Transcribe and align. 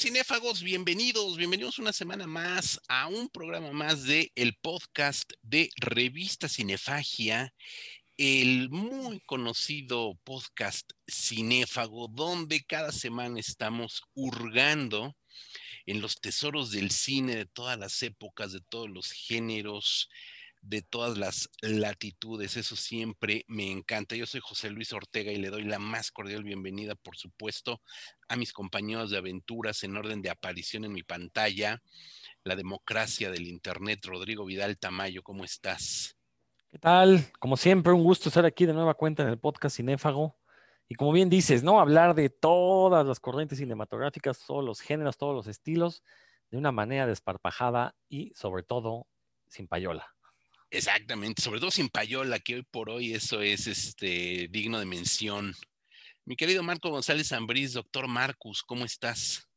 cinéfagos, 0.00 0.62
bienvenidos, 0.62 1.36
bienvenidos 1.36 1.78
una 1.78 1.92
semana 1.92 2.26
más 2.26 2.80
a 2.88 3.06
un 3.06 3.28
programa 3.28 3.70
más 3.72 4.04
de 4.04 4.32
el 4.34 4.56
podcast 4.56 5.30
de 5.42 5.68
Revista 5.76 6.48
Cinefagia, 6.48 7.52
el 8.16 8.70
muy 8.70 9.20
conocido 9.20 10.18
podcast 10.24 10.90
cinéfago, 11.06 12.08
donde 12.08 12.64
cada 12.64 12.92
semana 12.92 13.38
estamos 13.38 14.02
hurgando 14.14 15.14
en 15.84 16.00
los 16.00 16.18
tesoros 16.18 16.70
del 16.70 16.90
cine 16.90 17.36
de 17.36 17.44
todas 17.44 17.78
las 17.78 18.02
épocas, 18.02 18.52
de 18.52 18.62
todos 18.62 18.88
los 18.88 19.12
géneros, 19.12 20.08
de 20.62 20.82
todas 20.82 21.16
las 21.18 21.48
latitudes. 21.62 22.56
Eso 22.56 22.76
siempre 22.76 23.44
me 23.48 23.70
encanta. 23.70 24.16
Yo 24.16 24.26
soy 24.26 24.40
José 24.42 24.70
Luis 24.70 24.92
Ortega 24.92 25.32
y 25.32 25.36
le 25.36 25.50
doy 25.50 25.64
la 25.64 25.78
más 25.78 26.10
cordial 26.10 26.44
bienvenida, 26.44 26.94
por 26.94 27.16
supuesto, 27.16 27.80
a 28.28 28.36
mis 28.36 28.52
compañeros 28.52 29.10
de 29.10 29.18
aventuras 29.18 29.82
en 29.84 29.96
orden 29.96 30.22
de 30.22 30.30
aparición 30.30 30.84
en 30.84 30.92
mi 30.92 31.02
pantalla. 31.02 31.82
La 32.44 32.56
democracia 32.56 33.30
del 33.30 33.46
Internet, 33.46 34.04
Rodrigo 34.04 34.44
Vidal 34.44 34.78
Tamayo, 34.78 35.22
¿cómo 35.22 35.44
estás? 35.44 36.16
¿Qué 36.70 36.78
tal? 36.78 37.26
Como 37.38 37.56
siempre, 37.56 37.92
un 37.92 38.04
gusto 38.04 38.28
estar 38.28 38.44
aquí 38.44 38.66
de 38.66 38.72
nueva 38.72 38.94
cuenta 38.94 39.22
en 39.22 39.30
el 39.30 39.38
podcast 39.38 39.76
Cinéfago. 39.76 40.38
Y 40.88 40.94
como 40.94 41.12
bien 41.12 41.28
dices, 41.28 41.62
¿no? 41.62 41.80
Hablar 41.80 42.14
de 42.14 42.30
todas 42.30 43.06
las 43.06 43.20
corrientes 43.20 43.58
cinematográficas, 43.58 44.44
todos 44.46 44.64
los 44.64 44.80
géneros, 44.80 45.16
todos 45.16 45.34
los 45.34 45.46
estilos, 45.46 46.02
de 46.50 46.58
una 46.58 46.72
manera 46.72 47.06
desparpajada 47.06 47.94
y 48.08 48.32
sobre 48.34 48.62
todo 48.62 49.06
sin 49.48 49.68
payola. 49.68 50.14
Exactamente, 50.70 51.42
sobre 51.42 51.58
todo 51.58 51.72
sin 51.72 51.88
payola, 51.88 52.38
que 52.38 52.56
hoy 52.56 52.62
por 52.62 52.90
hoy 52.90 53.12
eso 53.12 53.42
es 53.42 53.66
este, 53.66 54.48
digno 54.50 54.78
de 54.78 54.86
mención. 54.86 55.52
Mi 56.24 56.36
querido 56.36 56.62
Marco 56.62 56.90
González 56.90 57.32
Ambrís, 57.32 57.72
doctor 57.72 58.06
Marcus, 58.06 58.62
¿cómo 58.62 58.84
estás? 58.84 59.48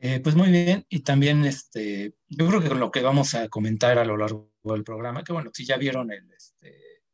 Eh, 0.00 0.18
pues 0.18 0.34
muy 0.34 0.50
bien, 0.50 0.84
y 0.88 1.00
también 1.00 1.44
este, 1.44 2.16
yo 2.26 2.48
creo 2.48 2.60
que 2.60 2.68
con 2.68 2.80
lo 2.80 2.90
que 2.90 3.02
vamos 3.02 3.36
a 3.36 3.48
comentar 3.48 3.96
a 3.98 4.04
lo 4.04 4.16
largo 4.16 4.52
del 4.64 4.82
programa, 4.82 5.22
que 5.22 5.32
bueno, 5.32 5.52
si 5.54 5.64
ya 5.64 5.76
vieron 5.76 6.10
el, 6.10 6.28
este, 6.32 7.04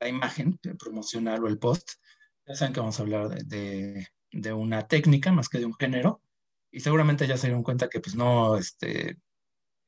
la 0.00 0.08
imagen 0.08 0.58
promocional 0.76 1.44
o 1.44 1.46
el 1.46 1.60
post, 1.60 1.88
ya 2.44 2.56
saben 2.56 2.74
que 2.74 2.80
vamos 2.80 2.98
a 2.98 3.02
hablar 3.04 3.28
de, 3.28 4.08
de, 4.32 4.52
una 4.52 4.88
técnica 4.88 5.30
más 5.30 5.48
que 5.48 5.60
de 5.60 5.66
un 5.66 5.74
género, 5.74 6.20
y 6.72 6.80
seguramente 6.80 7.28
ya 7.28 7.36
se 7.36 7.46
dieron 7.46 7.62
cuenta 7.62 7.88
que 7.88 8.00
pues 8.00 8.16
no, 8.16 8.56
este, 8.56 9.18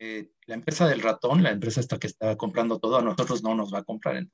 eh, 0.04 0.32
la 0.46 0.56
empresa 0.56 0.88
del 0.88 1.00
ratón, 1.00 1.44
la 1.44 1.52
empresa 1.52 1.78
esta 1.78 1.96
que 1.96 2.08
está 2.08 2.36
comprando 2.36 2.80
todo, 2.80 2.98
a 2.98 3.02
nosotros 3.02 3.40
no 3.44 3.54
nos 3.54 3.72
va 3.72 3.78
a 3.78 3.84
comprar. 3.84 4.26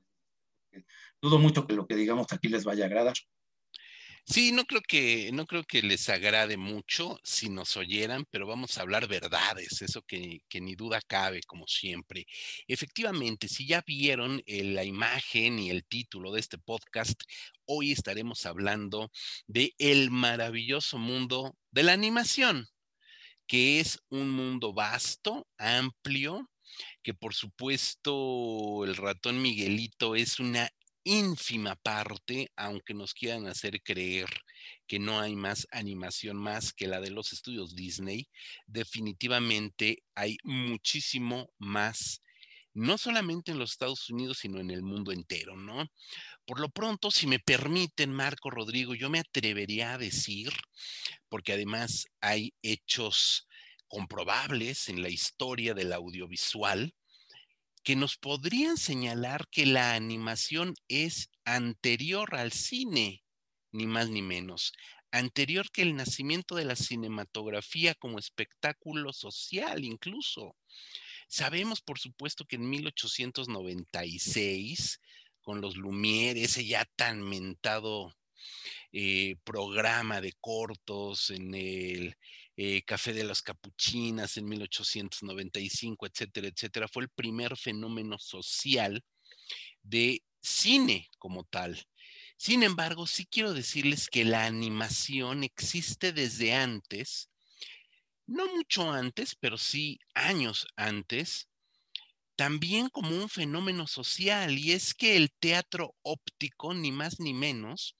dudo 1.20 1.38
mucho 1.38 1.66
que 1.66 1.74
lo 1.74 1.86
que 1.86 1.94
digamos 1.94 2.32
aquí 2.32 2.48
les 2.48 2.64
vaya 2.64 2.84
a 2.84 2.86
agradar. 2.86 3.14
Sí, 4.24 4.52
no 4.52 4.64
creo 4.64 4.80
que, 4.80 5.30
no 5.32 5.46
creo 5.46 5.64
que 5.64 5.82
les 5.82 6.08
agrade 6.08 6.56
mucho 6.56 7.18
si 7.22 7.50
nos 7.50 7.76
oyeran, 7.76 8.24
pero 8.30 8.46
vamos 8.46 8.78
a 8.78 8.80
hablar 8.80 9.08
verdades, 9.08 9.82
eso 9.82 10.00
que, 10.02 10.40
que 10.48 10.62
ni 10.62 10.74
duda 10.74 11.02
cabe, 11.06 11.42
como 11.46 11.66
siempre. 11.66 12.26
Efectivamente, 12.66 13.46
si 13.48 13.66
ya 13.66 13.82
vieron 13.86 14.42
eh, 14.46 14.64
la 14.64 14.84
imagen 14.84 15.58
y 15.58 15.68
el 15.68 15.84
título 15.84 16.32
de 16.32 16.40
este 16.40 16.56
podcast, 16.56 17.20
hoy 17.66 17.92
estaremos 17.92 18.46
hablando 18.46 19.10
de 19.46 19.74
el 19.78 20.10
maravilloso 20.10 20.96
mundo 20.96 21.58
de 21.70 21.82
la 21.82 21.92
animación 21.92 22.68
que 23.48 23.80
es 23.80 23.98
un 24.10 24.30
mundo 24.30 24.72
vasto, 24.72 25.48
amplio, 25.58 26.48
que 27.02 27.14
por 27.14 27.34
supuesto 27.34 28.84
el 28.84 28.94
ratón 28.94 29.42
Miguelito 29.42 30.14
es 30.14 30.38
una 30.38 30.70
ínfima 31.02 31.74
parte, 31.76 32.52
aunque 32.54 32.92
nos 32.92 33.14
quieran 33.14 33.46
hacer 33.46 33.82
creer 33.82 34.28
que 34.86 34.98
no 34.98 35.18
hay 35.18 35.34
más 35.34 35.66
animación 35.70 36.36
más 36.36 36.74
que 36.74 36.86
la 36.86 37.00
de 37.00 37.10
los 37.10 37.32
estudios 37.32 37.74
Disney, 37.74 38.28
definitivamente 38.66 40.02
hay 40.14 40.36
muchísimo 40.44 41.50
más, 41.58 42.22
no 42.74 42.98
solamente 42.98 43.52
en 43.52 43.58
los 43.58 43.72
Estados 43.72 44.10
Unidos, 44.10 44.38
sino 44.38 44.60
en 44.60 44.70
el 44.70 44.82
mundo 44.82 45.10
entero, 45.10 45.56
¿no? 45.56 45.90
Por 46.48 46.60
lo 46.60 46.70
pronto, 46.70 47.10
si 47.10 47.26
me 47.26 47.40
permiten, 47.40 48.10
Marco 48.10 48.48
Rodrigo, 48.48 48.94
yo 48.94 49.10
me 49.10 49.18
atrevería 49.18 49.92
a 49.92 49.98
decir, 49.98 50.50
porque 51.28 51.52
además 51.52 52.06
hay 52.22 52.54
hechos 52.62 53.46
comprobables 53.86 54.88
en 54.88 55.02
la 55.02 55.10
historia 55.10 55.74
del 55.74 55.92
audiovisual, 55.92 56.94
que 57.84 57.96
nos 57.96 58.16
podrían 58.16 58.78
señalar 58.78 59.46
que 59.50 59.66
la 59.66 59.92
animación 59.92 60.72
es 60.88 61.28
anterior 61.44 62.34
al 62.34 62.52
cine, 62.52 63.22
ni 63.70 63.86
más 63.86 64.08
ni 64.08 64.22
menos, 64.22 64.72
anterior 65.10 65.70
que 65.70 65.82
el 65.82 65.96
nacimiento 65.96 66.54
de 66.54 66.64
la 66.64 66.76
cinematografía 66.76 67.94
como 67.94 68.18
espectáculo 68.18 69.12
social 69.12 69.84
incluso. 69.84 70.56
Sabemos, 71.28 71.82
por 71.82 71.98
supuesto, 71.98 72.46
que 72.46 72.56
en 72.56 72.70
1896 72.70 74.98
con 75.48 75.62
los 75.62 75.78
Lumière, 75.78 76.42
ese 76.42 76.66
ya 76.66 76.84
tan 76.94 77.22
mentado 77.22 78.14
eh, 78.92 79.36
programa 79.44 80.20
de 80.20 80.34
cortos 80.42 81.30
en 81.30 81.54
el 81.54 82.14
eh, 82.58 82.82
Café 82.82 83.14
de 83.14 83.24
las 83.24 83.40
Capuchinas 83.40 84.36
en 84.36 84.46
1895, 84.46 86.06
etcétera, 86.06 86.48
etcétera, 86.48 86.86
fue 86.86 87.04
el 87.04 87.08
primer 87.08 87.56
fenómeno 87.56 88.18
social 88.18 89.02
de 89.80 90.22
cine 90.42 91.08
como 91.16 91.44
tal. 91.44 91.82
Sin 92.36 92.62
embargo, 92.62 93.06
sí 93.06 93.24
quiero 93.24 93.54
decirles 93.54 94.10
que 94.10 94.26
la 94.26 94.44
animación 94.44 95.44
existe 95.44 96.12
desde 96.12 96.52
antes, 96.52 97.30
no 98.26 98.54
mucho 98.54 98.92
antes, 98.92 99.34
pero 99.34 99.56
sí 99.56 99.98
años 100.12 100.66
antes, 100.76 101.47
también 102.38 102.88
como 102.88 103.10
un 103.10 103.28
fenómeno 103.28 103.86
social, 103.88 104.56
y 104.56 104.70
es 104.70 104.94
que 104.94 105.16
el 105.16 105.32
teatro 105.32 105.96
óptico, 106.02 106.72
ni 106.72 106.92
más 106.92 107.18
ni 107.18 107.34
menos 107.34 107.96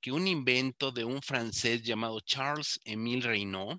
que 0.00 0.10
un 0.10 0.26
invento 0.26 0.90
de 0.90 1.04
un 1.04 1.22
francés 1.22 1.84
llamado 1.84 2.18
Charles 2.18 2.80
Émile 2.84 3.28
Reynaud, 3.28 3.78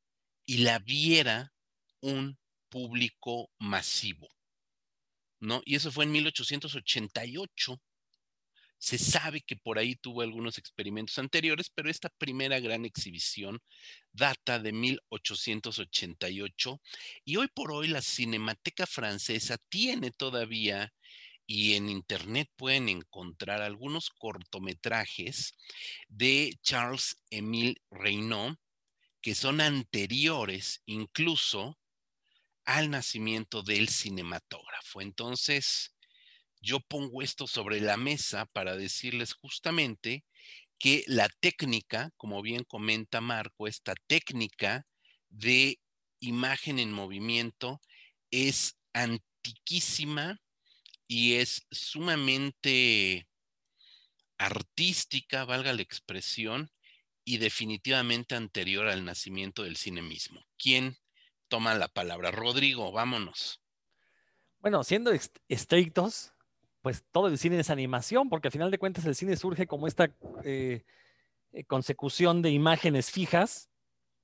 y 0.45 0.59
la 0.59 0.79
viera 0.79 1.53
un 2.01 2.39
público 2.69 3.51
masivo. 3.59 4.29
¿No? 5.41 5.63
Y 5.65 5.77
eso 5.77 5.93
fue 5.93 6.05
en 6.05 6.13
1888. 6.13 7.81
Se 8.79 8.99
sabe 8.99 9.41
que 9.41 9.57
por 9.57 9.79
ahí 9.79 9.97
tuvo 9.97 10.21
algunos 10.21 10.59
experimentos 10.59 11.19
anteriores, 11.19 11.71
pero 11.75 11.91
esta 11.91 12.11
primera 12.11 12.61
gran 12.61 12.85
exhibición 12.85 13.61
data 14.13 14.59
de 14.59 14.73
1888 14.73 16.81
y 17.25 17.37
hoy 17.37 17.49
por 17.49 17.73
hoy 17.73 17.89
la 17.89 18.03
Cinemateca 18.03 18.87
Francesa 18.87 19.59
tiene 19.69 20.11
todavía 20.11 20.93
y 21.47 21.75
en 21.75 21.89
internet 21.89 22.51
pueden 22.57 22.89
encontrar 22.89 23.63
algunos 23.63 24.11
cortometrajes 24.11 25.55
de 26.09 26.59
Charles 26.63 27.17
Émile 27.31 27.77
Reynaud 27.91 28.57
que 29.21 29.35
son 29.35 29.61
anteriores 29.61 30.83
incluso 30.87 31.79
al 32.67 32.91
nacimiento 32.91 33.63
del 33.63 33.89
cinematógrafo. 33.89 35.01
Entonces, 35.01 35.95
yo 36.61 36.81
pongo 36.81 37.23
esto 37.23 37.47
sobre 37.47 37.81
la 37.81 37.97
mesa 37.97 38.47
para 38.47 38.77
decirles 38.77 39.35
justamente 39.35 40.25
que 40.79 41.05
la 41.07 41.29
técnica, 41.41 42.11
como 42.17 42.43
bien 42.43 42.65
comenta 42.65 43.21
Marco, 43.21 43.67
esta 43.67 43.95
técnica 44.07 44.87
de 45.31 45.81
imagen 46.21 46.79
en 46.79 46.93
movimiento 46.93 47.81
es 48.31 48.77
antiquísima 48.93 50.41
y 51.07 51.35
es 51.35 51.67
sumamente 51.71 53.29
artística, 54.39 55.45
valga 55.45 55.73
la 55.73 55.83
expresión, 55.83 56.71
y 57.29 57.39
definitivamente 57.39 58.37
anterior 58.37 58.87
al 58.87 59.05
nacimiento 59.05 59.65
del 59.65 59.77
cine 59.77 60.01
mismo. 60.01 60.47
¿Quién 60.57 60.97
toma 61.49 61.75
la 61.75 61.89
palabra? 61.89 62.31
Rodrigo, 62.31 62.93
vámonos. 62.93 63.63
Bueno, 64.61 64.85
siendo 64.85 65.13
estrictos, 65.49 66.33
pues 66.83 67.05
todo 67.11 67.29
el 67.29 67.39
cine 67.39 67.59
es 67.59 67.71
animación, 67.71 68.29
porque 68.29 68.49
al 68.49 68.53
final 68.53 68.71
de 68.71 68.79
cuentas 68.79 69.05
el 69.07 69.15
cine 69.15 69.37
surge 69.37 69.67
como 69.67 69.87
esta 69.87 70.15
eh, 70.45 70.85
eh, 71.53 71.65
consecución 71.65 72.43
de 72.43 72.51
imágenes 72.51 73.11
fijas 73.11 73.71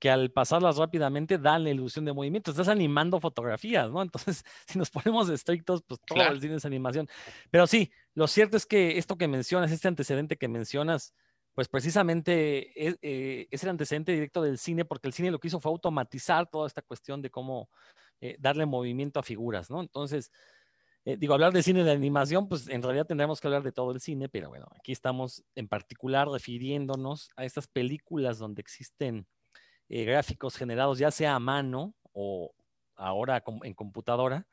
que 0.03 0.11
al 0.11 0.33
pasarlas 0.33 0.79
rápidamente 0.79 1.39
dan 1.39 1.63
la 1.63 1.71
ilusión 1.71 2.05
de 2.05 2.13
movimiento. 2.13 2.51
Estás 2.51 2.67
animando 2.67 3.21
fotografías, 3.21 3.89
¿no? 3.89 4.03
Entonces, 4.03 4.45
si 4.67 4.77
nos 4.77 4.91
ponemos 4.91 5.29
estrictos, 5.29 5.83
pues 5.87 6.01
todo 6.05 6.21
el 6.23 6.41
cine 6.41 6.57
es 6.57 6.65
animación. 6.65 7.09
Pero 7.51 7.69
sí, 7.69 7.93
lo 8.15 8.27
cierto 8.27 8.57
es 8.57 8.67
que 8.67 8.99
esto 8.99 9.17
que 9.17 9.29
mencionas, 9.29 9.71
este 9.71 9.87
antecedente 9.87 10.37
que 10.37 10.49
mencionas, 10.49 11.15
pues 11.55 11.69
precisamente 11.69 12.89
es, 12.89 12.99
eh, 13.03 13.49
es, 13.51 13.63
el 13.63 13.71
antecedente 13.71 14.13
directo 14.13 14.43
del 14.43 14.59
cine, 14.59 14.85
porque 14.85 15.09
el 15.09 15.13
cine 15.13 15.31
lo 15.31 15.39
que 15.39 15.49
hizo 15.49 15.61
fue 15.61 15.73
automatizar 15.73 16.49
toda 16.49 16.67
esta 16.67 16.83
cuestión 16.83 17.23
de 17.23 17.31
cómo 17.31 17.69
darle 18.39 18.67
movimiento 18.67 19.19
a 19.19 19.25
figuras, 19.25 19.69
¿no? 19.69 19.81
Entonces, 19.81 20.31
eh, 21.05 21.17
digo, 21.17 21.35
hablar 21.35 21.53
de 21.53 21.65
cine 21.65 21.83
de 21.83 21.91
animación, 21.91 22.49
pues 22.49 22.69
en 22.69 22.81
realidad 22.81 23.07
tendremos 23.07 23.41
que 23.41 23.49
hablar 23.49 23.65
de 23.65 23.73
todo 23.73 23.91
el 23.91 24.01
cine, 24.01 24.29
pero 24.29 24.49
bueno, 24.49 24.69
aquí 24.77 24.93
estamos 24.93 25.43
en 25.57 25.67
particular 25.67 26.29
refiriéndonos 26.29 27.29
a 27.35 27.45
estas 27.45 27.67
películas 27.67 28.39
donde 28.39 28.61
existen 28.61 29.27
eh, 29.89 30.05
gráficos 30.05 30.57
generados 30.57 30.99
ya 30.99 31.11
sea 31.11 31.35
a 31.35 31.41
mano 31.41 31.95
o 32.13 32.55
ahora 32.95 33.43
en 33.65 33.75
computadora, 33.75 34.47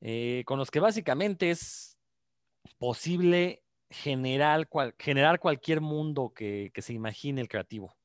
eh, 0.00 0.42
con 0.46 0.58
los 0.58 0.70
que 0.70 0.80
básicamente 0.80 1.50
es 1.50 1.98
posible 2.78 3.62
generar, 3.90 4.68
generar 4.98 5.38
cualquier 5.38 5.80
mundo 5.80 6.32
que, 6.34 6.72
se 6.76 6.92
imagine 6.92 7.40
el 7.40 7.48
creativo. 7.48 7.96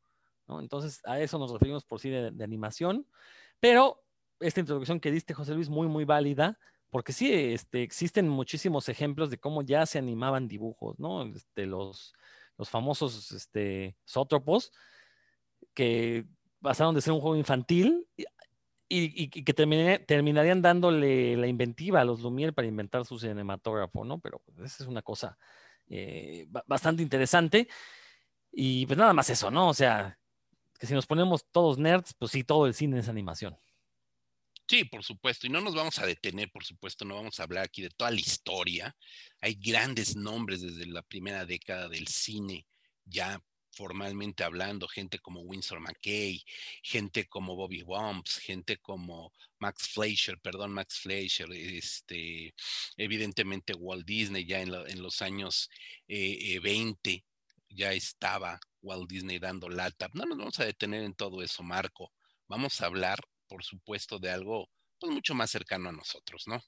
Entonces, 0.47 0.99
a 1.05 1.19
eso 1.19 1.39
nos 1.39 1.51
referimos 1.51 1.85
por 1.85 1.99
cine 1.99 2.31
de 2.31 2.43
animación, 2.43 3.07
pero 3.59 4.03
esta 4.41 4.59
introducción 4.59 4.99
que 4.99 5.11
diste, 5.11 5.33
José 5.33 5.53
Luis, 5.53 5.69
muy, 5.69 5.87
muy 5.87 6.03
válida 6.03 6.59
porque 6.91 7.13
sí, 7.13 7.33
este, 7.33 7.83
existen 7.83 8.27
muchísimos 8.27 8.89
ejemplos 8.89 9.29
de 9.29 9.39
cómo 9.39 9.61
ya 9.61 9.85
se 9.85 9.97
animaban 9.97 10.49
dibujos, 10.49 10.99
¿no? 10.99 11.23
Este, 11.23 11.65
los, 11.65 12.13
los 12.57 12.69
famosos 12.69 13.31
este, 13.31 13.95
Sótropos, 14.03 14.73
que 15.73 16.25
pasaron 16.61 16.93
de 16.93 17.01
ser 17.01 17.13
un 17.13 17.21
juego 17.21 17.37
infantil 17.37 18.05
y, 18.89 19.29
que 19.29 19.53
terminarían 19.53 20.61
dándole 20.61 21.37
la 21.37 21.47
inventiva 21.47 22.01
a 22.01 22.05
los 22.05 22.21
Lumière 22.21 22.51
para 22.51 22.67
inventar 22.67 23.05
su 23.05 23.17
cinematógrafo, 23.17 24.03
¿no? 24.03 24.19
Pero 24.19 24.39
pues, 24.39 24.59
esa 24.59 24.83
es 24.83 24.89
una 24.89 25.01
cosa 25.01 25.37
eh, 25.91 26.47
bastante 26.65 27.03
interesante. 27.03 27.67
Y 28.51 28.85
pues 28.85 28.97
nada 28.97 29.13
más 29.13 29.29
eso, 29.29 29.51
¿no? 29.51 29.69
O 29.69 29.73
sea, 29.73 30.17
que 30.79 30.87
si 30.87 30.93
nos 30.93 31.05
ponemos 31.05 31.45
todos 31.51 31.77
nerds, 31.77 32.13
pues 32.17 32.31
sí, 32.31 32.43
todo 32.43 32.65
el 32.65 32.73
cine 32.73 32.99
es 32.99 33.09
animación. 33.09 33.55
Sí, 34.67 34.85
por 34.85 35.03
supuesto. 35.03 35.47
Y 35.47 35.49
no 35.49 35.59
nos 35.59 35.75
vamos 35.75 35.99
a 35.99 36.05
detener, 36.05 36.49
por 36.49 36.63
supuesto, 36.63 37.03
no 37.03 37.15
vamos 37.15 37.39
a 37.39 37.43
hablar 37.43 37.65
aquí 37.65 37.81
de 37.81 37.89
toda 37.89 38.09
la 38.09 38.19
historia. 38.19 38.95
Hay 39.41 39.55
grandes 39.55 40.15
nombres 40.15 40.61
desde 40.61 40.85
la 40.85 41.01
primera 41.01 41.45
década 41.45 41.89
del 41.89 42.07
cine, 42.07 42.65
ya 43.03 43.43
formalmente 43.81 44.43
hablando, 44.43 44.87
gente 44.87 45.19
como 45.19 45.41
Winsor 45.41 45.79
McKay, 45.79 46.43
gente 46.83 47.27
como 47.27 47.55
Bobby 47.55 47.81
Bumps, 47.81 48.37
gente 48.37 48.77
como 48.77 49.33
Max 49.59 49.89
Fleischer, 49.89 50.39
perdón, 50.39 50.71
Max 50.71 50.99
Fleischer, 50.99 51.51
este, 51.51 52.53
evidentemente 52.95 53.73
Walt 53.73 54.05
Disney 54.05 54.45
ya 54.45 54.61
en, 54.61 55.01
los 55.01 55.21
años 55.21 55.69
20 56.07 57.11
eh, 57.11 57.23
ya 57.69 57.93
estaba 57.93 58.59
Walt 58.81 59.09
Disney 59.09 59.39
dando 59.39 59.67
lata. 59.69 60.09
No 60.13 60.25
nos 60.25 60.37
vamos 60.37 60.59
a 60.59 60.65
detener 60.65 61.03
en 61.03 61.13
todo 61.13 61.41
eso, 61.41 61.63
Marco. 61.63 62.11
Vamos 62.47 62.81
a 62.81 62.85
hablar 62.85 63.19
por 63.51 63.65
supuesto, 63.65 64.17
de 64.17 64.31
algo 64.31 64.69
pues, 64.97 65.11
mucho 65.11 65.35
más 65.35 65.51
cercano 65.51 65.89
a 65.89 65.91
nosotros, 65.91 66.47
¿no? 66.47 66.61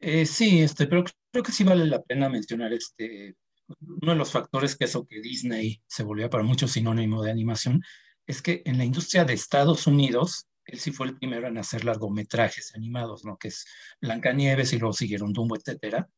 Eh, 0.00 0.26
sí, 0.26 0.60
este, 0.60 0.88
pero 0.88 1.04
creo 1.30 1.44
que 1.44 1.52
sí 1.52 1.62
vale 1.62 1.86
la 1.86 2.02
pena 2.02 2.28
mencionar 2.28 2.72
este, 2.72 3.36
uno 3.80 4.12
de 4.12 4.18
los 4.18 4.32
factores 4.32 4.76
que 4.76 4.84
eso 4.84 5.06
que 5.06 5.20
Disney 5.20 5.82
se 5.86 6.02
volvió 6.02 6.28
para 6.30 6.44
muchos 6.44 6.72
sinónimo 6.72 7.22
de 7.22 7.30
animación, 7.30 7.82
es 8.26 8.42
que 8.42 8.62
en 8.64 8.78
la 8.78 8.84
industria 8.84 9.24
de 9.24 9.34
Estados 9.34 9.86
Unidos, 9.86 10.48
él 10.64 10.78
sí 10.78 10.92
fue 10.92 11.06
el 11.06 11.16
primero 11.18 11.46
en 11.46 11.58
hacer 11.58 11.84
largometrajes 11.84 12.74
animados, 12.74 13.24
¿no? 13.24 13.36
Que 13.36 13.48
es 13.48 13.66
Blancanieves 14.00 14.72
y 14.72 14.78
luego 14.78 14.94
siguieron 14.94 15.32
Dumbo, 15.32 15.56
etcétera. 15.56 16.08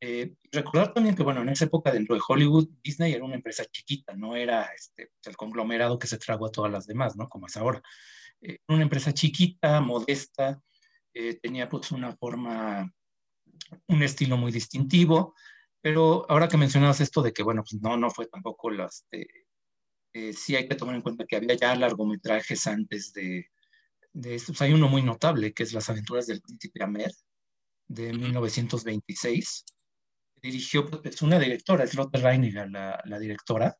Eh, 0.00 0.34
recordar 0.52 0.92
también 0.92 1.16
que, 1.16 1.22
bueno, 1.22 1.40
en 1.42 1.48
esa 1.48 1.64
época 1.64 1.90
dentro 1.90 2.14
de 2.14 2.20
Hollywood, 2.26 2.68
Disney 2.82 3.12
era 3.12 3.24
una 3.24 3.36
empresa 3.36 3.64
chiquita, 3.64 4.14
no 4.14 4.36
era 4.36 4.62
este, 4.76 5.10
el 5.24 5.36
conglomerado 5.36 5.98
que 5.98 6.06
se 6.06 6.18
tragó 6.18 6.46
a 6.46 6.52
todas 6.52 6.70
las 6.70 6.86
demás, 6.86 7.16
¿no? 7.16 7.28
Como 7.28 7.46
es 7.46 7.56
ahora. 7.56 7.82
Eh, 8.40 8.58
una 8.68 8.82
empresa 8.82 9.14
chiquita, 9.14 9.80
modesta, 9.80 10.60
eh, 11.14 11.38
tenía 11.40 11.68
pues 11.68 11.92
una 11.92 12.14
forma, 12.16 12.92
un 13.86 14.02
estilo 14.02 14.36
muy 14.36 14.52
distintivo, 14.52 15.34
pero 15.86 16.26
ahora 16.28 16.48
que 16.48 16.56
mencionabas 16.56 17.00
esto 17.00 17.22
de 17.22 17.32
que, 17.32 17.44
bueno, 17.44 17.62
pues 17.62 17.80
no, 17.80 17.96
no 17.96 18.10
fue 18.10 18.26
tampoco 18.26 18.72
las, 18.72 19.06
eh, 19.12 20.32
sí 20.32 20.56
hay 20.56 20.66
que 20.66 20.74
tomar 20.74 20.96
en 20.96 21.00
cuenta 21.00 21.24
que 21.24 21.36
había 21.36 21.54
ya 21.54 21.76
largometrajes 21.76 22.66
antes 22.66 23.12
de, 23.12 23.46
de 24.12 24.34
esto. 24.34 24.48
Pues, 24.48 24.62
hay 24.62 24.72
uno 24.72 24.88
muy 24.88 25.02
notable 25.02 25.54
que 25.54 25.62
es 25.62 25.72
Las 25.72 25.88
aventuras 25.88 26.26
del 26.26 26.40
príncipe 26.40 26.82
Ahmed 26.82 27.12
de 27.86 28.12
1926. 28.12 29.64
Dirigió, 30.42 30.86
es 30.86 31.00
pues, 31.02 31.22
una 31.22 31.38
directora, 31.38 31.84
es 31.84 31.94
Lotte 31.94 32.18
Reiniger, 32.18 32.68
la, 32.68 33.00
la 33.04 33.18
directora, 33.20 33.78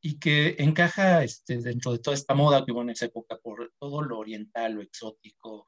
y 0.00 0.20
que 0.20 0.54
encaja 0.60 1.24
este, 1.24 1.60
dentro 1.60 1.90
de 1.90 1.98
toda 1.98 2.14
esta 2.14 2.34
moda 2.34 2.64
que 2.64 2.70
hubo 2.70 2.82
en 2.82 2.90
esa 2.90 3.06
época 3.06 3.36
por 3.42 3.72
todo 3.80 4.00
lo 4.00 4.20
oriental, 4.20 4.74
lo 4.74 4.82
exótico, 4.82 5.66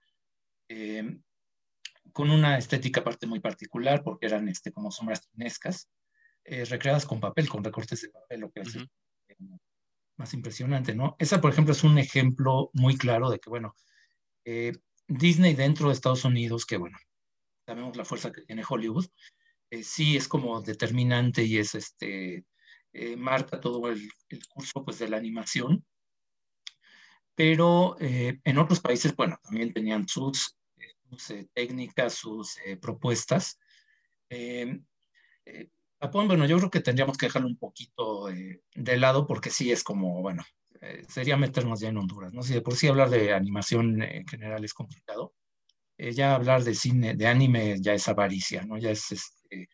em, 0.68 1.20
con 2.12 2.30
una 2.30 2.58
estética 2.58 3.00
aparte 3.00 3.26
muy 3.26 3.40
particular, 3.40 4.02
porque 4.02 4.26
eran 4.26 4.48
este, 4.48 4.72
como 4.72 4.90
sombras 4.90 5.28
tinescas, 5.28 5.88
eh, 6.44 6.64
recreadas 6.64 7.06
con 7.06 7.20
papel, 7.20 7.48
con 7.48 7.64
recortes 7.64 8.02
de 8.02 8.10
papel, 8.10 8.40
lo 8.40 8.50
que 8.50 8.60
hace 8.60 8.86
más 10.16 10.32
impresionante, 10.34 10.94
¿no? 10.94 11.16
Esa, 11.18 11.40
por 11.40 11.50
ejemplo, 11.50 11.72
es 11.72 11.82
un 11.82 11.98
ejemplo 11.98 12.70
muy 12.72 12.96
claro 12.96 13.30
de 13.30 13.40
que, 13.40 13.50
bueno, 13.50 13.74
eh, 14.44 14.72
Disney 15.08 15.54
dentro 15.54 15.88
de 15.88 15.94
Estados 15.94 16.24
Unidos, 16.24 16.66
que, 16.66 16.76
bueno, 16.76 16.96
sabemos 17.66 17.96
la 17.96 18.04
fuerza 18.04 18.30
que 18.30 18.42
tiene 18.42 18.62
Hollywood, 18.68 19.06
eh, 19.70 19.82
sí 19.82 20.16
es 20.16 20.28
como 20.28 20.60
determinante 20.60 21.42
y 21.42 21.58
es 21.58 21.74
este 21.74 22.46
eh, 22.92 23.16
marca 23.16 23.60
todo 23.60 23.88
el, 23.90 24.08
curso 24.48 24.84
pues, 24.84 24.98
de 25.00 25.08
la 25.08 25.16
animación. 25.16 25.84
Pero 27.34 27.96
eh, 28.00 28.40
en 28.44 28.58
otros 28.58 28.80
países, 28.80 29.16
bueno, 29.16 29.36
también 29.42 29.72
tenían 29.72 30.06
sus, 30.06 30.56
eh, 31.30 31.46
técnicas, 31.52 32.14
sus 32.14 32.58
propuestas. 32.80 33.58
Japón, 36.00 36.28
bueno, 36.28 36.46
yo 36.46 36.58
creo 36.58 36.70
que 36.70 36.80
tendríamos 36.80 37.16
que 37.16 37.26
dejarlo 37.26 37.48
un 37.48 37.56
poquito 37.56 38.26
de 38.26 38.96
lado 38.96 39.26
porque 39.26 39.50
sí 39.50 39.70
es 39.70 39.84
como, 39.84 40.22
bueno, 40.22 40.44
sería 41.08 41.36
meternos 41.36 41.80
ya 41.80 41.88
en 41.88 41.98
Honduras, 41.98 42.32
¿no? 42.32 42.42
Si 42.42 42.52
de 42.52 42.60
por 42.60 42.74
sí 42.74 42.88
hablar 42.88 43.10
de 43.10 43.32
animación 43.32 44.02
en 44.02 44.26
general 44.26 44.64
es 44.64 44.74
complicado, 44.74 45.34
ya 45.96 46.34
hablar 46.34 46.64
de 46.64 46.74
cine, 46.74 47.14
de 47.14 47.26
anime 47.26 47.76
ya 47.80 47.94
es 47.94 48.08
avaricia, 48.08 48.62
¿no? 48.62 48.76
Ya 48.76 48.90
es 48.90 49.12
este, 49.12 49.68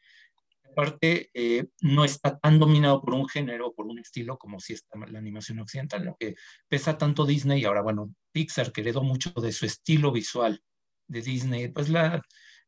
parte 0.75 1.31
eh, 1.35 1.67
no 1.81 2.05
está 2.05 2.39
tan 2.39 2.59
dominado 2.59 3.03
por 3.03 3.15
un 3.15 3.29
género, 3.29 3.73
por 3.73 3.87
un 3.87 3.99
estilo 3.99 4.39
como 4.39 4.61
si 4.61 4.75
está 4.75 4.99
la 5.07 5.19
animación 5.19 5.59
occidental, 5.59 6.05
lo 6.05 6.17
que 6.19 6.37
pesa 6.69 6.99
tanto 6.99 7.27
Disney 7.27 7.61
y 7.61 7.65
ahora, 7.65 7.83
bueno, 7.83 8.15
Pixar, 8.33 8.73
que 8.73 8.81
heredó 8.81 9.03
mucho 9.03 9.31
de 9.31 9.53
su 9.53 9.67
estilo 9.67 10.13
visual 10.13 10.63
de 11.11 11.23
Disney, 11.23 11.69
pues 11.69 11.89
la, 11.89 12.23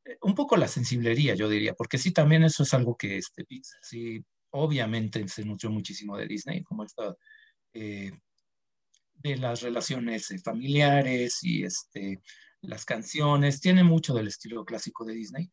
eh, 0.05 0.19
un 0.23 0.35
poco 0.35 0.57
la 0.57 0.69
sensiblería, 0.69 1.35
yo 1.35 1.49
diría, 1.49 1.75
porque 1.75 1.99
sí, 1.99 2.13
también 2.13 2.45
eso 2.45 2.63
es 2.63 2.75
algo 2.75 2.97
que 2.97 3.19
este 3.19 3.45
Pixar, 3.45 3.81
sí, 3.83 4.25
obviamente 4.51 5.27
se 5.29 5.45
nutrió 5.45 5.71
muchísimo 5.71 6.17
de 6.17 6.27
Disney, 6.27 6.63
como 6.63 6.85
esta, 6.85 7.15
eh, 7.73 8.13
de 9.15 9.37
las 9.37 9.63
relaciones 9.63 10.29
familiares 10.45 11.39
y 11.43 11.65
este, 11.65 12.21
las 12.61 12.85
canciones, 12.85 13.61
tiene 13.61 13.85
mucho 13.85 14.15
del 14.15 14.29
estilo 14.29 14.65
clásico 14.65 15.05
de 15.05 15.15
Disney 15.15 15.51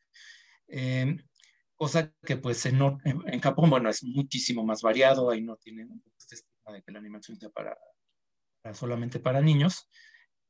cosa 1.80 2.14
que 2.26 2.36
pues 2.36 2.66
en, 2.66 2.78
en, 3.06 3.40
Japón, 3.40 3.70
bueno, 3.70 3.90
es 3.90 4.04
muchísimo 4.04 4.66
más 4.66 4.82
variado, 4.82 5.30
ahí 5.30 5.42
no 5.42 5.56
tienen 5.56 6.04
este 6.18 6.36
estigma 6.36 6.74
de 6.74 6.84
que 6.84 6.92
la 6.92 7.00
animación 7.00 7.40
sea 7.40 8.74
solamente 8.74 9.22
para 9.22 9.40
niños, 9.40 9.90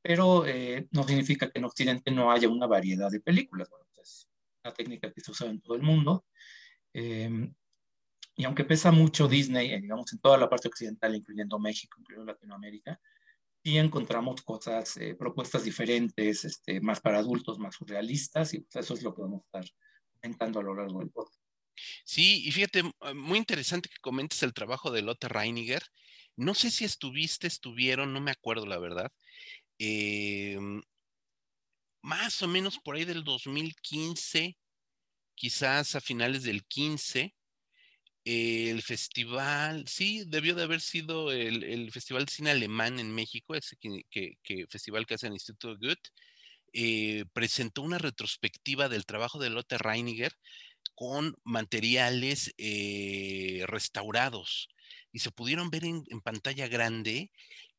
pero 0.02 0.46
eh, 0.46 0.88
no 0.92 1.04
significa 1.04 1.50
que 1.50 1.58
en 1.58 1.64
Occidente 1.66 2.10
no 2.10 2.32
haya 2.32 2.48
una 2.48 2.66
variedad 2.66 3.10
de 3.10 3.20
películas. 3.20 3.68
Bueno, 3.68 3.86
es 4.02 4.28
una 4.64 4.72
técnica 4.72 5.12
que 5.12 5.20
se 5.20 5.30
usa 5.30 5.48
en 5.48 5.60
todo 5.60 5.76
el 5.76 5.82
mundo. 5.82 6.24
Em, 6.92 7.54
y 8.34 8.44
aunque 8.44 8.64
pesa 8.64 8.90
mucho 8.90 9.28
Disney, 9.28 9.72
eh, 9.72 9.80
digamos, 9.80 10.12
en 10.12 10.20
toda 10.20 10.38
la 10.38 10.48
parte 10.48 10.68
occidental, 10.68 11.14
incluyendo 11.14 11.58
México, 11.58 11.98
incluyendo 12.00 12.32
Latinoamérica, 12.32 12.98
sí 13.62 13.76
encontramos 13.76 14.40
cosas, 14.42 14.96
eh, 14.96 15.14
propuestas 15.14 15.64
diferentes, 15.64 16.44
este, 16.44 16.80
más 16.80 17.00
para 17.00 17.18
adultos, 17.18 17.58
más 17.58 17.74
surrealistas, 17.74 18.54
y 18.54 18.60
pues 18.60 18.76
eso 18.76 18.94
es 18.94 19.02
lo 19.02 19.14
que 19.14 19.22
vamos 19.22 19.42
a 19.42 19.58
estar 19.58 19.76
comentando 20.14 20.60
a 20.60 20.62
lo 20.62 20.74
largo 20.74 21.00
del 21.00 21.10
podcast. 21.10 21.40
Sí, 22.04 22.46
y 22.46 22.52
fíjate, 22.52 22.82
muy 23.14 23.38
interesante 23.38 23.88
que 23.88 24.00
comentes 24.00 24.42
el 24.42 24.54
trabajo 24.54 24.90
de 24.90 25.02
Lotte 25.02 25.28
Reiniger. 25.28 25.82
No 26.36 26.54
sé 26.54 26.70
si 26.70 26.84
estuviste, 26.84 27.46
estuvieron, 27.46 28.12
no 28.12 28.20
me 28.20 28.30
acuerdo 28.30 28.66
la 28.66 28.78
verdad. 28.78 29.10
Em, 29.82 30.82
más 32.02 32.42
o 32.42 32.48
menos 32.48 32.78
por 32.78 32.96
ahí 32.96 33.04
del 33.06 33.24
2015, 33.24 34.58
quizás 35.34 35.94
a 35.94 36.00
finales 36.02 36.42
del 36.42 36.64
15, 36.66 37.34
el 38.24 38.82
festival, 38.82 39.88
sí, 39.88 40.24
debió 40.26 40.54
de 40.54 40.64
haber 40.64 40.82
sido 40.82 41.32
el, 41.32 41.90
Festival 41.92 42.26
de 42.26 42.32
Cine 42.32 42.50
Alemán 42.50 43.00
en 43.00 43.14
México, 43.14 43.54
ese 43.54 43.76
que, 43.78 44.36
festival 44.68 45.06
que 45.06 45.14
hace 45.14 45.28
el 45.28 45.32
Instituto 45.34 45.76
Goethe, 45.78 46.10
eh, 46.74 47.24
presentó 47.32 47.82
una 47.82 47.98
retrospectiva 47.98 48.88
del 48.90 49.06
trabajo 49.06 49.38
de 49.38 49.50
Lotte 49.50 49.78
Reiniger 49.78 50.32
con 50.94 51.36
materiales 51.44 52.52
eh, 52.58 53.64
restaurados 53.66 54.68
y 55.12 55.20
se 55.20 55.30
pudieron 55.30 55.70
ver 55.70 55.84
en, 55.84 56.04
pantalla 56.22 56.68
grande 56.68 57.30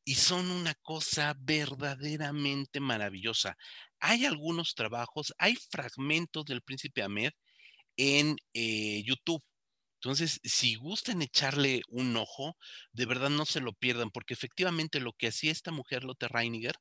y 0.04 0.14
son 0.16 0.50
una 0.50 0.74
cosa 0.74 1.34
verdaderamente 1.38 2.80
maravillosa. 2.80 3.56
Hay 4.00 4.24
algunos 4.26 4.74
trabajos, 4.74 5.34
hay 5.38 5.56
fragmentos 5.56 6.44
del 6.44 6.62
Príncipe 6.62 7.02
Ahmed 7.02 7.32
en 7.96 8.36
eh, 8.54 9.02
YouTube. 9.04 9.42
Entonces, 10.02 10.40
si 10.42 10.74
gustan 10.74 11.22
echarle 11.22 11.82
un 11.88 12.16
ojo, 12.16 12.56
de 12.92 13.06
verdad 13.06 13.30
no 13.30 13.46
se 13.46 13.60
lo 13.60 13.72
pierdan, 13.72 14.10
porque 14.10 14.34
efectivamente 14.34 14.98
lo 14.98 15.12
que 15.12 15.28
hacía 15.28 15.52
esta 15.52 15.70
mujer, 15.70 16.02
Lotte 16.02 16.26
Reiniger, 16.28 16.74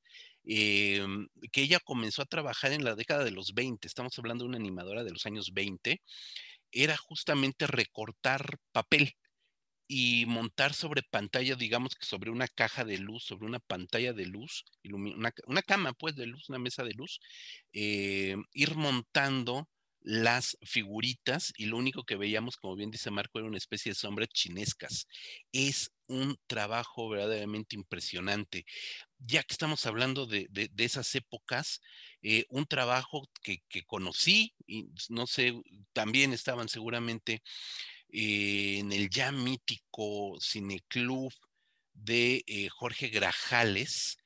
em, 0.43 1.27
que 1.51 1.61
ella 1.61 1.79
comenzó 1.79 2.23
a 2.23 2.25
trabajar 2.25 2.71
en 2.71 2.83
la 2.83 2.95
década 2.95 3.23
de 3.23 3.29
los 3.31 3.53
20, 3.53 3.87
estamos 3.87 4.17
hablando 4.17 4.43
de 4.43 4.49
una 4.49 4.57
animadora 4.57 5.03
de 5.03 5.11
los 5.11 5.27
años 5.27 5.53
20, 5.53 6.01
era 6.71 6.97
justamente 6.97 7.67
recortar 7.67 8.57
papel 8.71 9.13
y 9.93 10.25
montar 10.25 10.73
sobre 10.73 11.03
pantalla, 11.03 11.55
digamos 11.55 11.95
que 11.95 12.05
sobre 12.05 12.31
una 12.31 12.47
caja 12.47 12.85
de 12.85 12.97
luz, 12.97 13.25
sobre 13.25 13.45
una 13.45 13.59
pantalla 13.59 14.13
de 14.13 14.25
luz, 14.25 14.63
una, 14.85 15.33
una 15.47 15.61
cama 15.63 15.91
pues 15.91 16.15
de 16.15 16.27
luz, 16.27 16.47
una 16.47 16.59
mesa 16.59 16.85
de 16.85 16.93
luz, 16.93 17.19
eh, 17.73 18.37
ir 18.53 18.75
montando 18.75 19.67
las 19.99 20.57
figuritas 20.63 21.51
y 21.57 21.65
lo 21.65 21.75
único 21.75 22.05
que 22.05 22.15
veíamos, 22.15 22.55
como 22.55 22.77
bien 22.77 22.89
dice 22.89 23.11
Marco, 23.11 23.37
era 23.39 23.49
una 23.49 23.57
especie 23.57 23.91
de 23.91 23.95
sombras 23.95 24.29
chinescas. 24.29 25.07
Es 25.51 25.91
un 26.07 26.37
trabajo 26.47 27.09
verdaderamente 27.09 27.75
impresionante. 27.75 28.65
Ya 29.19 29.43
que 29.43 29.53
estamos 29.53 29.85
hablando 29.85 30.25
de, 30.25 30.47
esas 30.77 31.13
épocas, 31.15 31.81
eh, 32.21 32.45
un 32.47 32.65
trabajo 32.65 33.29
que, 33.43 33.61
conocí, 33.85 34.55
y 34.65 34.87
no 35.09 35.27
sé, 35.27 35.53
también 35.91 36.31
estaban 36.31 36.69
seguramente 36.69 37.43
eh, 38.11 38.79
en 38.79 38.91
el 38.91 39.09
ya 39.09 39.31
mítico 39.31 40.37
cineclub 40.39 41.33
de 41.93 42.43
eh, 42.47 42.69
Jorge 42.69 43.09
Grajales. 43.09 44.17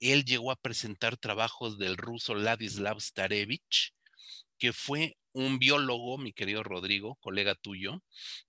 Él 0.00 0.24
llegó 0.24 0.50
a 0.50 0.56
presentar 0.56 1.16
trabajos 1.16 1.78
del 1.78 1.96
ruso 1.96 2.34
Ladislav 2.34 3.00
Starevich, 3.00 3.94
que 4.58 4.72
fue 4.72 5.16
un 5.32 5.58
biólogo, 5.58 6.16
mi 6.18 6.32
querido 6.32 6.62
Rodrigo, 6.62 7.16
colega 7.16 7.54
tuyo, 7.54 8.02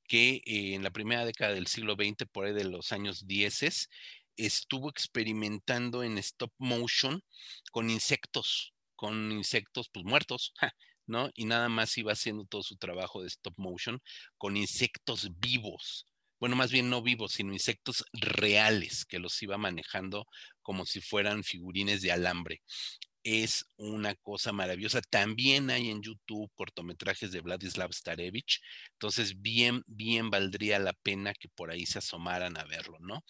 que 0.07 0.41
eh, 0.45 0.75
en 0.75 0.83
la 0.83 0.91
primera 0.91 1.25
década 1.25 1.53
del 1.53 1.67
siglo 1.67 1.95
XX, 1.95 2.27
por 2.31 2.45
ahí 2.45 2.53
de 2.53 2.65
los 2.65 2.91
años 2.91 3.27
10, 3.27 3.89
estuvo 4.37 4.89
experimentando 4.89 6.03
en 6.03 6.17
stop 6.17 6.53
motion 6.57 7.23
con 7.71 7.89
insectos, 7.89 8.73
con 8.95 9.31
insectos 9.31 9.89
pues 9.89 10.05
muertos, 10.05 10.53
¿no? 11.07 11.29
Y 11.35 11.45
nada 11.45 11.69
más 11.69 11.97
iba 11.97 12.13
haciendo 12.13 12.45
todo 12.45 12.63
su 12.63 12.77
trabajo 12.77 13.21
de 13.21 13.27
stop 13.27 13.53
motion 13.57 14.01
con 14.37 14.57
insectos 14.57 15.29
vivos. 15.39 16.05
Bueno, 16.39 16.55
más 16.55 16.71
bien 16.71 16.89
no 16.89 17.01
vivos, 17.01 17.33
sino 17.33 17.53
insectos 17.53 18.05
reales 18.13 19.05
que 19.05 19.19
los 19.19 19.41
iba 19.41 19.57
manejando 19.57 20.27
como 20.61 20.85
si 20.85 21.01
fueran 21.01 21.43
figurines 21.43 22.01
de 22.01 22.11
alambre 22.11 22.61
es 23.25 23.65
una 23.75 24.13
cosa 24.15 24.53
maravillosa. 24.53 25.01
También 25.01 25.71
hay 25.71 25.89
en 25.89 26.01
YouTube 26.03 26.51
cortometrajes 26.53 27.31
de 27.31 27.41
Vladislav 27.41 27.91
Starevich, 27.91 28.61
entonces 28.93 29.41
bien, 29.41 29.81
bien 29.87 30.29
valdría 30.29 30.77
la 30.79 30.93
pena 30.93 31.33
que 31.33 31.49
por 31.49 31.71
ahí 31.71 31.87
se 31.87 31.97
asomaran 31.99 32.55
a 32.57 32.65
verlo, 32.65 32.97
¿no? 32.99 33.23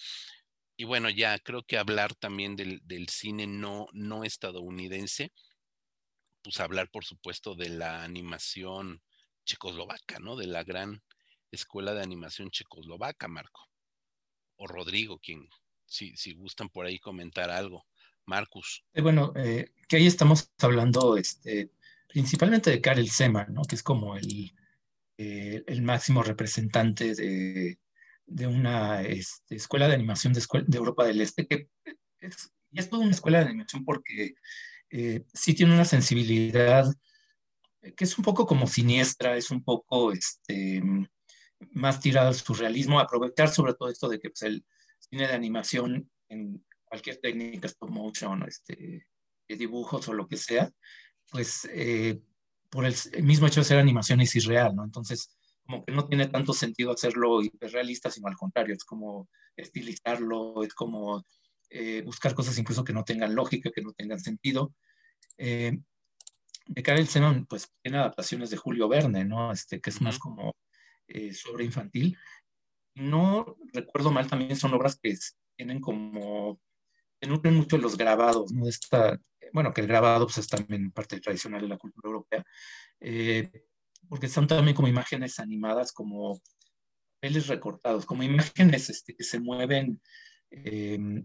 Y 0.78 0.84
bueno, 0.84 1.10
ya 1.10 1.40
creo 1.40 1.64
que 1.64 1.78
hablar 1.78 2.14
también 2.16 2.58
del, 2.58 3.08
cine 3.10 3.48
no, 3.48 3.88
no 3.94 4.26
estadounidense, 4.26 5.32
pues 6.46 6.60
hablar 6.60 6.90
por 6.92 7.04
supuesto 7.04 7.56
de 7.56 7.70
la 7.70 8.04
animación 8.04 9.02
checoslovaca, 9.46 10.20
¿no? 10.20 10.36
De 10.36 10.46
la 10.46 10.64
gran 10.64 11.02
escuela 11.52 11.94
de 11.96 12.04
animación 12.04 12.52
checoslovaca, 12.52 13.28
Marco. 13.28 13.68
O 14.58 14.68
Rodrigo, 14.68 15.18
quien, 15.18 15.50
si, 15.88 16.14
gustan 16.34 16.70
por 16.70 16.86
ahí 16.86 17.00
comentar 17.00 17.50
algo. 17.50 17.86
Marcus. 18.26 18.84
Eh, 18.94 19.02
bueno, 19.02 19.34
eh, 19.36 19.72
que 19.88 19.98
ahí 19.98 20.08
estamos 20.08 20.52
hablando 20.60 21.18
este, 21.18 21.72
principalmente 22.08 22.70
de 22.70 22.82
Karel 22.82 23.10
Sema, 23.10 23.46
¿no? 23.46 23.64
que 23.64 23.76
es 23.76 23.84
como 23.84 24.16
el, 24.16 24.54
eh, 25.18 25.64
el 25.66 25.82
máximo 25.82 26.22
representante 26.22 27.16
de, 27.16 27.80
de 28.26 28.48
una 28.48 29.02
este, 29.02 29.56
escuela 29.56 29.88
de 29.88 29.96
animación 29.96 30.34
de, 30.34 30.44
de, 30.68 30.78
Europa 30.78 31.06
del 31.06 31.22
Este, 31.22 31.48
que 31.48 31.70
es, 32.20 32.52
y 32.72 32.80
es 32.80 32.90
toda 32.90 33.04
una 33.04 33.14
escuela 33.14 33.40
de 33.40 33.46
animación 33.46 33.84
porque 33.84 34.36
sí 35.34 35.54
tiene 35.54 35.74
una 35.74 35.86
sensibilidad 35.86 36.86
que 37.96 38.04
es 38.04 38.18
un 38.18 38.24
poco 38.24 38.46
como 38.46 38.68
siniestra, 38.68 39.38
es 39.38 39.52
un 39.52 39.64
poco 39.64 40.12
este, 40.12 40.82
más 41.72 42.00
tirado 42.00 42.30
al 42.30 42.36
surrealismo, 42.36 43.00
aprovechar 43.00 43.50
sobre 43.50 43.74
todo 43.74 43.90
esto 43.90 44.10
de 44.10 44.20
que 44.20 44.30
pues, 44.30 44.42
el 44.44 44.66
cine 45.00 45.28
de 45.28 45.34
animación 45.34 46.10
en, 46.30 46.64
cualquier 46.86 47.18
técnica, 47.18 47.68
stop 47.68 47.90
motion, 47.90 48.44
este, 48.48 49.08
dibujos 49.50 50.08
o 50.08 50.14
lo 50.14 50.28
que 50.28 50.38
sea, 50.38 50.72
pues 51.30 51.68
eh, 51.74 52.22
por 52.70 52.86
el, 52.86 52.96
mismo 53.24 53.48
hecho 53.48 53.60
de 53.62 53.66
ser 53.66 53.80
animación 53.80 54.22
es 54.22 54.36
irreal, 54.36 54.76
¿no? 54.76 54.84
Entonces, 54.84 55.36
como 55.66 55.84
que 55.84 55.92
no 55.92 56.08
tiene 56.08 56.28
tanto 56.28 56.54
sentido 56.54 56.92
hacerlo 56.92 57.42
hiperrealista, 57.42 58.10
sino 58.12 58.28
al 58.28 58.36
contrario, 58.36 58.76
es 58.76 58.86
como 58.86 59.28
estilizarlo, 59.58 60.64
es 60.64 60.74
como 60.74 61.26
eh, 61.70 62.02
buscar 62.04 62.34
cosas 62.34 62.58
incluso 62.60 62.84
que 62.84 62.94
no 62.94 63.04
tengan 63.04 63.36
lógica, 63.36 63.72
que 63.72 63.82
no 63.82 63.92
tengan 63.92 64.20
sentido. 64.20 64.74
Eh, 65.38 65.78
de 66.68 66.84
Karel 66.84 67.08
Zenon, 67.08 67.46
pues 67.46 67.72
tiene 67.82 68.00
adaptaciones 68.00 68.50
de 68.50 68.58
Julio 68.58 68.88
Verne, 68.88 69.24
¿no? 69.24 69.52
Este, 69.52 69.80
que 69.80 69.90
es 69.90 70.02
más 70.02 70.18
como 70.18 70.56
sobre 71.34 71.66
infantil. 71.66 72.18
No 72.96 73.58
recuerdo 73.72 74.12
mal, 74.12 74.28
también 74.28 74.56
son 74.56 74.74
obras 74.74 74.98
que 75.00 75.16
tienen 75.56 75.80
como 75.80 76.60
se 77.22 77.30
nutren 77.30 77.56
mucho 77.56 77.78
los 77.78 77.98
grabados, 77.98 78.52
¿no? 78.52 78.68
Esta, 78.68 79.20
bueno, 79.54 79.74
que 79.74 79.82
el 79.82 79.88
grabado 79.88 80.26
pues, 80.26 80.38
es 80.40 80.48
también 80.48 80.92
parte 80.92 81.20
tradicional 81.20 81.62
de 81.62 81.68
la 81.68 81.78
cultura 81.78 82.08
europea, 82.10 82.44
eh, 83.00 83.66
porque 84.08 84.28
son 84.28 84.48
también 84.48 84.76
como 84.76 84.88
imágenes 84.88 85.40
animadas, 85.40 85.92
como 85.92 86.42
peles 87.20 87.48
recortados, 87.48 88.06
como 88.06 88.24
imágenes 88.24 88.90
este, 88.90 89.16
que 89.16 89.24
se 89.24 89.40
mueven 89.40 90.02
eh, 90.52 91.24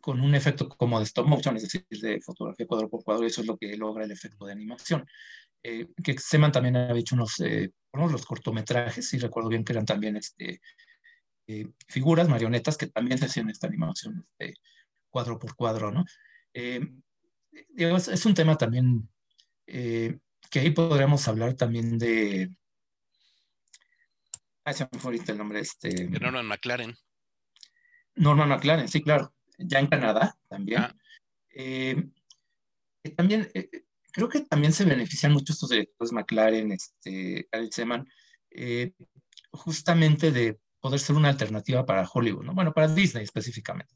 con 0.00 0.20
un 0.20 0.34
efecto 0.34 0.68
como 0.68 0.98
de 0.98 1.04
stop 1.04 1.26
motion, 1.26 1.56
es 1.56 1.62
decir, 1.62 1.86
de 1.90 2.20
fotografía 2.20 2.66
cuadro 2.66 2.88
por 2.88 3.02
cuadro, 3.04 3.24
y 3.24 3.28
eso 3.28 3.40
es 3.40 3.46
lo 3.46 3.56
que 3.56 3.76
logra 3.76 4.04
el 4.04 4.10
efecto 4.12 4.46
de 4.46 4.52
animación. 4.52 5.06
Eh, 5.62 5.88
que 6.02 6.18
Seman 6.18 6.52
también 6.52 6.76
había 6.76 7.00
hecho 7.00 7.14
unos, 7.14 7.36
unos 7.92 8.12
los 8.12 8.26
cortometrajes, 8.26 9.12
y 9.14 9.18
recuerdo 9.18 9.48
bien 9.48 9.64
que 9.64 9.72
eran 9.72 9.86
también 9.86 10.16
este, 10.16 10.60
figuras, 11.88 12.28
marionetas, 12.28 12.76
que 12.76 12.86
también 12.88 13.18
se 13.18 13.26
hacían 13.26 13.50
esta 13.50 13.66
animación 13.66 14.22
este, 14.22 14.54
cuadro 15.10 15.38
por 15.38 15.54
cuadro, 15.56 15.90
¿no? 15.90 16.04
Eh, 16.52 16.80
es, 17.76 18.26
un 18.26 18.34
tema 18.34 18.56
también 18.56 19.08
eh, 19.66 20.18
que 20.50 20.60
ahí 20.60 20.70
podríamos 20.70 21.26
hablar 21.28 21.54
también 21.54 21.98
de... 21.98 22.50
Ah, 24.64 24.72
se 24.72 24.88
me 24.90 24.98
fue 24.98 25.12
ahorita 25.12 25.32
el 25.32 25.38
nombre. 25.38 25.60
Este, 25.60 26.08
Norman 26.08 26.46
McLaren. 26.46 26.96
Norman 28.16 28.48
McLaren, 28.48 28.88
sí, 28.88 29.02
claro. 29.02 29.32
Ya 29.58 29.80
en 29.80 29.86
Canadá 29.86 30.36
también. 30.48 30.82
Ah. 30.82 30.96
Eh, 31.54 32.08
también, 33.16 33.48
creo 34.12 34.28
que 34.28 34.40
también 34.40 34.72
se 34.72 34.84
benefician 34.84 35.32
mucho 35.32 35.52
estos 35.52 35.70
directores 35.70 36.12
McLaren, 36.12 36.72
este, 36.72 37.48
Alex 37.52 37.74
Seman, 37.74 38.08
justamente 39.52 40.32
de 40.32 40.58
poder 40.80 41.00
ser 41.00 41.16
una 41.16 41.28
alternativa 41.28 41.86
para 41.86 42.08
Hollywood, 42.08 42.44
¿no? 42.44 42.54
Bueno, 42.54 42.72
para 42.72 42.88
Disney 42.88 43.24
específicamente 43.24 43.94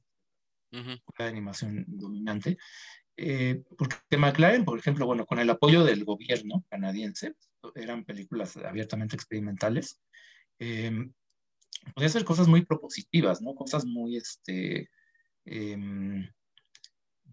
de 0.70 1.24
animación 1.24 1.84
dominante. 1.86 2.56
Eh, 3.16 3.62
porque 3.76 4.16
McLaren, 4.16 4.64
por 4.64 4.78
ejemplo, 4.78 5.06
bueno, 5.06 5.26
con 5.26 5.38
el 5.38 5.50
apoyo 5.50 5.84
del 5.84 6.04
gobierno 6.04 6.64
canadiense, 6.70 7.34
eran 7.74 8.04
películas 8.04 8.56
abiertamente 8.56 9.16
experimentales, 9.16 10.00
eh, 10.58 10.90
podía 11.94 12.08
hacer 12.08 12.24
cosas 12.24 12.48
muy 12.48 12.64
propositivas, 12.64 13.42
¿no? 13.42 13.54
Cosas 13.54 13.84
muy, 13.84 14.16
este, 14.16 14.88
em, 15.44 16.28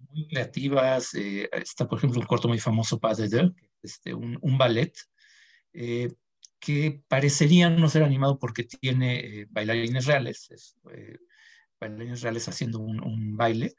muy 0.09 0.27
creativas. 0.27 1.13
Eh, 1.15 1.49
está, 1.53 1.87
por 1.87 1.97
ejemplo, 1.97 2.19
un 2.19 2.27
corto 2.27 2.47
muy 2.47 2.59
famoso, 2.59 2.99
Pas 2.99 3.17
de 3.17 3.29
Deux, 3.29 3.51
este, 3.81 4.13
un, 4.13 4.37
un 4.41 4.57
ballet, 4.57 4.93
eh, 5.73 6.09
que 6.59 7.01
parecería 7.07 7.69
no 7.69 7.87
ser 7.89 8.03
animado 8.03 8.39
porque 8.39 8.63
tiene 8.63 9.45
bailarines 9.49 10.05
reales, 10.05 10.49
bailarines 11.79 12.21
reales 12.21 12.47
haciendo 12.47 12.79
un, 12.79 13.03
un 13.03 13.37
baile, 13.37 13.75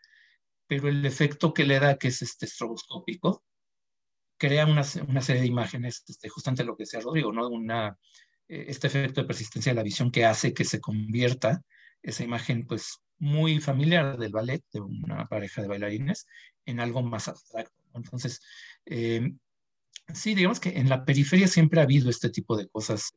pero 0.69 0.89
el 0.89 1.05
efecto 1.05 1.53
que 1.53 1.65
le 1.65 1.81
da, 1.81 1.97
que 1.99 2.09
es 2.09 2.23
este 2.23 2.47
estroboscópico, 2.47 3.43
crea 4.39 4.67
una, 4.67 4.83
una 5.09 5.21
serie 5.21 5.43
de 5.43 5.49
imágenes, 5.49 6.05
este, 6.07 6.29
justamente 6.29 6.65
lo 6.65 6.77
que 6.77 6.85
decía 6.85 7.01
Rodrigo, 7.01 7.33
¿no? 7.33 7.49
Una, 7.49 7.99
eh, 8.49 8.67
este 8.69 8.87
efecto 8.87 9.21
de 9.21 9.27
persistencia 9.27 9.73
de 9.73 9.77
la 9.77 9.83
visión 9.83 10.11
que 10.11 10.25
hace 10.25 10.55
que 10.55 10.65
se 10.65 10.81
convierta 10.81 11.63
esa 12.03 12.25
imagen, 12.25 12.67
pues, 12.67 12.99
muy 13.19 13.61
familiar 13.61 14.17
del 14.19 14.33
ballet, 14.33 14.63
de 14.73 14.81
una 14.81 15.27
pareja 15.27 15.63
de 15.63 15.69
bailarines, 15.69 16.27
en 16.65 16.81
algo 16.81 17.03
más 17.03 17.29
abstracto. 17.29 17.83
Entonces, 17.95 18.41
eh, 18.87 19.33
sí, 20.15 20.35
digamos 20.35 20.61
que 20.61 20.71
en 20.79 20.89
la 20.89 21.05
periferia 21.05 21.49
siempre 21.49 21.81
ha 21.81 21.85
habido 21.85 22.11
este 22.11 22.31
tipo 22.31 22.57
de 22.57 22.69
cosas 22.69 23.13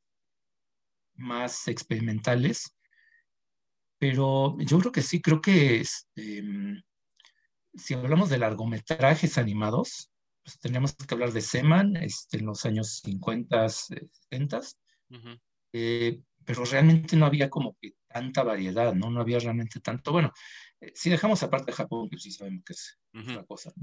más 1.15 1.67
experimentales, 1.67 2.75
pero 3.99 4.57
yo 4.59 4.79
creo 4.79 4.91
que 4.91 5.01
sí, 5.01 5.21
creo 5.21 5.41
que 5.41 5.81
este, 5.81 6.43
si 7.75 7.93
hablamos 7.93 8.29
de 8.29 8.39
largometrajes 8.39 9.37
animados, 9.37 10.11
pues 10.43 10.59
tendríamos 10.59 10.95
que 10.95 11.13
hablar 11.13 11.31
de 11.31 11.41
Seman 11.41 11.95
este, 11.97 12.39
en 12.39 12.47
los 12.47 12.65
años 12.65 13.01
50, 13.03 13.69
70, 13.69 14.61
eh, 15.73 16.19
pero 16.43 16.65
realmente 16.65 17.15
no 17.15 17.27
había 17.27 17.49
como 17.49 17.77
que 17.79 17.93
tanta 18.11 18.43
variedad, 18.43 18.93
¿no? 18.93 19.09
No 19.09 19.21
había 19.21 19.39
realmente 19.39 19.79
tanto. 19.79 20.11
Bueno, 20.11 20.31
eh, 20.79 20.91
si 20.95 21.09
dejamos 21.09 21.43
aparte 21.43 21.71
Japón, 21.71 22.09
que 22.09 22.17
sí 22.17 22.31
sabemos 22.31 22.63
que 22.65 22.73
es 22.73 22.99
otra 23.13 23.43
cosa. 23.45 23.73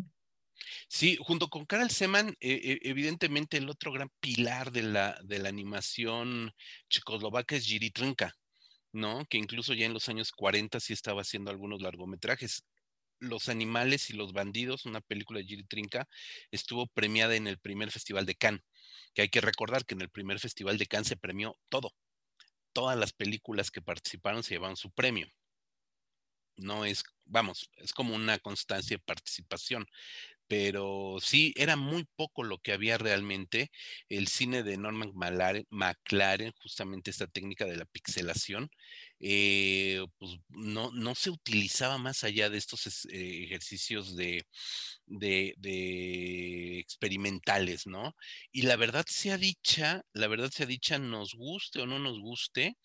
Sí, 0.89 1.19
junto 1.21 1.49
con 1.49 1.67
Carl 1.67 1.91
Seman, 1.91 2.35
eh, 2.41 2.79
evidentemente 2.83 3.57
el 3.59 3.69
otro 3.69 3.93
gran 3.93 4.11
pilar 4.21 4.73
de 4.73 4.83
la, 4.83 5.19
de 5.25 5.39
la 5.39 5.49
animación 5.49 6.53
checoslovaca 6.89 7.57
es 7.57 7.65
Jiri 7.67 7.91
Trinka, 7.91 8.35
¿no? 8.93 9.25
Que 9.27 9.39
incluso 9.39 9.75
ya 9.75 9.87
en 9.87 9.95
los 9.95 10.09
años 10.09 10.33
40 10.33 10.81
sí 10.81 10.93
estaba 10.93 11.23
haciendo 11.23 11.51
algunos 11.51 11.81
largometrajes. 11.83 12.65
Los 13.21 13.49
animales 13.49 14.11
y 14.11 14.15
los 14.15 14.33
bandidos, 14.33 14.87
una 14.87 15.01
película 15.01 15.41
de 15.41 15.47
Giri 15.47 15.65
Trinca, 15.65 16.09
estuvo 16.51 16.87
premiada 16.89 17.37
en 17.37 17.47
el 17.47 17.59
primer 17.59 17.91
festival 17.91 18.27
de 18.27 18.37
Cannes, 18.37 18.63
que 19.15 19.23
hay 19.23 19.29
que 19.29 19.41
recordar 19.41 19.85
que 19.85 19.95
en 19.95 20.03
el 20.03 20.11
primer 20.11 20.41
festival 20.41 20.79
de 20.79 20.87
Cannes 20.87 21.09
se 21.09 21.17
premió 21.17 21.57
todo. 21.69 21.93
Todas 22.79 22.97
las 22.97 23.13
películas 23.13 23.73
que 23.73 23.83
participaron 23.83 24.45
se 24.45 24.55
llevaron 24.55 24.77
su 24.77 24.93
premio. 24.93 25.27
No 26.55 26.85
es, 26.85 27.03
vamos, 27.25 27.69
es 27.75 27.93
como 27.93 28.15
una 28.15 28.39
constancia 28.39 28.97
de 28.97 29.03
participación 29.03 29.85
pero 30.49 31.19
sí, 31.21 31.52
era 31.57 31.76
muy 31.76 32.07
poco 32.17 32.43
lo 32.43 32.59
que 32.59 32.73
había 32.73 32.99
realmente. 32.99 33.71
El 34.09 34.28
cine 34.28 34.62
de 34.62 34.78
Norman 34.78 35.12
McLaren, 35.71 36.52
justamente 36.61 37.11
esta 37.11 37.26
técnica 37.26 37.66
de 37.66 37.77
la 37.77 37.85
pixelación, 37.85 38.70
eh, 39.20 40.05
pues 40.18 40.37
no, 40.49 40.90
no, 40.92 41.14
se 41.14 41.31
utilizaba 41.31 41.99
más 41.99 42.25
allá 42.25 42.51
de 42.51 42.59
estos 42.59 43.07
eh, 43.11 43.44
ejercicios 43.44 44.16
de, 44.16 44.44
de, 45.07 46.79
experimentales, 46.79 47.87
¿no? 47.87 48.14
Y 48.53 48.62
la 48.62 48.77
verdad 48.77 49.05
sea 49.09 49.37
dicha, 49.38 50.03
la 50.12 50.29
verdad 50.29 50.51
sea 50.51 50.66
dicha, 50.66 50.99
nos 50.99 51.35
guste 51.35 51.81
o 51.81 51.87
no 51.87 51.99
nos 51.99 52.18
guste, 52.20 52.77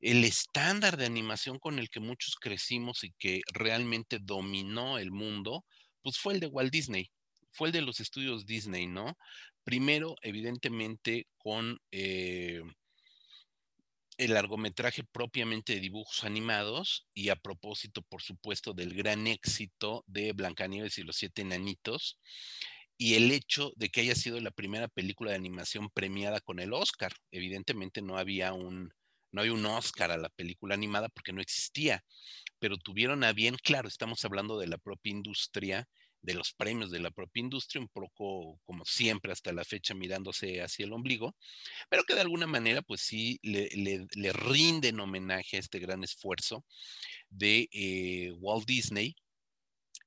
el 0.00 0.24
estándar 0.24 0.96
de 0.96 1.06
animación 1.06 1.58
con 1.58 1.78
el 1.78 1.88
que 1.90 2.00
muchos 2.00 2.36
crecimos 2.36 3.04
y 3.04 3.12
que 3.18 3.40
realmente 3.52 4.18
dominó 4.20 4.98
el 4.98 5.10
mundo, 5.10 5.64
pues 6.04 6.18
fue 6.18 6.34
el 6.34 6.40
de 6.40 6.46
Walt 6.46 6.70
Disney, 6.70 7.10
fue 7.50 7.68
el 7.68 7.72
de 7.72 7.80
los 7.80 7.98
estudios 7.98 8.44
Disney, 8.46 8.86
¿no? 8.86 9.16
Primero, 9.64 10.16
evidentemente, 10.20 11.26
con 11.38 11.78
eh, 11.90 12.62
el 14.18 14.34
largometraje 14.34 15.02
propiamente 15.04 15.74
de 15.74 15.80
dibujos 15.80 16.24
animados 16.24 17.06
y 17.14 17.30
a 17.30 17.36
propósito, 17.36 18.02
por 18.02 18.20
supuesto, 18.22 18.74
del 18.74 18.94
gran 18.94 19.26
éxito 19.26 20.04
de 20.06 20.32
Blancanieves 20.32 20.98
y 20.98 21.04
los 21.04 21.16
siete 21.16 21.40
enanitos 21.40 22.18
y 22.98 23.14
el 23.14 23.32
hecho 23.32 23.72
de 23.76 23.88
que 23.88 24.02
haya 24.02 24.14
sido 24.14 24.38
la 24.40 24.50
primera 24.50 24.88
película 24.88 25.30
de 25.30 25.36
animación 25.36 25.88
premiada 25.90 26.40
con 26.40 26.60
el 26.60 26.74
Oscar. 26.74 27.12
Evidentemente 27.30 28.02
no 28.02 28.18
había 28.18 28.52
un 28.52 28.92
no 29.32 29.42
hay 29.42 29.48
un 29.48 29.66
Oscar 29.66 30.12
a 30.12 30.16
la 30.16 30.28
película 30.28 30.74
animada 30.74 31.08
porque 31.08 31.32
no 31.32 31.40
existía, 31.40 32.04
pero 32.64 32.78
tuvieron 32.78 33.24
a 33.24 33.34
bien, 33.34 33.56
claro, 33.62 33.88
estamos 33.88 34.24
hablando 34.24 34.58
de 34.58 34.66
la 34.66 34.78
propia 34.78 35.10
industria, 35.10 35.86
de 36.22 36.32
los 36.32 36.54
premios 36.54 36.90
de 36.90 36.98
la 36.98 37.10
propia 37.10 37.42
industria, 37.42 37.82
un 37.82 37.90
poco 37.90 38.58
como 38.64 38.86
siempre 38.86 39.32
hasta 39.32 39.52
la 39.52 39.64
fecha 39.64 39.92
mirándose 39.92 40.62
hacia 40.62 40.86
el 40.86 40.94
ombligo, 40.94 41.36
pero 41.90 42.04
que 42.04 42.14
de 42.14 42.22
alguna 42.22 42.46
manera 42.46 42.80
pues 42.80 43.02
sí 43.02 43.38
le, 43.42 43.68
le, 44.14 44.32
rinden 44.32 44.98
homenaje 44.98 45.58
a 45.58 45.60
este 45.60 45.78
gran 45.78 46.04
esfuerzo 46.04 46.64
de 47.28 47.68
eh, 47.70 48.32
Walt 48.38 48.66
Disney, 48.66 49.14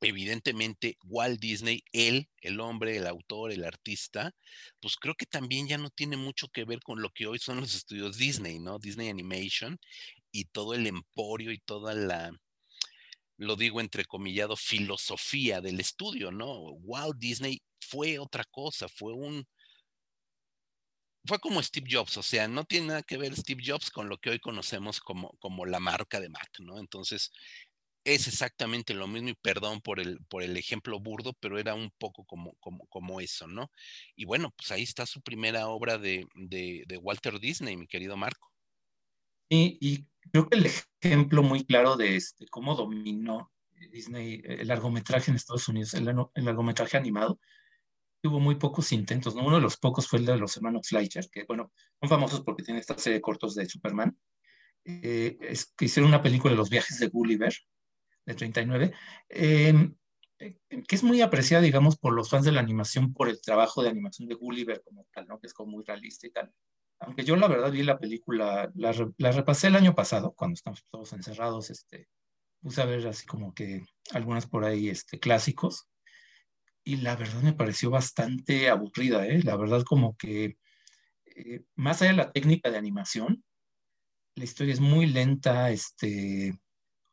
evidentemente 0.01 0.97
Walt 1.03 1.39
Disney, 1.39 1.83
él, 1.91 2.27
el 2.41 2.59
hombre, 2.59 2.97
el 2.97 3.05
autor, 3.05 3.51
el 3.51 3.65
artista, 3.65 4.33
pues 4.79 4.95
creo 4.95 5.13
que 5.13 5.27
también 5.27 5.67
ya 5.67 5.77
no 5.77 5.91
tiene 5.91 6.17
mucho 6.17 6.47
que 6.47 6.65
ver 6.65 6.79
con 6.79 7.03
lo 7.03 7.11
que 7.11 7.27
hoy 7.27 7.37
son 7.37 7.61
los 7.61 7.75
estudios 7.75 8.17
Disney, 8.17 8.57
¿no? 8.57 8.79
Disney 8.79 9.09
Animation 9.09 9.79
y 10.31 10.45
todo 10.45 10.73
el 10.73 10.87
emporio 10.87 11.51
y 11.51 11.59
toda 11.59 11.93
la, 11.93 12.31
lo 13.37 13.55
digo 13.55 13.79
entrecomillado, 13.81 14.55
filosofía 14.55 15.61
del 15.61 15.79
estudio, 15.79 16.31
¿no? 16.31 16.71
Walt 16.83 17.17
Disney 17.17 17.61
fue 17.79 18.19
otra 18.19 18.43
cosa, 18.45 18.87
fue 18.87 19.13
un... 19.13 19.45
Fue 21.25 21.39
como 21.39 21.61
Steve 21.61 21.87
Jobs, 21.91 22.15
o 22.17 22.23
sea, 22.23 22.47
no 22.47 22.63
tiene 22.63 22.87
nada 22.87 23.03
que 23.03 23.17
ver 23.17 23.35
Steve 23.35 23.61
Jobs 23.65 23.91
con 23.91 24.07
lo 24.07 24.17
que 24.17 24.29
hoy 24.29 24.39
conocemos 24.39 25.01
como, 25.01 25.31
como 25.39 25.65
la 25.65 25.79
marca 25.79 26.21
de 26.21 26.29
Mac, 26.29 26.49
¿no? 26.59 26.79
Entonces, 26.79 27.31
es 28.07 28.27
exactamente 28.27 28.93
lo 28.93 29.05
mismo 29.07 29.29
y 29.29 29.33
perdón 29.33 29.81
por 29.81 29.99
el, 29.99 30.19
por 30.29 30.41
el 30.41 30.55
ejemplo 30.55 30.97
burdo, 30.99 31.33
pero 31.41 31.59
era 31.59 31.75
un 31.75 31.91
poco 31.97 32.23
como, 32.23 32.53
como, 32.61 32.87
como 32.87 33.19
eso, 33.19 33.47
¿no? 33.47 33.69
Y 34.15 34.23
bueno, 34.23 34.53
pues 34.55 34.71
ahí 34.71 34.83
está 34.83 35.05
su 35.05 35.21
primera 35.21 35.67
obra 35.67 35.97
de, 35.97 36.25
Walter 37.01 37.39
Disney, 37.39 37.75
mi 37.75 37.87
querido 37.87 38.15
Marco. 38.15 38.49
Y, 39.49 39.77
y, 39.79 40.07
creo 40.31 40.49
que 40.49 40.57
el 40.57 40.65
ejemplo 41.01 41.41
muy 41.41 41.65
claro 41.65 41.95
de 41.95 42.15
este, 42.15 42.47
cómo 42.47 42.75
dominó 42.75 43.51
Disney 43.91 44.41
el 44.43 44.67
largometraje 44.67 45.31
en 45.31 45.37
Estados 45.37 45.67
Unidos, 45.67 45.93
el, 45.93 46.05
largometraje 46.35 46.97
animado, 46.97 47.39
tuvo 48.21 48.39
muy 48.39 48.55
pocos 48.55 48.91
intentos, 48.91 49.35
¿no? 49.35 49.45
Uno 49.45 49.57
de 49.57 49.61
los 49.61 49.77
pocos 49.77 50.07
fue 50.07 50.19
el 50.19 50.25
de 50.25 50.37
los 50.37 50.57
hermanos 50.57 50.87
Fleischer, 50.87 51.29
que, 51.31 51.43
bueno, 51.45 51.71
son 51.99 52.09
famosos 52.09 52.41
porque 52.41 52.63
tienen 52.63 52.81
esta 52.81 52.97
serie 52.97 53.17
de 53.17 53.21
cortos 53.21 53.55
de 53.55 53.67
Superman, 53.67 54.17
eh, 54.85 55.37
que 55.75 55.85
hicieron 55.85 56.09
una 56.09 56.21
película 56.21 56.51
de 56.51 56.57
los 56.57 56.69
viajes 56.69 56.99
de 56.99 57.07
Gulliver, 57.07 57.53
de 58.25 58.33
39, 58.33 58.93
em, 59.29 59.95
eh, 60.39 60.57
que 60.87 60.95
es 60.95 61.03
muy 61.03 61.21
apreciada, 61.21 61.63
digamos, 61.63 61.97
por 61.97 62.13
los 62.13 62.29
fans 62.29 62.45
de 62.45 62.51
la 62.51 62.59
animación, 62.59 63.13
por 63.13 63.29
el 63.29 63.41
trabajo 63.41 63.81
de 63.83 63.89
animación 63.89 64.27
de 64.27 64.35
Gulliver 64.35 64.81
como 64.83 65.07
tal, 65.11 65.27
¿no? 65.27 65.39
Que 65.39 65.47
es 65.47 65.53
como 65.53 65.71
muy 65.71 65.83
realista 65.85 66.27
y 66.27 66.31
tal. 66.31 66.51
Aunque 66.99 67.23
yo 67.23 67.35
la 67.35 67.47
verdad 67.47 67.71
vi 67.71 67.83
la 67.83 67.99
película, 67.99 68.71
la, 68.75 69.11
la 69.17 69.31
repasé 69.31 69.67
el 69.67 69.75
año 69.75 69.93
pasado, 69.93 70.33
cuando 70.33 70.55
estamos 70.55 70.83
todos 70.89 71.13
encerrados, 71.13 71.69
este, 71.69 72.07
puse 72.61 72.81
a 72.81 72.85
ver 72.85 73.07
así 73.07 73.25
como 73.25 73.53
que 73.53 73.83
algunas 74.13 74.47
por 74.47 74.65
ahí 74.65 74.89
este, 74.89 75.19
clásicos, 75.19 75.87
y 76.83 76.97
la 76.97 77.15
verdad 77.15 77.41
me 77.41 77.53
pareció 77.53 77.89
bastante 77.89 78.69
aburrida, 78.69 79.27
¿eh? 79.27 79.43
La 79.43 79.57
verdad 79.57 79.83
como 79.83 80.15
que, 80.15 80.57
eh, 81.25 81.63
más 81.75 82.01
allá 82.01 82.11
de 82.11 82.17
la 82.17 82.31
técnica 82.31 82.71
de 82.71 82.77
animación, 82.77 83.43
la 84.35 84.43
historia 84.45 84.73
es 84.73 84.79
muy 84.79 85.05
lenta, 85.05 85.69
este, 85.69 86.57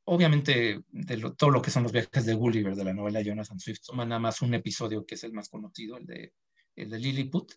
obviamente, 0.04 0.84
de 0.88 1.32
todo 1.36 1.50
lo 1.50 1.60
que 1.60 1.70
son 1.70 1.82
los 1.82 1.92
viajes 1.92 2.24
de 2.24 2.34
Gulliver 2.34 2.76
de 2.76 2.84
la 2.84 2.94
novela 2.94 3.20
Jonathan 3.20 3.58
Swift, 3.58 3.80
toma 3.84 4.06
nada 4.06 4.20
más 4.20 4.42
un 4.42 4.54
episodio 4.54 5.04
que 5.04 5.16
es 5.16 5.24
el 5.24 5.32
más 5.32 5.48
conocido, 5.48 5.96
el 5.96 6.06
de, 6.06 6.32
el 6.76 6.90
de 6.90 6.98
Lilliput, 6.98 7.52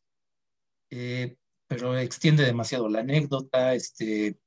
eh, 0.89 1.37
pero 1.67 1.97
extiende 1.97 2.43
demasiado 2.43 2.89
la 2.89 2.99
anécdota, 2.99 3.73
este, 3.73 4.39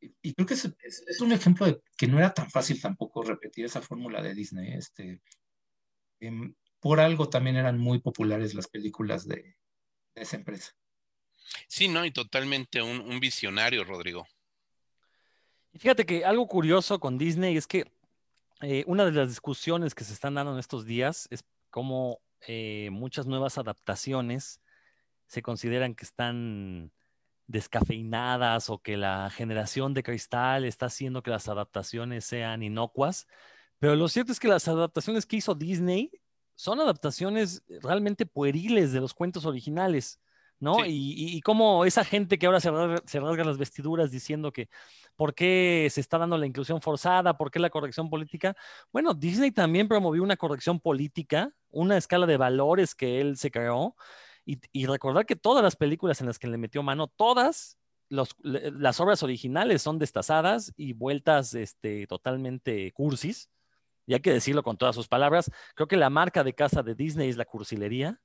y, 0.00 0.34
creo 0.34 0.46
que 0.46 0.54
es, 0.54 0.72
es, 0.82 1.20
un 1.20 1.32
ejemplo 1.32 1.66
de 1.66 1.80
que 1.96 2.06
no 2.06 2.18
era 2.18 2.32
tan 2.34 2.50
fácil 2.50 2.80
tampoco 2.80 3.22
repetir 3.22 3.64
esa 3.64 3.80
fórmula 3.80 4.22
de 4.22 4.34
Disney. 4.34 4.74
Este, 4.74 5.20
em, 6.20 6.54
por 6.80 7.00
algo 7.00 7.28
también 7.28 7.56
eran 7.56 7.78
muy 7.78 8.00
populares 8.00 8.54
las 8.54 8.68
películas 8.68 9.26
de, 9.26 9.56
de, 10.14 10.22
esa 10.22 10.36
empresa. 10.36 10.72
Sí, 11.68 11.88
no, 11.88 12.04
y 12.04 12.10
totalmente 12.10 12.82
un, 12.82 13.00
un 13.00 13.20
visionario, 13.20 13.84
Rodrigo. 13.84 14.26
Fíjate 15.74 16.06
que 16.06 16.24
algo 16.24 16.46
curioso 16.46 16.98
con 16.98 17.18
Disney 17.18 17.56
es 17.56 17.66
que 17.66 17.90
eh, 18.62 18.84
una 18.86 19.04
de 19.04 19.12
las 19.12 19.28
discusiones 19.28 19.94
que 19.94 20.04
se 20.04 20.14
están 20.14 20.34
dando 20.34 20.52
en 20.52 20.58
estos 20.58 20.86
días 20.86 21.28
es 21.30 21.44
cómo 21.70 22.20
eh, 22.46 22.88
muchas 22.90 23.26
nuevas 23.26 23.58
adaptaciones 23.58 24.60
se 25.26 25.42
consideran 25.42 25.94
que 25.94 26.04
están 26.04 26.92
descafeinadas 27.46 28.70
o 28.70 28.78
que 28.78 28.96
la 28.96 29.30
generación 29.30 29.94
de 29.94 30.02
cristal 30.02 30.64
está 30.64 30.86
haciendo 30.86 31.22
que 31.22 31.30
las 31.30 31.48
adaptaciones 31.48 32.24
sean 32.24 32.62
inocuas. 32.62 33.26
Pero 33.78 33.94
lo 33.96 34.08
cierto 34.08 34.32
es 34.32 34.40
que 34.40 34.48
las 34.48 34.66
adaptaciones 34.68 35.26
que 35.26 35.36
hizo 35.36 35.54
Disney 35.54 36.10
son 36.54 36.80
adaptaciones 36.80 37.62
realmente 37.82 38.26
pueriles 38.26 38.92
de 38.92 39.00
los 39.00 39.14
cuentos 39.14 39.44
originales. 39.44 40.20
¿no? 40.58 40.78
Y, 40.86 41.40
como 41.42 41.84
esa 41.84 42.02
gente 42.02 42.38
que 42.38 42.46
ahora 42.46 42.60
se 42.60 42.70
rasga, 42.70 43.44
las 43.44 43.58
vestiduras 43.58 44.10
diciendo 44.10 44.52
que 44.52 44.68
por 45.14 45.34
qué 45.34 45.86
se 45.90 46.00
está 46.00 46.18
dando 46.18 46.38
la 46.38 46.46
inclusión 46.46 46.80
forzada, 46.80 47.36
por 47.36 47.50
qué 47.50 47.58
la 47.58 47.70
corrección 47.70 48.08
política. 48.08 48.56
Bueno, 48.92 49.12
Disney 49.12 49.50
también 49.50 49.86
promovió 49.86 50.22
una 50.22 50.36
corrección 50.36 50.80
política, 50.80 51.52
una 51.68 51.96
escala 51.96 52.26
de 52.26 52.38
valores 52.38 52.94
que 52.94 53.20
él 53.20 53.36
se 53.36 53.50
creó. 53.50 53.96
Y, 54.46 54.86
recordar 54.86 55.26
que 55.26 55.34
todas 55.34 55.62
las 55.62 55.74
películas 55.74 56.20
en 56.20 56.28
las 56.28 56.38
que 56.38 56.46
le 56.46 56.56
metió 56.56 56.82
mano, 56.82 57.08
todas 57.08 57.76
las 58.08 59.00
obras 59.00 59.24
originales 59.24 59.82
son 59.82 59.98
destazadas 59.98 60.72
y 60.76 60.92
vueltas 60.92 61.52
este, 61.54 62.06
totalmente 62.06 62.92
cursis. 62.92 63.50
Y 64.06 64.14
hay 64.14 64.20
que 64.20 64.32
decirlo 64.32 64.62
con 64.62 64.76
todas 64.76 64.94
sus 64.94 65.08
palabras. 65.08 65.50
Creo 65.74 65.88
que 65.88 65.96
la 65.96 66.10
marca 66.10 66.44
de 66.44 66.54
casa 66.54 66.84
de 66.84 66.94
Disney 66.94 67.28
es 67.28 67.36
la 67.36 67.44
cursilería. 67.44 68.20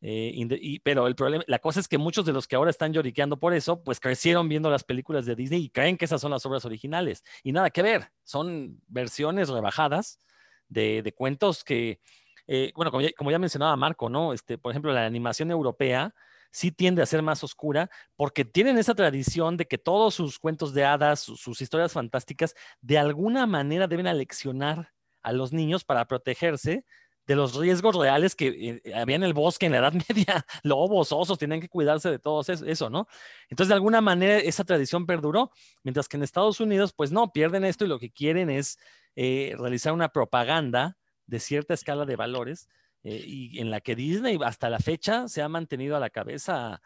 Eh, 0.00 0.80
pero 0.84 1.06
el 1.06 1.16
problema, 1.16 1.44
la 1.46 1.58
cosa 1.58 1.80
es 1.80 1.88
que 1.88 1.98
muchos 1.98 2.24
de 2.24 2.32
los 2.32 2.46
que 2.46 2.56
ahora 2.56 2.70
están 2.70 2.92
lloriqueando 2.92 3.38
por 3.38 3.54
eso, 3.54 3.82
pues 3.82 4.00
crecieron 4.00 4.48
viendo 4.48 4.70
las 4.70 4.84
películas 4.84 5.26
de 5.26 5.36
Disney 5.36 5.64
y 5.64 5.70
creen 5.70 5.96
que 5.96 6.04
esas 6.04 6.20
son 6.20 6.32
las 6.32 6.44
obras 6.46 6.64
originales. 6.64 7.22
Y 7.44 7.52
nada 7.52 7.70
que 7.70 7.82
ver, 7.82 8.10
son 8.24 8.80
versiones 8.88 9.48
rebajadas 9.48 10.20
de, 10.68 11.14
cuentos 11.16 11.64
que, 11.64 12.00
eh, 12.48 12.72
bueno, 12.74 12.90
como 12.90 13.30
ya, 13.30 13.38
mencionaba 13.38 13.76
Marco, 13.76 14.08
¿no? 14.08 14.32
Este, 14.32 14.56
por 14.56 14.72
ejemplo, 14.72 14.90
la 14.92 15.04
animación 15.04 15.50
europea 15.50 16.14
sí 16.50 16.72
tiende 16.72 17.02
a 17.02 17.06
ser 17.06 17.22
más 17.22 17.44
oscura 17.44 17.90
porque 18.16 18.46
tienen 18.46 18.78
esa 18.78 18.94
tradición 18.94 19.58
de 19.58 19.66
que 19.66 19.76
todos 19.76 20.14
sus 20.14 20.38
cuentos 20.38 20.72
de 20.72 20.84
hadas, 20.84 21.20
sus 21.20 21.60
historias 21.60 21.92
fantásticas, 21.92 22.54
de 22.80 22.98
alguna 22.98 23.46
manera 23.46 23.86
deben 23.86 24.06
aleccionar 24.06 24.94
a 25.22 25.32
los 25.32 25.52
niños 25.52 25.84
para 25.84 26.06
protegerse 26.06 26.86
de 27.26 27.36
los 27.36 27.54
riesgos 27.54 27.94
reales 27.94 28.34
que 28.34 28.80
eh, 28.86 28.94
había 28.94 29.16
en 29.16 29.24
el 29.24 29.34
bosque 29.34 29.66
en 29.66 29.72
la 29.72 29.78
Edad 29.78 29.92
Media, 30.08 30.46
lobos, 30.62 31.12
osos, 31.12 31.38
tenían 31.38 31.60
que 31.60 31.68
cuidarse 31.68 32.10
de 32.10 32.18
todo 32.18 32.40
eso, 32.50 32.88
¿no? 32.88 33.06
Entonces, 33.50 33.68
de 33.68 33.74
alguna 33.74 34.00
manera, 34.00 34.38
esa 34.38 34.64
tradición 34.64 35.04
perduró, 35.04 35.50
mientras 35.82 36.08
que 36.08 36.16
en 36.16 36.22
Estados 36.22 36.60
Unidos, 36.60 36.94
pues 36.96 37.12
no, 37.12 37.30
pierden 37.30 37.66
esto 37.66 37.84
y 37.84 37.88
lo 37.88 37.98
que 37.98 38.10
quieren 38.10 38.48
es 38.48 38.78
eh, 39.16 39.54
realizar 39.58 39.92
una 39.92 40.08
propaganda 40.08 40.96
de 41.28 41.38
cierta 41.38 41.74
escala 41.74 42.04
de 42.04 42.16
valores 42.16 42.68
eh, 43.04 43.22
y 43.24 43.60
en 43.60 43.70
la 43.70 43.80
que 43.80 43.94
Disney 43.94 44.36
hasta 44.44 44.68
la 44.68 44.80
fecha 44.80 45.28
se 45.28 45.42
ha 45.42 45.48
mantenido 45.48 45.96
a 45.96 46.00
la 46.00 46.10
cabeza 46.10 46.82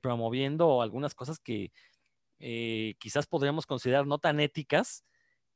promoviendo 0.00 0.80
algunas 0.80 1.14
cosas 1.14 1.38
que 1.38 1.72
quizás 2.38 3.26
podríamos 3.26 3.66
considerar 3.66 4.06
no 4.06 4.18
tan 4.18 4.40
éticas 4.40 5.04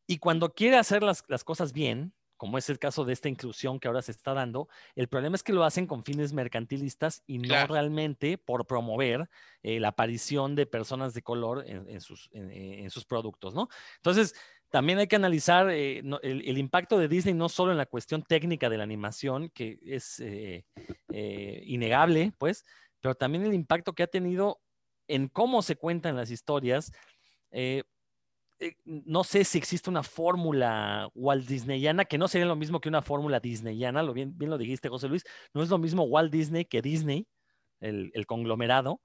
y 0.07 0.19
cuando 0.19 0.53
quiere 0.53 0.77
hacer 0.77 1.03
las, 1.03 1.25
las 1.29 1.45
cosas 1.45 1.73
bien, 1.73 2.13
como 2.43 2.59
es 2.59 2.69
el 2.69 2.81
caso 2.81 3.05
de 3.05 3.13
esta 3.13 3.29
inclusión 3.29 3.79
que 3.79 3.87
ahora 3.87 4.03
se 4.03 4.11
está 4.11 4.35
dando, 4.35 4.69
el 4.97 5.07
problema 5.07 5.37
es 5.37 5.45
que 5.45 5.53
lo 5.53 5.63
hacen 5.63 5.87
con 5.87 6.03
fines 6.03 6.33
mercantilistas 6.33 7.23
y 7.25 7.39
no 7.39 7.69
realmente 7.69 8.37
por 8.37 8.67
promover 8.67 9.31
eh, 9.63 9.79
la 9.79 9.89
aparición 9.89 10.57
de 10.57 10.67
personas 10.67 11.15
de 11.15 11.23
color 11.23 11.65
en, 11.69 12.01
sus, 12.01 12.29
en, 12.33 12.91
sus, 12.91 13.05
productos, 13.05 13.55
¿no? 13.55 13.69
Entonces, 13.99 14.35
también 14.73 14.99
hay 14.99 15.07
que 15.07 15.17
analizar 15.17 15.71
eh, 15.71 16.03
el, 16.23 16.59
impacto 16.59 16.99
de 16.99 17.07
Disney 17.07 17.35
no 17.35 17.49
solo 17.49 17.73
en 17.73 17.79
la 17.79 17.87
cuestión 17.87 18.23
técnica 18.23 18.71
de 18.71 18.79
la 18.79 18.85
animación, 18.85 19.51
que 19.51 19.79
es 19.85 20.19
eh, 20.19 20.65
innegable, 21.67 22.33
pues, 22.39 22.65
pero 23.01 23.15
también 23.15 23.45
el 23.45 23.53
impacto 23.53 23.93
que 23.93 24.03
ha 24.03 24.07
tenido 24.07 24.61
en 25.09 25.29
cómo 25.29 25.61
se 25.63 25.77
cuentan 25.77 26.17
las 26.17 26.31
historias, 26.31 26.91
eh, 27.51 27.85
no 28.85 29.25
sé 29.25 29.45
si 29.45 29.59
existe 29.59 29.91
una 29.91 30.03
fórmula 30.03 31.11
Walt 31.15 31.47
Disneyana, 31.47 32.05
que 32.05 32.17
no 32.17 32.29
sería 32.29 32.47
lo 32.47 32.57
mismo 32.57 32.81
que 32.81 32.89
una 32.89 33.03
fórmula 33.03 33.41
Disneyana, 33.41 34.03
lo 34.03 34.13
bien, 34.13 34.39
bien 34.39 34.51
lo 34.51 34.59
dijiste, 34.59 34.89
José 34.89 35.09
Luis, 35.09 35.25
no 35.53 35.63
es 35.63 35.69
lo 35.69 35.79
mismo 35.79 36.05
Walt 36.05 36.33
Disney 36.33 36.65
que 36.65 36.81
Disney, 36.81 37.27
el, 37.81 38.13
conglomerado, 38.27 39.03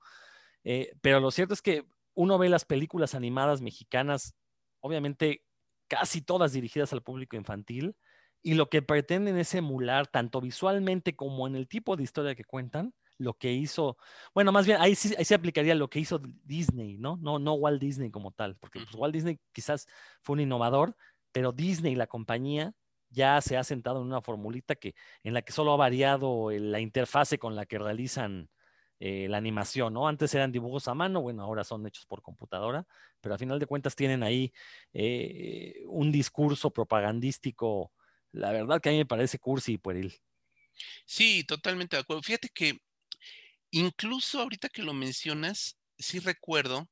eh, 0.63 0.93
pero 1.01 1.19
lo 1.19 1.31
cierto 1.31 1.53
es 1.53 1.61
que 1.61 1.83
uno 2.13 2.37
ve 2.37 2.49
las 2.49 2.65
películas 2.65 3.15
animadas 3.15 3.61
mexicanas, 3.61 4.35
obviamente 4.79 5.41
casi 5.87 6.21
todas 6.21 6.53
dirigidas 6.53 6.93
al 6.93 7.03
público 7.03 7.35
infantil, 7.35 7.95
y 8.41 8.53
lo 8.53 8.69
que 8.69 8.81
pretenden 8.81 9.37
es 9.37 9.53
emular 9.55 10.07
tanto 10.07 10.41
visualmente 10.41 11.15
como 11.15 11.47
en 11.47 11.55
el 11.55 11.67
tipo 11.67 11.95
de 11.95 12.03
historia 12.03 12.35
que 12.35 12.43
cuentan, 12.43 12.93
lo 13.17 13.33
que 13.33 13.51
hizo, 13.51 13.97
bueno, 14.33 14.51
más 14.51 14.65
bien 14.65 14.79
ahí 14.79 14.93
sí, 14.95 15.09
se 15.09 15.35
aplicaría 15.35 15.73
lo 15.75 15.89
que 15.89 15.99
hizo 15.99 16.21
Disney, 16.43 16.97
¿no? 16.97 17.17
No, 17.17 17.39
no 17.39 17.53
Walt 17.53 17.81
Disney 17.81 18.11
como 18.11 18.31
tal, 18.31 18.55
porque 18.57 18.79
pues, 18.79 18.93
Walt 18.95 19.13
Disney 19.13 19.39
quizás 19.51 19.87
fue 20.21 20.35
un 20.35 20.41
innovador, 20.41 20.95
pero 21.31 21.51
Disney, 21.51 21.95
la 21.95 22.07
compañía, 22.07 22.73
ya 23.09 23.41
se 23.41 23.57
ha 23.57 23.63
sentado 23.63 24.01
en 24.01 24.07
una 24.07 24.21
formulita 24.21 24.75
que, 24.75 24.93
en 25.23 25.33
la 25.33 25.41
que 25.41 25.51
solo 25.51 25.73
ha 25.73 25.77
variado 25.77 26.51
la 26.51 26.79
interfase 26.79 27.39
con 27.39 27.55
la 27.55 27.65
que 27.65 27.79
realizan 27.79 28.49
eh, 28.99 29.27
la 29.29 29.37
animación, 29.37 29.93
¿no? 29.93 30.07
Antes 30.07 30.33
eran 30.33 30.51
dibujos 30.51 30.87
a 30.87 30.93
mano, 30.93 31.21
bueno, 31.21 31.43
ahora 31.43 31.63
son 31.63 31.85
hechos 31.87 32.05
por 32.05 32.21
computadora, 32.21 32.85
pero 33.21 33.35
a 33.35 33.37
final 33.37 33.59
de 33.59 33.65
cuentas 33.65 33.95
tienen 33.95 34.23
ahí 34.23 34.53
eh, 34.93 35.83
un 35.87 36.11
discurso 36.11 36.71
propagandístico, 36.71 37.91
la 38.31 38.51
verdad 38.51 38.81
que 38.81 38.89
a 38.89 38.91
mí 38.91 38.97
me 38.99 39.05
parece 39.05 39.39
cursi 39.39 39.73
y 39.73 39.77
pueril. 39.77 40.13
Sí, 41.05 41.43
totalmente 41.43 41.95
de 41.95 42.01
acuerdo. 42.01 42.21
Fíjate 42.21 42.49
que 42.49 42.79
Incluso 43.71 44.39
ahorita 44.39 44.69
que 44.69 44.81
lo 44.81 44.93
mencionas, 44.93 45.77
sí 45.97 46.19
recuerdo, 46.19 46.87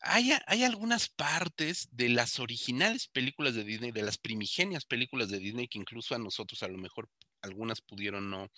hay, 0.00 0.32
hay, 0.46 0.64
algunas 0.64 1.08
partes 1.08 1.88
de 1.90 2.08
las 2.08 2.38
originales 2.38 3.08
películas 3.08 3.54
de 3.54 3.64
Disney, 3.64 3.92
de 3.92 4.02
las 4.02 4.18
primigenias 4.18 4.84
películas 4.84 5.28
de 5.28 5.38
Disney, 5.38 5.68
que 5.68 5.78
incluso 5.78 6.14
a 6.14 6.18
nosotros 6.18 6.62
a 6.62 6.68
lo 6.68 6.78
mejor 6.78 7.10
algunas 7.42 7.80
pudieron 7.80 8.30
no, 8.30 8.50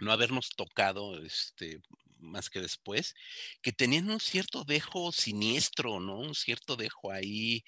no 0.00 0.12
habernos 0.12 0.50
tocado 0.50 1.22
este, 1.22 1.80
más 2.18 2.50
que 2.50 2.60
después, 2.60 3.14
que 3.62 3.72
tenían 3.72 4.10
un 4.10 4.20
cierto 4.20 4.64
dejo 4.64 5.12
siniestro, 5.12 6.00
¿no? 6.00 6.18
Un 6.18 6.34
cierto 6.34 6.76
dejo 6.76 7.12
ahí 7.12 7.64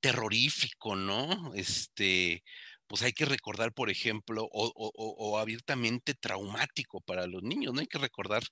terrorífico, 0.00 0.96
¿no? 0.96 1.54
Este, 1.54 2.42
pues 2.86 3.02
hay 3.02 3.12
que 3.12 3.24
recordar, 3.24 3.72
por 3.72 3.90
ejemplo, 3.90 4.48
o, 4.52 5.38
abiertamente 5.38 6.14
traumático 6.14 7.00
para 7.00 7.26
los 7.26 7.42
niños, 7.42 7.72
¿no? 7.72 7.80
Hay 7.80 7.86
que 7.86 7.98
recordar 7.98 8.42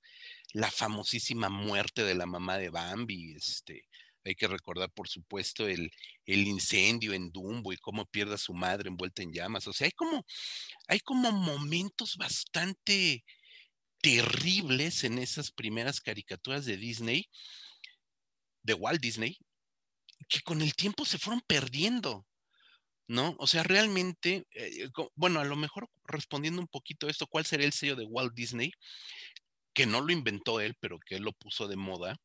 la 0.53 0.71
famosísima 0.71 1.49
muerte 1.49 2.05
de 2.05 2.15
la 2.15 2.27
mamá 2.27 2.57
de 2.59 2.71
Bambi, 2.71 3.35
este, 3.35 3.85
hay 4.25 4.35
que 4.35 4.49
recordar, 4.49 4.91
por 4.93 5.09
supuesto, 5.09 5.67
el, 5.67 5.91
incendio 6.27 7.15
en 7.15 7.31
Dumbo 7.31 7.73
y 7.73 7.77
cómo 7.79 8.07
pierde 8.07 8.35
a 8.35 8.39
su 8.39 8.55
madre 8.55 8.89
envuelta 8.89 9.23
en 9.23 9.33
llamas. 9.33 9.67
O 9.67 9.73
sea, 9.73 9.87
hay 9.87 9.93
como, 9.93 10.25
hay 10.89 11.01
como 11.01 11.33
momentos 11.33 12.17
bastante 12.17 13.25
terribles 14.01 15.05
en 15.05 15.19
esas 15.19 15.51
primeras 15.51 16.01
caricaturas 16.01 16.65
de 16.67 16.77
Disney, 16.77 17.29
de 18.63 18.75
Walt 18.75 19.01
Disney, 19.01 19.39
que 20.29 20.41
con 20.43 20.63
el 20.63 20.75
tiempo 20.75 21.05
se 21.05 21.19
fueron 21.19 21.43
perdiendo. 21.47 22.27
¿no? 23.11 23.35
O 23.39 23.49
sea, 23.49 23.65
realmente, 23.65 24.47
eh, 24.53 24.89
bueno, 25.17 25.41
a 25.41 25.45
lo 25.45 25.57
mejor 25.57 25.89
respondiendo 26.05 26.61
un 26.61 26.69
poquito 26.69 27.09
a 27.09 27.11
esto, 27.11 27.27
¿cuál 27.27 27.45
sería 27.45 27.67
el 27.67 27.73
sello 27.73 27.97
de 27.97 28.05
Walt 28.05 28.35
Disney? 28.35 28.71
Que 29.75 29.85
no 29.85 30.01
lo 30.01 30.13
inventó 30.13 30.61
él, 30.61 30.77
pero 30.79 31.01
que 31.01 31.17
él 31.17 31.25
lo 31.25 31.33
puso 31.33 31.67
de 31.67 31.75
moda. 31.75 32.17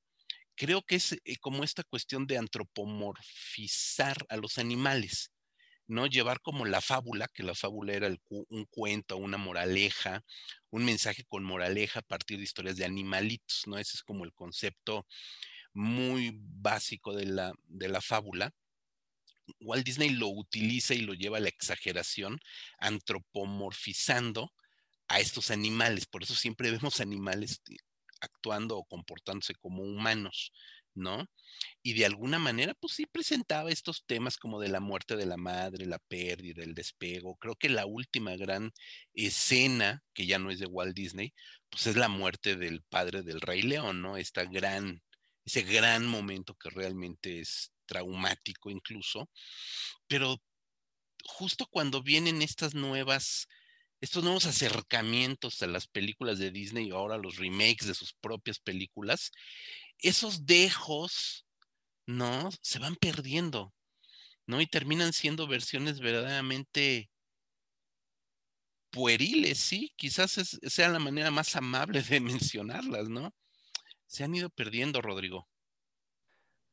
Creo 0.55 0.81
que 0.83 0.95
es 0.95 1.13
eh, 1.13 1.37
como 1.39 1.63
esta 1.63 1.83
cuestión 1.83 2.27
de 2.27 2.37
antropomorfizar 2.37 4.17
a 4.29 4.37
los 4.37 4.57
animales, 4.57 5.31
¿no? 5.87 6.07
Llevar 6.07 6.41
como 6.41 6.65
la 6.65 6.81
fábula, 6.81 7.27
que 7.27 7.43
la 7.43 7.55
fábula 7.55 7.93
era 7.93 8.09
un 8.29 8.65
cuento, 8.65 9.17
una 9.17 9.37
moraleja, 9.37 10.23
un 10.69 10.85
mensaje 10.85 11.23
con 11.25 11.43
moraleja 11.43 11.99
a 11.99 12.03
partir 12.03 12.37
de 12.37 12.43
historias 12.45 12.77
de 12.77 12.85
animalitos, 12.85 13.63
¿no? 13.67 13.77
Ese 13.77 13.97
es 13.97 14.03
como 14.03 14.25
el 14.25 14.33
concepto 14.33 15.05
muy 15.73 16.31
básico 16.35 17.13
de 17.13 17.25
la, 17.25 17.53
de 17.65 17.89
la 17.89 18.01
fábula 18.01 18.53
Walt 19.59 19.85
Disney 19.85 20.09
lo 20.09 20.27
utiliza 20.29 20.93
y 20.93 21.01
lo 21.01 21.13
lleva 21.13 21.37
a 21.37 21.41
la 21.41 21.49
exageración, 21.49 22.39
antropomorfizando 22.79 24.51
a 25.07 25.19
estos 25.19 25.51
animales. 25.51 26.05
Por 26.05 26.23
eso 26.23 26.35
siempre 26.35 26.71
vemos 26.79 26.99
animales 26.99 27.61
actuando 28.25 28.77
o 28.77 28.85
comportándose 28.85 29.55
como 29.55 29.83
humanos, 29.83 30.51
¿no? 30.93 31.25
Y 31.81 31.93
de 31.93 32.05
alguna 32.05 32.39
manera, 32.39 32.73
pues 32.75 32.93
sí 32.93 33.05
presentaba 33.05 33.71
estos 33.71 34.05
temas 34.05 34.37
como 34.37 34.59
de 34.59 34.69
la 34.69 34.79
muerte 34.79 35.15
de 35.15 35.25
la 35.25 35.37
madre, 35.37 35.85
la 35.85 35.99
pérdida, 35.99 36.63
el 36.63 36.73
despego. 36.73 37.37
Creo 37.37 37.55
que 37.55 37.69
la 37.69 37.85
última 37.85 38.35
gran 38.35 38.71
escena, 39.13 40.03
que 40.13 40.25
ya 40.25 40.39
no 40.39 40.51
es 40.51 40.59
de 40.59 40.67
Walt 40.67 40.95
Disney, 40.95 41.33
pues 41.69 41.87
es 41.87 41.95
la 41.95 42.09
muerte 42.09 42.55
del 42.55 42.83
padre 42.83 43.23
del 43.23 43.41
Rey 43.41 43.61
León, 43.61 44.01
¿no? 44.01 44.17
Esta 44.17 44.45
gran 44.45 45.01
ese 45.45 45.61
gran 45.61 46.07
momento 46.07 46.55
que 46.55 46.69
realmente 46.69 47.39
es 47.39 47.71
traumático 47.85 48.69
incluso, 48.71 49.29
pero 50.07 50.41
justo 51.23 51.67
cuando 51.67 52.01
vienen 52.01 52.41
estas 52.41 52.73
nuevas, 52.73 53.47
estos 54.05 54.23
nuevos 54.23 54.45
acercamientos 54.45 55.61
a 55.63 55.67
las 55.67 55.87
películas 55.87 56.37
de 56.37 56.51
Disney 56.51 56.87
y 56.87 56.91
ahora 56.91 57.17
los 57.17 57.37
remakes 57.37 57.87
de 57.87 57.95
sus 57.95 58.13
propias 58.13 58.59
películas, 58.59 59.31
esos 59.97 60.45
dejos, 60.45 61.47
¿no? 62.05 62.51
Se 62.61 62.77
van 62.77 62.95
perdiendo, 62.95 63.73
¿no? 64.45 64.61
Y 64.61 64.67
terminan 64.67 65.11
siendo 65.11 65.47
versiones 65.47 65.99
verdaderamente 65.99 67.09
pueriles, 68.91 69.57
sí, 69.57 69.91
quizás 69.95 70.33
sea 70.61 70.89
la 70.89 70.99
manera 70.99 71.31
más 71.31 71.55
amable 71.55 72.03
de 72.03 72.19
mencionarlas, 72.21 73.09
¿no? 73.09 73.33
Se 74.05 74.23
han 74.23 74.35
ido 74.35 74.51
perdiendo, 74.51 75.01
Rodrigo. 75.01 75.49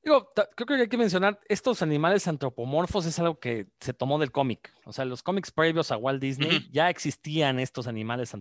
Digo, 0.04 0.32
creo 0.56 0.66
que 0.66 0.74
hay 0.74 0.88
que 0.88 0.96
mencionar, 0.96 1.38
estos 1.48 1.80
animales 1.80 2.26
antropomorfos 2.26 3.06
es 3.06 3.20
algo 3.20 3.38
que 3.38 3.68
se 3.78 3.94
tomó 3.94 4.18
del 4.18 4.32
cómic. 4.32 4.74
O 4.84 4.92
sea, 4.92 5.04
los 5.04 5.22
cómics 5.22 5.52
previos 5.52 5.92
a 5.92 5.96
Walt 5.96 6.20
Disney 6.20 6.68
ya 6.72 6.90
existían 6.90 7.60
estos 7.60 7.86
animales 7.86 8.34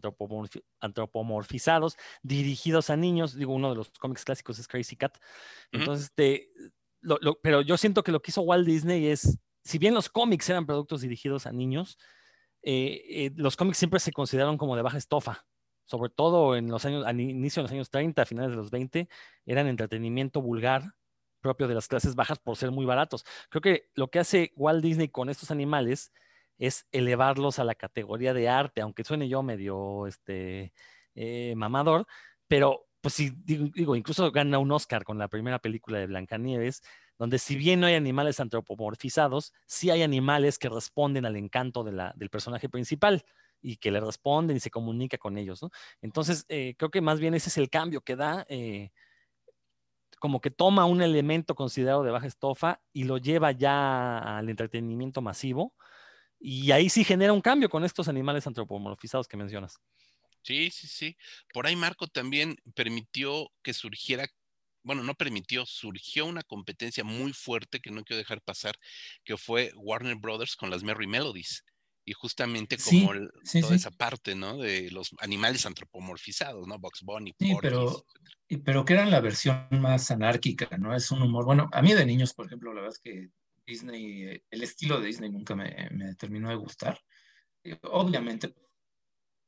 antropomorfizados 0.79 1.97
dirigidos 2.23 2.89
a 2.89 2.97
niños. 2.97 3.35
Digo, 3.35 3.53
uno 3.53 3.69
de 3.69 3.75
los 3.75 3.91
cómics 3.91 4.25
clásicos 4.25 4.57
es 4.57 4.67
Crazy 4.67 4.95
Cat. 4.95 5.19
Entonces, 5.71 6.05
este, 6.05 6.49
pero 7.43 7.61
yo 7.61 7.77
siento 7.77 8.03
que 8.03 8.11
lo 8.11 8.23
que 8.23 8.31
hizo 8.31 8.41
Walt 8.41 8.65
Disney 8.65 9.05
es, 9.05 9.37
si 9.63 9.77
bien 9.77 9.93
los 9.93 10.09
cómics 10.09 10.49
eran 10.49 10.65
productos 10.65 11.01
dirigidos 11.01 11.45
a 11.45 11.51
niños, 11.51 11.99
eh, 12.63 13.03
eh, 13.07 13.31
los 13.35 13.55
cómics 13.55 13.77
siempre 13.77 13.99
se 13.99 14.11
consideraron 14.11 14.57
como 14.57 14.75
de 14.75 14.81
baja 14.81 14.97
estofa 14.97 15.45
sobre 15.85 16.09
todo 16.09 16.55
en 16.55 16.69
los 16.69 16.85
años, 16.85 17.05
al 17.05 17.19
inicio 17.19 17.61
de 17.61 17.63
los 17.63 17.71
años 17.73 17.89
30, 17.89 18.21
a 18.21 18.25
finales 18.25 18.51
de 18.51 18.55
los 18.55 18.71
20, 18.71 19.09
eran 19.45 19.67
entretenimiento 19.67 20.41
vulgar 20.41 20.93
propio 21.41 21.67
de 21.67 21.75
las 21.75 21.87
clases 21.87 22.15
bajas 22.15 22.39
por 22.39 22.55
ser 22.57 22.71
muy 22.71 22.85
baratos. 22.85 23.25
Creo 23.49 23.61
que 23.61 23.89
lo 23.95 24.09
que 24.09 24.19
hace 24.19 24.53
Walt 24.55 24.83
Disney 24.83 25.09
con 25.09 25.29
estos 25.29 25.51
animales 25.51 26.13
es 26.57 26.87
elevarlos 26.91 27.59
a 27.59 27.63
la 27.63 27.75
categoría 27.75 28.33
de 28.33 28.47
arte, 28.47 28.81
aunque 28.81 29.03
suene 29.03 29.27
yo 29.27 29.43
medio 29.43 30.07
este, 30.07 30.73
eh, 31.15 31.53
mamador, 31.57 32.07
pero 32.47 32.87
pues 33.01 33.15
sí, 33.15 33.31
digo, 33.43 33.95
incluso 33.95 34.31
gana 34.31 34.59
un 34.59 34.71
Oscar 34.71 35.03
con 35.03 35.17
la 35.17 35.27
primera 35.27 35.57
película 35.59 35.97
de 35.97 36.05
Blancanieves, 36.05 36.83
donde 37.17 37.39
si 37.39 37.55
bien 37.55 37.79
no 37.79 37.87
hay 37.87 37.95
animales 37.95 38.39
antropomorfizados, 38.39 39.53
sí 39.65 39.89
hay 39.89 40.03
animales 40.03 40.59
que 40.59 40.69
responden 40.69 41.25
al 41.25 41.35
encanto 41.35 41.83
del 41.83 42.29
personaje 42.29 42.69
principal 42.69 43.25
y 43.61 43.77
que 43.77 43.91
le 43.91 43.99
responden 43.99 44.57
y 44.57 44.59
se 44.59 44.69
comunica 44.69 45.17
con 45.17 45.37
ellos. 45.37 45.61
Entonces, 46.01 46.45
eh, 46.47 46.75
creo 46.77 46.91
que 46.91 47.01
más 47.01 47.19
bien 47.19 47.33
ese 47.33 47.49
es 47.49 47.57
el 47.57 47.69
cambio 47.69 48.01
que 48.01 48.15
da 48.15 48.45
eh, 48.49 48.91
como 50.21 50.39
que 50.39 50.51
toma 50.51 50.85
un 50.85 51.01
elemento 51.01 51.55
considerado 51.55 52.03
de 52.03 52.11
baja 52.11 52.27
estofa 52.27 52.79
y 52.93 53.05
lo 53.05 53.17
lleva 53.17 53.51
ya 53.53 54.19
al 54.37 54.49
entretenimiento 54.49 55.19
masivo. 55.23 55.73
Y 56.39 56.69
ahí 56.69 56.89
sí 56.89 57.03
genera 57.03 57.33
un 57.33 57.41
cambio 57.41 57.69
con 57.69 57.83
estos 57.83 58.07
animales 58.07 58.45
antropomorfizados 58.45 59.27
que 59.27 59.35
mencionas. 59.35 59.81
Sí, 60.43 60.69
sí, 60.69 60.87
sí. 60.87 61.17
Por 61.51 61.65
ahí 61.65 61.75
Marco 61.75 62.05
también 62.05 62.55
permitió 62.75 63.51
que 63.63 63.73
surgiera, 63.73 64.27
bueno, 64.83 65.01
no 65.01 65.15
permitió, 65.15 65.65
surgió 65.65 66.27
una 66.27 66.43
competencia 66.43 67.03
muy 67.03 67.33
fuerte 67.33 67.79
que 67.79 67.89
no 67.89 68.03
quiero 68.03 68.19
dejar 68.19 68.43
pasar, 68.43 68.75
que 69.23 69.37
fue 69.37 69.71
Warner 69.75 70.17
Brothers 70.17 70.55
con 70.55 70.69
las 70.69 70.83
Merry 70.83 71.07
Melodies 71.07 71.65
y 72.11 72.13
justamente 72.13 72.77
como 72.77 73.13
toda 73.61 73.75
esa 73.75 73.89
parte, 73.89 74.35
¿no? 74.35 74.57
De 74.57 74.91
los 74.91 75.11
animales 75.19 75.65
antropomorfizados, 75.65 76.67
¿no? 76.67 76.77
Box 76.77 77.03
Bunny, 77.03 77.33
Sí, 77.39 77.55
pero, 77.61 78.05
pero 78.65 78.83
que 78.83 78.93
eran 78.93 79.11
la 79.11 79.21
versión 79.21 79.65
más 79.71 80.11
anárquica, 80.11 80.77
¿no? 80.77 80.93
Es 80.93 81.09
un 81.11 81.21
humor, 81.21 81.45
bueno, 81.45 81.69
a 81.71 81.81
mí 81.81 81.93
de 81.93 82.05
niños, 82.05 82.33
por 82.33 82.47
ejemplo, 82.47 82.73
la 82.73 82.81
verdad 82.81 82.97
es 82.97 83.01
que 83.01 83.29
Disney, 83.65 84.23
eh, 84.23 84.43
el 84.49 84.61
estilo 84.61 84.99
de 84.99 85.07
Disney 85.07 85.29
nunca 85.31 85.55
me, 85.55 85.87
me 85.91 86.13
terminó 86.15 86.49
de 86.49 86.55
gustar. 86.55 86.99
obviamente, 87.83 88.49
pues, 88.49 88.65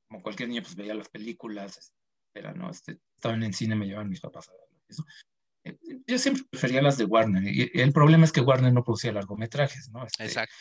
como 0.08 0.24
cualquier 0.24 0.48
niño, 0.48 0.62
pues 0.62 0.76
veía 0.76 0.94
las 0.94 1.10
películas, 1.10 1.94
era, 2.34 2.54
¿no? 2.54 2.72
Este, 2.72 2.98
estaban 3.16 3.44
en 3.44 3.52
cine, 3.52 3.76
me 3.76 3.88
llevaban 3.88 4.10
mis 4.10 4.22
papás 4.22 4.48
a 4.48 4.54
verlo. 4.54 4.80
Eso. 4.88 5.04
Eh, 5.66 5.78
yo 6.08 6.18
siempre 6.18 6.44
prefería 6.50 6.82
las 6.82 6.98
de 6.98 7.04
Warner, 7.04 7.44
y 7.44 7.72
el 7.74 7.92
problema 7.92 8.24
es 8.24 8.32
que 8.32 8.40
Warner 8.40 8.72
no 8.72 8.86
producía 8.86 9.12
largometrajes, 9.12 9.90
¿no? 9.90 10.06
Este, 10.06 10.24
Exacto 10.24 10.56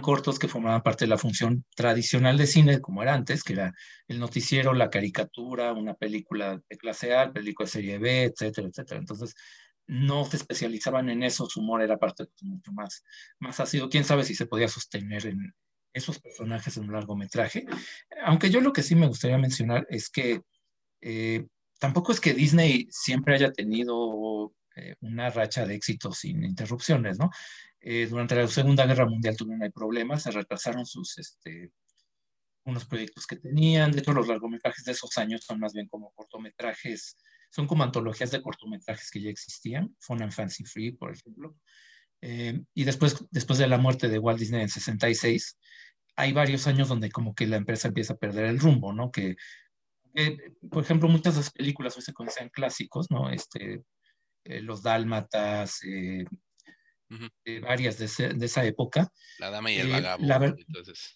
cortos 0.00 0.38
que 0.38 0.48
formaban 0.48 0.82
parte 0.82 1.04
de 1.04 1.08
la 1.08 1.18
función 1.18 1.64
tradicional 1.74 2.38
de 2.38 2.46
cine, 2.46 2.80
como 2.80 3.02
era 3.02 3.14
antes, 3.14 3.42
que 3.42 3.54
era 3.54 3.74
el 4.06 4.20
noticiero, 4.20 4.74
la 4.74 4.90
caricatura, 4.90 5.72
una 5.72 5.94
película 5.94 6.60
de 6.68 6.76
clase 6.76 7.14
A, 7.14 7.32
película 7.32 7.66
de 7.66 7.72
serie 7.72 7.98
B, 7.98 8.24
etcétera, 8.24 8.68
etcétera. 8.68 9.00
Entonces, 9.00 9.34
no 9.86 10.24
se 10.24 10.36
especializaban 10.36 11.08
en 11.08 11.24
eso, 11.24 11.46
su 11.46 11.60
humor 11.60 11.82
era 11.82 11.98
parte 11.98 12.24
pues, 12.24 12.42
mucho 12.42 12.72
más, 12.72 13.02
más 13.40 13.58
ácido. 13.58 13.88
Quién 13.88 14.04
sabe 14.04 14.22
si 14.22 14.34
se 14.36 14.46
podía 14.46 14.68
sostener 14.68 15.26
en 15.26 15.52
esos 15.92 16.20
personajes 16.20 16.76
en 16.76 16.84
un 16.84 16.92
largometraje. 16.92 17.66
Aunque 18.24 18.50
yo 18.50 18.60
lo 18.60 18.72
que 18.72 18.82
sí 18.82 18.94
me 18.94 19.08
gustaría 19.08 19.38
mencionar 19.38 19.86
es 19.90 20.08
que 20.08 20.42
eh, 21.00 21.46
tampoco 21.80 22.12
es 22.12 22.20
que 22.20 22.34
Disney 22.34 22.86
siempre 22.90 23.34
haya 23.34 23.52
tenido 23.52 24.52
eh, 24.80 24.96
una 25.00 25.30
racha 25.30 25.66
de 25.66 25.74
éxitos 25.74 26.18
sin 26.18 26.42
interrupciones, 26.44 27.18
¿no? 27.18 27.30
Eh, 27.80 28.06
durante 28.08 28.34
la 28.34 28.46
Segunda 28.46 28.86
Guerra 28.86 29.06
Mundial 29.06 29.36
tuvieron 29.36 29.70
problemas, 29.72 30.22
se 30.22 30.30
retrasaron 30.30 30.84
sus, 30.84 31.18
este, 31.18 31.72
unos 32.64 32.84
proyectos 32.84 33.26
que 33.26 33.36
tenían. 33.36 33.92
De 33.92 34.00
hecho, 34.00 34.12
los 34.12 34.28
largometrajes 34.28 34.84
de 34.84 34.92
esos 34.92 35.16
años 35.18 35.44
son 35.44 35.60
más 35.60 35.72
bien 35.72 35.88
como 35.88 36.12
cortometrajes, 36.12 37.16
son 37.50 37.66
como 37.66 37.82
antologías 37.82 38.30
de 38.30 38.42
cortometrajes 38.42 39.10
que 39.10 39.20
ya 39.20 39.30
existían, 39.30 39.94
Fun 40.00 40.22
and 40.22 40.32
Fancy 40.32 40.64
Free, 40.64 40.92
por 40.92 41.12
ejemplo. 41.12 41.56
Eh, 42.20 42.60
y 42.74 42.84
después, 42.84 43.24
después 43.30 43.58
de 43.58 43.66
la 43.66 43.78
muerte 43.78 44.08
de 44.08 44.18
Walt 44.18 44.38
Disney 44.38 44.62
en 44.62 44.68
66, 44.68 45.58
hay 46.16 46.32
varios 46.32 46.66
años 46.66 46.88
donde 46.88 47.10
como 47.10 47.34
que 47.34 47.46
la 47.46 47.56
empresa 47.56 47.88
empieza 47.88 48.12
a 48.12 48.18
perder 48.18 48.44
el 48.46 48.60
rumbo, 48.60 48.92
¿no? 48.92 49.10
Que, 49.10 49.36
por 50.70 50.82
ejemplo, 50.82 51.08
muchas 51.08 51.34
de 51.34 51.40
las 51.40 51.50
películas 51.50 51.96
hoy 51.96 52.02
se 52.02 52.12
conocen 52.12 52.50
clásicos, 52.50 53.10
¿no? 53.10 53.30
Este, 53.30 53.82
eh, 54.44 54.60
Los 54.60 54.82
Dálmatas, 54.82 55.80
varias 57.62 57.98
de, 57.98 58.44
esa 58.44 58.64
época. 58.64 59.12
La 59.38 59.50
Dama 59.50 59.72
y 59.72 59.76
el 59.76 59.88
eh, 59.88 59.92
Vagabundo. 59.92 60.54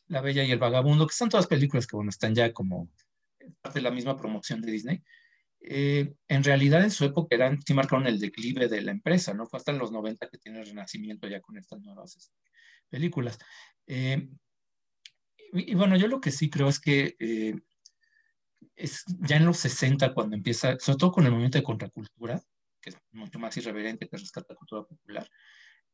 La, 0.08 0.20
Bella 0.20 0.44
y 0.44 0.50
el 0.50 0.58
Vagabundo, 0.58 1.06
que 1.06 1.14
son 1.14 1.28
todas 1.28 1.46
películas 1.46 1.86
que, 1.86 1.96
bueno, 1.96 2.10
están 2.10 2.34
ya 2.34 2.52
como 2.52 2.90
parte 3.60 3.78
de 3.78 3.82
la 3.82 3.90
misma 3.90 4.16
promoción 4.16 4.60
de 4.60 4.72
Disney. 4.72 5.02
Eh, 5.60 6.14
en 6.28 6.44
realidad, 6.44 6.82
en 6.82 6.90
su 6.90 7.04
época 7.04 7.34
eran, 7.34 7.62
sí 7.62 7.72
marcaron 7.74 8.06
el 8.06 8.18
declive 8.18 8.68
de 8.68 8.82
la 8.82 8.90
empresa, 8.90 9.32
¿no? 9.32 9.46
Fue 9.46 9.58
hasta 9.58 9.72
en 9.72 9.78
los 9.78 9.92
90 9.92 10.28
que 10.28 10.38
tiene 10.38 10.60
el 10.60 10.66
renacimiento 10.66 11.26
ya 11.28 11.40
con 11.40 11.56
estas 11.56 11.80
nuevas 11.80 12.16
este, 12.16 12.36
películas. 12.90 13.38
Eh, 13.86 14.28
y, 15.52 15.74
bueno, 15.74 15.96
yo 15.96 16.08
lo 16.08 16.20
que 16.20 16.32
sí 16.32 16.50
creo 16.50 16.68
es 16.68 16.80
que 16.80 17.16
es 18.76 19.04
ya 19.20 19.36
en 19.36 19.46
los 19.46 19.58
60 19.58 20.12
cuando 20.12 20.34
empieza, 20.34 20.76
sobre 20.80 20.98
todo 20.98 21.12
con 21.12 21.24
el 21.24 21.30
movimiento 21.30 21.58
de 21.58 21.64
contracultura, 21.64 22.42
que 22.84 22.90
es 22.90 22.98
mucho 23.12 23.38
más 23.38 23.56
irreverente 23.56 24.06
que 24.08 24.16
rescata 24.18 24.52
la 24.52 24.58
cultura 24.58 24.82
popular, 24.82 25.26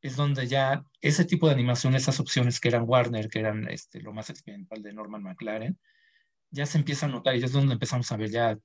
es 0.03 0.17
donde 0.17 0.47
ya 0.49 0.83
ese 1.01 1.25
tipo 1.25 1.47
de 1.47 1.55
animación, 1.55 1.95
esas 1.95 2.19
opciones 2.19 2.59
que 2.59 2.69
eran 2.69 2.85
Warner, 2.87 3.29
que 3.29 3.39
eran 3.39 3.69
este, 3.69 4.01
lo 4.01 4.13
más 4.13 4.29
experimental 4.31 4.83
de 4.83 4.93
Norman 4.93 5.23
McLaren, 5.23 5.79
ya 6.51 6.67
se 6.67 6.79
empieza 6.79 7.07
a 7.07 7.11
notar 7.11 7.37
y 7.37 7.45
es 7.45 7.53
donde 7.53 7.75
empezamos 7.75 8.11
a 8.11 8.17
ver 8.17 8.31
ya 8.31 8.59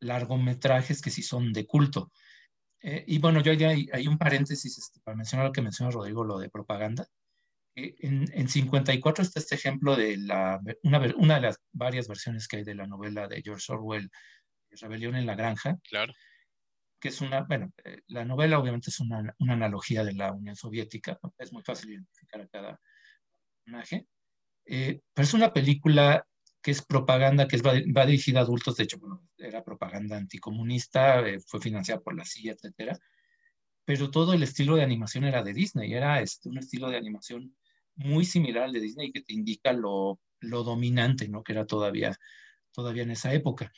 largometrajes 0.00 1.02
que 1.02 1.10
sí 1.10 1.22
son 1.22 1.52
de 1.52 1.66
culto. 1.66 2.12
Eh, 2.82 3.04
y 3.08 3.18
bueno, 3.18 3.40
yo 3.40 3.52
ya 3.52 3.70
hay, 3.70 4.06
un 4.06 4.18
paréntesis 4.18 4.78
este, 4.78 5.00
para 5.00 5.16
mencionar 5.16 5.46
lo 5.46 5.52
que 5.52 5.62
menciona 5.62 5.90
Rodrigo, 5.90 6.24
lo 6.24 6.38
de 6.38 6.50
propaganda. 6.50 7.08
en, 7.74 8.26
en, 8.32 8.48
54 8.48 9.24
está 9.24 9.40
este 9.40 9.56
ejemplo 9.56 9.96
de 9.96 10.18
la, 10.18 10.60
una, 10.84 11.00
una, 11.16 11.34
de 11.36 11.40
las 11.40 11.56
varias 11.72 12.06
versiones 12.06 12.46
que 12.46 12.58
hay 12.58 12.64
de 12.64 12.74
la 12.74 12.86
novela 12.86 13.26
de 13.26 13.42
George 13.42 13.72
Orwell, 13.72 14.10
Rebelión 14.70 15.16
en 15.16 15.26
la 15.26 15.34
Granja. 15.34 15.78
Claro 15.88 16.12
que 16.98 17.08
es 17.08 17.20
una, 17.20 17.42
bueno, 17.42 17.72
eh, 17.84 18.00
la 18.08 18.24
novela 18.24 18.58
obviamente 18.58 18.90
es 18.90 19.00
una, 19.00 19.34
una 19.38 19.52
analogía 19.52 20.04
de 20.04 20.14
la 20.14 20.32
Unión 20.32 20.56
Soviética, 20.56 21.18
es 21.38 21.52
muy 21.52 21.62
fácil 21.62 21.92
identificar 21.92 22.40
a 22.40 22.48
cada 22.48 22.80
personaje, 23.64 24.06
eh, 24.66 25.00
pero 25.12 25.24
es 25.24 25.34
una 25.34 25.52
película 25.52 26.26
que 26.62 26.70
es 26.72 26.82
propaganda, 26.82 27.46
que 27.46 27.56
es, 27.56 27.62
va, 27.62 28.06
dirigida 28.06 28.40
a 28.40 28.42
adultos, 28.42 28.76
de 28.76 28.84
hecho, 28.84 28.98
bueno, 28.98 29.22
era 29.38 29.62
propaganda 29.62 30.16
anticomunista, 30.16 31.20
eh, 31.20 31.38
fue 31.40 31.60
financiada 31.60 32.00
por 32.00 32.16
la 32.16 32.24
CIA, 32.24 32.52
etcétera, 32.52 32.98
pero 33.84 34.10
todo 34.10 34.34
el 34.34 34.42
estilo 34.42 34.76
de 34.76 34.82
animación 34.82 35.24
era 35.24 35.44
de 35.44 35.54
Disney, 35.54 35.94
era 35.94 36.20
este, 36.20 36.48
un 36.48 36.58
estilo 36.58 36.90
de 36.90 36.96
animación 36.96 37.54
muy 37.94 38.24
similar 38.24 38.64
al 38.64 38.72
de 38.72 38.80
Disney 38.80 39.12
que 39.12 39.22
te 39.22 39.32
indica 39.32 39.72
lo, 39.72 40.18
lo 40.40 40.64
dominante, 40.64 41.28
¿no? 41.28 41.42
Que 41.42 41.52
era 41.52 41.66
todavía, 41.66 42.16
todavía 42.72 43.04
en 43.04 43.12
esa 43.12 43.32
época. 43.32 43.72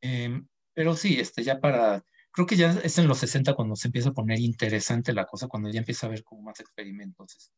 Em, 0.00 0.46
pero 0.74 0.96
sí, 0.96 1.18
este, 1.18 1.42
ya 1.42 1.60
para, 1.60 2.04
creo 2.30 2.46
que 2.46 2.56
ya 2.56 2.72
es 2.82 2.98
en 2.98 3.08
los 3.08 3.18
60 3.18 3.54
cuando 3.54 3.76
se 3.76 3.88
empieza 3.88 4.10
a 4.10 4.14
poner 4.14 4.40
interesante 4.40 5.12
la 5.12 5.24
cosa, 5.24 5.48
cuando 5.48 5.70
ya 5.70 5.78
empieza 5.78 6.06
a 6.06 6.08
haber 6.08 6.24
como 6.24 6.42
más 6.42 6.60
experimentos. 6.60 7.52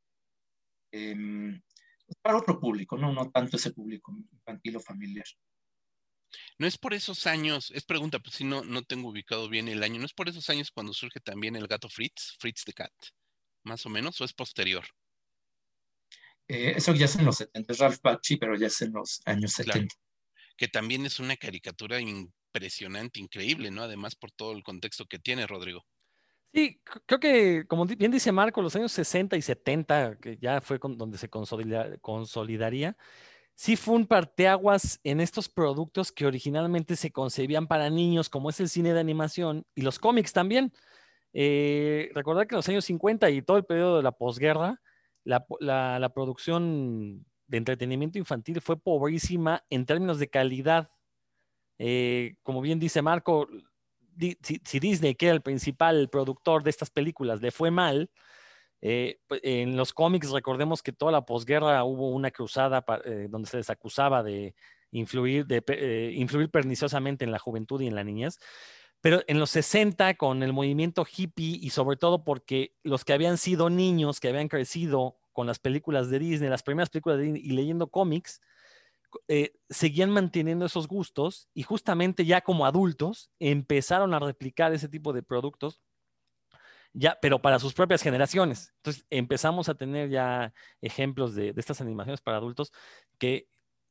Em, 0.92 1.60
para 2.22 2.38
otro 2.38 2.60
público, 2.60 2.96
¿no? 2.96 3.12
No 3.12 3.30
tanto 3.30 3.56
ese 3.56 3.72
público 3.72 4.14
infantil 4.32 4.76
o 4.76 4.80
familiar. 4.80 5.26
No 6.58 6.66
es 6.66 6.78
por 6.78 6.94
esos 6.94 7.26
años, 7.26 7.70
es 7.74 7.84
pregunta, 7.84 8.18
pues 8.18 8.36
si 8.36 8.44
no, 8.44 8.64
no 8.64 8.82
tengo 8.82 9.08
ubicado 9.08 9.48
bien 9.48 9.68
el 9.68 9.82
año, 9.82 9.98
¿no 9.98 10.06
es 10.06 10.12
por 10.12 10.28
esos 10.28 10.48
años 10.50 10.70
cuando 10.70 10.92
surge 10.92 11.20
también 11.20 11.56
el 11.56 11.66
gato 11.66 11.88
Fritz, 11.88 12.36
Fritz 12.38 12.64
the 12.64 12.72
Cat, 12.72 12.92
más 13.64 13.86
o 13.86 13.88
menos, 13.88 14.20
o 14.20 14.24
es 14.24 14.32
posterior? 14.32 14.84
Eh, 16.48 16.74
eso 16.76 16.94
ya 16.94 17.06
es 17.06 17.16
en 17.16 17.24
los 17.24 17.36
70, 17.38 17.72
es 17.72 17.78
Ralph 17.78 18.00
Bakshi, 18.02 18.36
pero 18.36 18.56
ya 18.56 18.68
es 18.68 18.80
en 18.82 18.92
los 18.92 19.20
años 19.24 19.52
70. 19.52 19.94
que 20.56 20.68
también 20.68 21.04
es 21.04 21.18
una 21.18 21.36
caricatura 21.36 22.00
impresionante, 22.56 23.20
increíble, 23.20 23.70
¿no? 23.70 23.82
Además 23.82 24.14
por 24.14 24.30
todo 24.30 24.52
el 24.52 24.62
contexto 24.62 25.06
que 25.06 25.18
tiene, 25.18 25.46
Rodrigo. 25.46 25.84
Sí, 26.52 26.80
creo 27.04 27.20
que, 27.20 27.66
como 27.66 27.84
bien 27.84 28.10
dice 28.10 28.32
Marco, 28.32 28.62
los 28.62 28.74
años 28.76 28.92
60 28.92 29.36
y 29.36 29.42
70, 29.42 30.16
que 30.16 30.38
ya 30.38 30.60
fue 30.60 30.78
donde 30.80 31.18
se 31.18 31.28
consolidaría, 31.28 32.96
sí 33.54 33.76
fue 33.76 33.94
un 33.94 34.06
parteaguas 34.06 34.98
en 35.04 35.20
estos 35.20 35.48
productos 35.50 36.12
que 36.12 36.24
originalmente 36.24 36.96
se 36.96 37.12
concebían 37.12 37.66
para 37.66 37.90
niños, 37.90 38.30
como 38.30 38.48
es 38.48 38.58
el 38.60 38.70
cine 38.70 38.94
de 38.94 39.00
animación 39.00 39.66
y 39.74 39.82
los 39.82 39.98
cómics 39.98 40.32
también. 40.32 40.72
Eh, 41.34 42.10
recordar 42.14 42.46
que 42.46 42.54
en 42.54 42.58
los 42.58 42.68
años 42.70 42.86
50 42.86 43.28
y 43.30 43.42
todo 43.42 43.58
el 43.58 43.66
periodo 43.66 43.98
de 43.98 44.02
la 44.02 44.12
posguerra, 44.12 44.80
la, 45.24 46.12
producción 46.14 47.26
de 47.48 47.58
entretenimiento 47.58 48.18
infantil 48.18 48.62
fue 48.62 48.78
pobrísima 48.78 49.62
en 49.68 49.84
términos 49.84 50.18
de 50.18 50.30
calidad. 50.30 50.90
Eh, 51.78 52.36
como 52.42 52.60
bien 52.60 52.78
dice 52.78 53.02
Marco, 53.02 53.48
si, 54.18 54.78
Disney, 54.80 55.14
que 55.14 55.26
era 55.26 55.34
el 55.34 55.42
principal 55.42 56.08
productor 56.08 56.62
de 56.62 56.70
estas 56.70 56.90
películas, 56.90 57.40
le 57.40 57.50
fue 57.50 57.70
mal, 57.70 58.10
eh, 58.80 59.20
pues, 59.26 59.40
en 59.42 59.76
los 59.76 59.92
cómics 59.92 60.30
recordemos 60.30 60.82
que 60.82 60.92
toda 60.92 61.12
la 61.12 61.24
posguerra 61.24 61.82
hubo 61.84 62.10
una 62.10 62.30
cruzada 62.30 62.84
eh, 63.04 63.26
donde 63.30 63.48
se 63.48 63.56
les 63.56 63.70
acusaba 63.70 64.22
de 64.22 64.54
influir, 64.90 65.46
de, 65.46 65.62
eh, 65.68 66.12
influir 66.14 66.50
perniciosamente 66.50 67.24
en 67.24 67.32
la 67.32 67.38
juventud 67.38 67.80
y 67.80 67.86
en 67.86 67.94
la 67.94 68.04
niñez. 68.04 68.38
Pero 69.00 69.22
en 69.26 69.38
los 69.38 69.50
60, 69.50 70.14
con 70.14 70.42
el 70.42 70.52
movimiento 70.52 71.06
hippie 71.06 71.58
y 71.60 71.70
sobre 71.70 71.96
todo 71.96 72.24
porque 72.24 72.74
los 72.82 73.04
que 73.04 73.12
habían 73.12 73.38
sido 73.38 73.70
niños, 73.70 74.20
que 74.20 74.28
habían 74.28 74.48
crecido 74.48 75.16
con 75.32 75.46
las 75.46 75.58
películas 75.58 76.08
de 76.10 76.18
Disney, 76.18 76.48
las 76.48 76.62
primeras 76.62 76.90
películas 76.90 77.18
de 77.18 77.24
Disney 77.24 77.42
y 77.44 77.50
leyendo 77.50 77.88
cómics, 77.88 78.40
eh, 79.28 79.52
seguían 79.68 80.10
manteniendo 80.10 80.66
esos 80.66 80.88
gustos 80.88 81.48
y 81.54 81.62
justamente 81.62 82.24
ya 82.24 82.40
como 82.40 82.66
adultos 82.66 83.30
empezaron 83.38 84.14
a 84.14 84.18
replicar 84.18 84.72
ese 84.72 84.88
tipo 84.88 85.12
de 85.12 85.22
productos, 85.22 85.80
ya, 86.92 87.18
pero 87.20 87.42
para 87.42 87.58
sus 87.58 87.74
propias 87.74 88.02
generaciones. 88.02 88.72
Entonces 88.76 89.06
empezamos 89.10 89.68
a 89.68 89.74
tener 89.74 90.08
ya 90.10 90.52
ejemplos 90.80 91.34
de, 91.34 91.52
estas 91.56 91.80
animaciones 91.80 92.20
para 92.20 92.38
adultos 92.38 92.72
que 93.18 93.48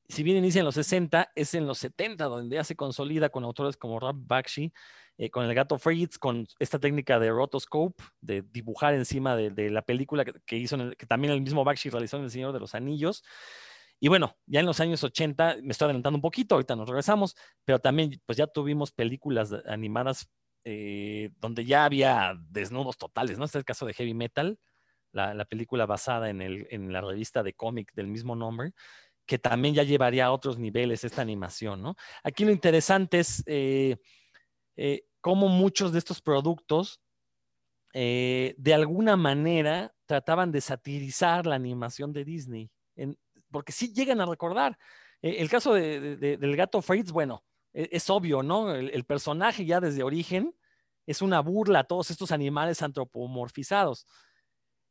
si 0.07 0.23
bien 0.23 0.37
inicia 0.37 0.59
en 0.59 0.65
los 0.65 0.75
60, 0.75 1.31
es 1.35 1.53
en 1.55 1.67
los 1.67 1.79
70 1.79 2.25
donde 2.25 2.55
ya 2.55 2.63
se 2.63 2.75
consolida 2.75 3.29
con 3.29 3.43
autores 3.43 3.77
como 3.77 3.99
Rob 3.99 4.15
Bakshi, 4.17 4.71
eh, 5.17 5.29
con 5.29 5.45
el 5.45 5.55
gato 5.55 5.79
Fritz, 5.79 6.17
con 6.17 6.45
esta 6.59 6.79
técnica 6.79 7.19
de 7.19 7.31
rotoscope, 7.31 8.03
de 8.21 8.41
dibujar 8.43 8.93
encima 8.93 9.35
de, 9.35 9.69
la 9.69 9.81
película 9.81 10.25
que, 10.25 10.57
hizo, 10.57 10.77
que 10.97 11.05
también 11.05 11.33
el 11.33 11.41
mismo 11.41 11.63
Bakshi 11.63 11.89
realizó 11.89 12.17
en 12.17 12.25
El 12.25 12.31
Señor 12.31 12.53
de 12.53 12.59
los 12.59 12.75
Anillos. 12.75 13.23
Y 13.99 14.07
bueno, 14.07 14.35
ya 14.45 14.59
en 14.59 14.65
los 14.65 14.79
años 14.79 15.03
80, 15.03 15.57
me 15.63 15.71
estoy 15.71 15.85
adelantando 15.85 16.17
un 16.17 16.21
poquito, 16.21 16.55
ahorita 16.55 16.75
nos 16.75 16.89
regresamos, 16.89 17.35
pero 17.63 17.79
también 17.79 18.21
pues 18.25 18.37
ya 18.37 18.47
tuvimos 18.47 18.91
películas 18.91 19.53
animadas 19.65 20.29
eh, 20.65 21.29
donde 21.39 21.63
ya 21.65 21.85
había 21.85 22.33
desnudos 22.49 22.97
totales, 22.97 23.37
¿no? 23.37 23.45
Este 23.45 23.57
es 23.57 23.61
el 23.61 23.65
caso 23.65 23.85
de 23.85 23.93
Heavy 23.93 24.13
Metal, 24.13 24.59
la, 25.11 25.45
película 25.45 25.85
basada 25.85 26.29
en, 26.29 26.41
el, 26.41 26.67
en 26.71 26.91
la 26.91 27.01
revista 27.01 27.41
de 27.43 27.53
cómic 27.53 27.93
del 27.93 28.07
mismo 28.07 28.35
nombre, 28.35 28.73
que 29.25 29.39
también 29.39 29.75
ya 29.75 29.83
llevaría 29.83 30.25
a 30.25 30.31
otros 30.31 30.59
niveles 30.59 31.03
esta 31.03 31.21
animación, 31.21 31.81
¿no? 31.81 31.95
Aquí 32.23 32.45
lo 32.45 32.51
interesante 32.51 33.19
es 33.19 33.43
eh, 33.45 33.97
eh, 34.75 35.05
cómo 35.21 35.47
muchos 35.47 35.93
de 35.93 35.99
estos 35.99 36.21
productos 36.21 36.99
de 37.93 38.73
alguna 38.73 39.15
manera 39.15 39.95
trataban 40.05 40.51
de 40.51 40.59
satirizar 40.59 41.45
la 41.45 41.55
animación 41.55 42.11
de 42.11 42.25
Disney. 42.25 42.69
Porque 43.55 43.71
sí 43.71 43.93
llegan 43.93 44.19
a 44.19 44.25
recordar. 44.25 44.77
Eh, 45.21 45.37
el 45.39 45.49
caso 45.49 45.73
del 45.73 46.55
gato 46.57 46.81
Fritz, 46.81 47.09
bueno, 47.09 47.45
e, 47.71 47.87
es, 47.89 48.09
obvio, 48.09 48.43
¿no? 48.43 48.75
El, 48.75 49.05
personaje 49.05 49.65
ya 49.65 49.79
desde 49.79 50.03
origen 50.03 50.53
es 51.05 51.21
una 51.21 51.39
burla 51.39 51.79
a 51.79 51.83
todos 51.85 52.11
estos 52.11 52.33
animales 52.33 52.81
antropomorfizados. 52.81 54.07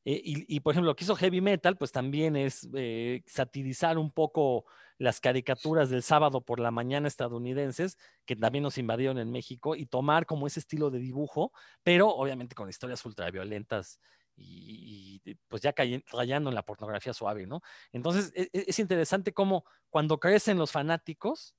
Eh, 0.06 0.22
y, 0.24 0.60
por 0.60 0.72
ejemplo, 0.72 0.92
lo 0.92 0.96
que 0.96 1.04
hizo 1.04 1.14
Heavy 1.14 1.42
Metal, 1.42 1.76
pues 1.76 1.92
también 1.92 2.36
es 2.36 2.66
eh, 2.74 3.22
satirizar 3.26 3.98
un 3.98 4.10
poco 4.10 4.64
las 4.96 5.20
caricaturas 5.20 5.90
del 5.90 6.02
sábado 6.02 6.40
por 6.40 6.58
la 6.58 6.70
mañana 6.70 7.06
estadounidenses, 7.06 7.98
que 8.24 8.34
también 8.34 8.62
nos 8.62 8.78
invadieron 8.78 9.18
en 9.18 9.30
México, 9.30 9.76
y 9.76 9.84
tomar 9.84 10.24
como 10.24 10.46
ese 10.46 10.60
estilo 10.60 10.90
de 10.90 11.00
dibujo, 11.00 11.52
pero 11.82 12.08
obviamente 12.08 12.54
con 12.54 12.70
historias 12.70 13.04
ultraviolentas 13.04 14.00
y, 14.36 15.20
pues 15.48 15.62
ya 15.62 15.74
rayando 16.12 16.50
en 16.50 16.54
la 16.54 16.64
pornografía 16.64 17.12
suave, 17.12 17.46
¿no? 17.46 17.62
Entonces 17.92 18.32
e, 18.34 18.50
e, 18.52 18.64
es, 18.68 18.78
interesante 18.78 19.32
cómo 19.32 19.64
cuando 19.90 20.18
crecen 20.18 20.58
los 20.58 20.72
fanáticos, 20.72 21.54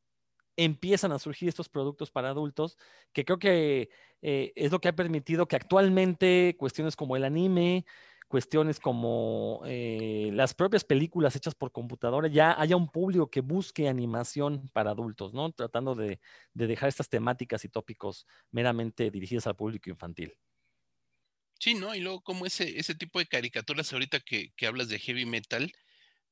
empiezan 0.57 1.11
a 1.11 1.19
surgir 1.19 1.49
estos 1.49 1.69
productos 1.69 2.11
para 2.11 2.29
adultos, 2.29 2.77
que 3.13 3.25
creo 3.25 3.39
que 3.39 3.89
eh, 4.21 4.53
es 4.55 4.71
lo 4.71 4.79
que 4.79 4.87
ha 4.87 4.95
permitido 4.95 5.47
que 5.47 5.55
actualmente 5.55 6.55
cuestiones 6.57 6.95
como 6.95 7.15
el 7.15 7.25
anime, 7.25 7.85
cuestiones 8.27 8.79
como 8.79 9.61
eh, 9.65 10.29
las 10.33 10.53
propias 10.53 10.83
películas 10.83 11.35
hechas 11.35 11.55
por 11.55 11.71
computadora, 11.71 12.27
ya 12.27 12.59
haya 12.59 12.75
un 12.75 12.89
público 12.89 13.29
que 13.29 13.41
busque 13.41 13.87
animación 13.87 14.69
para 14.73 14.91
adultos, 14.91 15.33
¿no? 15.33 15.51
Tratando 15.51 15.95
de, 15.95 16.19
de 16.53 16.67
dejar 16.67 16.89
estas 16.89 17.09
temáticas 17.09 17.65
y 17.65 17.69
tópicos 17.69 18.25
meramente 18.51 19.11
dirigidas 19.11 19.47
al 19.47 19.55
público 19.55 19.89
infantil. 19.89 20.33
Sí, 21.59 21.73
¿no? 21.73 21.95
Y 21.95 21.99
luego 22.01 22.21
como 22.21 22.45
ese, 22.45 22.77
ese 22.79 22.95
tipo 22.95 23.19
de 23.19 23.27
caricaturas 23.27 23.91
ahorita 23.93 24.19
que, 24.19 24.51
hablas 24.67 24.89
de 24.89 24.99
heavy 24.99 25.25
metal, 25.25 25.71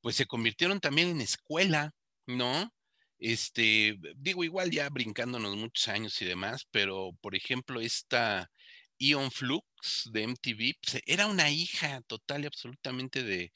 pues 0.00 0.16
se 0.16 0.26
convirtieron 0.26 0.80
también 0.80 1.08
en 1.08 1.20
escuela, 1.20 1.92
¿no? 2.26 2.72
Este, 3.18 3.96
digo, 4.16 4.44
igual 4.44 4.70
ya 4.70 4.88
brincándonos 4.90 5.56
muchos 5.56 5.88
años 5.88 6.20
y 6.22 6.26
demás, 6.26 6.66
pero 6.70 7.12
por 7.22 7.34
ejemplo, 7.34 7.80
esta 7.80 8.50
Ion 8.98 9.30
Flux 9.30 10.10
de 10.12 10.24
MTV, 10.24 10.74
pues, 10.82 11.02
era 11.06 11.26
una 11.26 11.50
hija 11.50 12.02
total 12.06 12.44
y 12.44 12.46
absolutamente 12.46 13.22
de, 13.22 13.52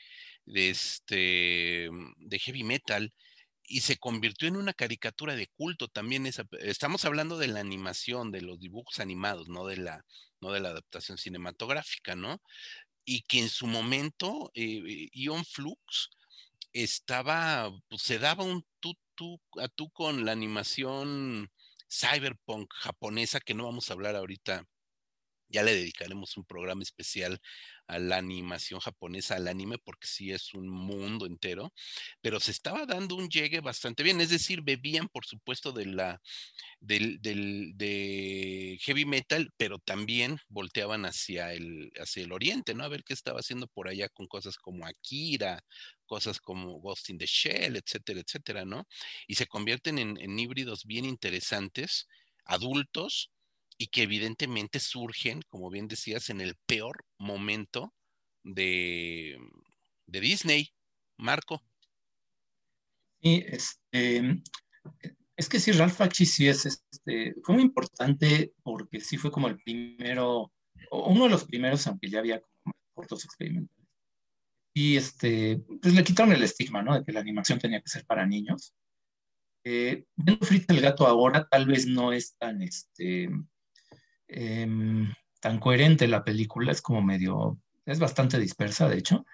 de, 0.47 0.71
este, 0.71 1.91
de 2.17 2.39
heavy 2.39 2.65
metal 2.65 3.13
y 3.69 3.83
se 3.83 3.99
convirtió 3.99 4.49
en 4.49 4.57
una 4.57 4.73
caricatura 4.75 5.37
de 5.37 5.49
culto 5.49 5.89
también. 5.89 6.27
estamos 6.61 7.05
hablando 7.05 7.39
de 7.39 7.49
la 7.49 7.61
animación, 7.61 8.33
de 8.33 8.43
los 8.43 8.59
dibujos 8.59 9.01
animados, 9.01 9.49
no 9.49 9.67
de 9.67 9.77
la, 9.79 10.05
no 10.41 10.53
de 10.53 10.61
la 10.61 10.71
adaptación 10.71 11.19
cinematográfica, 11.19 12.15
¿no? 12.15 12.41
Y 13.05 13.23
que 13.23 13.41
en 13.41 13.49
su 13.49 13.67
momento 13.67 14.51
eh, 14.55 15.09
Ion 15.13 15.45
Flux 15.45 16.11
estaba, 16.73 17.71
pues 17.89 18.03
se 18.03 18.19
daba 18.19 18.45
un 18.45 18.65
tú, 18.81 18.95
tú 19.15 19.41
a 19.61 19.69
tú 19.69 19.91
con 19.91 20.25
la 20.25 20.33
animación 20.33 21.51
cyberpunk 21.91 22.73
japonesa, 22.75 23.41
que 23.41 23.55
no 23.55 23.65
vamos 23.65 23.91
a 23.91 23.95
hablar 23.95 24.17
ahorita 24.17 24.67
ya 25.49 25.63
le 25.63 25.75
dedicaremos 25.75 26.37
un 26.37 26.45
programa 26.45 26.83
especial 26.83 27.41
a 27.87 27.99
la 27.99 28.19
animación 28.19 28.81
japonesa, 28.81 29.37
al 29.37 29.49
anime, 29.49 29.79
porque 29.79 30.07
sí 30.07 30.31
es 30.31 30.53
un 30.53 30.69
mundo 30.69 31.25
entero, 31.27 31.73
pero 32.21 32.39
se 32.39 32.51
estaba 32.51 32.85
dando 32.85 33.17
un 33.17 33.31
llegue 33.31 33.61
bastante 33.61 34.03
bien, 34.03 34.21
es 34.21 34.29
decir, 34.29 34.61
bebían 34.63 35.09
por 35.09 35.25
supuesto 35.25 35.73
de 35.73 35.87
la 35.87 36.21
del, 36.81 37.21
del 37.23 37.73
de 37.77 38.79
heavy 38.83 39.07
metal, 39.07 39.51
pero 39.57 39.79
también 39.79 40.39
volteaban 40.49 41.07
hacia 41.07 41.53
el, 41.55 41.91
hacia 41.99 42.25
el 42.25 42.33
oriente, 42.33 42.75
¿no? 42.75 42.85
A 42.85 42.89
ver 42.89 43.05
qué 43.05 43.15
estaba 43.15 43.41
haciendo 43.41 43.67
por 43.69 43.89
allá 43.89 44.09
con 44.11 44.27
cosas 44.27 44.57
como 44.59 44.87
Akira, 44.87 45.65
cosas 46.07 46.41
como 46.41 46.81
Ghost 46.81 47.11
in 47.11 47.19
the 47.19 47.27
Shell, 47.27 47.77
etcétera, 47.77 48.21
etcétera, 48.21 48.65
¿no? 48.67 48.87
Y 49.27 49.35
se 49.35 49.47
convierten 49.47 49.99
en, 49.99 50.19
en 50.21 50.39
híbridos 50.39 50.85
bien 50.85 51.07
interesantes, 51.07 52.07
adultos, 52.45 53.31
y 53.79 53.87
que 53.87 54.03
evidentemente 54.03 54.81
surgen, 54.81 55.43
como 55.49 55.71
bien 55.71 55.87
decías, 55.87 56.31
en 56.31 56.41
el 56.41 56.57
peor 56.67 57.05
momento 57.17 57.95
de, 58.43 59.39
Disney. 60.07 60.71
Marco. 61.21 61.61
Sí, 63.21 63.45
este, 63.47 64.41
es 65.37 65.49
que 65.49 65.59
sí, 65.59 65.73
Ralph 65.73 65.99
Bakshi 65.99 66.27
sí 66.27 66.49
es, 66.49 66.65
este, 66.67 67.35
fue 67.43 67.57
muy 67.57 67.65
importante 67.65 68.53
porque 68.63 69.01
sí 69.01 69.17
fue 69.17 69.33
como 69.33 69.49
el 69.49 69.59
primero, 69.59 70.53
uno 70.93 71.25
de 71.25 71.31
los 71.31 71.45
primeros, 71.45 71.87
aunque 71.87 72.09
ya 72.09 72.21
había 72.21 72.41
cortos 72.95 73.25
experimentales. 73.25 73.87
Y 74.75 74.97
este, 74.97 75.61
pues 75.83 75.93
le 75.95 76.05
quitaron 76.05 76.33
el 76.33 76.43
estigma, 76.43 76.83
¿no? 76.83 76.95
De 76.95 77.05
que 77.05 77.13
la 77.13 77.21
animación 77.21 77.59
tenía 77.59 77.81
que 77.81 77.89
ser 77.89 78.07
para 78.07 78.27
niños. 78.27 78.75
Eh, 79.65 80.05
Frita 80.43 80.73
el 80.73 80.81
gato 80.81 81.05
ahora, 81.05 81.49
tal 81.49 81.67
vez 81.67 81.87
no 81.87 82.13
es 82.13 82.37
tan, 82.37 82.63
este, 82.63 83.29
Em, 84.29 85.13
tan 85.41 85.59
coherente 85.59 86.07
la 86.07 86.25
película, 86.25 86.73
es 86.73 86.83
como 86.83 87.03
medio, 87.03 87.59
es 87.87 87.99
bastante 87.99 88.39
dispersa, 88.39 88.89
de 88.89 88.99
hecho, 88.99 89.25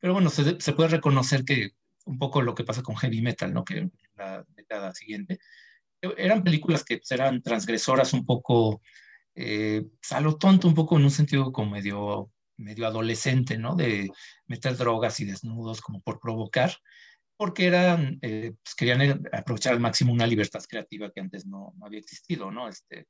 pero 0.00 0.14
bueno, 0.14 0.30
se, 0.30 0.72
puede 0.72 0.88
reconocer 0.88 1.44
que 1.44 1.70
un 2.06 2.18
poco 2.18 2.40
lo 2.42 2.54
que 2.54 2.64
pasa 2.64 2.82
con 2.82 2.96
Heavy 2.96 3.20
Metal, 3.20 3.52
¿no? 3.52 3.64
Que 3.64 3.90
la 4.16 4.44
década 4.56 4.94
siguiente, 4.94 5.38
eran 6.00 6.44
películas 6.44 6.84
que 6.84 6.98
pues, 6.98 7.10
eran 7.10 7.42
transgresoras 7.42 8.12
un 8.12 8.24
poco, 8.24 8.80
eh, 9.34 9.84
pues, 10.00 10.12
a 10.12 10.20
lo 10.20 10.36
tonto, 10.36 10.68
un 10.68 10.74
poco 10.74 10.96
en 10.96 11.04
un 11.04 11.10
sentido 11.10 11.52
como 11.52 11.72
medio, 11.72 12.30
medio 12.56 12.86
adolescente, 12.86 13.58
¿no? 13.58 13.74
De 13.74 14.10
meter 14.46 14.76
drogas 14.76 15.20
y 15.20 15.24
desnudos 15.24 15.80
como 15.80 16.00
por 16.00 16.20
provocar, 16.20 16.72
porque 17.36 17.66
eran, 17.66 18.18
eh, 18.22 18.54
pues, 18.62 18.74
querían 18.74 19.28
aprovechar 19.32 19.74
al 19.74 19.80
máximo 19.80 20.12
una 20.12 20.26
libertad 20.26 20.62
creativa 20.68 21.10
que 21.10 21.20
antes 21.20 21.46
no, 21.46 21.74
no 21.76 21.86
había 21.86 22.00
existido, 22.00 22.50
¿no? 22.50 22.68
Este, 22.68 23.06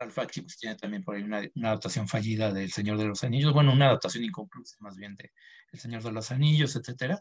Ralph 0.00 0.14
pues, 0.14 0.56
tiene 0.58 0.76
también 0.76 1.04
por 1.04 1.14
ahí 1.14 1.22
una, 1.22 1.42
una, 1.54 1.68
adaptación 1.68 2.08
fallida 2.08 2.52
del 2.52 2.72
Señor 2.72 2.96
de 2.96 3.04
los 3.04 3.22
Anillos, 3.22 3.52
bueno, 3.52 3.72
una 3.72 3.86
adaptación 3.86 4.24
inconclusa 4.24 4.76
más 4.80 4.96
bien 4.96 5.14
de 5.16 5.30
El 5.72 5.78
Señor 5.78 6.02
de 6.02 6.12
los 6.12 6.30
Anillos, 6.30 6.74
etcétera. 6.74 7.20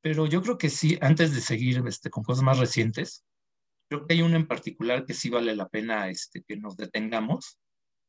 Pero 0.00 0.26
yo 0.26 0.40
creo 0.42 0.56
que 0.56 0.70
sí, 0.70 0.96
antes 1.00 1.34
de 1.34 1.40
seguir 1.40 1.82
este, 1.86 2.10
con 2.10 2.22
cosas 2.22 2.44
más 2.44 2.58
recientes, 2.58 3.24
creo 3.88 4.06
que 4.06 4.14
hay 4.14 4.22
una 4.22 4.36
en 4.36 4.46
particular 4.46 5.04
que 5.04 5.14
sí 5.14 5.28
vale 5.28 5.56
la 5.56 5.68
pena 5.68 6.08
este, 6.08 6.42
que 6.46 6.56
nos 6.56 6.76
detengamos, 6.76 7.58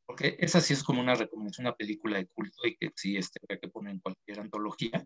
porque 0.06 0.36
esa 0.40 0.62
sí 0.62 0.74
es 0.74 0.84
como 0.84 1.02
una 1.02 1.16
recomendación, 1.16 1.66
una 1.66 1.76
película 1.76 2.18
de 2.18 2.28
culto 2.28 2.68
y 2.68 2.76
que 2.76 2.92
sí 2.96 3.18
este, 3.18 3.40
hay 3.50 3.60
que 3.60 3.70
poner 3.70 3.94
en 3.94 4.00
cualquier 4.00 4.40
antología, 4.40 5.04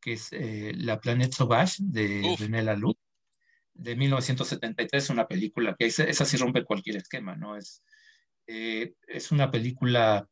que 0.00 0.14
es 0.14 0.32
eh, 0.32 0.72
La 0.74 1.00
Planète 1.00 1.36
Sauvage 1.36 1.76
de 1.78 2.34
René 2.38 2.62
Laloux, 2.62 2.98
de 3.74 3.94
1973, 3.94 5.10
una 5.10 5.28
película 5.28 5.76
que 5.78 5.86
esa, 5.86 6.04
esa 6.04 6.24
sí 6.24 6.36
rompe 6.36 6.64
cualquier 6.64 6.96
esquema, 6.96 7.36
¿no? 7.36 7.56
Es 7.56 7.82
eh, 8.54 8.94
es 9.08 9.32
una 9.32 9.50
película 9.50 10.28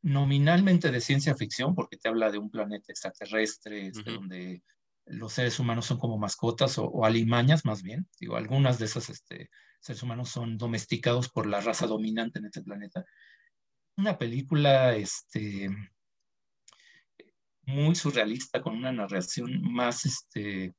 nominalmente 0.00 0.92
de 0.92 1.00
ciencia 1.00 1.34
ficción 1.34 1.74
porque 1.74 1.96
te 1.96 2.08
habla 2.08 2.30
de 2.30 2.38
un 2.38 2.50
planeta 2.50 2.92
extraterrestre 2.92 3.88
este, 3.88 4.12
donde 4.12 4.62
los 5.06 5.32
seres 5.32 5.58
humanos 5.58 5.86
son 5.86 5.98
como 5.98 6.18
mascotas 6.18 6.78
o, 6.78 7.04
alimañas 7.04 7.64
más 7.64 7.82
bien. 7.82 8.06
Digo, 8.20 8.36
algunas 8.36 8.78
de 8.78 8.84
esas 8.84 9.10
este, 9.10 9.50
seres 9.80 10.04
humanos 10.04 10.28
son 10.28 10.56
domesticados 10.56 11.28
por 11.28 11.48
la 11.48 11.60
raza 11.60 11.88
dominante 11.88 12.38
en 12.38 12.46
este 12.46 12.62
planeta. 12.62 13.04
Una 13.96 14.16
película 14.18 14.94
este, 14.94 15.68
muy 17.62 17.96
surrealista 17.96 18.62
con 18.62 18.76
una 18.76 18.92
narración 18.92 19.60
más, 19.62 20.06
este, 20.06 20.76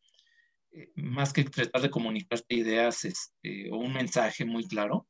eh, 0.71 0.91
más 0.95 1.33
que 1.33 1.43
tratar 1.43 1.81
de 1.81 1.89
comunicarte 1.89 2.55
ideas 2.55 3.03
este, 3.03 3.69
o 3.69 3.79
un 3.79 3.91
mensaje 3.91 4.45
muy 4.45 4.65
claro, 4.65 5.09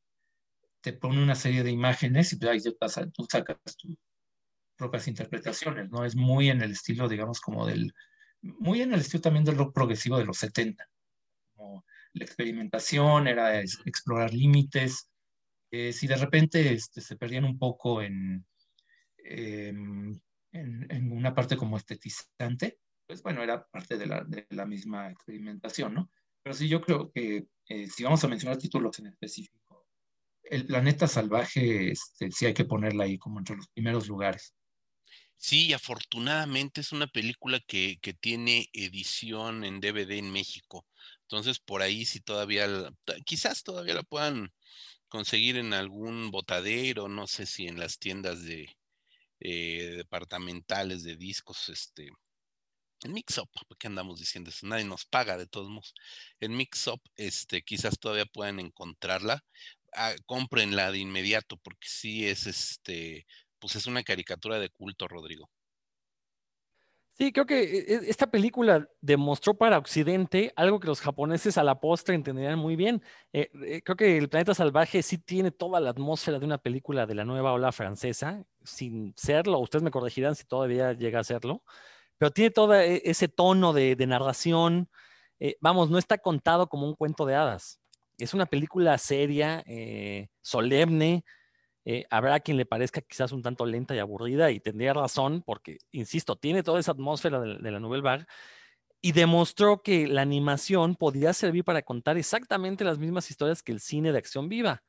te 0.84 0.92
pone 0.92 1.24
una 1.24 1.34
serie 1.34 1.64
de 1.64 1.72
imágenes 1.72 2.34
y 2.34 2.36
pues, 2.36 2.52
ahí 2.98 3.10
tú 3.12 3.26
sacas 3.32 3.58
tus 3.78 3.96
propias 4.76 5.08
interpretaciones, 5.08 5.90
¿no? 5.90 6.04
Es 6.04 6.16
muy 6.16 6.50
en 6.50 6.62
el 6.62 6.72
estilo, 6.72 7.08
digamos, 7.08 7.40
como 7.40 7.66
del, 7.66 7.94
muy 8.42 8.82
en 8.82 8.94
el 8.94 9.00
estilo 9.00 9.22
también 9.22 9.46
del 9.46 9.56
rock 9.56 9.74
progresivo 9.74 10.18
de 10.18 10.26
los 10.26 10.38
70. 10.38 10.86
Como 11.56 11.86
la 12.12 12.26
experimentación 12.26 13.28
era 13.28 13.62
explorar 13.62 14.34
límites. 14.34 15.10
Eh, 15.72 15.94
si 15.94 16.06
de 16.06 16.18
repente 16.18 16.74
este, 16.74 17.00
se 17.00 17.16
perdían 17.16 17.46
un 17.46 17.58
poco 17.58 18.02
en, 18.02 18.46
em, 19.20 20.20
en, 20.52 20.92
en, 20.92 21.12
una 21.14 21.34
parte 21.34 21.56
como 21.56 21.78
estetizante, 21.78 22.78
pues 23.08 23.24
bueno, 23.24 23.42
era 23.42 23.66
parte 23.68 23.98
de 23.98 24.06
la, 24.06 24.22
de 24.26 24.46
la 24.50 24.66
misma 24.66 25.10
experimentación, 25.10 25.94
¿no? 25.94 26.12
Pero 26.44 26.54
sí, 26.54 26.68
yo 26.68 26.82
creo 26.82 27.10
que 27.10 27.48
eh, 27.70 27.88
si 27.88 28.04
vamos 28.04 28.22
a 28.24 28.28
mencionar 28.28 28.58
títulos 28.58 29.00
en 29.00 29.08
específico, 29.08 29.63
el 30.44 30.66
planeta 30.66 31.08
salvaje, 31.08 31.92
este, 31.92 32.32
sí 32.32 32.46
hay 32.46 32.54
que 32.54 32.66
ponerla 32.66 33.06
ahí 33.06 33.18
como 33.18 33.40
entre 33.40 33.56
los 33.56 33.68
primeros 33.70 34.08
lugares. 34.08 34.54
Sí, 35.38 35.74
afortunadamente 35.74 36.82
es 36.82 36.92
una 36.94 37.08
película 37.08 37.60
que, 37.60 38.00
tiene 38.22 38.70
edición 38.74 39.66
en 39.66 39.82
DVD 39.82 40.18
en 40.18 40.32
México. 40.32 40.88
Entonces, 41.24 41.60
por 41.60 41.82
ahí 41.82 42.06
si 42.06 42.22
todavía, 42.22 42.68
quizás 43.26 43.64
todavía 43.64 43.96
la 43.96 44.04
puedan 44.04 44.54
conseguir 45.10 45.58
en 45.58 45.74
algún 45.74 46.32
botadero, 46.32 47.10
no 47.10 47.28
sé 47.28 47.46
si 47.46 47.68
en 47.68 47.80
las 47.80 48.00
tiendas 48.00 48.44
de 48.44 48.70
eh, 49.42 49.96
departamentales 49.98 51.04
de 51.04 51.18
discos, 51.18 51.70
este, 51.70 52.10
en 53.04 53.14
Mixup, 53.14 53.50
qué 53.78 53.88
andamos 53.88 54.20
diciendo 54.20 54.50
eso? 54.50 54.66
Nadie 54.66 54.86
nos 54.86 55.06
paga 55.06 55.38
de 55.38 55.46
todos 55.46 55.70
modos. 55.70 55.94
En 56.40 56.56
Mixup, 56.56 57.02
este, 57.18 57.62
quizás 57.62 58.00
todavía 58.00 58.26
puedan 58.26 58.60
encontrarla. 58.60 59.44
Ah, 59.96 60.14
cómprenla 60.26 60.92
de 60.92 61.00
inmediato, 61.00 61.58
porque 61.58 61.88
sí 61.88 62.28
es 62.28 62.48
este, 62.48 63.26
pues 63.60 63.76
es 63.76 63.88
una 63.88 64.04
caricatura 64.04 64.60
de 64.60 64.70
culto, 64.70 65.08
Rodrigo. 65.08 65.50
Sí, 67.16 67.32
creo 67.32 67.46
que 67.46 67.62
e, 67.64 67.94
e, 67.94 68.10
esta 68.10 68.26
película 68.28 68.88
demostró 69.00 69.56
para 69.56 69.78
Occidente 69.78 70.52
algo 70.56 70.80
que 70.80 70.88
los 70.88 71.00
japoneses 71.00 71.60
a 71.60 71.64
la 71.64 71.80
postre 71.80 72.16
entenderían 72.16 72.58
muy 72.58 72.76
bien. 72.76 73.04
Eh, 73.32 73.52
eh, 73.68 73.82
creo 73.84 73.96
que 73.96 74.18
El 74.18 74.30
Planeta 74.30 74.56
Salvaje 74.56 75.04
sí 75.04 75.20
tiene 75.20 75.52
toda 75.52 75.80
la 75.80 75.92
atmósfera 75.92 76.40
de 76.40 76.46
una 76.46 76.58
película 76.58 77.06
de 77.06 77.14
la 77.14 77.24
nueva 77.24 77.54
ola 77.54 77.72
francesa, 77.72 78.44
sin 78.64 79.14
serlo, 79.16 79.60
ustedes 79.60 79.84
me 79.84 79.92
corregirán 79.92 80.36
si 80.36 80.46
todavía 80.46 80.94
llega 80.94 81.20
a 81.20 81.24
serlo, 81.24 81.64
pero 82.18 82.32
tiene 82.32 82.50
todo 82.52 82.74
ese 82.76 83.28
tono 83.28 83.74
de, 83.74 83.96
narración. 84.08 84.90
Eh, 85.40 85.56
vamos, 85.62 85.90
no 85.92 85.98
está 86.00 86.18
contado 86.18 86.68
como 86.68 86.88
un 86.88 86.96
cuento 86.96 87.26
de 87.26 87.36
hadas. 87.36 87.83
Es 88.18 88.34
una 88.34 88.46
película 88.46 88.98
seria, 88.98 89.64
eh, 89.68 90.28
solemne. 90.42 91.24
Eh, 91.86 92.06
habrá 92.10 92.40
quien 92.40 92.58
le 92.58 92.66
parezca 92.66 93.02
quizás 93.02 93.32
un 93.32 93.42
tanto 93.42 93.66
lenta 93.66 93.96
y 93.96 94.00
aburrida 94.00 94.52
y 94.52 94.60
tendría 94.60 94.94
razón 94.94 95.44
porque, 95.46 95.80
insisto, 95.92 96.36
tiene 96.38 96.64
toda 96.64 96.80
esa 96.80 96.92
atmósfera 96.92 97.40
de, 97.42 97.72
la 97.72 97.80
Nouvelle 97.80 98.04
Vague 98.04 98.26
y 99.02 99.12
demostró 99.12 99.82
que 99.82 100.08
la 100.08 100.22
animación 100.22 100.96
podía 100.96 101.34
servir 101.34 101.66
para 101.66 101.82
contar 101.82 102.18
exactamente 102.18 102.86
las 102.86 103.00
mismas 103.00 103.30
historias 103.30 103.62
que 103.62 103.74
el 103.74 103.82
cine 103.82 104.14
de 104.14 104.18
acción 104.18 104.48
viva, 104.48 104.84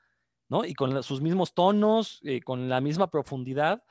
¿no? 0.48 0.64
Y 0.64 0.74
con 0.74 1.02
sus 1.02 1.20
mismos 1.20 1.52
tonos, 1.52 2.20
eh, 2.22 2.40
con 2.42 2.68
la 2.68 2.80
misma 2.80 3.10
profundidad 3.10 3.82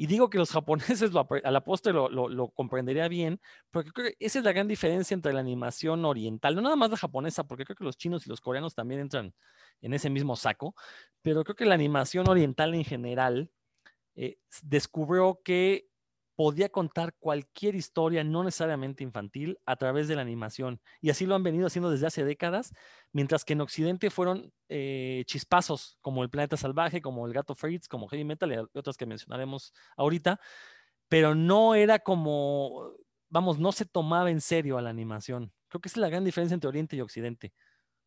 y 0.00 0.06
digo 0.06 0.30
que 0.30 0.38
los 0.38 0.50
japoneses 0.50 1.10
a 1.44 1.50
la 1.50 1.62
postre 1.62 1.92
lo, 1.92 2.08
lo, 2.08 2.48
comprendería 2.52 3.06
bien, 3.06 3.38
porque 3.70 3.90
creo 3.90 4.08
que 4.08 4.16
esa 4.18 4.38
es 4.38 4.44
la 4.46 4.52
gran 4.52 4.66
diferencia 4.66 5.14
entre 5.14 5.34
la 5.34 5.40
animación 5.40 6.06
oriental, 6.06 6.54
no 6.54 6.62
nada 6.62 6.74
más 6.74 6.90
la 6.90 6.96
japonesa, 6.96 7.44
porque 7.44 7.66
creo 7.66 7.76
que 7.76 7.84
los 7.84 7.98
chinos 7.98 8.26
y 8.26 8.30
los 8.30 8.40
coreanos 8.40 8.74
también 8.74 9.02
entran 9.02 9.34
en 9.82 9.92
ese 9.92 10.08
mismo 10.08 10.36
saco, 10.36 10.74
pero 11.20 11.44
creo 11.44 11.54
que 11.54 11.66
la 11.66 11.74
animación 11.74 12.26
oriental 12.30 12.74
en 12.74 12.84
general 12.84 13.50
eh, 14.16 14.38
descubrió 14.62 15.42
que 15.44 15.89
podía 16.40 16.70
contar 16.70 17.14
cualquier 17.18 17.74
historia, 17.74 18.24
no 18.24 18.42
necesariamente 18.42 19.04
infantil, 19.04 19.58
a 19.66 19.76
través 19.76 20.08
de 20.08 20.16
la 20.16 20.22
animación. 20.22 20.80
Y 21.02 21.10
así 21.10 21.26
lo 21.26 21.34
han 21.34 21.42
venido 21.42 21.66
haciendo 21.66 21.90
desde 21.90 22.06
hace 22.06 22.24
décadas, 22.24 22.72
mientras 23.12 23.44
que 23.44 23.52
en 23.52 23.60
Occidente 23.60 24.08
fueron 24.08 24.50
eh, 24.70 25.22
chispazos, 25.26 25.98
como 26.00 26.22
El 26.22 26.30
Planeta 26.30 26.56
Salvaje, 26.56 27.02
como 27.02 27.26
El 27.26 27.34
Gato 27.34 27.54
Fritz, 27.54 27.88
como 27.88 28.08
Heavy 28.08 28.24
Metal 28.24 28.50
y 28.50 28.78
otras 28.78 28.96
que 28.96 29.04
mencionaremos 29.04 29.74
ahorita, 29.98 30.40
pero 31.10 31.34
no 31.34 31.74
era 31.74 31.98
como, 31.98 32.94
vamos, 33.28 33.58
no 33.58 33.70
se 33.70 33.84
tomaba 33.84 34.30
en 34.30 34.40
serio 34.40 34.78
a 34.78 34.80
la 34.80 34.88
animación. 34.88 35.52
Creo 35.68 35.82
que 35.82 35.90
esa 35.90 35.98
es 35.98 36.00
la 36.00 36.08
gran 36.08 36.24
diferencia 36.24 36.54
entre 36.54 36.68
Oriente 36.68 36.96
y 36.96 37.02
Occidente, 37.02 37.52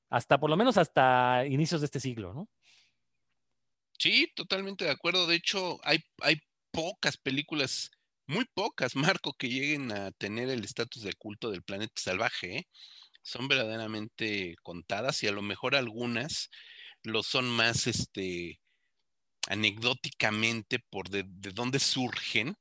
hasta 0.09 0.39
por 0.39 0.49
lo 0.49 0.57
menos 0.57 0.79
hasta 0.79 1.45
inicios 1.45 1.81
de 1.81 1.85
este 1.85 1.99
siglo, 1.99 2.33
¿no? 2.33 2.49
Sí, 3.99 4.33
totalmente 4.35 4.85
de 4.85 4.91
acuerdo. 4.91 5.27
De 5.27 5.35
hecho, 5.35 5.77
hay, 5.83 5.99
hay 6.23 6.41
pocas 6.71 7.15
películas 7.15 7.91
muy 8.33 8.45
pocas, 8.45 8.95
Marco, 8.95 9.33
que 9.33 9.49
lleguen 9.49 9.91
a 9.91 10.11
tener 10.11 10.49
el 10.49 10.63
estatus 10.63 11.03
de 11.03 11.13
culto 11.13 11.51
del 11.51 11.63
planeta 11.63 11.93
salvaje. 11.95 12.57
¿eh? 12.57 12.67
Son 13.21 13.47
verdaderamente 13.47 14.55
contadas 14.63 15.23
y 15.23 15.27
a 15.27 15.31
lo 15.31 15.41
mejor 15.41 15.75
algunas 15.75 16.49
lo 17.03 17.23
son 17.23 17.49
más 17.49 17.87
este, 17.87 18.59
anecdóticamente 19.47 20.79
por 20.79 21.09
de, 21.09 21.23
de 21.27 21.51
dónde 21.51 21.79
surgen. 21.79 22.55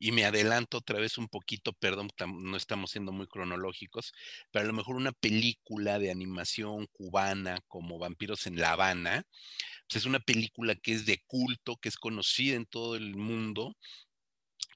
Y 0.00 0.12
me 0.12 0.24
adelanto 0.24 0.78
otra 0.78 1.00
vez 1.00 1.18
un 1.18 1.26
poquito, 1.28 1.72
perdón, 1.72 2.08
no 2.28 2.56
estamos 2.56 2.92
siendo 2.92 3.10
muy 3.10 3.26
cronológicos, 3.26 4.12
pero 4.52 4.64
a 4.64 4.68
lo 4.68 4.72
mejor 4.72 4.94
una 4.94 5.10
película 5.10 5.98
de 5.98 6.12
animación 6.12 6.86
cubana 6.92 7.58
como 7.66 7.98
Vampiros 7.98 8.46
en 8.46 8.60
La 8.60 8.72
Habana, 8.72 9.24
pues 9.88 10.02
es 10.02 10.04
una 10.04 10.20
película 10.20 10.76
que 10.76 10.92
es 10.92 11.04
de 11.04 11.20
culto, 11.26 11.76
que 11.78 11.88
es 11.88 11.96
conocida 11.96 12.54
en 12.54 12.66
todo 12.66 12.94
el 12.94 13.16
mundo 13.16 13.76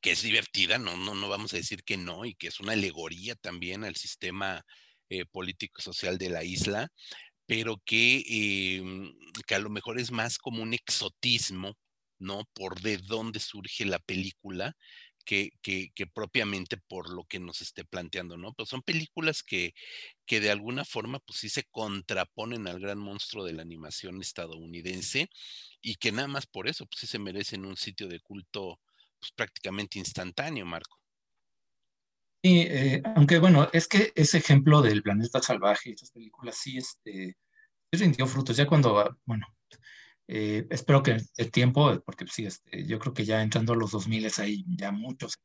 que 0.02 0.10
es 0.12 0.22
divertida, 0.22 0.78
no, 0.78 0.96
no, 0.96 1.14
no 1.14 1.28
vamos 1.28 1.54
a 1.54 1.58
decir 1.58 1.84
que 1.84 1.96
no, 1.96 2.24
y 2.26 2.34
que 2.34 2.48
es 2.48 2.60
una 2.60 2.72
alegoría 2.72 3.36
también 3.36 3.84
al 3.84 3.96
sistema 3.96 4.64
eh, 5.08 5.24
político 5.26 5.80
social 5.82 6.18
de 6.18 6.30
la 6.30 6.44
isla, 6.44 6.88
pero 7.46 7.76
que, 7.84 8.24
em, 8.78 9.12
que 9.46 9.54
a 9.54 9.60
lo 9.60 9.70
mejor 9.70 10.00
es 10.00 10.10
más 10.10 10.38
como 10.38 10.62
un 10.62 10.74
exotismo, 10.74 11.76
¿no? 12.18 12.44
Por 12.54 12.80
de 12.82 12.98
dónde 12.98 13.40
surge 13.40 13.84
la 13.84 13.98
película, 14.00 14.74
que, 15.24 15.50
que, 15.62 15.90
que, 15.94 16.06
propiamente 16.06 16.76
por 16.88 17.12
lo 17.14 17.24
que 17.24 17.38
nos 17.40 17.60
esté 17.62 17.84
planteando, 17.84 18.36
¿no? 18.36 18.52
Pero 18.54 18.66
son 18.66 18.82
películas 18.82 19.42
que, 19.42 19.72
que 20.26 20.40
de 20.40 20.50
alguna 20.50 20.84
forma, 20.84 21.20
pues 21.20 21.38
sí 21.40 21.48
se 21.48 21.64
contraponen 21.70 22.66
al 22.68 22.80
gran 22.80 22.98
monstruo 22.98 23.44
de 23.44 23.52
la 23.52 23.62
animación 23.62 24.20
estadounidense 24.20 25.28
y 25.80 25.96
que 25.96 26.12
nada 26.12 26.28
más 26.28 26.46
por 26.46 26.68
eso, 26.68 26.86
pues 26.86 27.00
sí 27.00 27.06
se 27.06 27.18
merecen 27.18 27.64
un 27.64 27.76
sitio 27.76 28.08
de 28.08 28.20
culto 28.20 28.80
pues, 29.22 29.32
prácticamente 29.36 30.00
instantáneo, 30.00 30.66
Marco. 30.66 30.98
Sí, 32.44 32.62
eh, 32.68 33.02
aunque 33.14 33.38
bueno, 33.38 33.68
es 33.72 33.86
que 33.86 34.12
ese 34.16 34.38
ejemplo 34.38 34.82
del 34.82 35.02
planeta 35.02 35.40
salvaje, 35.40 35.92
esas 35.92 36.10
películas 36.10 36.56
sí 36.56 36.76
este, 36.76 37.36
rindió 37.92 38.26
frutos. 38.26 38.56
Ya 38.56 38.66
cuando, 38.66 39.16
bueno, 39.24 39.46
eh, 40.26 40.66
espero 40.70 41.02
que 41.04 41.18
el 41.36 41.50
tiempo, 41.52 42.02
porque 42.04 42.26
sí, 42.26 42.46
este, 42.46 42.84
yo 42.84 42.98
creo 42.98 43.14
que 43.14 43.24
ya 43.24 43.42
entrando 43.42 43.74
a 43.74 43.76
los 43.76 43.92
2000 43.92 44.28
hay 44.38 44.64
ya 44.76 44.90
muchos. 44.90 45.38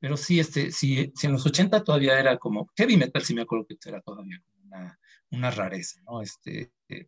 Pero 0.00 0.16
sí, 0.16 0.40
este, 0.40 0.72
sí, 0.72 1.12
si 1.14 1.26
en 1.26 1.32
los 1.34 1.46
80 1.46 1.84
todavía 1.84 2.18
era 2.18 2.38
como 2.38 2.68
heavy 2.76 2.96
metal, 2.96 3.22
sí 3.22 3.34
me 3.34 3.42
acuerdo 3.42 3.66
que 3.66 3.76
era 3.86 4.00
todavía 4.00 4.42
una, 4.64 4.98
una 5.30 5.50
rareza, 5.52 6.00
¿no? 6.06 6.22
Este, 6.22 6.72
eh, 6.88 7.06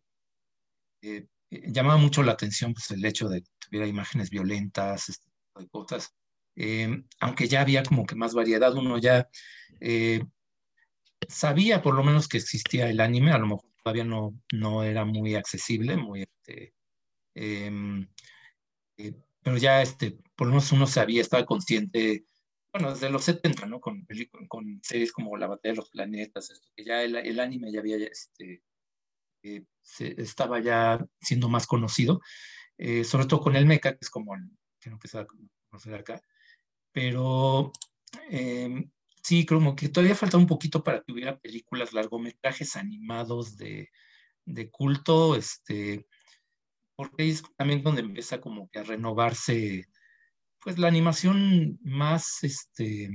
eh, 1.01 1.27
llamaba 1.67 1.97
mucho 1.97 2.23
la 2.23 2.33
atención 2.33 2.73
pues, 2.73 2.91
el 2.91 3.03
hecho 3.05 3.27
de 3.29 3.41
que 3.41 3.49
tuviera 3.59 3.87
imágenes 3.87 4.29
violentas, 4.29 5.09
este 5.09 5.32
de 5.55 5.67
cosas. 5.69 6.13
aunque 7.19 7.47
ya 7.47 7.61
había 7.61 7.83
como 7.83 8.05
que 8.05 8.15
más 8.15 8.33
variedad, 8.33 8.73
uno 8.75 8.97
ya 8.97 9.29
sabía 11.27 11.81
por 11.81 11.95
lo 11.95 12.03
menos 12.03 12.27
que 12.27 12.37
existía 12.37 12.89
el 12.89 12.99
anime, 12.99 13.31
a 13.31 13.37
lo 13.37 13.47
mejor 13.47 13.73
todavía 13.83 14.03
no, 14.03 14.39
no 14.51 14.83
era 14.83 15.05
muy 15.05 15.35
accesible, 15.35 15.97
muy, 15.97 16.23
este, 16.23 16.73
em, 17.35 18.07
eh, 18.97 19.13
pero 19.41 19.57
ya 19.57 19.81
este, 19.81 20.17
por 20.35 20.47
lo 20.47 20.53
menos 20.53 20.71
uno 20.71 20.87
sabía, 20.87 21.21
estaba 21.21 21.45
consciente, 21.45 22.25
bueno, 22.71 22.91
desde 22.91 23.09
los 23.09 23.23
70, 23.25 23.65
¿no? 23.67 23.79
Con, 23.79 24.07
con 24.47 24.79
series 24.83 25.11
como 25.11 25.37
La 25.37 25.47
Batalla 25.47 25.73
de 25.73 25.77
los 25.77 25.89
Planetas, 25.89 26.61
que 26.75 26.83
ya 26.83 27.03
el, 27.03 27.39
anime 27.39 27.71
ya 27.71 27.79
había, 27.79 27.97
este, 27.97 28.63
eh, 29.43 29.63
se, 29.81 30.19
estaba 30.21 30.59
ya 30.59 31.05
siendo 31.21 31.49
más 31.49 31.67
conocido, 31.67 32.21
eh, 32.77 33.03
sobre 33.03 33.27
todo 33.27 33.41
con 33.41 33.55
el 33.55 33.65
mecha, 33.65 33.91
que 33.91 33.99
es 34.01 34.09
como 34.09 34.33
el 34.35 34.49
que 34.83 34.89
no 34.89 34.99
se 35.03 35.25
conocer 35.69 35.95
acá, 35.95 36.21
pero 36.91 37.71
em, 38.29 38.91
sí, 39.23 39.45
como 39.45 39.75
que 39.75 39.89
todavía 39.89 40.15
falta 40.15 40.37
un 40.37 40.47
poquito 40.47 40.83
para 40.83 41.01
que 41.01 41.11
hubiera 41.11 41.39
películas, 41.39 41.93
largometrajes 41.93 42.75
animados 42.75 43.57
de, 43.57 43.89
de 44.45 44.69
culto, 44.69 45.35
este, 45.35 46.07
porque 46.95 47.29
es 47.29 47.43
también 47.57 47.81
donde 47.83 48.01
empieza 48.01 48.41
como 48.41 48.69
que 48.69 48.79
a 48.79 48.83
renovarse, 48.83 49.87
pues 50.59 50.77
la 50.77 50.87
animación 50.87 51.79
más, 51.83 52.43
este, 52.43 53.09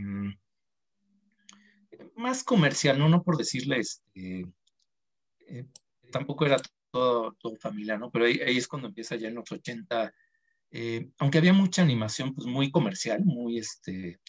más 2.16 2.42
comercial, 2.44 2.98
no, 2.98 3.08
no 3.08 3.22
por 3.22 3.36
decirle, 3.36 3.78
este, 3.78 4.46
eh, 5.46 5.66
tampoco 6.10 6.46
era 6.46 6.56
todo, 6.90 7.34
todo 7.40 7.56
familiar, 7.56 7.98
¿no? 7.98 8.10
Pero 8.10 8.26
ahí, 8.26 8.40
es 8.44 8.68
cuando 8.68 8.88
empieza 8.88 9.16
ya 9.16 9.28
en 9.28 9.36
los 9.36 9.50
80, 9.50 10.12
eh, 10.70 11.08
aunque 11.18 11.38
había 11.38 11.52
mucha 11.52 11.82
animación, 11.82 12.34
pues 12.34 12.46
muy 12.46 12.70
comercial, 12.70 13.24
muy, 13.24 13.58
este, 13.58 14.20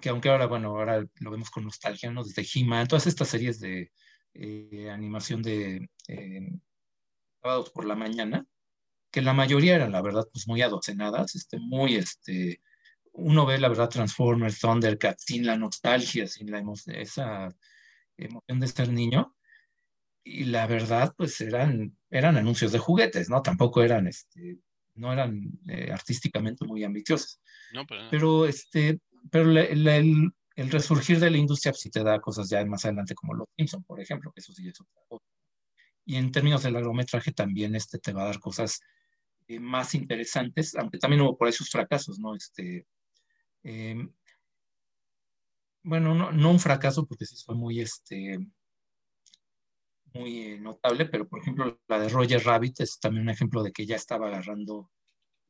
que 0.00 0.08
aunque 0.08 0.28
ahora, 0.28 0.46
bueno, 0.46 0.68
ahora 0.68 1.06
lo 1.20 1.30
vemos 1.30 1.50
con 1.50 1.64
nostalgia, 1.64 2.10
¿no? 2.10 2.24
Desde 2.24 2.46
He-Man, 2.54 2.88
todas 2.88 3.06
estas 3.06 3.28
series 3.28 3.60
de 3.60 3.92
eh, 4.34 4.90
animación 4.90 5.42
de 5.42 5.88
eh, 6.08 6.50
sábados 7.42 7.70
por 7.70 7.84
la 7.84 7.94
mañana, 7.94 8.46
que 9.10 9.22
la 9.22 9.32
mayoría 9.32 9.76
eran, 9.76 9.92
la 9.92 10.02
verdad, 10.02 10.26
pues 10.32 10.48
muy 10.48 10.62
adocenadas, 10.62 11.34
este, 11.36 11.58
muy, 11.58 11.96
este, 11.96 12.60
uno 13.12 13.46
ve, 13.46 13.58
la 13.58 13.68
verdad, 13.68 13.88
Transformers, 13.88 14.60
Thundercats, 14.60 15.24
sin 15.24 15.46
la 15.46 15.56
nostalgia, 15.56 16.26
sin 16.26 16.50
la 16.50 16.62
esa 16.88 17.48
emoción 18.16 18.60
de 18.60 18.68
ser 18.68 18.90
niño, 18.90 19.34
y 20.24 20.44
la 20.44 20.66
verdad, 20.66 21.14
pues 21.16 21.40
eran, 21.40 21.96
eran 22.10 22.36
anuncios 22.36 22.72
de 22.72 22.78
juguetes, 22.78 23.30
¿no? 23.30 23.42
Tampoco 23.42 23.82
eran, 23.82 24.06
este, 24.08 24.58
no 24.96 25.12
eran 25.12 25.50
eh, 25.68 25.90
artísticamente 25.92 26.64
muy 26.64 26.84
ambiciosos. 26.84 27.40
No, 27.72 27.86
pero... 27.86 28.08
pero 28.10 28.46
este, 28.46 29.00
pero 29.30 29.50
el, 29.50 30.32
resurgir 30.56 31.20
de 31.20 31.30
la 31.30 31.36
industria 31.36 31.72
sí 31.72 31.90
te 31.90 32.02
da 32.02 32.20
cosas 32.20 32.48
ya 32.48 32.64
más 32.64 32.84
adelante 32.84 33.14
como 33.14 33.34
los 33.34 33.48
Simpson, 33.56 33.84
por 33.84 34.00
ejemplo, 34.00 34.32
que 34.32 34.40
eso 34.40 34.52
sí 34.52 34.68
es 34.68 34.80
otra 34.80 35.02
cosa. 35.08 35.24
Y 36.04 36.16
en 36.16 36.30
términos 36.30 36.62
del 36.62 36.74
largometraje 36.74 37.32
también 37.32 37.74
este 37.74 37.98
te 37.98 38.12
va 38.12 38.22
a 38.22 38.26
dar 38.26 38.40
cosas 38.40 38.80
eh, 39.48 39.60
más 39.60 39.94
interesantes, 39.94 40.74
aunque 40.76 40.98
también 40.98 41.22
hubo 41.22 41.36
por 41.36 41.46
ahí 41.46 41.52
sus 41.52 41.70
fracasos, 41.70 42.18
¿no? 42.18 42.34
Este, 42.34 42.86
em, 43.62 44.12
bueno, 45.82 46.32
no, 46.32 46.50
un 46.50 46.58
fracaso 46.58 47.06
porque 47.06 47.26
sí 47.26 47.36
fue 47.44 47.54
muy, 47.54 47.80
este, 47.80 48.38
muy 50.16 50.42
eh, 50.42 50.58
notable, 50.58 51.06
pero 51.06 51.28
por 51.28 51.40
ejemplo 51.40 51.78
la 51.88 51.98
de 51.98 52.08
Roger 52.08 52.42
Rabbit 52.42 52.80
es 52.80 52.98
también 52.98 53.24
un 53.24 53.30
ejemplo 53.30 53.62
de 53.62 53.72
que 53.72 53.86
ya 53.86 53.96
estaba 53.96 54.28
agarrando 54.28 54.90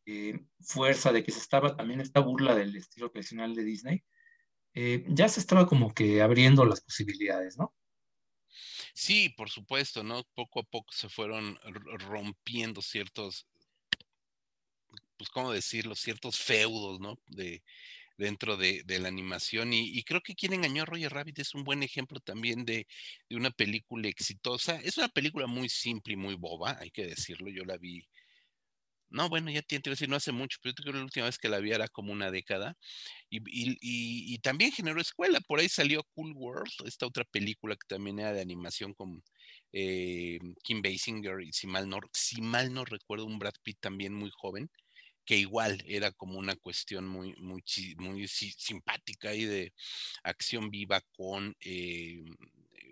eh, 0.06 0.38
fuerza, 0.60 1.12
de 1.12 1.24
que 1.24 1.32
se 1.32 1.40
estaba 1.40 1.76
también 1.76 2.00
esta 2.00 2.20
burla 2.20 2.54
del 2.54 2.76
estilo 2.76 3.10
tradicional 3.10 3.54
de 3.54 3.64
Disney, 3.64 4.04
eh, 4.74 5.04
ya 5.08 5.28
se 5.28 5.40
estaba 5.40 5.66
como 5.66 5.92
que 5.94 6.22
abriendo 6.22 6.64
las 6.64 6.80
posibilidades, 6.80 7.56
¿no? 7.58 7.74
Sí, 8.94 9.30
por 9.30 9.50
supuesto, 9.50 10.02
¿no? 10.02 10.22
Poco 10.34 10.60
a 10.60 10.62
poco 10.62 10.92
se 10.92 11.08
fueron 11.08 11.58
rompiendo 12.08 12.80
ciertos, 12.82 13.46
pues, 15.16 15.28
¿cómo 15.30 15.52
decirlo? 15.52 15.94
Ciertos 15.94 16.38
feudos, 16.38 17.00
¿no? 17.00 17.18
De, 17.26 17.62
dentro 18.16 18.56
de, 18.56 18.84
la 18.86 19.08
animación. 19.08 19.72
Y, 19.72 20.02
creo 20.04 20.20
que 20.22 20.34
Quien 20.34 20.52
engañó 20.54 20.82
a 20.82 20.86
Roger 20.86 21.12
Rabbit 21.12 21.40
es 21.40 21.54
un 21.54 21.64
buen 21.64 21.82
ejemplo 21.82 22.20
también 22.20 22.64
de, 22.64 22.86
una 23.30 23.50
película 23.50 24.08
exitosa. 24.08 24.76
Es 24.82 24.98
una 24.98 25.08
película 25.08 25.46
muy 25.46 25.68
simple 25.68 26.14
y 26.14 26.16
muy 26.16 26.34
boba, 26.34 26.78
hay 26.80 26.90
que 26.90 27.06
decirlo. 27.06 27.50
Yo 27.50 27.64
la 27.64 27.76
vi 27.78 28.06
no, 29.08 29.28
bueno, 29.28 29.50
ya 29.50 29.62
tiene 29.62 29.82
que 29.82 29.90
decir, 29.90 30.08
no 30.08 30.16
hace 30.16 30.32
mucho, 30.32 30.58
pero 30.62 30.74
yo 30.74 30.82
creo 30.82 30.92
que 30.92 30.98
la 30.98 31.04
última 31.04 31.26
vez 31.26 31.38
que 31.38 31.48
la 31.48 31.60
vi 31.60 31.70
era 31.72 31.88
como 31.88 32.12
una 32.12 32.30
década. 32.30 32.76
Y, 33.30 34.38
también 34.40 34.72
generó 34.72 35.00
escuela. 35.00 35.40
Por 35.40 35.60
ahí 35.60 35.68
salió 35.68 36.02
Cool 36.14 36.32
World, 36.34 36.72
esta 36.84 37.06
otra 37.06 37.24
película 37.24 37.76
que 37.76 37.86
también 37.88 38.18
era 38.18 38.32
de 38.32 38.40
animación 38.40 38.94
con 38.94 39.22
eh, 39.72 40.38
Kim 40.62 40.82
Basinger 40.82 41.40
y 41.42 41.52
si 41.52 41.66
mal 41.66 41.88
no 41.88 42.84
recuerdo, 42.84 43.26
un 43.26 43.38
Brad 43.38 43.54
Pitt 43.62 43.78
también 43.80 44.12
muy 44.14 44.30
joven, 44.30 44.70
que 45.26 45.36
igual 45.36 45.82
era 45.86 46.12
como 46.12 46.38
una 46.38 46.56
cuestión 46.56 47.06
muy, 47.06 47.34
muy, 47.36 47.62
muy 47.98 48.28
simpática 48.28 49.34
y 49.34 49.44
de 49.44 49.74
acción 50.22 50.70
viva 50.70 51.02
con, 51.16 51.54
eh, 51.60 52.24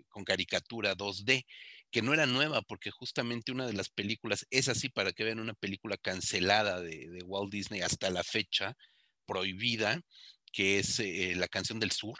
con 0.09 0.23
caricatura 0.23 0.95
2D 0.95 1.45
que 1.91 2.01
no 2.01 2.13
era 2.13 2.25
nueva, 2.25 2.61
porque 2.61 2.91
justamente 2.91 3.53
una 3.53 3.65
de 3.65 3.71
las 3.71 3.87
películas, 3.87 4.45
es 4.49 4.67
así 4.67 4.89
para 4.89 5.13
que 5.13 5.23
vean 5.23 5.39
una 5.39 5.53
película 5.53 5.95
cancelada 5.95 6.81
de, 6.81 7.23
Walt 7.23 7.49
Disney 7.53 7.79
hasta 7.79 8.09
la 8.09 8.21
fecha, 8.21 8.75
prohibida, 9.25 10.01
que 10.51 10.79
es 10.79 10.99
eh, 10.99 11.35
La 11.37 11.47
canción 11.47 11.79
del 11.79 11.91
sur, 11.91 12.17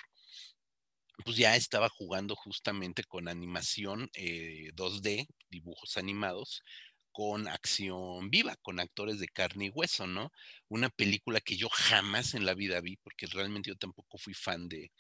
pues 1.26 1.36
ya 1.36 1.58
estaba 1.58 1.90
jugando 1.90 2.38
justamente 2.38 3.04
con 3.04 3.28
animación 3.28 4.10
2D, 4.14 5.08
eh, 5.08 5.28
dibujos 5.50 5.98
animados, 5.98 6.64
con 7.16 7.48
acción 7.48 8.30
viva, 8.30 8.58
con 8.58 8.82
actores 8.82 9.20
de 9.20 9.30
carne 9.30 9.68
y 9.68 9.70
hueso, 9.70 10.06
¿no? 10.06 10.34
Una 10.68 10.90
película 10.90 11.40
que 11.40 11.56
yo 11.56 11.70
jamás 11.70 12.34
en 12.34 12.46
la 12.46 12.54
vida 12.54 12.82
vi, 12.82 12.98
porque 12.98 13.26
realmente 13.28 13.70
yo 13.70 13.78
tampoco 13.78 14.18
fui 14.18 14.34
fan 14.34 14.68
de, 14.68 14.92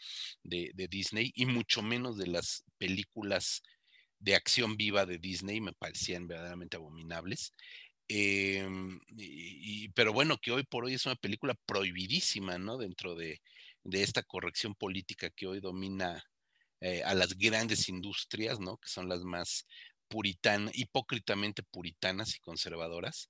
de 0.44 0.88
Disney, 0.88 1.34
y 1.36 1.46
mucho 1.46 1.82
menos 1.82 2.18
de 2.18 2.28
las 2.28 2.64
películas 2.78 3.64
de 4.20 4.36
acción 4.36 4.78
viva 4.78 5.06
de 5.06 5.18
Disney 5.18 5.60
me 5.60 5.74
parecían 5.74 6.26
verdaderamente 6.26 6.78
abominables. 6.78 7.54
Em, 8.08 9.00
pero 9.94 10.14
bueno, 10.14 10.38
que 10.38 10.52
hoy 10.52 10.64
por 10.64 10.86
hoy 10.86 10.94
es 10.94 11.06
una 11.06 11.16
película 11.16 11.56
prohibidísima, 11.66 12.58
¿no? 12.58 12.78
Dentro 12.78 13.16
de, 13.16 13.42
esta 13.92 14.24
corrección 14.24 14.74
política 14.76 15.30
que 15.30 15.48
hoy 15.48 15.60
domina 15.60 16.24
eh, 16.82 17.04
a 17.04 17.14
las 17.14 17.38
grandes 17.38 17.90
industrias, 17.90 18.60
¿no? 18.60 18.78
Que 18.78 18.90
son 18.90 19.10
las 19.10 19.24
más 19.24 19.68
puritanas, 20.08 20.76
hipócritamente 20.76 21.64
puritanas 21.64 22.36
y 22.36 22.40
conservadoras. 22.40 23.30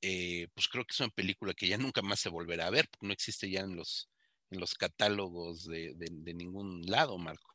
Eh, 0.00 0.48
pues 0.54 0.68
creo 0.68 0.84
que 0.84 0.92
es 0.92 1.00
una 1.00 1.10
película 1.10 1.54
que 1.54 1.68
ya 1.68 1.78
nunca 1.78 2.02
más 2.02 2.20
se 2.20 2.28
volverá 2.28 2.66
a 2.66 2.70
ver, 2.70 2.88
porque 2.90 3.06
no 3.06 3.12
existe 3.12 3.50
ya 3.50 3.60
en 3.60 3.76
los, 3.76 4.10
en 4.50 4.60
los 4.60 4.74
catálogos 4.74 5.66
de 5.66 6.34
ningún 6.34 6.82
lado, 6.86 7.18
Marco. 7.18 7.52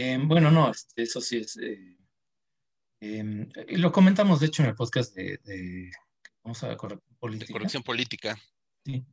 Em, 0.00 0.28
bueno, 0.28 0.48
no, 0.52 0.70
este, 0.70 1.02
eso 1.02 1.20
sí 1.20 1.38
es. 1.38 1.56
Eh, 1.56 1.96
em, 3.00 3.48
lo 3.70 3.90
comentamos, 3.90 4.38
de 4.38 4.46
hecho, 4.46 4.62
en 4.62 4.68
el 4.68 4.76
podcast 4.76 5.12
de, 5.16 5.90
vamos 6.44 6.62
a 6.62 6.76
corrección 6.76 7.16
política. 7.18 7.52
corrección 7.52 7.82
política. 7.82 8.38
Sí. 8.84 9.04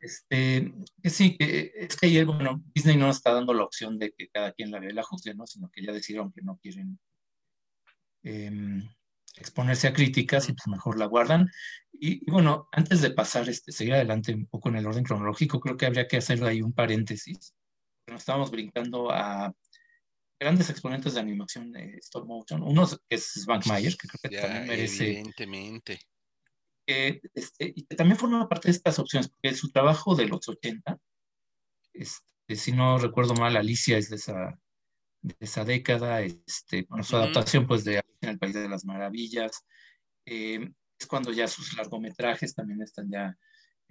Este, 0.00 0.74
sí, 1.04 1.36
es 1.38 1.94
que 1.94 2.06
ayer, 2.06 2.26
bueno, 2.26 2.60
Disney 2.74 2.96
no 2.96 3.08
está 3.08 3.32
dando 3.32 3.54
la 3.54 3.62
opción 3.62 4.00
de 4.00 4.10
que 4.10 4.30
cada 4.30 4.50
quien 4.50 4.72
la 4.72 4.80
vea 4.80 4.92
la 4.92 5.04
juzgue, 5.04 5.32
¿no? 5.32 5.46
Sino 5.46 5.70
que 5.70 5.80
ya 5.80 5.92
decidieron 5.92 6.32
que 6.32 6.42
no 6.42 6.58
quieren 6.60 6.98
em, 8.22 8.88
exponerse 9.36 9.88
a 9.88 9.92
críticas 9.92 10.48
y 10.48 10.52
pues 10.52 10.66
mejor 10.68 10.98
la 10.98 11.06
guardan. 11.06 11.50
Y, 11.92 12.28
bueno, 12.30 12.68
antes 12.72 13.00
de 13.00 13.10
pasar, 13.10 13.48
este, 13.48 13.72
seguir 13.72 13.94
adelante 13.94 14.34
un 14.34 14.46
poco 14.46 14.68
en 14.68 14.76
el 14.76 14.86
orden 14.86 15.04
cronológico, 15.04 15.60
creo 15.60 15.76
que 15.76 15.86
habría 15.86 16.08
que 16.08 16.18
hacer 16.18 16.42
ahí 16.44 16.62
un 16.62 16.72
paréntesis. 16.72 17.54
Nos 18.08 18.20
estábamos 18.20 18.50
brincando 18.50 19.10
a 19.10 19.52
grandes 20.38 20.70
exponentes 20.70 21.14
de 21.14 21.20
animación 21.20 21.70
de 21.72 21.96
stop 21.98 22.26
motion. 22.26 22.62
Uno 22.62 22.88
es 23.08 23.32
Svank 23.32 23.66
Mayer, 23.66 23.96
que 23.96 24.08
creo 24.08 24.20
que 24.22 24.40
también 24.40 24.66
merece. 24.66 25.04
Evidentemente. 25.12 26.00
este, 26.86 27.72
y 27.74 27.84
que 27.84 27.94
también 27.94 28.18
forma 28.18 28.48
parte 28.48 28.68
de 28.68 28.72
estas 28.72 28.98
opciones, 28.98 29.28
porque 29.28 29.56
su 29.56 29.70
trabajo 29.70 30.16
de 30.16 30.26
los 30.26 30.48
80, 30.48 30.98
este, 31.92 32.56
si 32.56 32.72
no 32.72 32.98
recuerdo 32.98 33.34
mal, 33.34 33.56
Alicia 33.56 33.96
es 33.96 34.10
de 34.10 34.16
esa, 34.16 34.58
esa 35.40 35.64
década, 35.64 36.22
este, 36.22 36.86
con 36.86 37.04
su 37.04 37.16
adaptación 37.16 37.66
pues 37.66 37.84
de 37.84 38.02
En 38.20 38.28
el 38.30 38.38
País 38.38 38.54
de 38.54 38.68
las 38.68 38.84
Maravillas. 38.84 39.64
Eh, 40.26 40.70
es 40.98 41.06
cuando 41.06 41.32
ya 41.32 41.48
sus 41.48 41.76
largometrajes 41.76 42.54
también 42.54 42.80
están 42.82 43.10
ya 43.10 43.36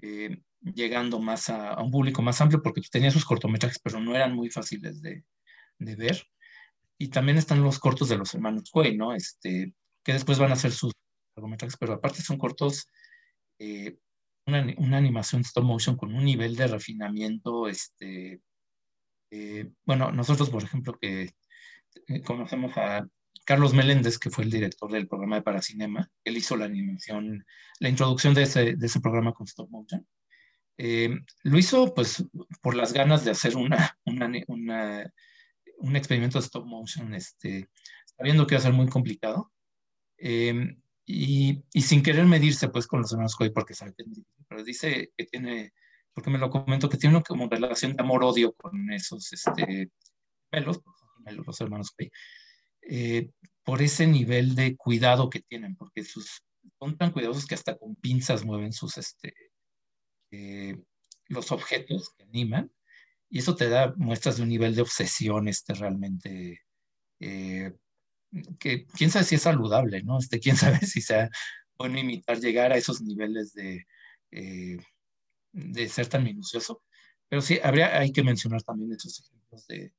eh, 0.02 0.42
llegando 0.62 1.20
más 1.20 1.50
a, 1.50 1.82
un 1.82 1.92
público 1.92 2.22
más 2.22 2.40
amplio, 2.42 2.62
porque 2.62 2.82
tenía 2.90 3.12
sus 3.12 3.26
cortometrajes, 3.26 3.80
pero 3.84 4.00
no 4.00 4.16
eran 4.16 4.36
muy 4.36 4.50
fáciles 4.50 5.02
de, 5.02 5.24
de, 5.78 5.96
ver. 5.96 6.24
Y 6.98 7.10
también 7.10 7.38
están 7.38 7.64
los 7.64 7.80
cortos 7.80 8.10
de 8.10 8.18
los 8.18 8.34
hermanos 8.34 8.70
Quay, 8.72 8.98
¿no? 8.98 9.14
Este, 9.14 9.74
que 10.04 10.14
después 10.14 10.40
van 10.40 10.52
a 10.52 10.56
ser 10.56 10.72
sus 10.72 10.94
largometrajes, 11.36 11.78
pero 11.78 11.94
aparte 11.94 12.22
son 12.22 12.38
cortos, 12.38 12.88
eh, 13.60 13.98
una, 14.48 14.66
una, 14.78 14.98
animación 14.98 15.42
stop 15.42 15.64
motion 15.64 15.96
con 15.96 16.14
un 16.14 16.26
nivel 16.26 16.56
de 16.56 16.68
refinamiento, 16.68 17.68
este, 17.68 18.42
eh, 19.32 19.72
bueno, 19.86 20.12
nosotros, 20.12 20.50
por 20.50 20.64
ejemplo, 20.64 20.98
que 21.00 21.32
conocemos 22.26 22.78
a 22.78 23.08
Carlos 23.46 23.74
Meléndez, 23.74 24.20
que 24.20 24.30
fue 24.30 24.44
el 24.44 24.52
director 24.52 24.92
del 24.92 25.08
programa 25.08 25.38
de 25.38 25.42
Paracinema, 25.42 26.10
él 26.24 26.38
hizo 26.38 26.56
la 26.56 26.66
animación, 26.66 27.46
la 27.80 27.90
introducción 27.90 28.34
de 28.34 28.44
ese, 28.44 28.76
de 28.76 28.86
ese 28.86 29.00
programa 29.00 29.34
con 29.34 29.48
stop 29.48 29.70
motion. 29.70 30.06
Eh, 30.78 31.10
lo 31.44 31.58
hizo 31.58 31.94
pues 31.94 32.26
por 32.62 32.76
las 32.76 32.94
ganas 32.94 33.24
de 33.24 33.32
hacer 33.32 33.56
una, 33.56 33.98
una, 34.06 34.32
una, 34.48 35.14
un 35.78 35.96
experimento 35.96 36.40
de 36.40 36.46
stop 36.46 36.66
motion, 36.66 37.14
este, 37.14 37.70
sabiendo 38.18 38.46
que 38.46 38.56
iba 38.56 38.60
a 38.60 38.64
ser 38.64 38.74
muy 38.74 38.88
complicado. 38.88 39.52
Eh, 40.18 40.76
y, 41.04 41.64
y, 41.74 41.82
sin 41.82 42.04
querer 42.04 42.26
medirse 42.26 42.70
pues 42.70 42.86
con 42.86 43.02
los 43.02 43.12
hermanos 43.12 43.36
Coy, 43.36 43.50
porque 43.50 43.74
sabe 43.74 43.94
que 43.98 44.04
es 44.04 44.10
difícil, 44.10 44.46
pero 44.48 44.64
dice 44.64 45.12
que 45.18 45.26
tiene, 45.26 45.74
porque 46.14 46.30
me 46.30 46.38
lo 46.38 46.50
comento, 46.50 46.90
que 46.90 46.98
tiene 46.98 47.22
como 47.24 47.50
relación 47.50 47.96
de 47.96 48.04
amor-odio 48.04 48.54
con 48.54 48.92
esos 48.92 49.32
este, 49.34 49.90
pelos, 50.50 50.82
los 51.26 51.62
hermanos 51.62 51.92
Coy. 51.92 52.12
Eh, 52.82 53.30
por 53.64 53.82
ese 53.82 54.08
nivel 54.08 54.56
de 54.56 54.76
cuidado 54.76 55.30
que 55.30 55.42
tienen, 55.42 55.76
porque 55.76 56.04
sus, 56.04 56.44
son 56.80 56.98
tan 56.98 57.12
cuidadosos 57.12 57.46
que 57.46 57.56
hasta 57.56 57.78
con 57.78 57.96
pinzas 57.96 58.44
mueven 58.44 58.74
sus, 58.74 58.98
este, 58.98 59.34
eh, 60.32 60.78
los 61.28 61.52
objetos 61.52 62.14
que 62.18 62.24
animan, 62.24 62.72
y 63.30 63.40
eso 63.40 63.56
te 63.56 63.70
da 63.70 63.94
muestras 63.96 64.38
de 64.38 64.44
un 64.44 64.50
nivel 64.50 64.76
de 64.76 64.82
obsesión 64.82 65.48
este, 65.48 65.74
realmente, 65.74 66.62
eh, 67.20 67.74
que 68.60 68.86
quién 68.86 69.12
sabe 69.12 69.26
si 69.26 69.36
es 69.36 69.44
saludable, 69.44 70.04
¿no? 70.04 70.18
Este, 70.18 70.40
quién 70.40 70.58
sabe 70.58 70.80
si 70.86 71.02
sea 71.02 71.30
bueno 71.78 72.00
imitar, 72.00 72.40
llegar 72.40 72.72
a 72.72 72.78
esos 72.78 73.02
niveles 73.02 73.54
de, 73.54 73.86
de 75.52 75.90
ser 75.90 76.08
tan 76.08 76.24
minucioso. 76.24 76.84
Pero 77.30 77.42
sí, 77.42 77.60
habría, 77.64 77.98
hay 77.98 78.12
que 78.12 78.24
mencionar 78.24 78.62
también 78.64 78.92
estos 78.92 79.20
ejemplos 79.22 79.68
de, 79.68 79.94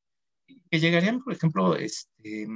que 0.71 0.81
llegarían, 0.81 1.23
por 1.23 1.33
ejemplo, 1.33 1.77
este, 1.77 2.47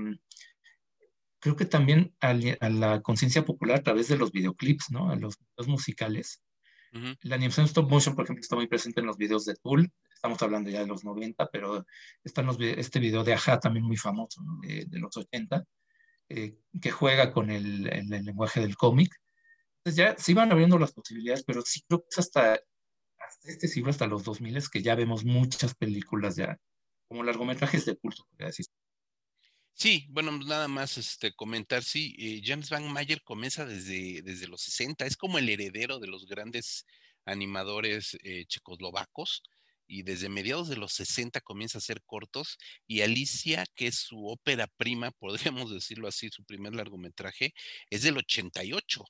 creo 1.38 1.57
que 1.57 1.64
también 1.64 2.14
a, 2.20 2.34
la 2.34 3.03
conciencia 3.03 3.44
popular 3.44 3.78
a 3.78 3.82
través 3.82 4.09
de 4.09 4.16
los 4.16 4.32
videoclips, 4.32 4.90
¿no? 4.90 5.11
A 5.11 5.16
los 5.16 5.36
videos 5.38 5.68
musicales. 5.68 6.42
La 7.20 7.34
animación 7.34 7.66
stop 7.66 7.90
motion, 7.90 8.14
por 8.14 8.24
ejemplo, 8.24 8.40
está 8.40 8.57
muy 8.57 8.68
presente 8.68 9.01
en 9.01 9.07
los 9.07 9.18
videos 9.18 9.44
de 9.44 9.55
Tool. 9.57 9.92
Estamos 10.14 10.40
hablando 10.40 10.70
ya 10.70 10.80
de 10.80 10.86
los 10.86 11.05
90, 11.05 11.51
pero 11.53 11.84
está 12.24 12.40
en 12.40 12.49
este 12.78 13.01
video 13.01 13.22
de 13.22 13.34
Aja 13.34 13.61
también 13.61 13.84
muy 13.84 13.99
famoso, 13.99 14.42
¿no? 14.42 14.61
de, 14.62 14.99
los 14.99 15.14
80, 15.14 15.62
eh, 16.30 16.57
que 16.80 16.90
juega 16.90 17.34
con 17.34 17.51
el, 17.51 17.86
el, 17.92 18.09
lenguaje 18.09 18.61
del 18.61 18.76
cómic. 18.76 19.14
Entonces 19.84 19.97
ya 19.97 20.16
se 20.16 20.32
iban 20.32 20.51
abriendo 20.51 20.78
las 20.78 20.92
posibilidades, 20.92 21.44
pero 21.44 21.61
sí 21.61 21.82
creo 21.86 22.01
que 22.01 22.09
es 22.11 22.18
hasta, 22.18 22.59
hasta 23.27 23.51
este 23.51 23.68
siglo, 23.68 23.91
hasta 23.91 24.07
los 24.07 24.24
2000, 24.24 24.70
que 24.70 24.83
ya 24.83 24.95
vemos 24.95 25.24
muchas 25.24 25.74
películas 25.74 26.37
ya 26.37 26.59
como 27.09 27.22
largometrajes 27.22 27.87
de 27.87 27.97
culto. 27.97 28.27
Sí, 29.72 30.07
bueno, 30.09 30.33
nada 30.33 30.68
más 30.68 30.97
este, 30.97 31.35
comentar, 31.35 31.85
sí, 31.85 32.16
eh, 32.18 32.41
James 32.43 32.70
Van 32.70 32.91
Mayer 32.91 33.22
comienza 33.22 33.66
desde, 33.66 34.22
desde 34.22 34.49
los 34.49 34.62
60, 34.62 35.05
es 35.05 35.16
como 35.16 35.39
el 35.39 35.49
heredero 35.51 35.99
de 35.99 36.07
los 36.07 36.27
grandes 36.27 36.87
animadores 37.27 38.16
eh, 38.22 38.47
checoslovacos 38.47 39.43
y 39.87 40.03
desde 40.03 40.29
mediados 40.29 40.68
de 40.68 40.77
los 40.77 40.95
60 40.95 41.41
comienza 41.43 41.79
a 41.79 41.81
hacer 41.81 42.03
cortos 42.05 42.59
y 42.87 43.03
Alicia, 43.03 43.64
que 43.74 43.89
es 43.89 43.97
su 43.97 44.27
ópera 44.27 44.66
prima, 44.79 45.11
podríamos 45.61 45.70
decirlo 45.70 46.09
así, 46.09 46.31
su 46.31 46.45
primer 46.45 46.74
largometraje, 46.74 47.53
es 47.91 48.03
del 48.03 48.16
88. 48.16 49.05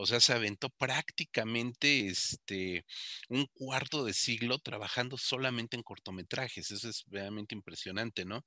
O 0.00 0.06
sea, 0.06 0.20
se 0.20 0.32
aventó 0.32 0.70
prácticamente 0.70 2.06
este, 2.06 2.86
un 3.28 3.46
cuarto 3.52 4.04
de 4.04 4.14
siglo 4.14 4.58
trabajando 4.60 5.18
solamente 5.18 5.76
en 5.76 5.82
cortometrajes. 5.82 6.70
Eso 6.70 6.88
es 6.88 7.04
realmente 7.08 7.56
impresionante, 7.56 8.24
¿no? 8.24 8.44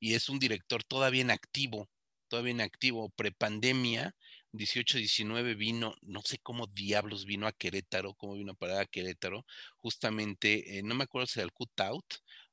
Y 0.00 0.14
es 0.14 0.30
un 0.30 0.38
director 0.38 0.82
todavía 0.82 1.20
en 1.20 1.30
activo, 1.30 1.90
todavía 2.28 2.52
en 2.52 2.62
activo, 2.62 3.10
prepandemia, 3.10 4.16
18-19 4.52 5.54
vino, 5.56 5.94
no 6.00 6.22
sé 6.22 6.38
cómo 6.38 6.66
diablos 6.68 7.26
vino 7.26 7.46
a 7.46 7.52
Querétaro, 7.52 8.14
cómo 8.14 8.34
vino 8.34 8.52
a 8.52 8.54
parar 8.54 8.80
a 8.82 8.86
Querétaro, 8.86 9.44
justamente, 9.76 10.78
eh, 10.78 10.82
no 10.82 10.94
me 10.94 11.04
acuerdo 11.04 11.26
si 11.26 11.38
era 11.40 11.44
el 11.44 11.52
Cut 11.52 11.78
Out 11.80 12.06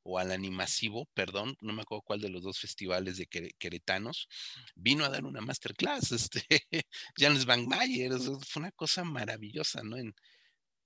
o 0.04 0.20
al 0.20 0.32
Animasivo, 0.32 1.08
perdón, 1.14 1.56
no 1.62 1.74
me 1.74 1.84
acuerdo 1.84 2.04
cuál 2.04 2.22
de 2.22 2.30
los 2.30 2.44
dos 2.44 2.60
festivales 2.60 3.18
de 3.18 3.28
queretanos, 3.28 4.28
vino 4.76 5.06
a 5.06 5.10
dar 5.10 5.26
una 5.26 5.42
masterclass, 5.42 6.12
este, 6.12 6.46
James 7.18 7.46
Van 7.46 7.68
Mayer, 7.68 8.12
fue 8.20 8.62
una 8.62 8.72
cosa 8.72 9.04
maravillosa, 9.04 9.84
¿no? 9.84 9.98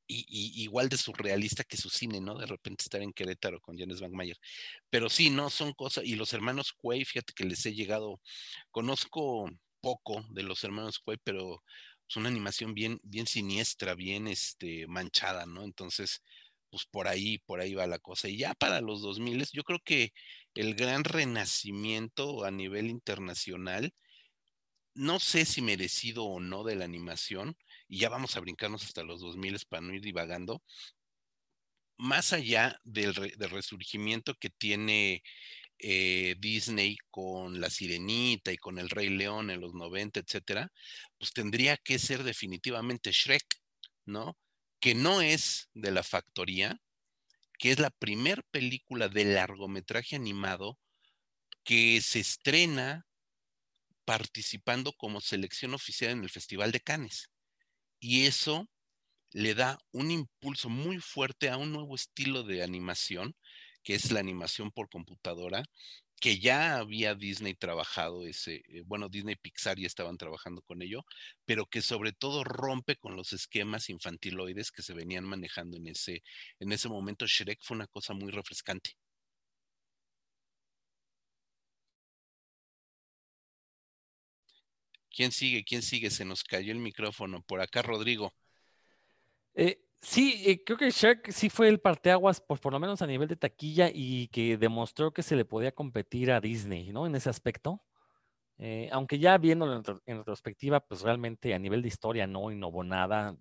Y, 0.08 0.64
igual 0.64 0.88
de 0.90 0.98
surrealista 0.98 1.64
que 1.64 1.78
su 1.78 1.90
cine, 1.90 2.22
¿no? 2.22 2.38
De 2.38 2.46
repente 2.46 2.84
estar 2.84 3.02
en 3.02 3.12
Querétaro 3.12 3.60
con 3.60 3.78
James 3.78 4.02
Van 4.02 4.12
Mayer. 4.12 4.38
Pero 4.90 5.10
sí, 5.10 5.32
no, 5.32 5.50
son 5.50 5.74
cosas, 5.74 6.06
y 6.06 6.16
los 6.16 6.34
hermanos 6.34 6.74
Quay, 6.74 7.06
fíjate 7.06 7.34
que 7.34 7.46
les 7.46 7.66
he 7.66 7.74
llegado, 7.74 8.22
conozco 8.72 9.50
poco 9.82 10.24
de 10.30 10.44
los 10.44 10.64
hermanos 10.64 11.00
Quay, 11.00 11.18
pero 11.24 11.64
es 12.08 12.16
una 12.18 12.30
animación 12.30 12.74
bien, 12.74 13.00
bien 13.04 13.26
siniestra, 13.26 13.96
bien 13.96 14.28
este, 14.28 14.86
manchada, 14.88 15.46
¿no? 15.46 15.64
Entonces, 15.64 16.22
pues 16.70 16.86
por 16.86 17.08
ahí, 17.08 17.40
por 17.40 17.60
ahí 17.60 17.74
va 17.76 17.88
la 17.88 18.00
cosa. 18.00 18.30
Y 18.30 18.38
ya 18.38 18.54
para 18.56 18.82
los 18.82 19.02
2000, 19.02 19.46
yo 19.54 19.64
creo 19.64 19.80
que 19.84 20.14
el 20.56 20.76
gran 20.76 21.04
renacimiento 21.04 22.44
a 22.46 22.52
nivel 22.52 22.88
internacional, 22.88 23.94
no 24.94 25.20
sé 25.20 25.46
si 25.46 25.62
merecido 25.62 26.26
o 26.26 26.40
no 26.40 26.64
de 26.64 26.76
la 26.76 26.86
animación, 26.86 27.58
y 27.88 28.00
ya 28.00 28.10
vamos 28.10 28.36
a 28.36 28.40
brincarnos 28.40 28.84
hasta 28.86 29.04
los 29.04 29.22
2000 29.22 29.60
para 29.70 29.82
no 29.82 29.94
ir 29.94 30.02
divagando, 30.02 30.64
más 31.98 32.34
allá 32.34 32.80
del, 32.84 33.16
resurgimiento 33.16 34.36
que 34.36 34.50
tiene 34.50 35.24
eh, 35.80 36.36
Disney 36.40 36.98
con 37.10 37.60
La 37.62 37.70
Sirenita 37.70 38.52
y 38.52 38.58
con 38.58 38.80
El 38.80 38.90
Rey 38.90 39.10
León 39.10 39.50
en 39.50 39.62
los 39.62 39.74
90, 39.74 40.20
etcétera, 40.22 40.72
pues 41.18 41.32
tendría 41.34 41.78
que 41.78 42.00
ser 42.00 42.24
definitivamente 42.24 43.12
Shrek, 43.12 43.46
¿no? 44.06 44.38
Que 44.80 44.96
no 44.96 45.22
es 45.22 45.70
de 45.74 45.92
la 45.92 46.04
factoría, 46.04 46.80
que 47.58 47.72
es 47.72 47.80
la 47.80 47.90
primer 47.90 48.44
película 48.52 49.08
de 49.10 49.26
largometraje 49.26 50.16
animado 50.16 50.78
que 51.64 52.02
se 52.02 52.20
estrena 52.20 53.06
participando 54.06 54.94
como 54.94 55.20
selección 55.20 55.74
oficial 55.74 56.12
en 56.12 56.24
el 56.24 56.30
Festival 56.30 56.72
de 56.72 56.80
Cannes. 56.80 57.32
Y 58.00 58.26
eso 58.26 58.70
le 59.32 59.56
da 59.56 59.80
un 59.92 60.12
impulso 60.12 60.70
muy 60.70 61.00
fuerte 61.00 61.50
a 61.50 61.58
un 61.58 61.74
nuevo 61.74 61.96
estilo 61.96 62.44
de 62.44 62.64
animación, 62.64 63.36
que 63.84 63.96
es 63.96 64.12
la 64.12 64.20
animación 64.20 64.72
por 64.72 64.90
computadora, 64.90 65.64
que 66.26 66.40
ya 66.40 66.78
había 66.80 67.14
Disney 67.14 67.54
trabajado 67.54 68.26
ese, 68.26 68.64
eh, 68.70 68.82
bueno, 68.88 69.10
Disney 69.10 69.36
Pixar 69.36 69.78
ya 69.78 69.86
estaban 69.86 70.18
trabajando 70.18 70.64
con 70.64 70.82
ello, 70.82 71.06
pero 71.46 71.68
que 71.68 71.84
sobre 71.84 72.14
todo 72.14 72.44
rompe 72.44 72.96
con 72.96 73.16
los 73.16 73.32
esquemas 73.32 73.92
infantiloides 73.92 74.72
que 74.72 74.82
se 74.82 74.96
venían 74.96 75.24
manejando 75.24 75.78
en 75.78 75.88
ese, 75.88 76.24
en 76.60 76.72
ese 76.72 76.90
momento. 76.90 77.28
Shrek 77.28 77.60
fue 77.62 77.76
una 77.78 77.86
cosa 77.88 78.14
muy 78.16 78.32
refrescante. 78.32 78.94
¿Quién 85.10 85.32
sigue? 85.32 85.64
¿Quién 85.64 85.82
sigue? 85.82 86.10
Se 86.12 86.26
nos 86.26 86.44
cayó 86.44 86.72
el 86.72 86.80
micrófono. 86.80 87.42
Por 87.44 87.62
acá, 87.62 87.82
Rodrigo. 87.82 88.34
Eh, 89.56 89.85
Sí, 90.08 90.44
eh, 90.46 90.64
creo 90.64 90.78
que 90.78 90.92
Shark 90.92 91.32
sí 91.32 91.50
fue 91.50 91.68
el 91.68 91.80
parteaguas, 91.80 92.40
pues 92.40 92.60
por 92.60 92.72
lo 92.72 92.80
menos 92.80 93.02
a 93.02 93.08
nivel 93.08 93.28
de 93.28 93.36
taquilla 93.36 93.90
y 93.92 94.28
que 94.28 94.56
demostró 94.56 95.12
que 95.12 95.24
se 95.24 95.36
le 95.36 95.46
podía 95.46 95.72
competir 95.74 96.32
a 96.32 96.40
Disney, 96.40 96.92
¿no? 96.92 97.08
En 97.08 97.16
ese 97.16 97.30
aspecto. 97.30 97.82
Eh, 98.60 98.90
aunque 98.92 99.20
ya 99.20 99.38
viéndolo 99.38 99.74
en, 100.06 100.18
retrospectiva, 100.18 100.80
pues 100.82 101.02
realmente 101.02 101.54
a 101.56 101.60
nivel 101.60 101.82
de 101.82 101.88
historia 101.90 102.28
no 102.28 102.52
innovó 102.52 102.84
nada. 102.84 103.36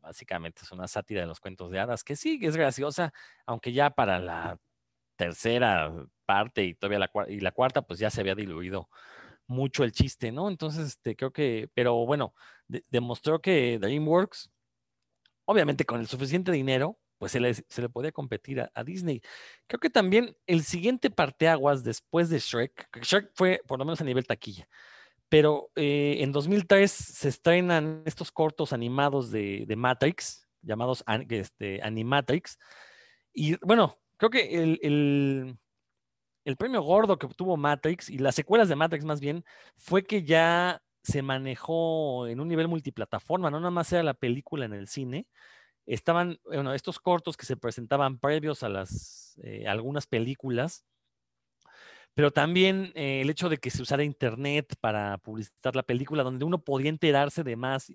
Básicamente 0.00 0.62
es 0.64 0.72
una 0.72 0.88
sátira 0.88 1.22
de 1.22 1.26
los 1.26 1.40
cuentos 1.40 1.70
de 1.72 1.80
hadas, 1.80 2.04
que 2.04 2.16
sí, 2.16 2.38
es 2.42 2.56
graciosa, 2.56 3.12
aunque 3.46 3.72
ya 3.72 3.90
para 3.90 4.20
la 4.20 4.58
tercera 5.16 5.92
parte 6.26 6.64
y 6.64 6.74
todavía 6.74 7.08
la 7.28 7.52
cuarta, 7.52 7.82
pues 7.82 7.98
ya 7.98 8.10
se 8.10 8.20
había 8.20 8.34
diluido 8.36 8.88
mucho 9.48 9.84
el 9.84 9.92
chiste, 9.92 10.32
¿no? 10.32 10.48
Entonces, 10.48 10.88
este, 10.88 11.16
creo 11.16 11.32
que, 11.32 11.70
pero 11.74 12.06
bueno, 12.06 12.34
demostró 12.90 13.40
que 13.40 13.78
DreamWorks 13.80 14.50
obviamente 15.48 15.86
con 15.86 15.98
el 15.98 16.06
suficiente 16.06 16.52
dinero, 16.52 16.98
pues 17.16 17.32
se 17.32 17.40
le, 17.40 17.54
se 17.54 17.80
le 17.80 17.88
podía 17.88 18.12
competir 18.12 18.60
a, 18.60 18.84
Disney. 18.84 19.22
Creo 19.66 19.80
que 19.80 19.88
también 19.88 20.36
el 20.46 20.62
siguiente 20.62 21.10
parteaguas 21.10 21.82
después 21.82 22.28
de 22.28 22.38
Shrek, 22.38 22.88
Shrek 23.00 23.30
fue 23.34 23.62
por 23.66 23.78
lo 23.78 23.86
menos 23.86 24.00
a 24.02 24.04
nivel 24.04 24.26
taquilla, 24.26 24.68
pero 25.30 25.70
eh, 25.74 26.18
en 26.20 26.32
2003 26.32 26.90
se 26.90 27.28
estrenan 27.30 28.02
estos 28.04 28.30
cortos 28.30 28.74
animados 28.74 29.30
de, 29.30 29.64
de 29.66 29.74
Matrix, 29.74 30.46
llamados 30.60 31.02
este, 31.30 31.80
Animatrix, 31.82 32.58
y 33.32 33.56
bueno, 33.64 33.98
creo 34.18 34.28
que 34.28 34.62
el, 34.62 34.78
el, 34.82 35.58
el 36.44 36.56
premio 36.58 36.82
gordo 36.82 37.18
que 37.18 37.24
obtuvo 37.24 37.56
Matrix 37.56 38.10
y 38.10 38.18
las 38.18 38.34
secuelas 38.34 38.68
de 38.68 38.76
Matrix 38.76 39.06
más 39.06 39.20
bien 39.20 39.46
fue 39.78 40.04
que 40.04 40.24
ya 40.24 40.82
se 41.08 41.22
manejó 41.22 42.26
en 42.26 42.40
un 42.40 42.48
nivel 42.48 42.68
multiplataforma, 42.68 43.50
no 43.50 43.58
nada 43.58 43.70
más 43.70 43.92
era 43.92 44.02
la 44.02 44.14
película 44.14 44.66
en 44.66 44.74
el 44.74 44.88
cine, 44.88 45.26
estaban, 45.86 46.38
bueno, 46.44 46.74
estos 46.74 46.98
cortos 47.00 47.36
que 47.36 47.46
se 47.46 47.56
presentaban 47.56 48.18
previos 48.18 48.62
a 48.62 48.68
las, 48.68 49.38
eh, 49.42 49.66
algunas 49.66 50.06
películas, 50.06 50.84
pero 52.14 52.30
también 52.30 52.92
eh, 52.94 53.20
el 53.22 53.30
hecho 53.30 53.48
de 53.48 53.58
que 53.58 53.70
se 53.70 53.80
usara 53.80 54.04
internet 54.04 54.74
para 54.80 55.18
publicitar 55.18 55.76
la 55.76 55.82
película, 55.82 56.24
donde 56.24 56.44
uno 56.44 56.58
podía 56.58 56.90
enterarse 56.90 57.42
de 57.42 57.56
más 57.56 57.92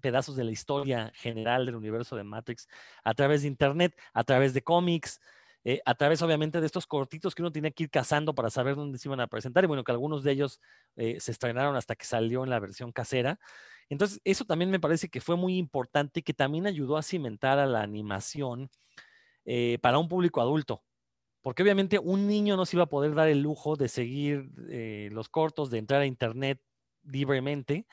pedazos 0.00 0.36
de 0.36 0.44
la 0.44 0.52
historia 0.52 1.12
general 1.16 1.66
del 1.66 1.76
universo 1.76 2.16
de 2.16 2.24
Matrix 2.24 2.68
a 3.02 3.14
través 3.14 3.42
de 3.42 3.48
internet, 3.48 3.98
a 4.14 4.24
través 4.24 4.54
de 4.54 4.62
cómics, 4.62 5.20
eh, 5.66 5.80
a 5.86 5.94
través 5.94 6.20
obviamente 6.20 6.60
de 6.60 6.66
estos 6.66 6.86
cortitos 6.86 7.34
que 7.34 7.40
uno 7.40 7.50
tenía 7.50 7.70
que 7.70 7.84
ir 7.84 7.90
cazando 7.90 8.34
para 8.34 8.50
saber 8.50 8.76
dónde 8.76 8.98
se 8.98 9.08
iban 9.08 9.20
a 9.20 9.26
presentar, 9.26 9.64
y 9.64 9.66
bueno, 9.66 9.82
que 9.82 9.92
algunos 9.92 10.22
de 10.22 10.32
ellos 10.32 10.60
eh, 10.96 11.18
se 11.20 11.32
estrenaron 11.32 11.74
hasta 11.74 11.96
que 11.96 12.04
salió 12.04 12.44
en 12.44 12.50
la 12.50 12.60
versión 12.60 12.92
casera. 12.92 13.38
Entonces, 13.88 14.20
eso 14.24 14.44
también 14.44 14.70
me 14.70 14.80
parece 14.80 15.08
que 15.08 15.22
fue 15.22 15.36
muy 15.36 15.56
importante 15.56 16.20
y 16.20 16.22
que 16.22 16.34
también 16.34 16.66
ayudó 16.66 16.98
a 16.98 17.02
cimentar 17.02 17.58
a 17.58 17.66
la 17.66 17.80
animación 17.82 18.70
eh, 19.46 19.78
para 19.80 19.98
un 19.98 20.08
público 20.08 20.42
adulto. 20.42 20.84
Porque 21.42 21.62
obviamente 21.62 21.98
un 21.98 22.26
niño 22.26 22.56
no 22.56 22.66
se 22.66 22.76
iba 22.76 22.84
a 22.84 22.88
poder 22.88 23.14
dar 23.14 23.28
el 23.28 23.40
lujo 23.42 23.76
de 23.76 23.88
seguir 23.88 24.50
los 25.12 25.28
cortos, 25.28 25.70
de 25.70 25.78
entrar 25.78 26.00
a 26.00 26.06
internet 26.06 26.58
libremente. 27.02 27.86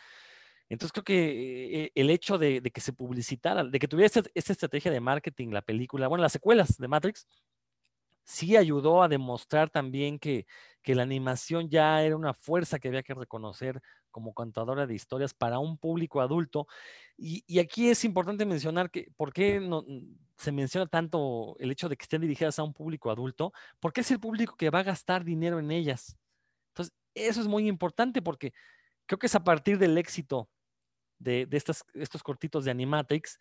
Entonces 0.69 0.93
creo 0.93 1.03
que 1.03 1.91
el 1.93 2.09
hecho 2.09 2.37
de, 2.37 2.61
que 2.61 2.79
se 2.79 2.93
publicitara, 2.93 3.65
de 3.65 3.77
que 3.77 3.89
tuviera 3.89 4.05
esta, 4.05 4.23
esta, 4.33 4.53
estrategia 4.53 4.89
de 4.89 5.01
marketing, 5.01 5.49
la 5.49 5.61
película, 5.61 6.07
bueno, 6.07 6.21
las 6.21 6.31
secuelas 6.31 6.77
de 6.77 6.87
Matrix, 6.87 7.27
sí 8.23 8.57
ayudó 8.57 9.03
a 9.03 9.07
demostrar 9.07 9.69
también 9.69 10.19
que, 10.19 10.45
la 10.85 11.03
animación 11.03 11.69
ya 11.69 12.03
era 12.03 12.17
una 12.17 12.33
fuerza 12.33 12.79
que 12.79 12.87
había 12.89 13.03
que 13.03 13.13
reconocer 13.13 13.81
como 14.09 14.33
contadora 14.33 14.87
de 14.87 14.95
historias 14.95 15.33
para 15.33 15.59
un 15.59 15.77
público 15.77 16.21
adulto. 16.21 16.67
Y, 17.17 17.59
aquí 17.59 17.89
es 17.89 18.03
importante 18.03 18.45
mencionar 18.45 18.89
que, 18.91 19.07
¿por 19.15 19.31
qué 19.31 19.59
no, 19.59 19.85
se 20.37 20.51
menciona 20.51 20.87
tanto 20.87 21.55
el 21.59 21.71
hecho 21.71 21.87
de 21.87 21.95
que 21.95 22.03
estén 22.03 22.21
dirigidas 22.21 22.59
a 22.59 22.63
un 22.63 22.73
público 22.73 23.11
adulto? 23.11 23.53
Porque 23.79 24.01
es 24.01 24.11
el 24.11 24.19
público 24.19 24.55
que 24.57 24.69
va 24.69 24.79
a 24.79 24.83
gastar 24.83 25.23
dinero 25.23 25.59
en 25.59 25.71
ellas. 25.71 26.17
Entonces, 26.71 26.93
eso 27.13 27.41
es 27.41 27.47
muy 27.47 27.67
importante 27.67 28.21
porque 28.21 28.53
creo 29.05 29.19
que 29.19 29.27
es 29.27 29.35
a 29.35 29.43
partir 29.43 29.77
del 29.77 29.97
éxito 29.97 30.49
de, 31.19 31.47
estos 31.51 32.23
cortitos 32.23 32.65
de 32.65 32.71
Animatrix 32.71 33.39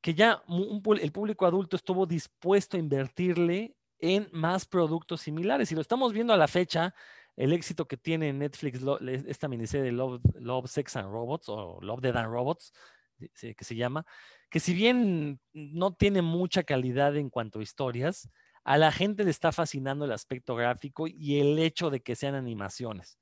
que 0.00 0.14
ya 0.14 0.42
el 0.48 1.12
público 1.12 1.46
adulto 1.46 1.76
estuvo 1.76 2.06
dispuesto 2.06 2.76
a 2.76 2.80
invertirle 2.80 3.76
en 4.00 4.28
más 4.32 4.66
productos 4.66 5.20
similares. 5.22 5.70
Y 5.70 5.74
lo 5.74 5.80
estamos 5.80 6.12
viendo 6.12 6.32
a 6.32 6.36
la 6.36 6.48
fecha, 6.48 6.94
el 7.36 7.52
éxito 7.52 7.86
que 7.86 7.96
tiene 7.96 8.32
Netflix, 8.32 8.80
esta 9.26 9.48
miniserie 9.48 9.86
de 9.86 9.92
Love, 9.92 10.20
Love, 10.34 10.68
Sex 10.70 10.96
and 10.96 11.10
Robots 11.10 11.48
o 11.48 11.78
Love, 11.80 12.00
Dead 12.00 12.16
and 12.16 12.30
Robots, 12.30 12.72
que 13.18 13.64
se 13.64 13.76
llama, 13.76 14.06
que 14.50 14.60
si 14.60 14.74
bien 14.74 15.40
no 15.52 15.94
tiene 15.94 16.22
mucha 16.22 16.62
calidad 16.62 17.16
en 17.16 17.30
cuanto 17.30 17.60
a 17.60 17.62
historias, 17.62 18.30
a 18.64 18.78
la 18.78 18.92
gente 18.92 19.24
le 19.24 19.30
está 19.30 19.52
fascinando 19.52 20.04
el 20.04 20.12
aspecto 20.12 20.54
gráfico 20.54 21.06
y 21.06 21.40
el 21.40 21.58
hecho 21.58 21.90
de 21.90 22.00
que 22.00 22.16
sean 22.16 22.34
animaciones, 22.34 23.18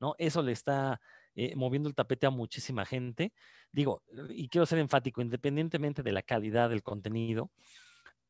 ¿no? 0.00 0.14
Eso 0.18 0.42
le 0.42 0.52
está 0.52 1.00
eh, 1.34 1.54
moviendo 1.56 1.88
el 1.88 1.94
tapete 1.94 2.26
a 2.26 2.30
muchísima 2.30 2.84
gente. 2.84 3.32
Digo, 3.72 4.02
y 4.28 4.48
quiero 4.48 4.66
ser 4.66 4.78
enfático, 4.78 5.22
independientemente 5.22 6.02
de 6.02 6.12
la 6.12 6.22
calidad 6.22 6.68
del 6.68 6.82
contenido, 6.82 7.50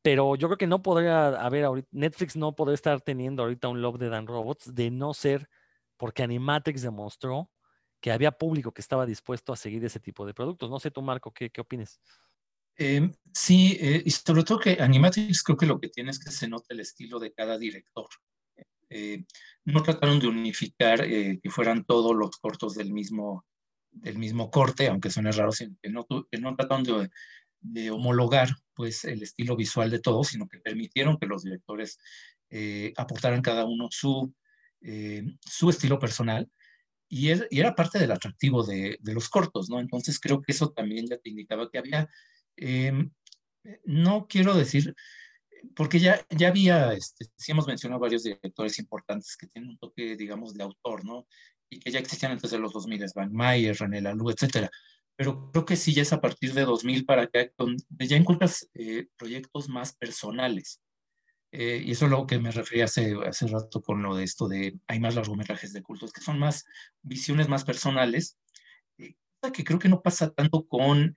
pero 0.03 0.35
yo 0.35 0.49
creo 0.49 0.57
que 0.57 0.67
no 0.67 0.83
podría 0.83 1.29
haber 1.29 1.63
ahorita, 1.63 1.87
Netflix 1.91 2.35
no 2.35 2.53
podría 2.55 2.75
estar 2.75 3.01
teniendo 3.01 3.41
ahorita 3.41 3.69
un 3.69 3.81
Love 3.81 3.97
de 3.97 4.09
Dan 4.09 4.27
Robots 4.27 4.75
de 4.75 4.91
no 4.91 5.13
ser 5.13 5.49
porque 5.97 6.23
Animatrix 6.23 6.81
demostró 6.81 7.49
que 8.01 8.11
había 8.11 8.33
público 8.33 8.73
que 8.73 8.81
estaba 8.81 9.05
dispuesto 9.05 9.53
a 9.53 9.55
seguir 9.55 9.83
ese 9.85 10.01
tipo 10.01 10.25
de 10.25 10.33
productos. 10.33 10.69
No 10.69 10.77
sé 10.77 10.91
tú, 10.91 11.01
Marco, 11.01 11.31
¿qué, 11.31 11.49
qué 11.49 11.61
opinas? 11.61 12.01
Em, 12.75 13.13
sí, 13.33 13.77
eh, 13.79 14.03
y 14.05 14.11
sobre 14.11 14.43
todo 14.43 14.59
que 14.59 14.77
Animatrix 14.81 15.41
creo 15.41 15.57
que 15.57 15.65
lo 15.65 15.79
que 15.79 15.87
tiene 15.87 16.11
es 16.11 16.19
que 16.19 16.31
se 16.31 16.49
nota 16.49 16.65
el 16.69 16.81
estilo 16.81 17.17
de 17.17 17.31
cada 17.31 17.57
director. 17.57 18.07
Eh, 18.89 19.23
no 19.63 19.81
trataron 19.81 20.19
de 20.19 20.27
unificar 20.27 21.01
eh, 21.01 21.39
que 21.41 21.49
fueran 21.49 21.85
todos 21.85 22.13
los 22.13 22.37
cortos 22.37 22.75
del 22.75 22.91
mismo, 22.91 23.45
del 23.89 24.17
mismo 24.17 24.51
corte, 24.51 24.89
aunque 24.89 25.09
suene 25.09 25.31
raro, 25.31 25.51
que 25.81 25.89
no, 25.89 26.05
que 26.29 26.37
no 26.39 26.55
trataron 26.57 26.83
de, 26.83 27.09
de 27.63 27.91
homologar 27.91 28.49
pues 28.75 29.05
el 29.05 29.23
estilo 29.23 29.55
visual 29.55 29.89
de 29.89 29.99
todos, 29.99 30.27
sino 30.27 30.47
que 30.47 30.59
permitieron 30.59 31.17
que 31.17 31.25
los 31.25 31.43
directores 31.43 31.97
eh, 32.49 32.93
aportaran 32.97 33.41
cada 33.41 33.65
uno 33.65 33.87
su, 33.89 34.33
eh, 34.81 35.23
su 35.41 35.69
estilo 35.69 35.97
personal 35.97 36.49
y, 37.09 37.29
era 37.29 37.75
parte 37.75 37.99
del 37.99 38.11
atractivo 38.11 38.63
de, 38.63 38.97
los 39.03 39.29
cortos, 39.29 39.69
¿no? 39.69 39.79
Entonces 39.79 40.19
creo 40.19 40.41
que 40.41 40.51
eso 40.51 40.71
también 40.71 41.07
ya 41.07 41.17
te 41.17 41.29
indicaba 41.29 41.69
que 41.69 41.77
había, 41.77 42.09
em, 42.57 43.11
no 43.85 44.27
quiero 44.27 44.55
decir, 44.55 44.93
porque 45.75 45.99
ya, 45.99 46.25
ya 46.29 46.49
había, 46.49 46.93
este, 46.93 47.25
sí 47.37 47.53
mencionado 47.53 48.01
varios 48.01 48.23
directores 48.23 48.77
importantes 48.79 49.37
que 49.37 49.47
tienen 49.47 49.71
un 49.71 49.77
toque, 49.77 50.15
digamos, 50.17 50.53
de 50.53 50.63
autor, 50.63 51.05
¿no? 51.05 51.27
Y 51.69 51.79
que 51.79 51.91
ya 51.91 51.99
existían 51.99 52.33
antes 52.33 52.51
de 52.51 52.59
los 52.59 52.73
2000, 52.73 53.05
Van 53.15 53.31
Mayer, 53.31 53.77
René 53.77 54.01
Laloux, 54.01 54.31
etcétera 54.31 54.69
pero 55.15 55.51
creo 55.51 55.65
que 55.65 55.75
sí 55.75 55.93
ya 55.93 56.01
es 56.01 56.13
a 56.13 56.21
partir 56.21 56.53
de 56.53 56.65
2000 56.65 57.05
para 57.05 57.23
acá 57.23 57.47
donde 57.57 58.07
ya 58.07 58.17
encuentras 58.17 58.69
eh, 58.73 59.07
proyectos 59.17 59.69
más 59.69 59.93
personales. 59.93 60.81
Eh, 61.51 61.83
y 61.85 61.91
eso 61.91 62.05
es 62.05 62.11
lo 62.11 62.25
que 62.25 62.39
me 62.39 62.51
refería 62.51 62.85
hace, 62.85 63.15
hace 63.27 63.45
rato 63.45 63.81
con 63.81 64.01
lo 64.01 64.15
de 64.15 64.23
esto 64.23 64.47
de 64.47 64.75
hay 64.87 64.99
más 64.99 65.13
largometrajes 65.13 65.71
de 65.71 65.83
cultos, 65.83 66.11
que 66.11 66.21
son 66.21 66.39
más 66.39 66.65
visiones 67.03 67.47
más 67.47 67.63
personales, 67.63 68.39
eh, 68.97 69.13
que 69.53 69.63
creo 69.63 69.77
que 69.77 69.89
no 69.89 70.01
pasa 70.01 70.31
tanto 70.31 70.67
con, 70.67 71.15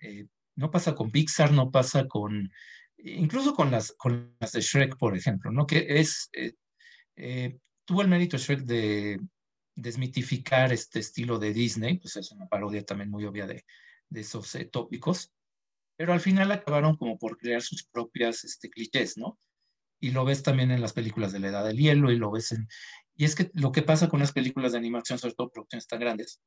no 0.57 0.71
pasa 0.71 0.95
con 0.95 1.11
Pixar, 1.11 1.53
no 1.53 1.71
pasa 1.71 2.07
con, 2.07 2.51
incluso 2.99 3.55
con 3.55 3.71
las, 3.71 3.93
con 3.93 4.37
las 4.39 4.53
de 4.53 4.61
Shrek, 4.61 4.99
por 4.99 5.17
ejemplo, 5.17 5.51
¿no? 5.51 5.67
Que 5.67 5.87
es, 5.89 6.31
tuvo 7.87 8.03
el 8.03 8.09
mérito 8.09 8.37
Shrek 8.37 8.61
de 8.61 9.19
desmitificar 9.75 10.71
este 10.71 10.99
estilo 10.99 11.39
de 11.39 11.55
Disney, 11.55 11.99
pues 11.99 12.17
es 12.17 12.31
una 12.33 12.47
parodia 12.47 12.85
también 12.85 13.11
muy 13.11 13.25
obvia 13.25 13.47
de, 13.47 13.65
de 14.09 14.21
esos 14.21 14.55
eh, 14.55 14.65
tópicos, 14.65 15.33
pero 15.97 16.13
al 16.13 16.21
final 16.21 16.53
acabaron 16.53 16.97
como 16.97 17.19
por 17.19 17.39
crear 17.39 17.63
sus 17.63 17.85
propias 17.85 18.45
este, 18.45 18.71
clichés, 18.71 19.17
¿no? 19.17 19.39
Y 20.01 20.11
lo 20.11 20.25
ves 20.25 20.43
también 20.43 20.71
en 20.71 20.83
las 20.83 20.93
películas 20.93 21.33
de 21.33 21.41
la 21.41 21.49
Edad 21.49 21.65
del 21.65 21.79
Hielo 21.79 22.13
y 22.13 22.17
lo 22.17 22.31
ves 22.31 22.53
en... 22.53 22.69
Y 23.15 23.25
es 23.25 23.35
que 23.35 23.51
lo 23.55 23.73
que 23.73 23.83
pasa 23.83 24.09
con 24.09 24.21
las 24.21 24.33
películas 24.33 24.73
de 24.73 24.79
animación, 24.79 25.19
sobre 25.19 25.35
todo 25.35 25.51
producciones 25.51 25.87
tan 25.87 26.01
grandes, 26.01 26.41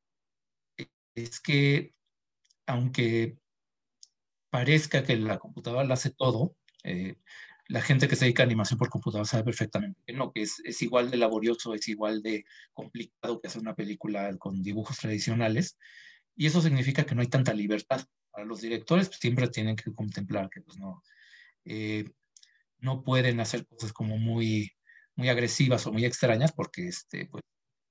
es 1.16 1.40
que 1.40 1.96
aunque 2.68 3.38
parezca 4.52 5.04
que 5.04 5.18
la 5.18 5.40
computadora 5.40 5.84
lo 5.84 5.94
hace 5.94 6.12
todo, 6.12 6.56
eh, 6.84 7.16
la 7.68 7.82
gente 7.82 8.08
que 8.08 8.16
se 8.16 8.26
dedica 8.26 8.44
a 8.44 8.46
animación 8.46 8.80
por 8.80 8.90
computadora 8.90 9.26
sabe 9.26 9.44
perfectamente 9.44 10.02
que 10.06 10.14
no, 10.14 10.32
que 10.32 10.42
es, 10.42 10.62
es, 10.64 10.82
igual 10.82 11.12
de 11.12 11.18
laborioso, 11.18 11.74
es 11.74 11.88
igual 11.88 12.22
de 12.22 12.46
complicado 12.74 13.40
que 13.40 13.48
hacer 13.48 13.62
una 13.62 13.76
película 13.76 14.36
con 14.38 14.62
dibujos 14.64 14.98
tradicionales. 14.98 15.78
Y 16.40 16.46
eso 16.46 16.62
significa 16.62 17.06
que 17.06 17.14
no 17.14 17.22
hay 17.22 17.28
tanta 17.28 17.54
libertad. 17.54 18.02
Para 18.32 18.46
los 18.46 18.62
directores 18.62 19.10
pues, 19.10 19.20
siempre 19.20 19.50
tienen 19.50 19.76
que 19.76 19.94
contemplar 19.94 20.50
que 20.50 20.62
pues, 20.62 20.78
no, 20.78 21.04
eh, 21.66 22.10
no 22.78 23.04
pueden 23.04 23.42
hacer 23.42 23.68
cosas 23.68 23.92
como 23.92 24.18
muy, 24.18 24.72
muy 25.16 25.28
agresivas 25.28 25.86
o 25.86 25.92
muy 25.92 26.06
extrañas 26.06 26.54
porque, 26.54 26.88
este, 26.88 27.26
pues, 27.26 27.44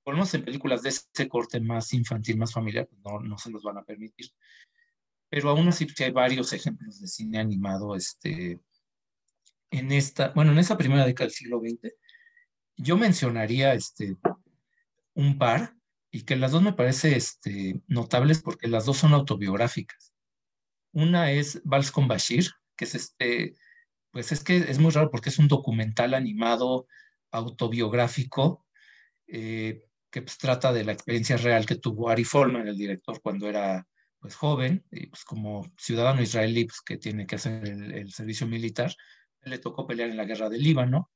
por 0.03 0.15
lo 0.15 0.17
menos 0.17 0.33
en 0.33 0.43
películas 0.43 0.81
de 0.81 0.89
ese 0.89 1.29
corte 1.29 1.59
más 1.59 1.93
infantil, 1.93 2.39
más 2.39 2.51
familiar, 2.51 2.87
pues, 2.87 2.99
no, 3.03 3.19
no 3.19 3.37
se 3.37 3.51
los 3.51 3.61
van 3.61 3.77
a 3.77 3.83
permitir. 3.83 4.31
Pero 5.29 5.51
aún 5.51 5.67
así 5.67 5.85
hay 5.99 6.09
varios 6.09 6.51
ejemplos 6.51 6.99
de 6.99 7.07
cine 7.07 7.37
animado 7.37 7.95
este, 7.95 8.59
en 9.69 9.91
esta, 9.91 10.29
bueno, 10.29 10.53
en 10.53 10.57
esa 10.57 10.75
primera 10.75 11.05
década 11.05 11.27
del 11.27 11.35
siglo 11.35 11.59
XX. 11.59 11.93
Yo 12.77 12.97
mencionaría 12.97 13.75
este, 13.75 14.17
un 15.13 15.37
par 15.37 15.78
y 16.11 16.23
que 16.23 16.35
las 16.35 16.51
dos 16.51 16.61
me 16.61 16.73
parece 16.73 17.15
este, 17.15 17.81
notables 17.87 18.41
porque 18.41 18.67
las 18.67 18.85
dos 18.85 18.97
son 18.97 19.13
autobiográficas. 19.13 20.13
Una 20.91 21.31
es 21.31 21.61
Vals 21.63 21.91
con 21.91 22.07
Bashir, 22.07 22.49
que 22.75 22.85
es 22.85 22.95
este, 22.95 23.55
pues 24.11 24.31
es 24.31 24.43
que 24.43 24.57
es 24.57 24.79
muy 24.79 24.91
raro 24.91 25.11
porque 25.11 25.29
es 25.29 25.39
un 25.39 25.47
documental 25.47 26.13
animado 26.13 26.87
autobiográfico 27.31 28.65
eh, 29.27 29.83
que 30.09 30.21
pues, 30.21 30.37
trata 30.37 30.73
de 30.73 30.83
la 30.83 30.93
experiencia 30.93 31.37
real 31.37 31.65
que 31.65 31.75
tuvo 31.75 32.09
Ari 32.09 32.23
Folman, 32.23 32.67
el 32.67 32.77
director, 32.77 33.21
cuando 33.21 33.47
era 33.47 33.87
pues 34.19 34.35
joven, 34.35 34.83
y 34.91 35.07
pues 35.07 35.23
como 35.23 35.71
ciudadano 35.77 36.21
israelí 36.21 36.65
pues, 36.65 36.81
que 36.81 36.97
tiene 36.97 37.25
que 37.25 37.35
hacer 37.35 37.65
el, 37.65 38.11
servicio 38.11 38.47
militar, 38.47 38.93
le 39.43 39.59
tocó 39.59 39.87
pelear 39.87 40.09
en 40.09 40.17
la 40.17 40.25
guerra 40.25 40.49
del 40.49 40.61
Líbano. 40.61 41.09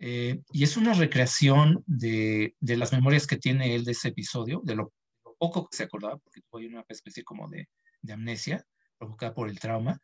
Eh, 0.00 0.42
y 0.52 0.62
es 0.62 0.76
una 0.76 0.94
recreación 0.94 1.82
de, 1.86 2.54
las 2.60 2.92
memorias 2.92 3.26
que 3.26 3.36
tiene 3.36 3.74
él 3.74 3.84
de 3.84 3.92
ese 3.92 4.08
episodio, 4.08 4.60
de 4.64 4.76
lo, 4.76 4.92
poco 5.38 5.68
que 5.68 5.76
se 5.76 5.84
acordaba, 5.84 6.18
porque 6.18 6.40
tuvo 6.40 6.60
una 6.66 6.84
especie 6.88 7.24
como 7.24 7.48
de, 7.48 7.68
amnesia 8.12 8.64
provocada 8.96 9.34
por 9.34 9.48
el 9.48 9.58
trauma, 9.58 10.00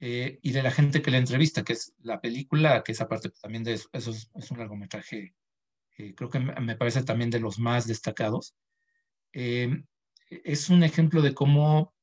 eh, 0.00 0.38
y 0.42 0.52
de 0.52 0.62
la 0.62 0.70
gente 0.70 1.02
que 1.02 1.10
le 1.10 1.18
entrevista, 1.18 1.64
que 1.64 1.72
es 1.72 1.92
la 1.98 2.20
película, 2.20 2.82
que 2.84 2.92
es 2.92 3.00
aparte 3.00 3.30
también 3.30 3.64
de 3.64 3.74
eso, 3.74 3.88
eso 3.92 4.10
es, 4.10 4.50
un 4.50 4.58
largometraje, 4.58 5.34
eh, 5.96 6.14
creo 6.14 6.30
que 6.30 6.38
me 6.38 6.76
parece 6.76 7.02
también 7.02 7.30
de 7.30 7.40
los 7.40 7.58
más 7.58 7.86
destacados. 7.86 8.54
Eh, 9.32 9.82
es 10.30 10.68
un 10.70 10.84
ejemplo 10.84 11.22
de 11.22 11.34
cómo 11.34 11.94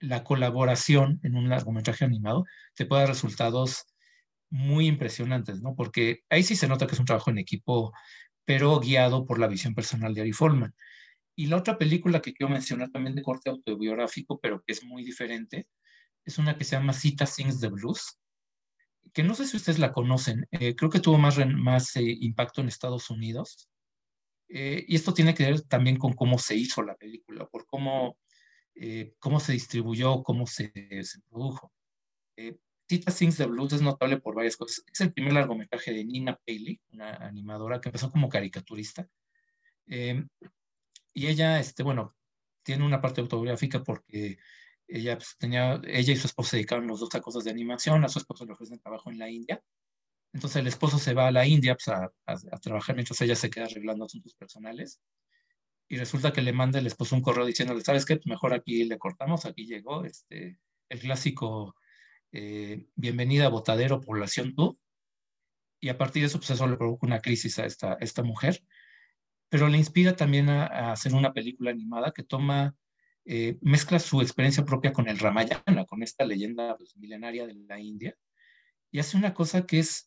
la 0.00 0.24
colaboración 0.24 1.20
en 1.22 1.36
un 1.36 1.48
largometraje 1.48 2.04
animado 2.04 2.44
te 2.74 2.86
puede 2.86 3.02
dar 3.02 3.10
resultados 3.10 3.86
muy 4.54 4.86
impresionantes, 4.86 5.60
¿no? 5.62 5.74
Porque 5.74 6.20
ahí 6.30 6.44
sí 6.44 6.54
se 6.54 6.68
nota 6.68 6.86
que 6.86 6.94
es 6.94 7.00
un 7.00 7.06
trabajo 7.06 7.28
en 7.28 7.38
equipo, 7.38 7.92
pero 8.44 8.78
guiado 8.78 9.26
por 9.26 9.40
la 9.40 9.48
visión 9.48 9.74
personal 9.74 10.14
de 10.14 10.20
Ari 10.20 10.32
Folman. 10.32 10.72
Y 11.34 11.46
la 11.46 11.56
otra 11.56 11.76
película 11.76 12.22
que 12.22 12.32
quiero 12.32 12.52
mencionar 12.52 12.90
también 12.90 13.16
de 13.16 13.22
corte 13.22 13.50
autobiográfico, 13.50 14.38
pero 14.38 14.62
que 14.64 14.72
es 14.72 14.84
muy 14.84 15.02
diferente, 15.02 15.66
es 16.24 16.38
una 16.38 16.56
que 16.56 16.62
se 16.62 16.76
llama 16.76 16.92
Cita 16.92 17.26
Sings 17.26 17.60
the 17.60 17.66
Blues, 17.66 18.20
que 19.12 19.24
no 19.24 19.34
sé 19.34 19.44
si 19.48 19.56
ustedes 19.56 19.80
la 19.80 19.92
conocen, 19.92 20.46
eh, 20.52 20.76
creo 20.76 20.88
que 20.88 21.00
tuvo 21.00 21.18
más, 21.18 21.36
más 21.48 21.96
eh, 21.96 22.02
impacto 22.04 22.60
en 22.60 22.68
Estados 22.68 23.10
Unidos. 23.10 23.68
Eh, 24.48 24.84
y 24.86 24.94
esto 24.94 25.12
tiene 25.12 25.34
que 25.34 25.46
ver 25.46 25.62
también 25.62 25.96
con 25.98 26.12
cómo 26.12 26.38
se 26.38 26.54
hizo 26.54 26.80
la 26.82 26.94
película, 26.94 27.46
por 27.46 27.66
cómo, 27.66 28.18
cómo 29.18 29.40
se 29.40 29.52
distribuyó, 29.52 30.22
cómo 30.22 30.46
se, 30.46 30.72
se 31.02 31.20
produjo. 31.28 31.72
Cita 32.88 33.10
Sings 33.10 33.36
the 33.36 33.46
Blues 33.46 33.72
es 33.72 33.82
notable 33.82 34.18
por 34.18 34.34
varias 34.34 34.56
cosas. 34.56 34.84
Es 34.92 35.00
el 35.00 35.12
primer 35.12 35.32
largometraje 35.32 35.92
de 35.92 36.04
Nina 36.04 36.38
Paley, 36.46 36.80
una 36.92 37.16
animadora 37.16 37.80
que 37.80 37.88
empezó 37.88 38.10
como 38.10 38.28
caricaturista. 38.28 39.08
y 39.86 41.26
ella, 41.26 41.60
este, 41.60 41.82
bueno, 41.82 42.14
tiene 42.62 42.84
una 42.84 43.00
parte 43.00 43.20
autobiográfica 43.20 43.82
porque 43.82 44.38
ella, 44.88 45.16
pues, 45.16 45.36
tenía, 45.38 45.80
ella 45.86 46.12
y 46.12 46.16
su 46.16 46.26
esposo 46.26 46.50
se 46.50 46.56
dedicaron 46.56 46.86
los 46.86 47.00
dos 47.00 47.14
a 47.14 47.20
cosas 47.20 47.44
de 47.44 47.50
animación, 47.50 48.04
a 48.04 48.08
su 48.08 48.18
esposo 48.18 48.44
le 48.44 48.52
ofrecen 48.52 48.80
trabajo 48.80 49.10
en 49.10 49.18
la 49.18 49.30
India. 49.30 49.62
Entonces 50.32 50.56
el 50.56 50.66
esposo 50.66 50.98
se 50.98 51.14
va 51.14 51.28
a 51.28 51.30
la 51.30 51.46
India 51.46 51.76
pues, 51.76 51.88
a, 51.88 52.12
a, 52.26 52.58
trabajar 52.58 52.96
mientras 52.96 53.20
ella 53.20 53.36
se 53.36 53.50
queda 53.50 53.66
arreglando 53.66 54.04
asuntos 54.04 54.34
personales. 54.34 55.00
Y 55.88 55.96
resulta 55.96 56.32
que 56.32 56.42
le 56.42 56.52
manda 56.52 56.78
el 56.78 56.86
esposo 56.86 57.14
un 57.14 57.22
correo 57.22 57.46
diciéndole, 57.46 57.82
¿sabes 57.82 58.04
qué? 58.04 58.18
Mejor 58.24 58.54
aquí 58.54 58.84
le 58.84 58.98
cortamos, 58.98 59.44
aquí 59.44 59.66
llegó 59.66 60.04
este, 60.04 60.58
el 60.88 61.00
clásico 61.00 61.76
eh, 62.36 62.88
bienvenida 62.96 63.46
a 63.46 63.48
Botadero, 63.48 64.00
población 64.00 64.56
tú. 64.56 64.76
Y 65.80 65.88
a 65.88 65.96
partir 65.96 66.22
de 66.22 66.26
eso, 66.26 66.38
pues 66.38 66.50
eso 66.50 66.66
le 66.66 66.76
provoca 66.76 67.06
una 67.06 67.20
crisis 67.20 67.60
a 67.60 67.64
esta, 67.64 67.96
esta 68.00 68.24
mujer. 68.24 68.60
Pero 69.48 69.68
le 69.68 69.78
inspira 69.78 70.16
también 70.16 70.48
a, 70.48 70.90
hacer 70.90 71.14
una 71.14 71.32
película 71.32 71.70
animada 71.70 72.12
que 72.12 72.24
toma 72.24 72.74
eh, 73.24 73.56
mezcla 73.60 74.00
su 74.00 74.20
experiencia 74.20 74.64
propia 74.64 74.92
con 74.92 75.08
el 75.08 75.20
Ramayana, 75.20 75.84
con 75.86 76.02
esta 76.02 76.24
leyenda 76.24 76.76
pues, 76.76 76.96
milenaria 76.96 77.46
de 77.46 77.54
la 77.54 77.78
India, 77.78 78.16
y 78.90 78.98
hace 78.98 79.16
una 79.16 79.32
cosa 79.32 79.64
que 79.64 79.78
es 79.78 80.06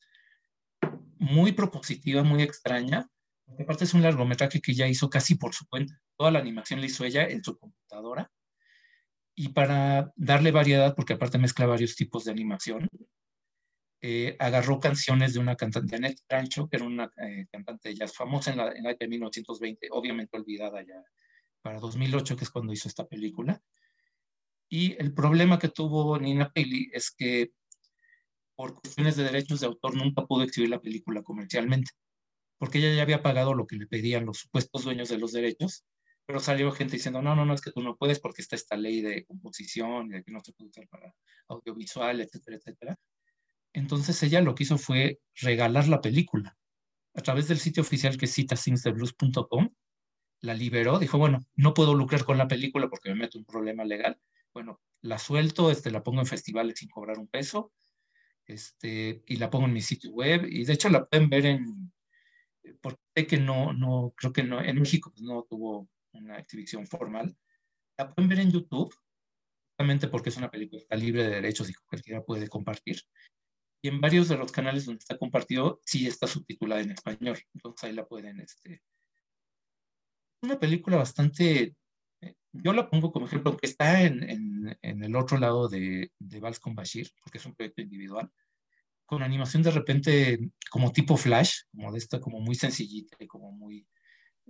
muy 1.17 1.53
propositiva, 1.53 2.23
muy 2.23 2.43
extraña, 2.43 3.07
porque 3.45 3.63
aparte 3.63 3.85
es 3.85 3.93
un 3.93 4.01
largometraje 4.01 4.59
que 4.59 4.73
ya 4.73 4.87
hizo 4.87 5.09
casi 5.09 5.35
por 5.35 5.53
su 5.53 5.65
cuenta. 5.67 5.97
Toda 6.17 6.31
la 6.31 6.39
animación 6.39 6.81
la 6.81 6.87
hizo 6.87 7.05
ella 7.05 7.25
en 7.25 7.41
su 7.41 7.57
computadora. 7.57 8.29
Y 9.39 9.49
para 9.49 10.11
darle 10.15 10.51
variedad, 10.51 10.95
porque 10.95 11.13
aparte 11.13 11.37
mezcla 11.37 11.67
varios 11.67 11.95
tipos 11.95 12.25
de 12.25 12.31
animación, 12.31 12.89
eh, 14.01 14.35
agarró 14.39 14.79
canciones 14.79 15.33
de 15.35 15.39
una 15.39 15.55
cantante, 15.55 15.95
Annette 15.95 16.23
Rancho, 16.27 16.67
que 16.67 16.77
era 16.77 16.85
una 16.85 17.11
eh, 17.17 17.45
cantante 17.51 17.89
de 17.89 17.95
jazz 17.95 18.15
famosa 18.15 18.51
en 18.51 18.57
la, 18.57 18.71
en 18.71 18.83
de 18.83 19.07
1920, 19.07 19.89
obviamente 19.91 20.37
olvidada 20.37 20.81
ya 20.81 21.03
para 21.61 21.79
2008, 21.79 22.35
que 22.35 22.45
es 22.45 22.49
cuando 22.49 22.73
hizo 22.73 22.87
esta 22.87 23.07
película. 23.07 23.61
Y 24.69 24.95
el 25.01 25.13
problema 25.13 25.59
que 25.59 25.69
tuvo 25.69 26.17
Nina 26.17 26.51
Paley 26.51 26.89
es 26.93 27.11
que 27.11 27.51
por 28.55 28.73
cuestiones 28.79 29.17
de 29.17 29.23
derechos 29.23 29.59
de 29.59 29.67
autor 29.67 29.95
nunca 29.95 30.25
pudo 30.25 30.43
exhibir 30.43 30.69
la 30.69 30.81
película 30.81 31.21
comercialmente, 31.21 31.91
porque 32.57 32.79
ella 32.79 32.95
ya 32.95 33.01
había 33.03 33.21
pagado 33.21 33.53
lo 33.53 33.67
que 33.67 33.75
le 33.75 33.85
pedían 33.85 34.25
los 34.25 34.39
supuestos 34.39 34.83
dueños 34.83 35.09
de 35.09 35.17
los 35.17 35.31
derechos, 35.31 35.83
pero 36.27 36.39
salió 36.41 36.71
gente 36.71 36.97
diciendo, 36.97 37.21
no, 37.21 37.35
no, 37.35 37.45
no, 37.45 37.53
es 37.53 37.61
que 37.61 37.71
tú 37.71 37.81
no 37.81 37.95
puedes 37.95 38.19
porque 38.19 38.41
está 38.41 38.55
esta 38.55 38.75
ley 38.75 39.01
de 39.01 39.25
composición 39.25 40.07
y 40.07 40.09
de 40.17 40.23
que 40.23 40.31
no 40.31 40.41
se 40.41 40.53
puede 40.53 40.69
usar 40.69 40.87
para 40.89 41.13
audiovisual, 41.47 42.19
etcétera, 42.21 42.57
etcétera. 42.57 42.99
Entonces 43.73 44.21
ella 44.23 44.41
lo 44.41 44.53
que 44.53 44.63
hizo 44.63 44.77
fue 44.77 45.19
regalar 45.35 45.87
la 45.87 46.01
película 46.01 46.57
a 47.15 47.21
través 47.21 47.47
del 47.47 47.59
sitio 47.59 47.81
oficial 47.81 48.17
que 48.17 48.25
es 48.25 48.35
citasingsdeblues.com 48.35 49.69
la 50.41 50.53
liberó, 50.53 50.99
dijo, 50.99 51.17
bueno, 51.17 51.45
no 51.55 51.73
puedo 51.73 51.95
lucrar 51.95 52.23
con 52.25 52.37
la 52.37 52.47
película 52.47 52.89
porque 52.89 53.09
me 53.09 53.15
meto 53.15 53.39
un 53.39 53.45
problema 53.45 53.83
legal. 53.83 54.19
Bueno, 54.53 54.81
la 55.01 55.17
suelto, 55.17 55.71
este, 55.71 55.91
la 55.91 56.03
pongo 56.03 56.19
en 56.19 56.27
festivales 56.27 56.77
sin 56.77 56.89
cobrar 56.89 57.17
un 57.17 57.27
peso, 57.27 57.71
este, 58.45 59.23
y 59.25 59.37
la 59.37 59.49
pongo 59.49 59.65
en 59.65 59.73
mi 59.73 59.81
sitio 59.81 60.11
web, 60.11 60.45
y 60.47 60.63
de 60.63 60.73
hecho 60.73 60.89
la 60.89 61.05
pueden 61.05 61.29
ver 61.29 61.45
en, 61.47 61.91
porque 62.81 63.01
sé 63.15 63.27
que 63.27 63.37
no, 63.37 63.73
no, 63.73 64.13
creo 64.15 64.31
que 64.31 64.43
no, 64.43 64.61
en 64.61 64.79
México 64.79 65.11
pues, 65.11 65.23
no 65.23 65.43
tuvo 65.49 65.89
una 66.17 66.37
exhibición 66.37 66.87
formal, 66.87 67.35
la 67.97 68.13
pueden 68.13 68.29
ver 68.29 68.39
en 68.39 68.51
YouTube, 68.51 68.93
justamente 69.69 70.07
porque 70.07 70.29
es 70.29 70.37
una 70.37 70.51
película 70.51 70.83
libre 70.91 71.23
de 71.23 71.35
derechos 71.35 71.69
y 71.69 71.73
cualquiera 71.73 72.23
puede 72.23 72.47
compartir. 72.47 73.01
Y 73.81 73.89
en 73.89 74.01
varios 74.01 74.27
de 74.27 74.37
los 74.37 74.51
canales 74.51 74.85
donde 74.85 74.99
está 74.99 75.17
compartido, 75.17 75.81
sí 75.85 76.07
está 76.07 76.27
subtitulada 76.27 76.81
en 76.81 76.91
español. 76.91 77.37
Entonces 77.53 77.83
ahí 77.83 77.93
la 77.93 78.07
pueden 78.07 78.39
este, 78.39 78.81
una 80.41 80.59
película 80.59 80.97
bastante, 80.97 81.75
eh, 82.21 82.35
yo 82.53 82.73
la 82.73 82.89
pongo 82.89 83.11
como 83.11 83.25
ejemplo, 83.25 83.51
aunque 83.51 83.67
está 83.67 84.03
en, 84.03 84.23
en, 84.29 84.77
en 84.81 85.03
el 85.03 85.15
otro 85.15 85.37
lado 85.37 85.67
de, 85.67 86.11
de 86.19 86.39
Vals 86.39 86.59
con 86.59 86.75
Bashir, 86.75 87.11
porque 87.21 87.37
es 87.37 87.45
un 87.45 87.55
proyecto 87.55 87.81
individual, 87.81 88.31
con 89.05 89.23
animación 89.23 89.63
de 89.63 89.71
repente 89.71 90.39
como 90.69 90.91
tipo 90.91 91.17
flash, 91.17 91.61
como 91.71 91.91
de 91.91 91.97
esta, 91.97 92.19
como 92.19 92.39
muy 92.39 92.55
sencillita 92.55 93.17
y 93.19 93.27
como 93.27 93.51
muy, 93.51 93.87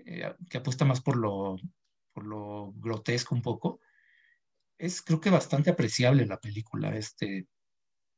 eh, 0.06 0.34
que 0.50 0.58
apuesta 0.58 0.86
más 0.86 1.02
por 1.02 1.18
lo, 1.18 1.58
por 2.14 2.26
lo 2.26 2.74
grotesco 2.74 3.36
un 3.36 3.42
poco. 3.42 3.80
Es 4.78 5.02
creo 5.02 5.20
que 5.20 5.30
bastante 5.30 5.70
apreciable 5.70 6.26
la 6.26 6.40
película. 6.40 6.96
Este, 6.96 7.48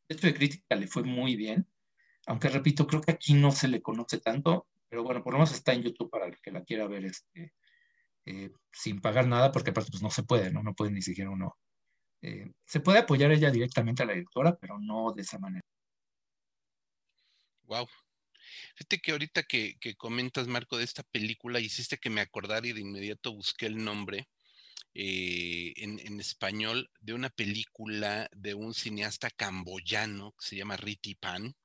esto 0.07 0.27
de 0.27 0.33
crítica 0.33 0.75
le 0.75 0.87
fue 0.87 1.03
muy 1.03 1.35
bien, 1.35 1.67
aunque 2.27 2.49
repito, 2.49 2.87
creo 2.87 3.01
que 3.01 3.11
aquí 3.11 3.33
no 3.33 3.51
se 3.51 3.67
le 3.67 3.81
conoce 3.81 4.19
tanto, 4.19 4.67
pero 4.87 5.03
bueno, 5.03 5.23
por 5.23 5.33
lo 5.33 5.39
menos 5.39 5.51
está 5.51 5.73
en 5.73 5.83
YouTube 5.83 6.09
para 6.09 6.27
el 6.27 6.39
que 6.41 6.51
la 6.51 6.63
quiera 6.63 6.87
ver 6.87 7.05
este, 7.05 7.53
eh, 8.25 8.51
sin 8.71 9.01
pagar 9.01 9.27
nada, 9.27 9.51
porque 9.51 9.71
aparte 9.71 9.91
pues 9.91 10.03
no 10.03 10.11
se 10.11 10.23
puede, 10.23 10.51
¿no? 10.51 10.61
No 10.63 10.75
puede 10.75 10.91
ni 10.91 11.01
siquiera 11.01 11.31
uno. 11.31 11.57
Eh, 12.21 12.51
se 12.65 12.81
puede 12.81 12.99
apoyar 12.99 13.31
ella 13.31 13.51
directamente 13.51 14.03
a 14.03 14.05
la 14.05 14.13
directora, 14.13 14.55
pero 14.57 14.77
no 14.79 15.11
de 15.13 15.21
esa 15.21 15.39
manera. 15.39 15.65
Wow. 17.63 17.87
Fíjate 18.75 18.99
que 18.99 19.11
ahorita 19.11 19.43
que, 19.43 19.77
comentas, 19.97 20.47
Marco, 20.47 20.77
de 20.77 20.83
esta 20.83 21.03
película, 21.03 21.59
hiciste 21.59 21.97
que 21.97 22.09
me 22.09 22.21
acordara 22.21 22.67
y 22.67 22.73
de 22.73 22.81
inmediato 22.81 23.33
busqué 23.33 23.67
el 23.67 23.83
nombre 23.83 24.29
eh, 24.93 25.73
en, 25.77 26.19
español 26.19 26.89
de 26.99 27.13
una 27.13 27.29
película 27.29 28.29
de 28.33 28.53
un 28.53 28.73
cineasta 28.73 29.29
camboyano 29.29 30.33
que 30.39 30.47
se 30.47 30.55
llama 30.55 30.77
Riti 30.77 31.15
Pan 31.15 31.55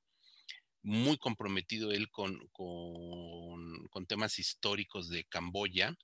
muy 0.85 1.17
comprometido 1.17 1.93
él 1.93 2.11
con, 2.11 2.47
con, 2.53 4.07
temas 4.07 4.39
históricos 4.39 5.09
de 5.09 5.25
Camboya. 5.25 5.97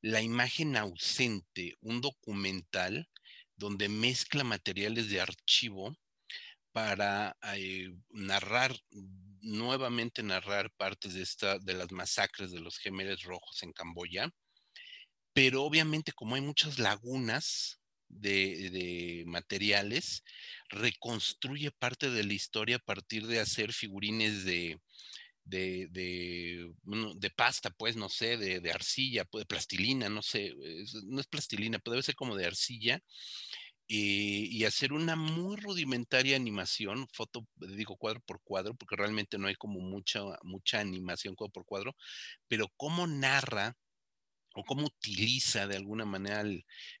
La 0.00 0.22
imagen 0.22 0.76
ausente, 0.76 1.76
un 1.82 2.00
documental 2.00 3.08
donde 3.56 3.88
mezcla 3.88 4.44
materiales 4.44 5.10
de 5.10 5.20
archivo 5.20 5.94
para 6.72 7.36
eh, 7.54 7.92
narrar, 8.08 8.74
nuevamente 9.42 10.22
narrar 10.22 10.70
partes 10.72 11.14
de, 11.14 11.22
esta, 11.22 11.58
de 11.58 11.74
las 11.74 11.90
masacres 11.92 12.50
de 12.50 12.60
los 12.60 12.78
gemelos 12.78 13.22
rojos 13.22 13.62
en 13.62 13.72
Camboya. 13.72 14.30
Pero 15.32 15.62
obviamente 15.64 16.12
como 16.12 16.34
hay 16.34 16.40
muchas 16.40 16.78
lagunas 16.78 17.78
de, 18.08 19.24
materiales, 19.26 20.24
reconstruye 20.70 21.70
parte 21.70 22.10
de 22.10 22.24
la 22.24 22.32
historia 22.32 22.76
a 22.76 22.80
partir 22.80 23.26
de 23.26 23.40
hacer 23.40 23.72
figurines 23.72 24.44
de, 24.44 24.80
de, 25.44 25.88
de, 25.90 27.30
pasta, 27.30 27.70
pues, 27.70 27.96
no 27.96 28.08
sé, 28.08 28.36
de, 28.36 28.72
arcilla, 28.72 29.24
pues, 29.24 29.42
de 29.42 29.46
plastilina, 29.46 30.08
no 30.08 30.22
sé, 30.22 30.54
no 31.04 31.20
es 31.20 31.26
plastilina, 31.26 31.78
puede 31.78 32.02
ser 32.02 32.14
como 32.14 32.36
de 32.36 32.46
arcilla, 32.46 33.00
y 33.88 34.64
hacer 34.64 34.92
una 34.92 35.16
muy 35.16 35.56
rudimentaria 35.56 36.36
animación, 36.36 37.08
foto, 37.12 37.46
digo 37.56 37.96
cuadro 37.96 38.20
por 38.20 38.40
cuadro, 38.42 38.74
porque 38.74 38.96
realmente 38.96 39.38
no 39.38 39.48
hay 39.48 39.54
como 39.54 39.80
mucha, 39.80 40.20
mucha 40.42 40.80
animación 40.80 41.34
cuadro 41.34 41.52
por 41.52 41.64
cuadro, 41.64 41.96
pero 42.48 42.68
cómo 42.76 43.06
narra 43.06 43.76
o 44.58 44.64
cómo 44.64 44.86
utiliza 44.86 45.66
de 45.68 45.76
alguna 45.76 46.04
manera 46.04 46.42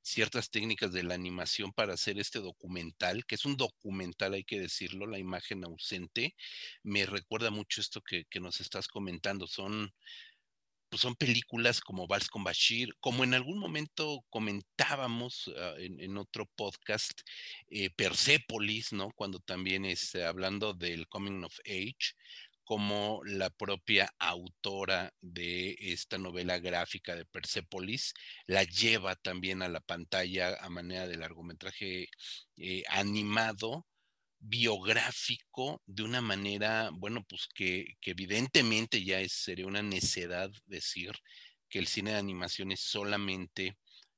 ciertas 0.02 0.50
técnicas 0.50 0.92
de 0.92 1.02
la 1.02 1.14
animación 1.14 1.72
para 1.72 1.94
hacer 1.94 2.18
este 2.18 2.38
documental, 2.40 3.24
que 3.26 3.34
es 3.34 3.44
un 3.44 3.56
documental, 3.56 4.34
hay 4.34 4.44
que 4.44 4.60
decirlo, 4.60 5.06
la 5.06 5.18
imagen 5.18 5.64
ausente, 5.64 6.36
me 6.82 7.04
recuerda 7.04 7.50
mucho 7.50 7.80
esto 7.80 8.00
que, 8.02 8.26
nos 8.40 8.60
estás 8.60 8.86
comentando. 8.86 9.48
Son, 9.48 9.92
pues 10.88 11.02
son 11.02 11.14
películas 11.16 11.80
como 11.80 12.06
Vals 12.06 12.28
con 12.28 12.44
Bashir, 12.44 12.94
como 13.00 13.24
en 13.24 13.34
algún 13.34 13.58
momento 13.58 14.24
comentábamos 14.30 15.50
ah, 15.56 15.74
en, 15.78 16.16
otro 16.16 16.46
podcast, 16.56 17.20
eh, 17.68 17.90
Persepolis, 17.90 18.92
¿no? 18.92 19.10
Cuando 19.14 19.40
también 19.40 19.84
es 19.84 20.14
hablando 20.14 20.74
del 20.74 21.08
Coming 21.08 21.44
of 21.44 21.58
Age, 21.66 22.14
como 22.68 23.22
la 23.24 23.48
propia 23.48 24.12
autora 24.18 25.10
de 25.22 25.74
esta 25.80 26.18
novela 26.18 26.58
gráfica 26.58 27.16
de 27.16 27.24
Persepolis 27.24 28.12
la 28.46 28.62
lleva 28.62 29.16
también 29.16 29.62
a 29.62 29.70
la 29.70 29.80
pantalla 29.80 30.54
a 30.60 30.68
manera 30.68 31.08
de 31.08 31.16
largometraje 31.16 32.08
eh, 32.58 32.82
animado, 32.90 33.86
biográfico, 34.40 35.82
de 35.86 36.02
una 36.04 36.20
manera, 36.20 36.90
bueno, 36.92 37.24
pues 37.28 37.48
que, 37.54 37.96
evidentemente 38.02 39.04
ya 39.04 39.20
es, 39.20 39.32
sería 39.32 39.66
una 39.66 39.82
necedad 39.82 40.50
decir 40.66 41.12
que 41.68 41.78
el 41.78 41.86
cine 41.86 42.12
de 42.12 42.18
animación 42.18 42.72
es 42.72 42.80
solamente 42.80 43.76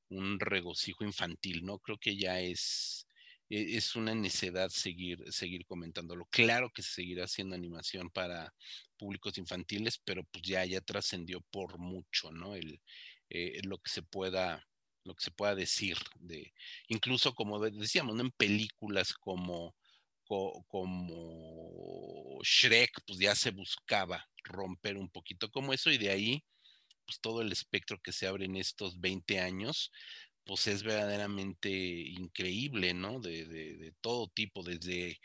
un 0.09 0.41
regocijo 0.41 1.05
infantil, 1.05 1.65
¿no? 1.65 1.79
Creo 1.79 1.99
que 1.99 2.17
ya 2.17 2.41
es 2.41 3.07
e, 3.49 3.77
es 3.77 3.97
una 3.97 4.15
necedad 4.15 4.71
seguir, 4.71 5.25
seguir 5.33 5.67
comentándolo. 5.67 6.27
Claro 6.31 6.71
que 6.71 6.83
se 6.83 6.93
seguirá 6.93 7.25
haciendo 7.25 7.55
animación 7.57 8.11
para 8.11 8.55
públicos 8.97 9.39
infantiles, 9.39 9.99
pero 10.05 10.25
pues 10.25 10.45
ya, 10.45 10.65
ya 10.65 10.81
trascendió 10.81 11.41
por 11.51 11.79
mucho, 11.79 12.31
¿no? 12.33 12.55
El, 12.55 12.81
eh, 13.31 13.61
lo 13.65 13.79
que 13.79 13.91
se 13.91 14.03
pueda 14.03 14.67
lo 15.05 15.15
que 15.15 15.25
se 15.25 15.31
pueda 15.31 15.55
decir 15.55 15.97
de 16.17 16.53
incluso 16.89 17.35
como 17.35 17.59
decíamos 17.59 18.21
en 18.21 18.31
películas 18.33 19.15
como 19.15 19.75
como 20.69 22.39
Shrek 22.43 23.03
pues 23.07 23.19
ya 23.19 23.35
se 23.35 23.51
buscaba 23.51 24.29
romper 24.45 24.97
un 24.97 25.11
poquito 25.11 25.51
como 25.51 25.73
eso 25.73 25.91
y 25.91 25.99
de 25.99 26.11
ahí 26.11 26.45
pues 27.05 27.21
todo 27.21 27.43
el 27.43 27.51
espectro 27.51 27.99
que 28.01 28.13
se 28.13 28.27
abre 28.29 28.45
en 28.45 28.57
estos 28.57 29.01
20 29.01 29.41
años 29.41 29.91
pues 30.45 30.67
es 30.67 30.83
verdaderamente 30.83 31.71
increíble, 31.71 32.95
¿no? 32.95 33.21
De, 33.21 33.95
todo 34.01 34.29
tipo, 34.29 34.63
desde 34.63 35.21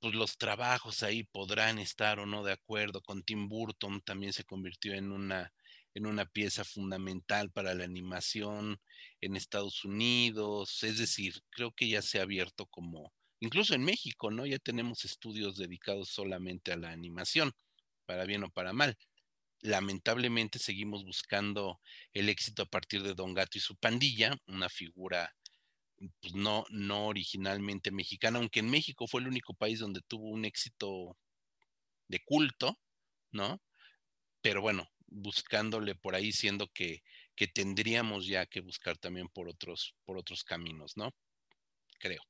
pues 0.00 0.14
los 0.14 0.36
trabajos 0.36 1.02
ahí 1.02 1.24
podrán 1.24 1.78
estar 1.78 2.18
o 2.18 2.26
no 2.26 2.44
de 2.44 2.52
acuerdo 2.52 3.00
con 3.02 3.22
Tim 3.22 3.48
Burton, 3.48 4.02
también 4.02 4.32
se 4.34 4.44
convirtió 4.44 4.92
en 4.94 5.12
una, 5.12 5.52
en 5.94 6.06
una 6.06 6.26
pieza 6.26 6.64
fundamental 6.64 7.50
para 7.50 7.74
la 7.74 7.84
animación 7.84 8.78
en 9.22 9.36
Estados 9.36 9.84
Unidos, 9.84 10.82
es 10.82 10.98
decir, 10.98 11.40
creo 11.50 11.72
que 11.72 11.88
ya 11.88 12.02
se 12.02 12.18
ha 12.18 12.22
abierto 12.22 12.66
como, 12.66 13.14
incluso 13.40 13.74
en 13.74 13.84
México, 13.84 14.30
¿no? 14.30 14.46
Ya 14.46 14.58
tenemos 14.58 15.04
estudios 15.04 15.56
dedicados 15.56 16.08
solamente 16.10 16.72
a 16.72 16.76
la 16.76 16.90
animación, 16.90 17.52
para 18.06 18.24
bien 18.24 18.44
o 18.44 18.50
para 18.50 18.72
mal 18.72 18.96
lamentablemente 19.64 20.58
seguimos 20.58 21.04
buscando 21.04 21.80
el 22.12 22.28
éxito 22.28 22.62
a 22.62 22.66
partir 22.66 23.02
de 23.02 23.14
Don 23.14 23.32
Gato 23.32 23.56
y 23.56 23.62
su 23.62 23.76
pandilla, 23.76 24.36
una 24.46 24.68
figura 24.68 25.34
pues, 26.20 26.34
no, 26.34 26.64
no 26.68 27.06
originalmente 27.06 27.90
mexicana, 27.90 28.38
aunque 28.38 28.60
en 28.60 28.70
México 28.70 29.06
fue 29.06 29.22
el 29.22 29.28
único 29.28 29.54
país 29.54 29.78
donde 29.78 30.02
tuvo 30.06 30.28
un 30.28 30.44
éxito 30.44 31.16
de 32.08 32.20
culto, 32.20 32.78
¿no? 33.32 33.62
Pero 34.42 34.60
bueno, 34.60 34.86
buscándole 35.06 35.94
por 35.94 36.14
ahí, 36.14 36.32
siendo 36.32 36.68
que, 36.68 37.02
que 37.34 37.46
tendríamos 37.46 38.26
ya 38.26 38.44
que 38.44 38.60
buscar 38.60 38.98
también 38.98 39.28
por 39.28 39.48
otros, 39.48 39.94
por 40.04 40.18
otros 40.18 40.44
caminos, 40.44 40.96
¿no? 40.96 41.10
Creo. 41.98 42.20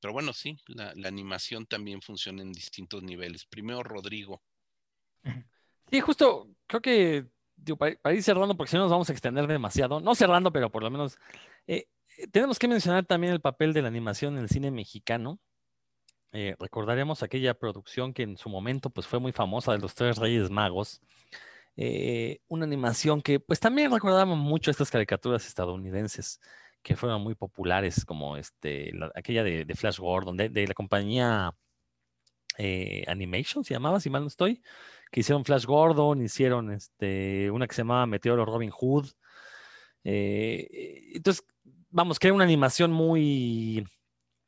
Pero 0.00 0.12
bueno, 0.12 0.32
sí, 0.32 0.58
la, 0.66 0.92
animación 1.08 1.66
también 1.66 2.02
funciona 2.02 2.42
en 2.42 2.52
distintos 2.52 3.02
niveles. 3.02 3.44
Primero, 3.46 3.82
Rodrigo. 3.82 4.42
Sí, 5.90 6.00
justo, 6.00 6.48
creo 6.66 6.80
que 6.80 7.26
para, 7.78 8.14
ir 8.14 8.22
cerrando, 8.22 8.56
porque 8.56 8.70
si 8.70 8.76
no 8.76 8.82
nos 8.82 8.90
vamos 8.90 9.08
a 9.08 9.12
extender 9.12 9.46
demasiado, 9.46 10.00
no 10.00 10.14
cerrando, 10.14 10.52
pero 10.52 10.70
por 10.70 10.82
lo 10.82 10.90
menos, 10.90 11.18
eh, 11.66 11.88
eh, 12.18 12.26
tenemos 12.28 12.58
que 12.58 12.68
mencionar 12.68 13.06
también 13.06 13.32
el 13.32 13.40
papel 13.40 13.72
de 13.72 13.82
la 13.82 13.88
animación 13.88 14.36
en 14.36 14.42
el 14.42 14.48
cine 14.48 14.70
mexicano. 14.70 15.40
Eh, 16.32 16.54
recordaremos 16.58 17.22
aquella 17.22 17.54
producción 17.54 18.12
que 18.12 18.22
en 18.22 18.36
su 18.36 18.48
momento 18.48 18.90
pues, 18.90 19.06
fue 19.06 19.18
muy 19.18 19.32
famosa 19.32 19.72
de 19.72 19.78
los 19.78 19.94
Tres 19.94 20.18
Reyes 20.18 20.50
Magos. 20.50 21.00
una 22.48 22.64
animación 22.64 23.20
que 23.22 23.40
pues 23.40 23.60
también 23.60 23.90
recordamos 23.92 24.38
mucho 24.38 24.70
estas 24.70 24.90
caricaturas 24.90 25.46
estadounidenses 25.46 26.40
que 26.86 26.94
fueron 26.94 27.20
muy 27.20 27.34
populares, 27.34 28.04
como 28.04 28.36
este, 28.36 28.92
aquella 29.16 29.42
de, 29.42 29.66
Flash 29.74 29.98
Gordon, 29.98 30.36
de, 30.36 30.66
la 30.68 30.72
compañía 30.72 31.52
Animation, 33.08 33.64
se 33.64 33.74
llamaba, 33.74 33.98
si 33.98 34.08
mal 34.08 34.22
no 34.22 34.28
estoy, 34.28 34.62
que 35.10 35.18
hicieron 35.18 35.44
Flash 35.44 35.64
Gordon, 35.64 36.22
hicieron 36.22 36.70
este, 36.70 37.50
una 37.50 37.66
que 37.66 37.74
se 37.74 37.82
llamaba 37.82 38.06
Meteoro 38.06 38.44
Robin 38.44 38.70
Hood. 38.70 39.08
Eh, 40.04 41.10
entonces, 41.14 41.44
vamos, 41.90 42.20
que 42.20 42.28
era 42.28 42.34
una 42.34 42.44
animación 42.44 42.92
muy, 42.92 43.84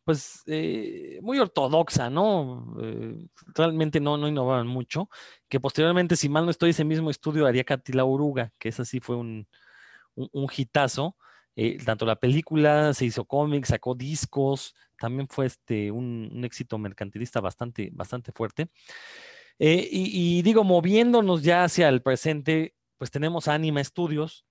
pues, 0.05 0.45
eh, 0.47 1.19
muy 1.23 1.41
ortodoxa, 1.41 2.09
¿no? 2.09 2.77
Eh, 2.81 3.17
realmente 3.53 3.99
no, 3.99 4.17
no 4.17 4.29
innovaban 4.29 4.69
mucho. 4.69 5.09
Que 5.49 5.59
posteriormente, 5.59 6.15
si 6.15 6.29
mal 6.29 6.45
no 6.45 6.53
estoy, 6.53 6.71
ese 6.71 6.85
mismo 6.85 7.11
estudio 7.11 7.47
haría 7.47 7.65
Katy 7.65 7.95
la 7.95 8.05
Oruga, 8.05 8.53
que 8.61 8.69
ese 8.69 8.85
sí 8.85 9.01
fue 9.01 9.17
un, 9.17 9.49
un, 10.15 10.47
hitazo. 10.57 11.17
Tanto 11.85 12.07
la 12.07 12.17
película 12.17 12.95
se 12.95 13.07
hizo 13.07 13.25
cómics, 13.25 13.69
sacó 13.69 13.95
discos, 13.95 14.75
también 14.99 15.29
fue 15.29 15.47
este, 15.47 15.91
un, 15.91 16.43
éxito 16.45 16.79
mercantilista 16.79 17.41
bastante, 17.41 17.91
bastante 17.93 18.33
fuerte. 18.33 18.69
Eh, 19.59 19.89
y, 19.91 20.43
digo, 20.43 20.65
moviéndonos 20.65 21.43
ya 21.43 21.65
hacia 21.65 21.89
el 21.89 22.03
presente, 22.03 22.75
pues 22.97 23.11
tenemos 23.11 23.49
Anima 23.49 23.83
Studios, 23.83 24.45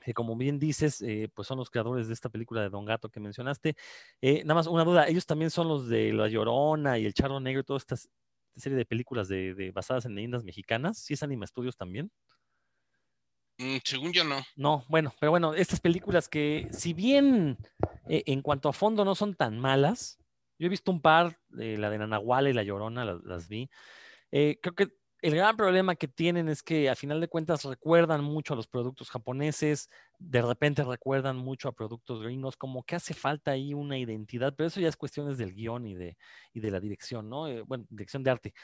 que 0.00 0.14
como 0.14 0.36
bien 0.36 0.58
dices, 0.58 1.02
eh, 1.02 1.28
pues 1.34 1.46
son 1.48 1.58
los 1.58 1.68
creadores 1.70 2.08
de 2.08 2.14
esta 2.14 2.30
película 2.30 2.62
de 2.62 2.70
Don 2.70 2.86
Gato 2.86 3.10
que 3.10 3.20
mencionaste. 3.20 3.76
Eh, 4.22 4.42
nada 4.44 4.54
más 4.54 4.66
una 4.66 4.84
duda, 4.84 5.06
ellos 5.06 5.26
también 5.26 5.50
son 5.50 5.68
los 5.68 5.88
de 5.88 6.12
La 6.12 6.28
Llorona 6.28 6.98
y 6.98 7.04
El 7.04 7.12
Charro 7.14 7.40
Negro 7.40 7.60
y 7.60 7.64
toda 7.64 7.78
esta 7.78 7.96
serie 8.56 8.78
de 8.78 8.86
películas 8.86 9.28
de, 9.28 9.70
basadas 9.74 10.06
en 10.06 10.14
leyendas 10.14 10.44
mexicanas. 10.44 10.98
¿Sí 10.98 11.14
es 11.14 11.22
Anima 11.22 11.46
Studios 11.46 11.76
también? 11.76 12.10
Mm, 13.60 13.76
según 13.84 14.12
yo 14.12 14.24
no. 14.24 14.42
No, 14.56 14.84
bueno, 14.88 15.14
pero 15.20 15.30
bueno, 15.30 15.52
estas 15.54 15.80
películas 15.80 16.28
que 16.28 16.68
si 16.72 16.94
bien 16.94 17.58
en 18.08 18.42
cuanto 18.42 18.70
a 18.70 18.72
fondo 18.72 19.04
no 19.04 19.14
son 19.14 19.34
tan 19.34 19.58
malas, 19.58 20.18
yo 20.58 20.66
he 20.66 20.70
visto 20.70 20.90
un 20.90 21.00
par, 21.00 21.38
la 21.48 21.88
de 21.88 21.98
Nanahuala 21.98 22.50
y 22.50 22.52
La 22.52 22.62
Llorona, 22.62 23.04
las, 23.04 23.48
vi. 23.48 23.70
Eh, 24.30 24.58
creo 24.60 24.74
que 24.74 24.88
el 25.22 25.34
gran 25.34 25.56
problema 25.56 25.96
que 25.96 26.06
tienen 26.06 26.48
es 26.48 26.62
que 26.62 26.90
a 26.90 26.94
final 26.94 27.18
de 27.20 27.28
cuentas 27.28 27.64
recuerdan 27.64 28.22
mucho 28.24 28.52
a 28.52 28.56
los 28.56 28.66
productos 28.66 29.10
japoneses, 29.10 29.88
de 30.18 30.42
repente 30.42 30.84
recuerdan 30.84 31.36
mucho 31.36 31.68
a 31.68 31.72
productos 31.72 32.22
gringos, 32.22 32.58
como 32.58 32.82
que 32.82 32.96
hace 32.96 33.14
falta 33.14 33.52
ahí 33.52 33.72
una 33.72 33.98
identidad, 33.98 34.54
pero 34.54 34.68
eso 34.68 34.80
ya 34.80 34.88
es 34.88 34.96
cuestiones 34.96 35.38
del 35.38 35.54
guion 35.54 35.86
y 35.86 35.94
de, 35.94 36.16
de 36.52 36.70
la 36.70 36.80
dirección, 36.80 37.28
¿no? 37.28 37.48
Eh, 37.48 37.62
bueno, 37.62 37.86
dirección 37.88 38.22
de 38.22 38.30
arte. 38.30 38.54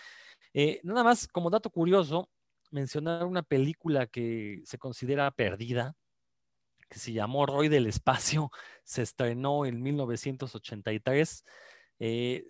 Eh, 0.52 0.80
nada 0.82 1.02
más, 1.02 1.26
como 1.28 1.48
dato 1.50 1.70
curioso, 1.70 2.30
mencionar 2.70 3.24
una 3.24 3.42
película 3.42 4.06
que 4.06 4.62
se 4.64 4.78
considera 4.78 5.30
perdida, 5.30 5.94
que 6.88 6.98
se 6.98 7.12
llamó 7.12 7.46
Roy 7.46 7.68
del 7.68 7.86
Espacio, 7.86 8.50
se 8.84 9.02
estrenó 9.02 9.66
en 9.66 9.82
1983 9.82 11.44
eh, 11.98 12.44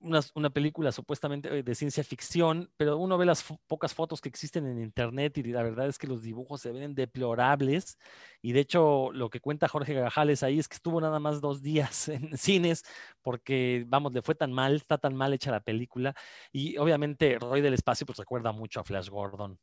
una, 0.00 0.50
película 0.50 0.92
supuestamente 0.92 1.58
eh, 1.58 1.62
de 1.62 1.74
ciencia 1.74 2.04
ficción, 2.04 2.70
pero 2.76 2.98
uno 2.98 3.18
ve 3.18 3.26
las 3.26 3.44
pocas 3.66 3.94
fotos 3.94 4.20
que 4.20 4.28
existen 4.28 4.66
en 4.66 4.80
internet 4.80 5.38
y 5.38 5.42
la 5.44 5.62
verdad 5.62 5.88
es 5.88 5.98
que 5.98 6.06
los 6.06 6.22
dibujos 6.22 6.60
se 6.60 6.72
ven 6.72 6.94
deplorables. 6.94 7.98
Y 8.42 8.52
de 8.52 8.60
hecho, 8.60 9.10
lo 9.12 9.30
que 9.30 9.40
cuenta 9.40 9.68
Jorge 9.68 9.94
Gajales 9.94 10.42
ahí 10.42 10.58
es 10.58 10.68
que 10.68 10.76
estuvo 10.76 11.00
nada 11.00 11.18
más 11.20 11.40
dos 11.40 11.62
días 11.62 12.08
en 12.08 12.36
cines 12.36 12.84
porque, 13.22 13.84
vamos, 13.88 14.12
le 14.12 14.22
fue 14.22 14.34
tan 14.34 14.52
mal, 14.52 14.76
está 14.76 14.98
tan 14.98 15.14
mal 15.14 15.32
hecha 15.32 15.50
la 15.50 15.60
película. 15.60 16.14
Y 16.52 16.76
obviamente, 16.78 17.38
Roy 17.38 17.60
del 17.60 17.74
Espacio, 17.74 18.06
pues 18.06 18.18
recuerda 18.18 18.52
mucho 18.52 18.80
a 18.80 18.84
Flash 18.84 19.08
Gordon. 19.08 19.58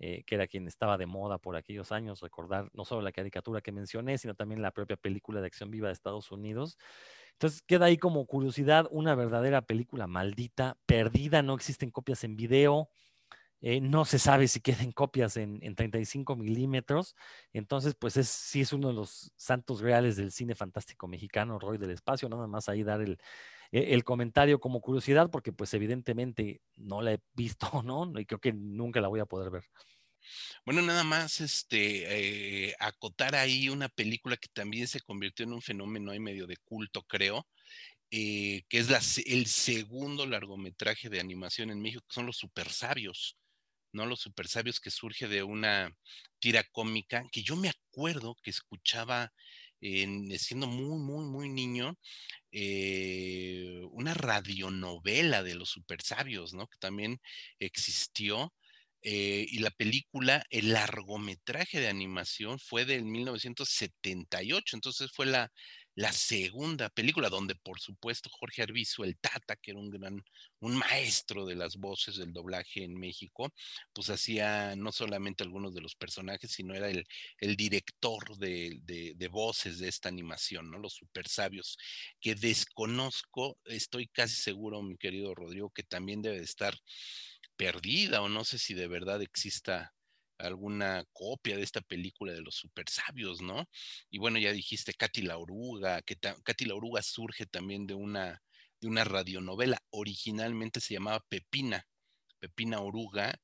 Eh, 0.00 0.24
que 0.26 0.34
era 0.34 0.48
quien 0.48 0.66
estaba 0.66 0.98
de 0.98 1.06
moda 1.06 1.38
por 1.38 1.54
aquellos 1.54 1.92
años, 1.92 2.20
recordar 2.20 2.68
no 2.72 2.84
solo 2.84 3.00
la 3.00 3.12
caricatura 3.12 3.60
que 3.60 3.70
mencioné, 3.70 4.18
sino 4.18 4.34
también 4.34 4.60
la 4.60 4.72
propia 4.72 4.96
película 4.96 5.40
de 5.40 5.46
acción 5.46 5.70
viva 5.70 5.86
de 5.86 5.92
Estados 5.92 6.32
Unidos. 6.32 6.76
Entonces 7.34 7.62
queda 7.62 7.86
ahí 7.86 7.98
como 7.98 8.26
curiosidad 8.26 8.86
una 8.90 9.14
verdadera 9.14 9.62
película 9.62 10.06
maldita, 10.06 10.78
perdida, 10.86 11.42
no 11.42 11.54
existen 11.54 11.90
copias 11.90 12.24
en 12.24 12.36
video, 12.36 12.88
eh, 13.66 13.80
no 13.80 14.04
se 14.04 14.18
sabe 14.18 14.46
si 14.46 14.60
queden 14.60 14.92
copias 14.92 15.38
en, 15.38 15.58
35 15.74 16.36
milímetros. 16.36 17.16
Entonces, 17.52 17.94
pues 17.98 18.18
es, 18.18 18.28
sí 18.28 18.60
es 18.60 18.74
uno 18.74 18.88
de 18.88 18.94
los 18.94 19.32
santos 19.36 19.80
reales 19.80 20.16
del 20.16 20.32
cine 20.32 20.54
fantástico 20.54 21.08
mexicano, 21.08 21.58
Roy 21.58 21.78
del 21.78 21.90
Espacio, 21.90 22.28
nada 22.28 22.46
más 22.46 22.68
ahí 22.68 22.82
dar 22.82 23.00
el, 23.00 23.18
e, 23.72 23.94
el 23.94 24.04
comentario 24.04 24.60
como 24.60 24.80
curiosidad, 24.82 25.30
porque 25.30 25.52
pues 25.52 25.72
evidentemente 25.72 26.60
no 26.76 27.00
la 27.00 27.14
he 27.14 27.20
visto, 27.34 27.66
¿no? 27.82 28.12
Y 28.20 28.26
creo 28.26 28.38
que 28.38 28.52
nunca 28.52 29.00
la 29.00 29.08
voy 29.08 29.20
a 29.20 29.26
poder 29.26 29.50
ver. 29.50 29.64
Bueno, 30.64 30.82
nada 30.82 31.04
más 31.04 31.40
este, 31.40 32.68
eh, 32.68 32.74
acotar 32.78 33.34
ahí 33.34 33.68
una 33.68 33.88
película 33.88 34.36
que 34.36 34.48
también 34.52 34.88
se 34.88 35.00
convirtió 35.00 35.44
en 35.44 35.52
un 35.52 35.62
fenómeno 35.62 36.10
ahí 36.10 36.20
medio 36.20 36.46
de 36.46 36.56
culto, 36.58 37.02
creo, 37.02 37.46
eh, 38.10 38.62
que 38.68 38.78
es 38.78 39.18
el 39.26 39.46
segundo 39.46 40.26
largometraje 40.26 41.08
de 41.08 41.20
animación 41.20 41.70
en 41.70 41.80
México, 41.82 42.04
que 42.08 42.14
son 42.14 42.26
los 42.26 42.36
Super 42.38 42.70
Sabios, 42.70 43.36
¿no? 43.92 44.06
Los 44.06 44.20
Super 44.20 44.48
Sabios 44.48 44.80
que 44.80 44.90
surge 44.90 45.28
de 45.28 45.42
una 45.42 45.94
tira 46.38 46.64
cómica 46.64 47.24
que 47.32 47.42
yo 47.42 47.56
me 47.56 47.70
acuerdo 47.70 48.36
que 48.42 48.50
escuchaba 48.50 49.32
siendo 50.38 50.66
muy, 50.66 50.98
muy, 50.98 51.24
muy 51.26 51.48
niño, 51.48 51.98
eh, 52.52 53.82
una 53.90 54.14
radionovela 54.14 55.42
de 55.42 55.54
los 55.54 55.70
super 55.70 56.00
sabios, 56.02 56.54
¿no? 56.54 56.66
Que 56.68 56.78
también 56.78 57.20
existió. 57.58 58.54
Eh, 59.06 59.46
y 59.50 59.58
la 59.58 59.70
película, 59.70 60.42
el 60.48 60.72
largometraje 60.72 61.78
de 61.78 61.88
animación 61.88 62.58
fue 62.58 62.86
del 62.86 63.04
1978, 63.04 64.76
entonces 64.76 65.10
fue 65.12 65.26
la, 65.26 65.52
la 65.94 66.10
segunda 66.12 66.88
película, 66.88 67.28
donde 67.28 67.54
por 67.54 67.80
supuesto 67.80 68.30
Jorge 68.30 68.62
Arbizu, 68.62 69.04
el 69.04 69.18
Tata, 69.18 69.56
que 69.56 69.72
era 69.72 69.80
un 69.80 69.90
gran, 69.90 70.24
un 70.60 70.76
maestro 70.76 71.44
de 71.44 71.54
las 71.54 71.76
voces 71.76 72.16
del 72.16 72.32
doblaje 72.32 72.82
en 72.82 72.94
México, 72.98 73.52
pues 73.92 74.08
hacía 74.10 74.74
no 74.74 74.90
solamente 74.90 75.44
algunos 75.44 75.74
de 75.74 75.82
los 75.82 75.94
personajes, 75.94 76.50
sino 76.52 76.74
era 76.74 76.88
el, 76.88 77.06
el 77.38 77.56
director 77.56 78.36
de, 78.38 78.80
de, 78.82 79.28
voces 79.28 79.78
de 79.78 79.88
esta 79.88 80.08
animación, 80.08 80.70
¿no? 80.70 80.78
Los 80.78 80.94
super 80.94 81.28
sabios, 81.28 81.76
que 82.20 82.34
desconozco, 82.34 83.58
estoy 83.64 84.08
casi 84.08 84.36
seguro, 84.36 84.82
mi 84.82 84.96
querido 84.96 85.34
Rodrigo, 85.34 85.70
que 85.70 85.82
también 85.82 86.22
debe 86.22 86.38
de 86.38 86.44
estar 86.44 86.74
perdida 87.56 88.22
o 88.22 88.28
no 88.28 88.44
sé 88.44 88.58
si 88.58 88.74
de 88.74 88.88
verdad 88.88 89.22
exista 89.22 89.94
alguna 90.38 91.04
copia 91.12 91.56
de 91.56 91.62
esta 91.62 91.80
película 91.80 92.32
de 92.32 92.42
los 92.42 92.56
super 92.56 92.88
sabios, 92.88 93.40
¿no? 93.40 93.68
Y 94.10 94.18
bueno, 94.18 94.38
ya 94.38 94.52
dijiste 94.52 94.94
Katy 94.94 95.22
la 95.22 95.38
oruga, 95.38 96.02
que 96.02 96.16
Katy 96.16 96.64
la 96.66 96.74
oruga 96.74 97.02
surge 97.02 97.46
también 97.46 97.86
de 97.86 97.94
una, 97.94 98.42
de 98.80 98.88
una 98.88 99.04
radionovela. 99.04 99.78
Originalmente 99.90 100.80
se 100.80 100.94
llamaba 100.94 101.24
Pepina, 101.28 101.86
Pepina 102.40 102.80
Oruga, 102.80 103.34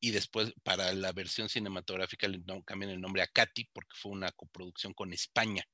y 0.00 0.10
después 0.10 0.52
para 0.62 0.92
la 0.92 1.12
versión 1.12 1.48
cinematográfica 1.48 2.28
le 2.28 2.42
cambian 2.66 2.90
el 2.90 3.00
nombre 3.00 3.22
a 3.22 3.26
Katy 3.26 3.70
porque 3.72 3.96
fue 3.96 4.12
una 4.12 4.30
coproducción 4.32 4.92
con 4.92 5.14
España. 5.14 5.64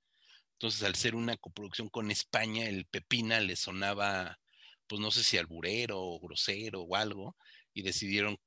Entonces, 0.53 0.85
al 0.85 0.95
ser 0.95 1.17
una 1.17 1.37
coproducción 1.37 1.89
con 1.89 2.11
España, 2.13 2.69
el 2.69 2.87
Pepina 2.87 3.41
le 3.41 3.57
sonaba, 3.57 4.39
pues 4.87 5.01
no 5.01 5.11
sé 5.11 5.25
si 5.25 5.37
alburero 5.37 6.01
o 6.01 6.21
grosero 6.21 6.83
o 6.83 6.95
algo, 6.95 7.37
y 7.75 7.83
decidieron 7.83 8.39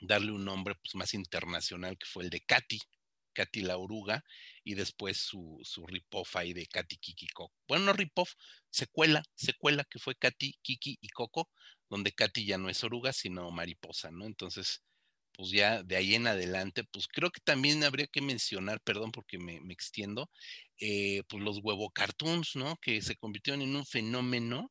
darle 0.00 0.32
un 0.32 0.44
nombre 0.44 0.74
pues, 0.76 0.94
más 0.94 1.14
internacional 1.14 1.96
que 1.98 2.06
fue 2.06 2.24
el 2.24 2.30
de 2.30 2.40
Katy, 2.40 2.78
Katy 3.32 3.62
la 3.62 3.76
oruga, 3.76 4.24
y 4.64 4.74
después 4.74 5.18
su, 5.18 5.60
su 5.62 5.86
rip-off 5.86 6.36
ahí 6.36 6.52
de 6.52 6.66
Katy, 6.66 6.96
Kiki, 6.96 7.28
Coco. 7.28 7.54
Bueno, 7.68 7.86
no 7.86 7.92
rip-off, 7.92 8.32
secuela, 8.70 9.22
secuela 9.34 9.84
que 9.84 9.98
fue 9.98 10.14
Katy, 10.14 10.58
Kiki 10.62 10.98
y 11.00 11.08
Coco, 11.08 11.50
donde 11.90 12.12
Katy 12.12 12.46
ya 12.46 12.58
no 12.58 12.70
es 12.70 12.82
oruga, 12.84 13.12
sino 13.12 13.50
mariposa, 13.50 14.10
¿no? 14.10 14.24
Entonces, 14.26 14.82
pues 15.32 15.50
ya 15.50 15.82
de 15.82 15.96
ahí 15.96 16.14
en 16.14 16.26
adelante, 16.26 16.84
pues 16.84 17.08
creo 17.08 17.30
que 17.30 17.40
también 17.40 17.82
habría 17.84 18.06
que 18.06 18.22
mencionar, 18.22 18.80
perdón 18.80 19.10
porque 19.12 19.38
me, 19.38 19.56
extiendo, 19.70 20.30
eh, 20.78 21.22
pues 21.28 21.42
los 21.42 21.58
huevo 21.62 21.90
cartoons, 21.90 22.56
¿no? 22.56 22.76
Que 22.80 23.02
se 23.02 23.16
convirtieron 23.16 23.62
en 23.62 23.76
un 23.76 23.84
fenómeno 23.84 24.70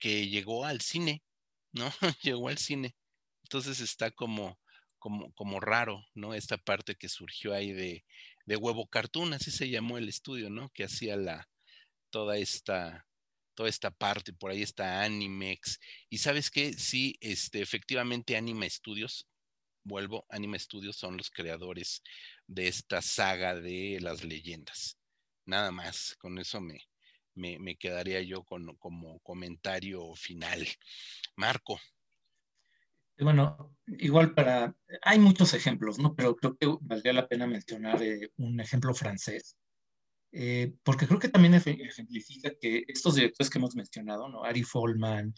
que 0.00 0.28
llegó 0.28 0.64
al 0.64 0.80
cine, 0.80 1.22
¿no? 1.72 1.90
llegó 2.22 2.48
al 2.48 2.58
cine. 2.58 2.96
Entonces 3.44 3.80
está 3.80 4.10
como, 4.10 4.58
como, 4.98 5.32
como 5.34 5.60
raro, 5.60 6.04
¿no? 6.14 6.34
Esta 6.34 6.58
parte 6.58 6.96
que 6.96 7.08
surgió 7.08 7.54
ahí 7.54 7.72
de, 7.72 8.04
de 8.46 8.56
Huevo 8.56 8.88
Cartoon, 8.88 9.34
así 9.34 9.50
se 9.50 9.68
llamó 9.68 9.98
el 9.98 10.08
estudio, 10.08 10.50
¿no? 10.50 10.70
Que 10.70 10.84
hacía 10.84 11.16
la, 11.16 11.48
toda 12.10 12.38
esta, 12.38 13.06
toda 13.54 13.68
esta 13.68 13.90
parte, 13.90 14.32
por 14.32 14.50
ahí 14.50 14.62
está 14.62 15.02
Animex. 15.02 15.80
Y 16.08 16.18
sabes 16.18 16.50
qué, 16.50 16.72
sí, 16.72 17.16
este, 17.20 17.60
efectivamente 17.60 18.36
Anime 18.36 18.68
Studios, 18.70 19.28
vuelvo, 19.84 20.26
Anime 20.28 20.58
Studios 20.58 20.96
son 20.96 21.16
los 21.16 21.30
creadores 21.30 22.02
de 22.46 22.68
esta 22.68 23.02
saga 23.02 23.54
de 23.54 23.98
las 24.00 24.24
leyendas. 24.24 24.98
Nada 25.44 25.70
más, 25.72 26.16
con 26.18 26.38
eso 26.38 26.60
me, 26.60 26.80
me, 27.34 27.58
me 27.58 27.76
quedaría 27.76 28.20
yo 28.22 28.44
con, 28.44 28.76
como 28.76 29.20
comentario 29.20 30.14
final. 30.14 30.66
Marco, 31.36 31.78
bueno, 33.22 33.76
igual 33.86 34.34
para, 34.34 34.74
hay 35.02 35.18
muchos 35.18 35.54
ejemplos, 35.54 35.98
¿no? 35.98 36.14
Pero 36.14 36.36
creo 36.36 36.56
que 36.56 36.66
valdría 36.80 37.12
la 37.12 37.28
pena 37.28 37.46
mencionar 37.46 38.02
eh, 38.02 38.30
un 38.36 38.60
ejemplo 38.60 38.94
francés, 38.94 39.56
eh, 40.32 40.74
porque 40.82 41.06
creo 41.06 41.18
que 41.18 41.28
también 41.28 41.54
ejemplifica 41.54 42.52
que 42.60 42.84
estos 42.88 43.14
directores 43.14 43.50
que 43.50 43.58
hemos 43.58 43.76
mencionado, 43.76 44.28
¿no? 44.28 44.44
Ari 44.44 44.62
Folman, 44.62 45.34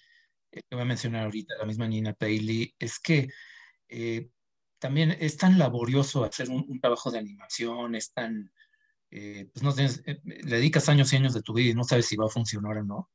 eh, 0.53 0.63
que 0.69 0.75
voy 0.75 0.83
a 0.83 0.87
mencionar 0.87 1.25
ahorita, 1.25 1.57
la 1.59 1.67
misma 1.67 1.89
Nina 1.89 2.15
Paley, 2.15 2.75
es 2.79 2.99
que 2.99 3.29
también 4.79 5.13
es 5.13 5.37
tan 5.37 5.59
laborioso 5.59 6.25
hacer 6.25 6.51
un, 6.51 6.81
trabajo 6.81 7.11
de 7.11 7.19
animación, 7.19 7.95
es 7.95 8.13
tan, 8.13 8.51
pues 9.53 9.63
no 9.63 9.73
tienes, 9.73 10.03
le 10.25 10.57
dedicas 10.57 10.89
años 10.89 11.13
y 11.13 11.17
años 11.17 11.35
de 11.35 11.43
tu 11.43 11.55
vida 11.55 11.71
y 11.71 11.75
no 11.75 11.85
sabes 11.85 12.07
si 12.07 12.17
va 12.17 12.27
a 12.27 12.29
funcionar 12.29 12.79
o 12.79 12.85
no 12.85 13.11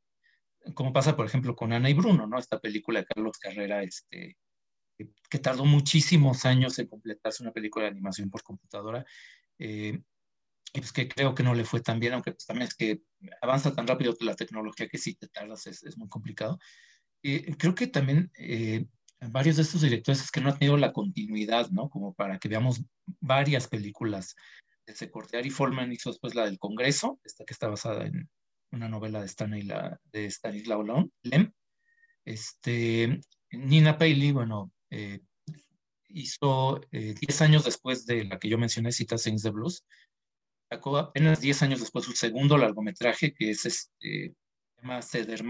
como 0.74 0.94
pasa, 0.94 1.16
por 1.16 1.26
ejemplo, 1.26 1.56
con 1.56 1.74
Ana 1.74 1.90
y 1.90 1.94
Bruno, 1.94 2.28
¿no? 2.28 2.38
Esta 2.38 2.60
película 2.60 3.00
de 3.00 3.06
Carlos 3.06 3.38
Carrera, 3.38 3.84
este, 3.84 4.38
que 5.30 5.40
tardó 5.40 5.66
muchísimos 5.66 6.46
años 6.46 6.78
en 6.80 6.88
completarse 6.88 7.44
una 7.44 7.54
película 7.54 7.86
de 7.86 7.92
animación 7.92 8.30
por 8.30 8.44
computadora. 8.44 9.06
Eh, 9.58 10.00
y 10.72 10.80
pues 10.80 10.92
que 10.92 11.08
creo 11.08 11.34
que 11.34 11.44
no 11.44 11.56
le 11.56 11.66
fue 11.66 11.82
tan 11.82 12.00
bien, 12.00 12.14
aunque 12.14 12.32
pues 12.32 12.46
también 12.46 12.68
es 12.68 12.76
que 12.76 13.02
avanza 13.42 13.74
tan 13.74 13.88
rápido 13.88 14.16
la 14.20 14.36
tecnología 14.36 14.88
que 14.88 15.00
si 15.00 15.16
te 15.16 15.28
tardas 15.28 15.66
es, 15.66 15.84
es 15.84 15.98
muy 15.98 16.10
complicado. 16.10 16.60
Eh, 17.24 17.56
creo 17.58 17.74
que 17.74 17.88
también 17.88 18.32
eh, 18.38 18.86
varios 19.20 19.56
de 19.56 19.64
estos 19.64 19.82
directores 19.82 20.22
es 20.22 20.32
que 20.32 20.42
no 20.42 20.50
han 20.50 20.60
tenido 20.60 20.78
la 20.78 20.94
continuidad, 20.94 21.70
¿no? 21.72 21.90
Como 21.90 22.14
para 22.14 22.38
que 22.38 22.50
veamos 22.50 22.84
varias 23.20 23.68
películas 23.68 24.36
de 24.90 24.94
ese 24.94 25.12
corte. 25.12 25.38
Ari 25.38 25.52
Folman 25.52 25.92
hizo 25.92 26.10
después 26.10 26.34
la 26.34 26.46
del 26.46 26.58
Congreso, 26.58 27.20
esta 27.24 27.46
que 27.46 27.54
está 27.54 27.68
basada 27.68 28.06
en 28.08 28.28
una 28.72 28.90
novela 28.90 29.22
de, 29.22 29.28
Stanley, 29.28 29.62
la, 29.62 30.00
de 30.12 30.26
Stanislaw 30.26 30.84
Lem. 31.22 31.52
Este, 32.26 33.20
Nina 33.52 33.98
Paley, 33.98 34.32
bueno, 34.32 34.72
eh, 34.90 35.22
hizo 36.10 36.82
10 36.92 37.22
eh, 37.22 37.44
años 37.44 37.66
después 37.66 38.06
de 38.08 38.26
la 38.26 38.40
que 38.40 38.50
yo 38.50 38.58
mencioné, 38.58 38.92
Cita 38.92 39.18
Sings 39.18 39.44
the 39.44 39.52
Blues, 39.52 39.86
sacó 40.70 40.98
apenas 40.98 41.40
10 41.40 41.64
años 41.64 41.80
después 41.80 42.06
su 42.06 42.14
segundo 42.14 42.58
largometraje, 42.58 43.34
que 43.34 43.52
es 43.52 43.66
este, 43.66 44.34
llama 44.78 45.02
Ceder 45.04 45.44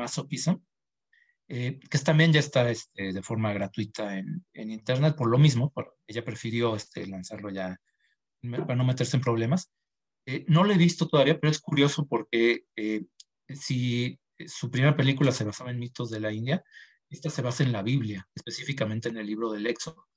eh, 1.52 1.80
que 1.80 1.98
también 2.00 2.32
ya 2.32 2.42
está 2.42 2.70
este, 2.70 3.14
de 3.14 3.22
forma 3.24 3.54
gratuita 3.54 4.18
en, 4.18 4.46
en, 4.54 4.70
internet 4.70 5.16
por 5.16 5.30
lo 5.30 5.38
mismo, 5.38 5.72
por, 5.72 5.98
ella 6.08 6.24
prefirió 6.24 6.76
este, 6.76 7.08
lanzarlo 7.08 7.50
ya 7.50 7.80
para 8.42 8.76
no 8.76 8.86
meterse 8.86 9.18
en 9.18 9.24
problemas. 9.24 9.72
no 10.48 10.64
lo 10.64 10.74
he 10.74 10.78
visto 10.78 11.08
todavía, 11.08 11.40
pero 11.40 11.52
es 11.52 11.60
curioso 11.60 12.08
porque 12.08 12.66
si 13.50 14.20
su 14.48 14.70
primera 14.72 14.96
película 14.96 15.32
se 15.32 15.44
basaba 15.44 15.72
en 15.72 15.80
mitos 15.80 16.10
de 16.10 16.20
la 16.20 16.32
India, 16.32 16.64
esta 17.10 17.30
se 17.30 17.42
basa 17.42 17.64
en 17.64 17.72
la 17.72 17.82
Biblia, 17.82 18.28
específicamente 18.36 19.10
en 19.10 19.18
el 19.18 19.26
libro 19.26 19.52
del 19.52 19.68
Éxodo. 19.68 20.08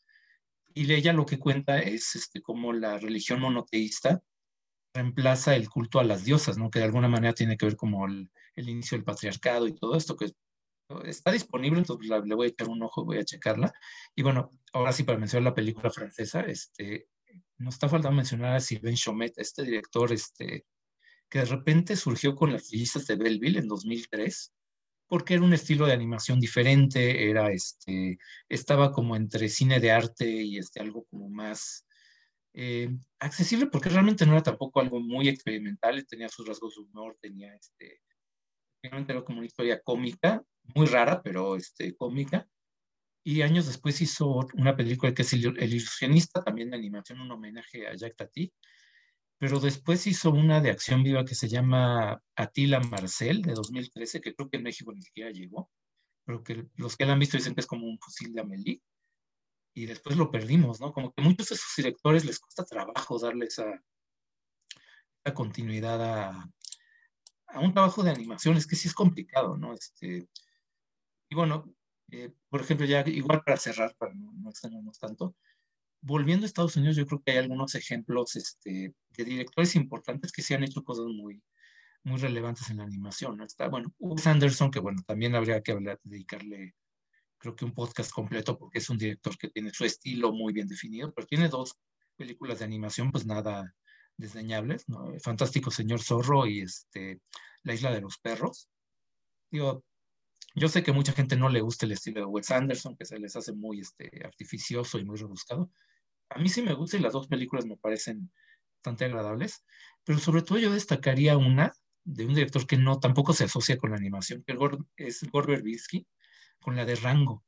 Y 0.75 0.91
ella 0.93 1.13
lo 1.13 1.27
que 1.27 1.39
cuenta 1.39 1.79
es 1.79 2.15
este, 2.15 2.41
cómo 2.41 2.73
la 2.73 2.99
religión 2.99 3.41
monoteísta 3.41 4.23
reemplaza 4.95 5.57
el 5.57 5.71
culto 5.71 6.01
a 6.01 6.05
las 6.05 6.25
diosas, 6.25 6.59
¿no? 6.59 6.71
que 6.71 6.79
de 6.79 6.85
alguna 6.87 7.09
manera 7.09 7.35
tiene 7.35 7.57
que 7.57 7.67
ver 7.67 7.77
como 7.77 8.07
el, 8.07 8.31
inicio 8.57 8.97
del 8.97 9.05
patriarcado 9.05 9.67
y 9.67 9.75
todo 9.75 9.97
esto, 9.97 10.17
que 10.17 10.33
está 11.05 11.33
disponible, 11.33 11.79
entonces 11.79 12.11
le 12.25 12.35
voy 12.35 12.47
a 12.47 12.51
echar 12.51 12.69
un 12.69 12.83
ojo, 12.83 13.05
voy 13.05 13.17
a 13.17 13.25
checarla. 13.25 13.73
Y 14.15 14.23
bueno, 14.23 14.53
ahora 14.75 14.93
sí, 14.93 15.05
para 15.05 15.19
mencionar 15.19 15.45
la 15.45 15.55
película 15.55 15.91
francesa, 15.91 16.43
este, 16.43 17.09
nos 17.63 17.75
está 17.75 17.89
faltando 17.89 18.17
mencionar 18.17 18.55
a 18.55 18.61
Sylvain 18.61 18.97
Chomet, 18.97 19.35
este 19.37 19.63
director 19.63 20.13
este, 20.13 20.67
que 21.29 21.39
de 21.41 21.45
repente 21.45 21.97
surgió 21.97 22.35
con 22.35 22.53
las 22.53 22.69
trillizas 22.69 23.07
de 23.07 23.17
Belleville 23.17 23.59
en 23.59 23.69
2003 23.69 24.53
porque 25.13 25.35
era 25.35 25.43
un 25.43 25.53
estilo 25.53 25.85
de 25.85 25.93
animación 25.93 26.41
diferente, 26.41 27.29
era 27.29 27.53
este, 27.53 28.19
estaba 28.49 28.93
como 28.93 29.15
entre 29.15 29.51
cine 29.51 29.79
de 29.79 29.91
arte 29.91 30.25
y 30.25 30.57
este, 30.57 30.81
algo 30.81 31.05
como 31.05 31.29
más 31.29 31.87
eh, 32.55 32.89
accesible, 33.19 33.67
porque 33.67 33.91
realmente 33.91 34.25
no 34.25 34.33
era 34.33 34.43
tampoco 34.43 34.81
algo 34.81 35.01
muy 35.01 35.29
experimental, 35.29 36.07
tenía 36.07 36.31
sus 36.31 36.49
rasgos 36.49 36.77
de 36.77 36.83
humor, 36.83 37.19
tenía 37.21 37.55
este, 37.55 38.01
realmente 38.83 39.13
era 39.13 39.23
como 39.23 39.41
una 39.41 39.47
historia 39.47 39.83
cómica, 39.83 40.43
muy 40.75 40.87
rara, 40.87 41.21
pero 41.23 41.57
este, 41.57 41.95
cómica. 41.95 42.49
Y 43.25 43.43
años 43.43 43.67
después 43.67 44.01
hizo 44.01 44.47
una 44.55 44.77
película 44.77 45.15
que 45.15 45.23
es 45.23 45.33
El, 45.33 45.45
ilusionista, 45.73 46.43
también 46.43 46.71
de 46.71 46.77
animación, 46.77 47.21
un 47.21 47.31
homenaje 47.31 47.87
a 47.87 47.95
Jack 47.95 48.17
Tati, 48.17 48.53
pero 49.39 49.61
después 49.61 50.07
hizo 50.07 50.31
una 50.31 50.61
de 50.61 50.71
acción 50.71 51.03
viva 51.03 51.25
que 51.25 51.35
se 51.35 51.49
llama 51.49 52.21
Atila 52.37 52.81
Marcel 52.81 53.43
de 53.43 53.55
2013, 53.55 54.21
que 54.21 54.35
creo 54.35 54.49
que 54.49 54.57
en 54.57 54.65
México 54.65 54.93
ni 54.93 55.03
siquiera 55.03 55.31
llegó, 55.31 55.71
pero 56.25 56.43
que 56.43 56.69
los 56.77 56.97
que 56.97 57.07
la 57.07 57.13
han 57.13 57.19
visto 57.19 57.37
dicen 57.37 57.55
que 57.55 57.61
es 57.61 57.67
como 57.67 57.87
un 57.87 57.99
fusil 57.99 58.33
de 58.33 58.41
Amelie. 58.41 58.83
y 59.75 59.87
después 59.87 60.17
lo 60.17 60.31
perdimos, 60.31 60.81
¿no? 60.81 60.93
Como 60.93 61.13
que 61.13 61.23
muchos 61.23 61.49
de 61.49 61.55
esos 61.55 61.73
directores 61.77 62.25
les 62.25 62.39
cuesta 62.39 62.65
trabajo 62.65 63.19
darle 63.19 63.47
esa, 63.47 63.83
continuidad 65.35 66.03
a, 66.03 66.51
a, 67.47 67.61
un 67.61 67.73
trabajo 67.73 68.03
de 68.03 68.11
animación, 68.11 68.57
es 68.57 68.67
que 68.67 68.77
sí 68.77 68.89
es 68.89 68.95
complicado, 68.95 69.57
¿no? 69.57 69.73
Este, 69.73 70.29
y 71.31 71.35
bueno, 71.35 71.75
eh, 72.13 72.31
por 72.51 72.61
ejemplo, 72.61 72.87
ya 72.87 73.01
igual 73.09 73.43
para 73.45 73.57
cerrar, 73.57 73.97
para 73.97 74.13
no, 74.15 74.33
no 74.35 74.93
tanto, 75.01 75.35
volviendo 76.03 76.45
a 76.45 76.47
Estados 76.47 76.77
Unidos, 76.77 76.97
yo 76.97 77.07
creo 77.07 77.23
que 77.25 77.33
hay 77.33 77.39
algunos 77.39 77.75
ejemplos 77.75 78.37
este, 78.37 78.95
de 79.17 79.25
directores 79.25 79.75
importantes 79.77 80.31
que 80.31 80.43
sí 80.43 80.53
han 80.53 80.63
hecho 80.63 80.85
cosas 80.85 81.07
muy, 81.07 81.43
muy 82.05 82.19
relevantes 82.19 82.69
en 82.71 82.79
la 82.79 82.85
animación, 82.85 83.39
¿no? 83.39 83.45
Está, 83.45 83.69
bueno, 83.69 83.95
Wes 83.99 84.27
Anderson, 84.27 84.71
que 84.71 84.81
bueno, 84.81 85.03
también 85.07 85.35
habría 85.35 85.63
que 85.63 85.73
hablar, 85.73 85.99
dedicarle 86.03 86.75
creo 87.39 87.57
que 87.57 87.65
un 87.65 87.75
podcast 87.75 88.13
completo 88.13 88.59
porque 88.59 88.79
es 88.79 88.91
un 88.91 88.99
director 88.99 89.37
que 89.37 89.49
tiene 89.49 89.73
su 89.73 89.85
estilo 89.85 90.33
muy 90.33 90.53
bien 90.53 90.69
definido, 90.69 91.13
pero 91.13 91.27
tiene 91.27 91.49
dos 91.49 91.77
películas 92.17 92.59
de 92.59 92.67
animación 92.67 93.11
pues 93.11 93.27
nada 93.27 93.75
desdeñables, 94.17 94.89
¿no? 94.89 95.19
Fantástico 95.21 95.71
Señor 95.71 96.03
Zorro 96.03 96.47
y 96.47 96.61
este, 96.61 97.21
La 97.63 97.75
Isla 97.75 97.91
de 97.91 98.03
los 98.03 98.19
Perros. 98.19 98.69
Digo, 99.51 99.83
yo 100.55 100.69
sé 100.69 100.83
que 100.83 100.93
mucha 100.93 101.13
gente 101.13 101.37
no 101.37 101.49
le 101.49 101.61
gusta 101.61 101.87
el 101.87 101.93
estilo 101.93 102.21
de 102.21 102.27
Wes 102.27 102.51
Anderson, 102.51 102.97
que 102.97 103.05
se 103.05 103.19
les 103.19 103.37
hace 103.37 103.53
muy 103.53 103.81
este, 103.81 104.11
artificioso 104.25 104.99
y 104.99 105.05
muy 105.05 105.17
rebuscado. 105.17 105.71
A 106.31 106.39
mí 106.39 106.49
sí 106.49 106.63
me 106.63 106.75
gusta 106.75 106.97
y 106.97 107.01
las 107.01 107.13
dos 107.13 107.29
películas 107.29 107.67
me 107.67 107.77
parecen 107.77 108.31
bastante 108.77 109.05
agradables, 109.05 109.65
pero 110.05 110.19
sobre 110.19 110.43
todo 110.43 110.59
yo 110.59 110.73
destacaría 110.73 111.37
una 111.37 111.73
de 112.05 112.27
un 112.27 112.35
director 112.35 112.67
que 112.67 112.77
no 112.77 112.99
tampoco 112.99 113.33
se 113.33 113.45
asocia 113.45 113.77
con 113.77 113.91
la 113.91 113.97
animación, 113.97 114.43
que 114.45 114.57
es 114.97 115.23
Gore 115.31 115.53
Verbinski, 115.53 116.07
con 116.61 116.77
la 116.77 116.85
de 116.85 116.97
Rango 116.97 117.45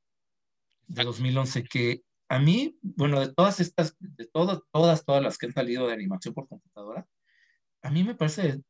de 0.86 1.05
2011, 1.05 1.64
que 1.64 2.02
a 2.28 2.39
mí, 2.39 2.78
bueno, 2.82 3.20
de 3.20 3.32
todas 3.32 3.60
estas, 3.60 3.97
de 3.98 4.26
todas, 4.26 4.60
todas, 4.72 5.05
todas 5.05 5.22
las 5.22 5.39
que 5.39 5.47
han 5.47 5.52
salido 5.52 5.86
de 5.86 5.94
animación 5.94 6.35
por 6.35 6.48
computadora, 6.48 7.06
a 7.82 7.90
mí 7.90 8.02
me 8.02 8.14
parece, 8.14 8.62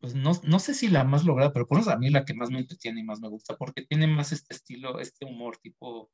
pues 0.00 0.14
no, 0.14 0.32
no 0.44 0.58
sé 0.58 0.74
si 0.74 0.88
la 0.88 1.04
más 1.04 1.24
lograda, 1.24 1.52
pero 1.52 1.66
por 1.66 1.80
eso 1.80 1.90
a 1.90 1.98
mí 1.98 2.10
la 2.10 2.24
que 2.24 2.34
más 2.34 2.50
me 2.50 2.58
entretiene 2.60 3.00
y 3.00 3.04
más 3.04 3.20
me 3.20 3.28
gusta, 3.28 3.56
porque 3.56 3.82
tiene 3.82 4.06
más 4.06 4.32
este 4.32 4.54
estilo, 4.54 4.98
este 4.98 5.26
humor 5.26 5.58
tipo 5.58 6.10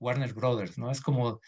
Warner 0.00 0.34
Brothers, 0.34 0.76
¿no? 0.76 0.90
Es 0.90 1.00
como 1.00 1.40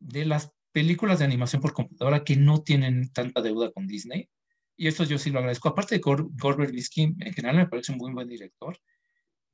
de 0.00 0.24
las 0.26 0.52
películas 0.72 1.20
de 1.20 1.24
animación 1.24 1.62
por 1.62 1.72
computadora 1.72 2.24
que 2.24 2.36
no 2.36 2.62
tienen 2.62 3.12
tanta 3.12 3.40
deuda 3.40 3.72
con 3.72 3.86
Disney, 3.86 4.28
y 4.76 4.88
eso 4.88 5.04
yo 5.04 5.18
sí 5.18 5.30
lo 5.30 5.38
agradezco. 5.38 5.68
Aparte 5.68 5.94
de 5.94 6.00
Gore, 6.00 6.24
Gore 6.30 6.68
en 6.68 7.32
general 7.34 7.56
me 7.56 7.68
parece 7.68 7.92
un 7.92 7.98
muy 7.98 8.12
buen 8.12 8.28
director, 8.28 8.76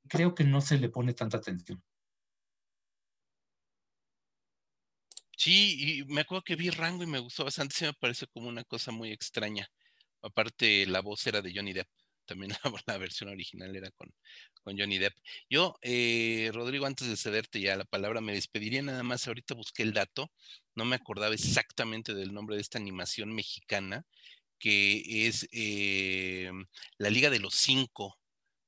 creo 0.08 0.34
que 0.34 0.44
no 0.44 0.60
se 0.60 0.78
le 0.78 0.88
pone 0.88 1.12
tanta 1.12 1.36
atención. 1.36 1.82
Sí, 5.36 5.98
y 5.98 6.04
me 6.04 6.22
acuerdo 6.22 6.44
que 6.44 6.56
vi 6.56 6.70
Rango 6.70 7.02
y 7.02 7.06
me 7.06 7.18
gustó 7.18 7.44
bastante, 7.44 7.74
sí 7.74 7.84
me 7.84 7.92
parece 7.92 8.26
como 8.28 8.48
una 8.48 8.64
cosa 8.64 8.90
muy 8.90 9.10
extraña. 9.12 9.68
Aparte, 10.22 10.86
la 10.86 11.00
voz 11.00 11.26
era 11.26 11.42
de 11.42 11.52
Johnny 11.54 11.72
Depp, 11.72 11.88
también 12.26 12.52
la, 12.86 12.98
versión 12.98 13.30
original 13.30 13.74
era 13.74 13.90
con, 13.92 14.12
con 14.62 14.78
Johnny 14.78 14.98
Depp. 14.98 15.14
Yo, 15.50 15.76
eh, 15.82 16.50
Rodrigo, 16.52 16.86
antes 16.86 17.08
de 17.08 17.16
cederte 17.16 17.60
ya 17.60 17.76
la 17.76 17.84
palabra, 17.84 18.20
me 18.20 18.32
despediría 18.32 18.82
nada 18.82 19.02
más, 19.02 19.26
ahorita 19.26 19.54
busqué 19.54 19.82
el 19.82 19.92
dato, 19.92 20.32
no 20.74 20.84
me 20.84 20.96
acordaba 20.96 21.34
exactamente 21.34 22.14
del 22.14 22.32
nombre 22.32 22.56
de 22.56 22.62
esta 22.62 22.78
animación 22.78 23.32
mexicana, 23.34 24.04
que 24.58 25.26
es 25.26 25.48
eh, 25.52 26.50
La 26.98 27.10
Liga 27.10 27.30
de 27.30 27.40
los 27.40 27.54
Cinco, 27.54 28.18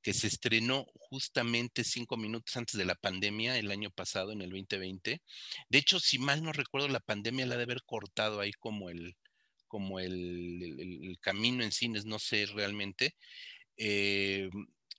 que 0.03 0.13
se 0.13 0.27
estrenó 0.27 0.87
justamente 0.95 1.83
cinco 1.85 2.17
minutos 2.19 2.57
antes 2.57 2.77
de 2.77 2.85
la 2.85 2.95
pandemia 2.95 3.57
el 3.59 3.71
año 3.71 3.91
pasado, 3.91 4.33
en 4.33 4.43
el 4.43 4.51
2020. 4.51 5.23
De 5.71 5.79
hecho, 5.79 5.99
si 5.99 6.19
mal 6.19 6.43
no 6.43 6.53
recuerdo, 6.53 6.89
la 6.89 7.01
pandemia 7.01 7.47
la 7.47 7.57
de 7.57 7.63
haber 7.63 7.83
cortado 7.85 8.41
ahí 8.41 8.53
como 8.53 8.91
el, 8.91 9.17
como 9.75 9.99
el, 9.99 11.19
camino 11.21 11.65
en 11.65 11.73
cines, 11.73 12.05
no 12.07 12.21
sé 12.21 12.47
realmente. 12.47 13.17
Eh, 13.77 14.49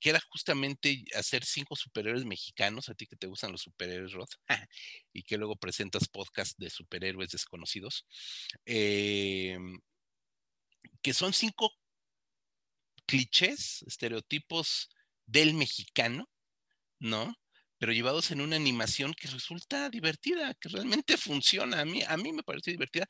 que 0.01 0.09
era 0.09 0.19
justamente 0.29 1.05
hacer 1.15 1.45
cinco 1.45 1.77
superhéroes 1.77 2.25
mexicanos, 2.25 2.89
a 2.89 2.93
ti 2.93 3.07
que 3.07 3.15
te 3.15 3.27
gustan 3.27 3.53
los 3.53 3.61
superhéroes, 3.61 4.11
Rod, 4.11 4.27
y 5.13 5.23
que 5.23 5.37
luego 5.37 5.55
presentas 5.55 6.09
podcast 6.09 6.59
de 6.59 6.69
superhéroes 6.69 7.29
desconocidos, 7.29 8.05
eh, 8.65 9.57
que 11.01 11.13
son 11.13 11.31
cinco 11.31 11.71
clichés, 13.05 13.81
estereotipos 13.87 14.89
del 15.25 15.53
mexicano, 15.53 16.29
¿no? 16.99 17.33
Pero 17.77 17.93
llevados 17.93 18.31
en 18.31 18.41
una 18.41 18.57
animación 18.57 19.13
que 19.13 19.29
resulta 19.29 19.89
divertida, 19.89 20.53
que 20.55 20.67
realmente 20.67 21.15
funciona. 21.17 21.79
A 21.79 21.85
mí, 21.85 22.03
a 22.05 22.17
mí 22.17 22.33
me 22.33 22.43
parece 22.43 22.71
divertida. 22.71 23.07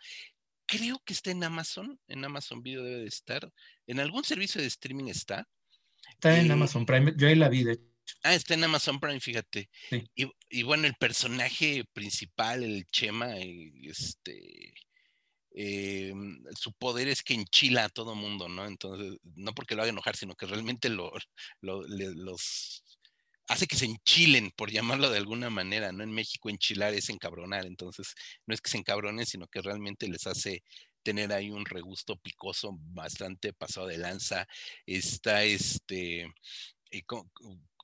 Creo 0.65 1.01
que 1.05 1.13
está 1.13 1.31
en 1.31 1.43
Amazon, 1.43 1.99
en 2.07 2.25
Amazon 2.25 2.61
Video 2.61 2.83
debe 2.83 3.01
de 3.01 3.07
estar. 3.07 3.51
En 3.87 3.99
algún 3.99 4.23
servicio 4.23 4.61
de 4.61 4.67
streaming 4.67 5.05
está. 5.05 5.47
Está 6.09 6.39
en 6.39 6.49
eh, 6.49 6.53
Amazon 6.53 6.85
Prime, 6.85 7.13
yo 7.17 7.27
ahí 7.27 7.35
la 7.35 7.49
vi, 7.49 7.63
de 7.63 7.73
hecho. 7.73 7.83
Ah, 8.23 8.35
está 8.35 8.53
en 8.53 8.63
Amazon 8.63 8.99
Prime, 8.99 9.19
fíjate. 9.19 9.69
Y, 10.15 10.27
y, 10.49 10.63
bueno, 10.63 10.85
el 10.85 10.95
personaje 10.95 11.85
principal, 11.93 12.63
el 12.63 12.85
Chema, 12.87 13.35
este, 13.37 14.73
eh, 15.57 16.13
su 16.59 16.73
poder 16.73 17.07
es 17.07 17.23
que 17.23 17.33
enchila 17.33 17.85
a 17.85 17.89
todo 17.89 18.13
mundo, 18.13 18.47
¿no? 18.49 18.67
Entonces, 18.67 19.17
no 19.23 19.53
porque 19.53 19.73
lo 19.73 19.81
haga 19.81 19.91
enojar, 19.91 20.15
sino 20.15 20.35
que 20.35 20.45
realmente 20.45 20.89
lo, 20.89 21.11
los 21.61 22.83
hace 23.47 23.67
que 23.67 23.77
se 23.77 23.85
enchilen, 23.85 24.51
por 24.55 24.71
llamarlo 24.71 25.09
de 25.09 25.17
alguna 25.17 25.49
manera, 25.49 25.91
¿no? 25.91 26.03
En 26.03 26.11
México 26.11 26.49
enchilar 26.49 26.93
es 26.93 27.09
encabronar, 27.09 27.65
entonces 27.65 28.15
no 28.45 28.53
es 28.53 28.61
que 28.61 28.69
se 28.71 28.77
encabronen, 28.77 29.25
sino 29.25 29.47
que 29.47 29.61
realmente 29.61 30.07
les 30.07 30.27
hace 30.27 30.63
tener 31.03 31.31
ahí 31.33 31.51
un 31.51 31.65
regusto 31.65 32.17
picoso 32.17 32.71
bastante 32.79 33.53
pasado 33.53 33.87
de 33.87 33.97
lanza. 33.99 34.47
Está 34.87 35.43
este, 35.43 36.23
eh, 36.91 37.03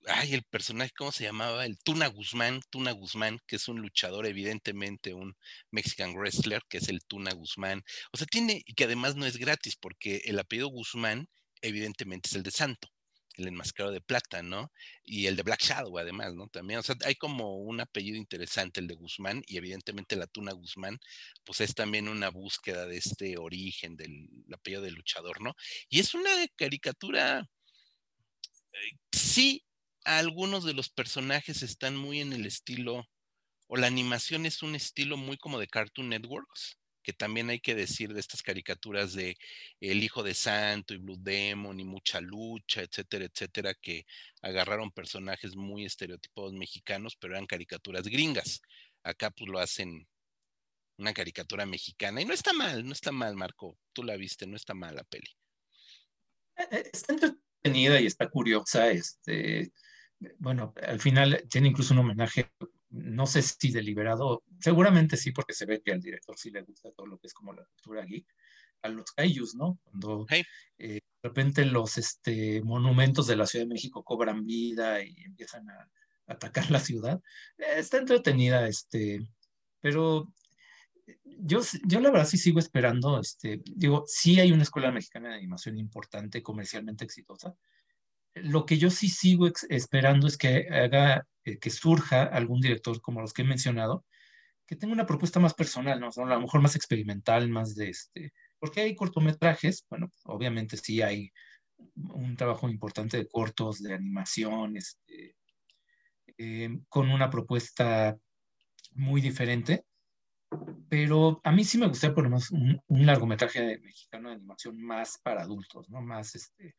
ay, 0.08 0.34
el 0.34 0.44
personaje, 0.44 0.92
¿cómo 0.98 1.12
se 1.12 1.24
llamaba? 1.26 1.66
El 1.66 1.78
Tuna 1.80 2.08
Guzmán, 2.08 2.62
Tuna 2.70 2.92
Guzmán, 2.92 3.40
que 3.48 3.58
es 3.58 3.68
un 3.68 3.82
luchador, 3.82 4.26
evidentemente, 4.26 5.14
un 5.14 5.36
Mexican 5.72 6.16
wrestler, 6.16 6.62
que 6.70 6.78
es 6.80 6.90
el 6.90 7.04
Tuna 7.06 7.32
Guzmán. 7.34 7.84
O 8.12 8.18
sea, 8.18 8.28
tiene, 8.28 8.64
y 8.66 8.74
que 8.74 8.86
además 8.86 9.16
no 9.16 9.26
es 9.26 9.38
gratis, 9.38 9.76
porque 9.76 10.22
el 10.26 10.40
apellido 10.40 10.68
Guzmán, 10.70 11.30
evidentemente, 11.62 12.30
es 12.30 12.36
el 12.36 12.44
de 12.44 12.52
Santo, 12.52 12.90
el 13.36 13.48
enmascarado 13.48 13.94
de 13.94 14.02
plata, 14.02 14.44
¿no? 14.44 14.72
Y 15.04 15.28
el 15.28 15.36
de 15.36 15.44
Black 15.44 15.62
Shadow, 15.62 15.98
además, 15.98 16.36
¿no? 16.36 16.48
También, 16.48 16.80
o 16.80 16.84
sea, 16.84 16.96
hay 17.06 17.16
como 17.16 17.58
un 17.58 17.80
apellido 17.80 18.18
interesante, 18.18 18.80
el 18.80 18.88
de 18.88 18.96
Guzmán, 18.96 19.42
y 19.48 19.58
evidentemente 19.58 20.16
la 20.16 20.28
Tuna 20.28 20.52
Guzmán, 20.54 21.00
pues 21.44 21.62
es 21.62 21.74
también 21.76 22.08
una 22.08 22.30
búsqueda 22.30 22.86
de 22.86 22.98
este 22.98 23.38
origen 23.38 23.96
del 23.96 24.30
apellido 24.54 24.82
del 24.82 24.96
luchador, 24.96 25.42
¿no? 25.42 25.56
Y 25.90 26.00
es 26.00 26.14
una 26.14 26.30
caricatura 26.58 27.50
eh, 28.74 28.98
sí 29.12 29.64
algunos 30.04 30.64
de 30.64 30.74
los 30.74 30.90
personajes 30.90 31.62
están 31.62 31.96
muy 31.96 32.22
en 32.22 32.34
el 32.34 32.46
estilo, 32.46 33.08
o 33.68 33.78
la 33.78 33.88
animación 33.88 34.46
es 34.46 34.64
un 34.64 34.76
estilo 34.76 35.18
muy 35.18 35.38
como 35.38 35.60
de 35.60 35.68
Cartoon 35.68 36.10
Networks, 36.10 36.78
que 37.04 37.14
también 37.14 37.50
hay 37.50 37.60
que 37.60 37.76
decir 37.76 38.14
de 38.14 38.20
estas 38.20 38.42
caricaturas 38.42 39.14
de 39.14 39.38
El 39.80 40.04
Hijo 40.04 40.24
de 40.24 40.34
Santo 40.34 40.94
y 40.94 40.98
Blue 40.98 41.18
Demon 41.20 41.80
y 41.80 41.84
Mucha 41.84 42.22
Lucha, 42.22 42.82
etcétera, 42.82 43.26
etcétera, 43.26 43.74
que 43.74 44.06
agarraron 44.42 44.92
personajes 44.92 45.56
muy 45.56 45.86
estereotipados 45.86 46.54
mexicanos, 46.54 47.16
pero 47.20 47.34
eran 47.34 47.48
caricaturas 47.48 48.04
gringas. 48.04 48.62
Acá 49.04 49.32
pues 49.32 49.50
lo 49.50 49.60
hacen 49.60 50.08
una 50.98 51.14
caricatura 51.14 51.66
mexicana 51.66 52.22
y 52.22 52.26
no 52.26 52.34
está 52.34 52.54
mal, 52.54 52.86
no 52.86 52.94
está 52.94 53.12
mal, 53.12 53.36
Marco. 53.36 53.78
Tú 53.94 54.04
la 54.04 54.16
viste, 54.16 54.46
no 54.46 54.56
está 54.56 54.74
mal 54.74 54.96
la 54.96 55.04
peli. 55.04 55.30
Eh, 56.58 56.68
eh, 56.72 56.90
está 56.94 57.14
entretenida 57.14 58.00
y 58.00 58.06
está 58.06 58.30
curiosa, 58.30 58.92
este 58.92 59.72
bueno, 60.38 60.74
al 60.82 61.00
final 61.00 61.44
tiene 61.50 61.70
incluso 61.70 61.94
un 61.94 62.02
homenaje, 62.02 62.52
no 62.92 63.26
sé 63.26 63.42
si 63.42 63.72
deliberado, 63.72 64.44
seguramente 64.60 65.18
sí, 65.18 65.32
porque 65.32 65.54
se 65.54 65.66
ve 65.66 65.82
que 65.82 65.92
al 65.92 66.02
director 66.02 66.38
sí 66.38 66.52
le 66.52 66.62
gusta 66.62 66.92
todo 66.92 67.08
lo 67.08 67.18
que 67.18 67.28
es 67.28 67.34
como 67.34 67.54
la 67.54 67.66
cultura 67.66 68.06
geek, 68.06 68.26
a 68.84 68.90
los 68.90 69.12
kaijus, 69.12 69.56
¿no? 69.56 69.80
Cuando 69.84 70.26
eh, 70.30 70.44
de 70.78 71.02
repente 71.22 71.66
los 71.66 71.98
este, 71.98 72.62
monumentos 72.64 73.28
de 73.28 73.36
la 73.36 73.46
Ciudad 73.46 73.66
de 73.66 73.74
México 73.74 74.04
cobran 74.04 74.46
vida 74.46 75.04
y 75.04 75.16
empiezan 75.24 75.70
a, 75.70 75.90
atacar 76.28 76.72
la 76.72 76.80
ciudad. 76.80 77.22
está 77.58 77.98
entretenida, 77.98 78.68
este, 78.68 79.20
pero 79.82 80.32
yo, 81.24 81.62
yo 81.86 82.00
la 82.00 82.12
verdad 82.12 82.28
sí 82.28 82.38
sigo 82.38 82.60
esperando, 82.60 83.20
este, 83.20 83.62
digo, 83.66 84.06
sí 84.08 84.40
hay 84.40 84.52
una 84.52 84.64
escuela 84.64 84.92
mexicana 84.92 85.30
de 85.30 85.36
animación 85.36 85.78
importante, 85.78 86.42
comercialmente 86.42 87.04
exitosa, 87.04 87.54
lo 88.36 88.66
que 88.66 88.78
yo 88.78 88.90
sí 88.90 89.10
sigo 89.10 89.50
esperando 89.70 90.28
es 90.28 90.38
que 90.38 90.68
haga, 90.70 91.28
eh, 91.46 91.58
que 91.60 91.70
surja 91.70 92.24
algún 92.24 92.62
director 92.62 93.00
como 93.02 93.22
los 93.22 93.34
que 93.34 93.42
he 93.42 93.46
mencionado, 93.46 94.06
que 94.66 94.76
tenga 94.76 94.94
una 94.94 95.06
propuesta 95.06 95.40
más 95.40 95.54
personal, 95.54 96.00
¿no? 96.00 96.08
a 96.08 96.26
lo 96.26 96.42
mejor 96.42 96.62
más 96.62 96.76
experimental, 96.76 97.50
más 97.50 97.76
de 97.76 97.90
este, 97.90 98.34
porque 98.60 98.82
hay 98.82 98.96
cortometrajes, 98.96 99.86
bueno, 99.90 100.12
obviamente 100.26 100.78
sí 100.78 101.02
hay 101.02 101.32
un 101.96 102.36
trabajo 102.36 102.70
importante 102.70 103.18
de 103.18 103.28
cortos, 103.28 103.82
de 103.82 103.96
animación, 103.96 104.78
eh, 106.38 106.70
con 106.90 107.10
una 107.10 107.30
propuesta 107.30 108.18
muy 108.92 109.22
diferente. 109.22 109.86
Pero 110.90 111.40
a 111.44 111.52
mí 111.52 111.64
sí 111.64 111.78
me 111.78 111.88
gustaría 111.88 112.14
por 112.14 112.26
lo 112.26 112.30
menos 112.30 112.52
un, 112.52 112.82
largometraje 112.88 113.80
mexicano 113.80 114.30
de 114.30 114.36
animación 114.36 114.82
más 114.82 115.18
para 115.24 115.44
adultos, 115.44 115.90
¿no? 115.90 116.02
Más, 116.02 116.36
este, 116.36 116.76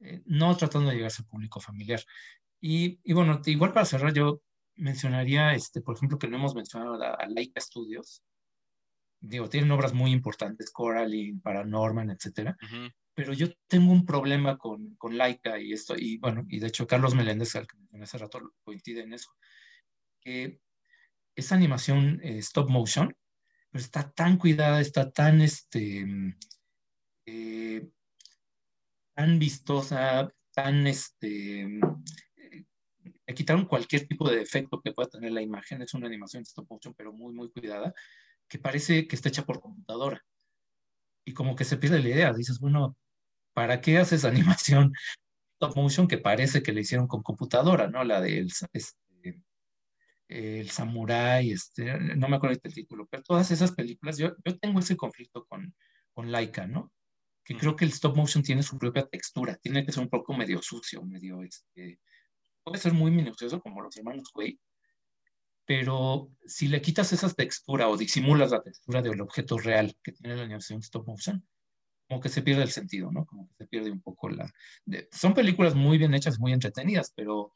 eh, 0.00 0.22
no 0.24 0.56
tratando 0.56 0.88
de 0.90 0.96
llegar 0.96 1.12
a 1.16 1.22
público 1.24 1.60
familiar. 1.60 2.00
Y, 2.62 3.00
y, 3.02 3.12
bueno, 3.12 3.42
igual 3.44 3.72
para 3.72 3.84
cerrar, 3.84 4.14
yo 4.14 4.40
mencionaría, 4.76 5.52
este, 5.52 5.80
por 5.82 5.96
ejemplo, 5.96 6.16
que 6.16 6.28
no 6.28 6.36
hemos 6.36 6.54
mencionado 6.54 6.94
a, 7.02 7.26
Laika 7.26 7.60
Studios. 7.60 8.22
Digo, 9.20 9.48
tienen 9.48 9.72
obras 9.72 9.92
muy 9.92 10.12
importantes, 10.12 10.70
Coraline, 10.70 11.40
Paranorman, 11.42 12.10
etcétera. 12.10 12.56
Pero 13.14 13.32
yo 13.32 13.48
tengo 13.66 13.92
un 13.92 14.06
problema 14.06 14.56
con, 14.56 14.94
con 14.94 15.18
Laika 15.18 15.58
y 15.58 15.72
esto, 15.72 15.94
y 15.96 16.18
bueno, 16.18 16.44
y 16.48 16.60
de 16.60 16.68
hecho 16.68 16.86
Carlos 16.86 17.14
Meléndez, 17.14 17.54
al 17.56 17.66
que 17.66 17.76
mencioné 17.76 18.04
hace 18.04 18.18
rato, 18.18 18.54
coincide 18.62 19.02
en 19.02 19.12
eso, 19.12 19.30
que 20.20 20.60
esa 21.34 21.56
animación 21.56 22.20
eh, 22.22 22.38
stop 22.38 22.70
motion, 22.70 23.14
pero 23.70 23.84
está 23.84 24.10
tan 24.12 24.38
cuidada, 24.38 24.80
está 24.80 25.10
tan, 25.10 25.40
este, 25.40 26.06
eh, 27.26 27.88
tan 29.14 29.38
vistosa, 29.38 30.32
tan, 30.52 30.86
este, 30.86 31.62
eh, 31.62 31.80
le 33.32 33.34
quitaron 33.34 33.64
cualquier 33.64 34.06
tipo 34.06 34.28
de 34.28 34.42
efecto 34.42 34.82
que 34.82 34.92
pueda 34.92 35.08
tener 35.08 35.32
la 35.32 35.40
imagen, 35.40 35.80
es 35.80 35.94
una 35.94 36.06
animación 36.06 36.42
stop 36.42 36.66
motion, 36.70 36.94
pero 36.94 37.14
muy, 37.14 37.32
muy 37.32 37.50
cuidada, 37.50 37.94
que 38.46 38.58
parece 38.58 39.08
que 39.08 39.16
está 39.16 39.30
hecha 39.30 39.46
por 39.46 39.58
computadora. 39.60 40.22
Y 41.24 41.32
como 41.32 41.56
que 41.56 41.64
se 41.64 41.78
pierde 41.78 42.02
la 42.02 42.08
idea, 42.10 42.32
dices, 42.34 42.60
bueno, 42.60 42.94
¿para 43.54 43.80
qué 43.80 43.96
haces 43.96 44.24
animación 44.60 44.92
stop 45.54 45.76
motion 45.76 46.08
que 46.08 46.18
parece 46.18 46.62
que 46.62 46.72
le 46.72 46.82
hicieron 46.82 47.06
con 47.08 47.22
computadora, 47.22 47.88
¿no? 47.88 48.04
La 48.04 48.20
del 48.20 48.52
el 50.28 50.70
Samurai, 50.70 51.50
este, 51.50 51.98
no 52.16 52.26
me 52.28 52.36
acuerdo 52.36 52.58
del 52.62 52.72
título, 52.72 53.06
pero 53.10 53.22
todas 53.22 53.50
esas 53.50 53.72
películas, 53.72 54.16
yo, 54.16 54.34
yo 54.44 54.58
tengo 54.58 54.80
ese 54.80 54.96
conflicto 54.96 55.44
con, 55.46 55.74
con 56.14 56.32
Laika, 56.32 56.66
¿no? 56.66 56.90
Que 57.44 57.54
creo 57.56 57.76
que 57.76 57.84
el 57.84 57.90
stop 57.90 58.16
motion 58.16 58.42
tiene 58.42 58.62
su 58.62 58.78
propia 58.78 59.06
textura, 59.06 59.56
tiene 59.56 59.84
que 59.84 59.92
ser 59.92 60.02
un 60.02 60.08
poco 60.08 60.32
medio 60.32 60.62
sucio, 60.62 61.02
medio, 61.02 61.42
este, 61.42 61.98
puede 62.64 62.78
ser 62.78 62.92
muy 62.92 63.10
minucioso 63.10 63.60
como 63.60 63.82
los 63.82 63.96
hermanos 63.96 64.30
Way, 64.34 64.58
pero 65.64 66.30
si 66.44 66.68
le 66.68 66.82
quitas 66.82 67.12
esa 67.12 67.32
textura 67.32 67.88
o 67.88 67.96
disimulas 67.96 68.50
la 68.50 68.62
textura 68.62 69.00
del 69.00 69.20
objeto 69.20 69.58
real 69.58 69.96
que 70.02 70.12
tiene 70.12 70.36
la 70.36 70.42
animación 70.42 70.80
stop 70.80 71.06
motion, 71.06 71.46
como 72.08 72.20
que 72.20 72.28
se 72.28 72.42
pierde 72.42 72.62
el 72.62 72.70
sentido, 72.70 73.10
¿no? 73.10 73.24
Como 73.24 73.48
que 73.48 73.54
se 73.54 73.66
pierde 73.66 73.90
un 73.90 74.02
poco 74.02 74.28
la... 74.28 74.52
son 75.12 75.34
películas 75.34 75.74
muy 75.74 75.98
bien 75.98 76.14
hechas, 76.14 76.38
muy 76.38 76.52
entretenidas, 76.52 77.12
pero 77.16 77.54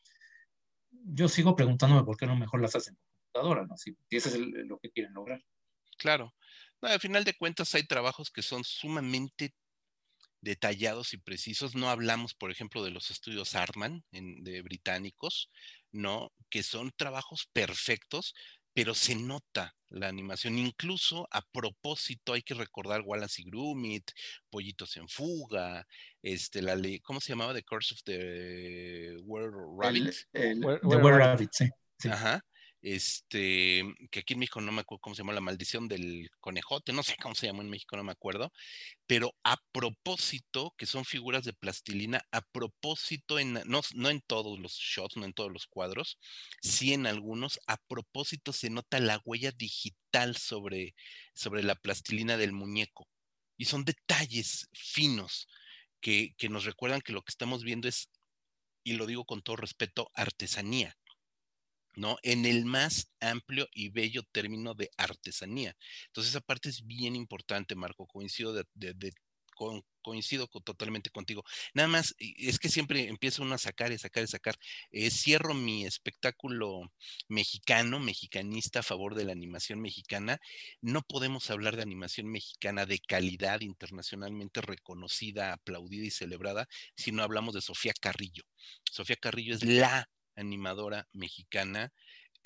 yo 0.90 1.28
sigo 1.28 1.54
preguntándome 1.54 2.04
por 2.04 2.16
qué 2.16 2.26
no 2.26 2.36
mejor 2.36 2.62
las 2.62 2.74
hacen 2.74 2.94
en 2.94 3.00
computadora, 3.32 3.66
¿no? 3.66 3.76
Si, 3.76 3.96
eso 4.10 4.28
es 4.28 4.38
lo 4.38 4.78
que 4.78 4.90
quieren 4.90 5.12
lograr. 5.12 5.42
Claro. 5.98 6.34
al 6.82 7.00
final 7.00 7.24
de 7.24 7.34
cuentas 7.34 7.74
hay 7.74 7.86
trabajos 7.86 8.30
que 8.30 8.42
son 8.42 8.64
sumamente 8.64 9.54
detallados 10.40 11.12
y 11.12 11.18
precisos. 11.18 11.74
No 11.74 11.90
hablamos, 11.90 12.34
por 12.34 12.50
ejemplo, 12.50 12.84
de 12.84 12.90
los 12.90 13.10
estudios 13.10 13.54
Artman 13.54 14.04
de 14.10 14.62
británicos, 14.62 15.50
¿no? 15.92 16.32
Que 16.50 16.62
son 16.62 16.92
trabajos 16.96 17.48
perfectos, 17.52 18.34
pero 18.72 18.94
se 18.94 19.14
nota 19.14 19.74
la 19.88 20.08
animación. 20.08 20.58
Incluso 20.58 21.26
a 21.30 21.42
propósito, 21.52 22.32
hay 22.32 22.42
que 22.42 22.54
recordar 22.54 23.02
Wallace 23.02 23.42
y 23.42 23.44
Gromit, 23.46 24.10
Pollitos 24.50 24.96
en 24.96 25.08
Fuga, 25.08 25.86
este, 26.22 26.62
la 26.62 26.76
ley, 26.76 27.00
¿cómo 27.00 27.20
se 27.20 27.32
llamaba? 27.32 27.54
The 27.54 27.62
Curse 27.62 27.94
of 27.94 28.02
the 28.04 29.16
World 29.22 29.80
Rabbit. 29.80 30.14
The 30.32 30.54
World 30.62 31.18
Rabbit, 31.18 31.50
sí. 31.52 31.68
Ajá 32.08 32.44
este, 32.82 33.82
que 34.10 34.20
aquí 34.20 34.34
en 34.34 34.40
México 34.40 34.60
no 34.60 34.72
me 34.72 34.82
acuerdo 34.82 35.00
cómo 35.00 35.14
se 35.14 35.22
llama, 35.22 35.32
la 35.32 35.40
maldición 35.40 35.88
del 35.88 36.30
conejote, 36.40 36.92
no 36.92 37.02
sé 37.02 37.16
cómo 37.20 37.34
se 37.34 37.46
llama 37.46 37.62
en 37.62 37.70
México, 37.70 37.96
no 37.96 38.04
me 38.04 38.12
acuerdo, 38.12 38.52
pero 39.06 39.34
a 39.44 39.56
propósito, 39.72 40.74
que 40.76 40.86
son 40.86 41.04
figuras 41.04 41.44
de 41.44 41.52
plastilina, 41.52 42.22
a 42.30 42.42
propósito, 42.42 43.38
en, 43.38 43.54
no, 43.66 43.80
no 43.94 44.10
en 44.10 44.20
todos 44.20 44.58
los 44.58 44.72
shots, 44.74 45.16
no 45.16 45.24
en 45.24 45.32
todos 45.32 45.52
los 45.52 45.66
cuadros, 45.66 46.18
sí 46.62 46.92
en 46.92 47.06
algunos, 47.06 47.58
a 47.66 47.76
propósito 47.88 48.52
se 48.52 48.70
nota 48.70 49.00
la 49.00 49.20
huella 49.24 49.52
digital 49.52 50.36
sobre, 50.36 50.94
sobre 51.34 51.62
la 51.62 51.74
plastilina 51.74 52.36
del 52.36 52.52
muñeco. 52.52 53.08
Y 53.58 53.64
son 53.64 53.84
detalles 53.84 54.68
finos 54.72 55.48
que, 56.00 56.34
que 56.36 56.48
nos 56.48 56.64
recuerdan 56.64 57.00
que 57.00 57.12
lo 57.12 57.22
que 57.22 57.30
estamos 57.30 57.64
viendo 57.64 57.88
es, 57.88 58.10
y 58.84 58.92
lo 58.94 59.06
digo 59.06 59.24
con 59.24 59.42
todo 59.42 59.56
respeto, 59.56 60.10
artesanía 60.14 60.96
¿no? 61.96 62.18
En 62.22 62.46
el 62.46 62.64
más 62.64 63.10
amplio 63.20 63.68
y 63.72 63.88
bello 63.90 64.22
término 64.32 64.74
de 64.74 64.90
artesanía. 64.96 65.76
Entonces, 66.06 66.32
esa 66.32 66.40
parte 66.40 66.68
es 66.68 66.86
bien 66.86 67.16
importante, 67.16 67.74
Marco. 67.74 68.06
Coincido 68.06 68.54
coincido 70.02 70.46
totalmente 70.46 71.10
contigo. 71.10 71.44
Nada 71.74 71.88
más, 71.88 72.14
es 72.18 72.58
que 72.58 72.68
siempre 72.68 73.08
empieza 73.08 73.42
uno 73.42 73.54
a 73.54 73.58
sacar 73.58 73.92
y 73.92 73.98
sacar 73.98 74.24
y 74.24 74.28
sacar. 74.28 74.56
Eh, 74.92 75.10
cierro 75.10 75.54
mi 75.54 75.84
espectáculo 75.84 76.92
mexicano, 77.28 77.98
mexicanista 77.98 78.80
a 78.80 78.82
favor 78.82 79.14
de 79.14 79.24
la 79.24 79.32
animación 79.32 79.80
mexicana. 79.80 80.38
No 80.80 81.02
podemos 81.02 81.50
hablar 81.50 81.76
de 81.76 81.82
animación 81.82 82.28
mexicana 82.28 82.86
de 82.86 83.00
calidad 83.00 83.60
internacionalmente 83.62 84.60
reconocida, 84.60 85.54
aplaudida 85.54 86.06
y 86.06 86.10
celebrada 86.10 86.68
si 86.96 87.12
no 87.12 87.22
hablamos 87.22 87.54
de 87.54 87.62
Sofía 87.62 87.92
Carrillo. 88.00 88.44
Sofía 88.90 89.16
Carrillo 89.16 89.54
es 89.54 89.64
la 89.64 90.08
animadora 90.36 91.08
mexicana 91.12 91.92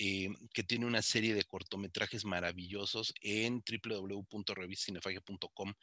eh, 0.03 0.29
que 0.51 0.63
tiene 0.63 0.87
una 0.87 1.03
serie 1.03 1.35
de 1.35 1.43
cortometrajes 1.43 2.25
maravillosos 2.25 3.13
en 3.21 3.63
www.revistacinefagia.com. 3.63 5.75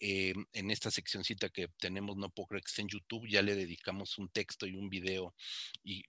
Eh, 0.00 0.32
en 0.54 0.70
esta 0.70 0.90
seccioncita 0.90 1.50
que 1.50 1.68
tenemos, 1.78 2.16
no 2.16 2.30
puedo 2.30 2.46
creer 2.46 2.62
que 2.62 2.70
está 2.70 2.80
en 2.80 2.88
YouTube, 2.88 3.28
ya 3.28 3.42
le 3.42 3.54
dedicamos 3.54 4.16
un 4.16 4.30
texto 4.30 4.66
y 4.66 4.76
un 4.76 4.88
video 4.88 5.34
y 5.84 6.04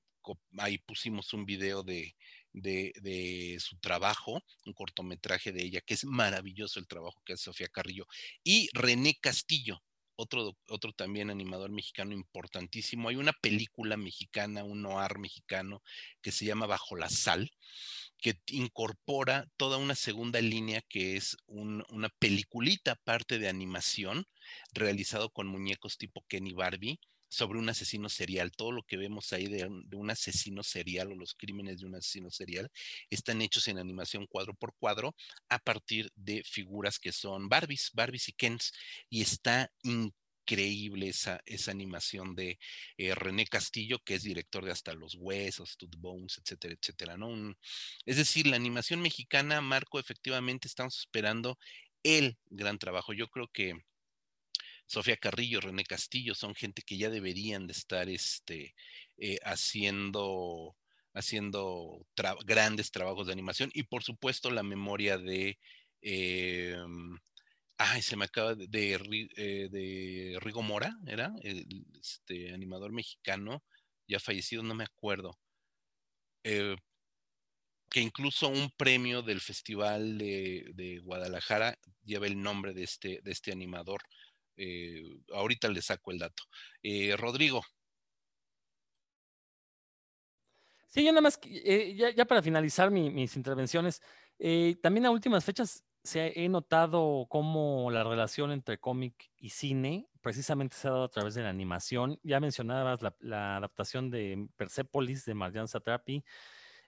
ahí 0.59 0.77
pusimos 0.77 1.33
un 1.33 1.45
video 1.45 1.83
de, 1.83 2.15
de, 2.53 2.93
de, 3.01 3.57
su 3.59 3.77
trabajo, 3.79 4.41
un 4.65 4.73
cortometraje 4.73 5.51
de 5.51 5.65
ella, 5.65 5.81
que 5.81 5.95
es 5.95 6.05
maravilloso 6.05 6.79
el 6.79 6.87
trabajo 6.87 7.21
que 7.25 7.33
hace 7.33 7.43
Sofía 7.43 7.67
Carrillo. 7.67 8.07
Y 8.45 8.69
René 8.73 9.17
Castillo, 9.19 9.83
otro, 10.17 10.57
otro 10.67 10.91
también 10.91 11.29
animador 11.29 11.71
mexicano 11.71 12.13
importantísimo. 12.13 13.07
Hay 13.09 13.15
una 13.15 13.33
película 13.33 13.95
mexicana, 13.95 14.63
un 14.63 14.81
noir 14.81 15.17
mexicano, 15.19 15.81
que 16.21 16.31
se 16.31 16.45
llama 16.45 16.65
Bajo 16.65 16.95
la 16.97 17.09
Sal, 17.09 17.49
que 18.19 18.39
incorpora 18.47 19.47
toda 19.57 19.77
una 19.77 19.95
segunda 19.95 20.41
línea 20.41 20.81
que 20.81 21.15
es 21.15 21.37
una 21.47 22.09
peliculita 22.19 22.95
parte 22.95 23.39
de 23.39 23.47
animación 23.47 24.27
realizado 24.73 25.29
con 25.29 25.47
muñecos 25.47 25.97
tipo 25.97 26.25
Kenny 26.27 26.53
Barbie 26.53 26.99
sobre 27.29 27.59
un 27.59 27.69
asesino 27.69 28.09
serial. 28.09 28.51
Todo 28.51 28.71
lo 28.71 28.83
que 28.83 28.97
vemos 28.97 29.33
ahí 29.33 29.47
de, 29.47 29.65
un 29.65 30.09
asesino 30.09 30.63
serial 30.63 31.11
o 31.11 31.15
los 31.15 31.33
crímenes 31.35 31.79
de 31.79 31.85
un 31.85 31.95
asesino 31.95 32.29
serial 32.29 32.69
están 33.09 33.41
hechos 33.41 33.67
en 33.67 33.79
animación 33.79 34.27
cuadro 34.27 34.53
por 34.53 34.73
cuadro 34.79 35.15
a 35.49 35.59
partir 35.59 36.11
de 36.15 36.43
figuras 36.43 36.99
que 36.99 37.11
son 37.11 37.49
Barbies, 37.49 37.91
Barbies 37.93 38.29
y 38.29 38.33
Kens. 38.33 38.71
Y 39.09 39.21
está 39.21 39.71
increíble 39.83 41.09
esa, 41.09 41.41
esa 41.45 41.71
animación 41.71 42.35
de 42.35 42.57
eh, 42.97 43.15
René 43.15 43.45
Castillo, 43.47 43.99
que 43.99 44.15
es 44.15 44.23
director 44.23 44.63
de 44.63 44.71
Hasta 44.71 44.93
los 44.93 45.15
Huesos, 45.15 45.77
Tooth 45.77 45.95
Bones, 45.97 46.37
etcétera, 46.37 46.75
etcétera. 46.79 47.17
¿no? 47.17 47.55
es 48.05 48.17
decir, 48.17 48.47
la 48.47 48.55
animación 48.55 49.01
mexicana, 49.01 49.61
Marco, 49.61 49.99
efectivamente 49.99 50.67
estamos 50.67 50.99
esperando 50.99 51.57
el 52.03 52.37
gran 52.49 52.77
trabajo. 52.77 53.13
Yo 53.13 53.27
creo 53.27 53.49
que 53.51 53.73
Sofía 54.87 55.17
Carrillo, 55.17 55.59
René 55.59 55.83
Castillo, 55.83 56.33
son 56.33 56.55
gente 56.55 56.81
que 56.81 56.97
ya 56.97 57.09
deberían 57.09 57.67
de 57.67 57.73
estar 57.73 58.09
este, 58.09 58.73
eh, 59.17 59.37
haciendo, 59.43 60.77
haciendo 61.13 62.05
grandes 62.45 62.91
trabajos 62.91 63.27
de 63.27 63.33
animación 63.33 63.69
y 63.73 63.83
por 63.83 64.03
supuesto 64.03 64.49
la 64.49 64.63
memoria 64.63 65.17
de... 65.17 65.59
Eh, 66.01 66.77
ay, 67.77 68.01
se 68.01 68.15
me 68.15 68.25
acaba 68.25 68.55
de, 68.55 68.67
de, 68.67 69.29
eh, 69.35 70.39
Rigo 70.39 70.61
Mora, 70.63 70.97
¿era? 71.05 71.33
este 71.43 72.53
animador 72.53 72.91
mexicano, 72.93 73.63
ya 74.07 74.19
fallecido, 74.19 74.63
no 74.63 74.73
me 74.73 74.85
acuerdo. 74.85 75.37
que 76.43 77.99
incluso 77.99 78.47
un 78.47 78.71
premio 78.77 79.21
del 79.21 79.41
Festival 79.41 80.17
de, 80.17 80.71
de, 80.75 80.99
Guadalajara 80.99 81.77
lleva 82.05 82.27
el 82.27 82.41
nombre 82.41 82.73
de 82.73 82.83
este, 82.83 83.19
de 83.21 83.31
este 83.31 83.51
animador. 83.51 84.01
Eh, 84.57 85.19
ahorita 85.31 85.69
le 85.69 85.81
saco 85.81 86.11
el 86.11 86.19
dato. 86.19 86.43
Eh, 86.81 87.15
Rodrigo. 87.15 87.63
Sí, 90.87 91.05
yo 91.05 91.11
nada 91.11 91.21
más, 91.21 91.39
eh, 91.43 92.13
ya, 92.15 92.25
para 92.25 92.41
finalizar 92.41 92.89
mis 92.89 93.35
intervenciones, 93.35 94.01
también 94.81 95.05
a 95.05 95.11
últimas 95.11 95.45
fechas 95.45 95.83
se 96.03 96.31
he 96.35 96.47
notado 96.47 97.27
cómo 97.29 97.91
la 97.91 98.03
relación 98.03 98.51
entre 98.51 98.79
cómic 98.79 99.29
y 99.37 99.49
cine 99.49 100.07
precisamente 100.21 100.75
se 100.75 100.87
ha 100.87 100.91
dado 100.91 101.03
a 101.03 101.09
través 101.09 101.35
de 101.35 101.43
la 101.43 101.49
animación. 101.49 102.19
Ya 102.23 102.39
mencionabas 102.39 103.01
la, 103.19 103.57
adaptación 103.57 104.09
de 104.09 104.47
Persepolis 104.55 105.25
de 105.25 105.33
Marjan 105.33 105.67
Satrapi. 105.67 106.23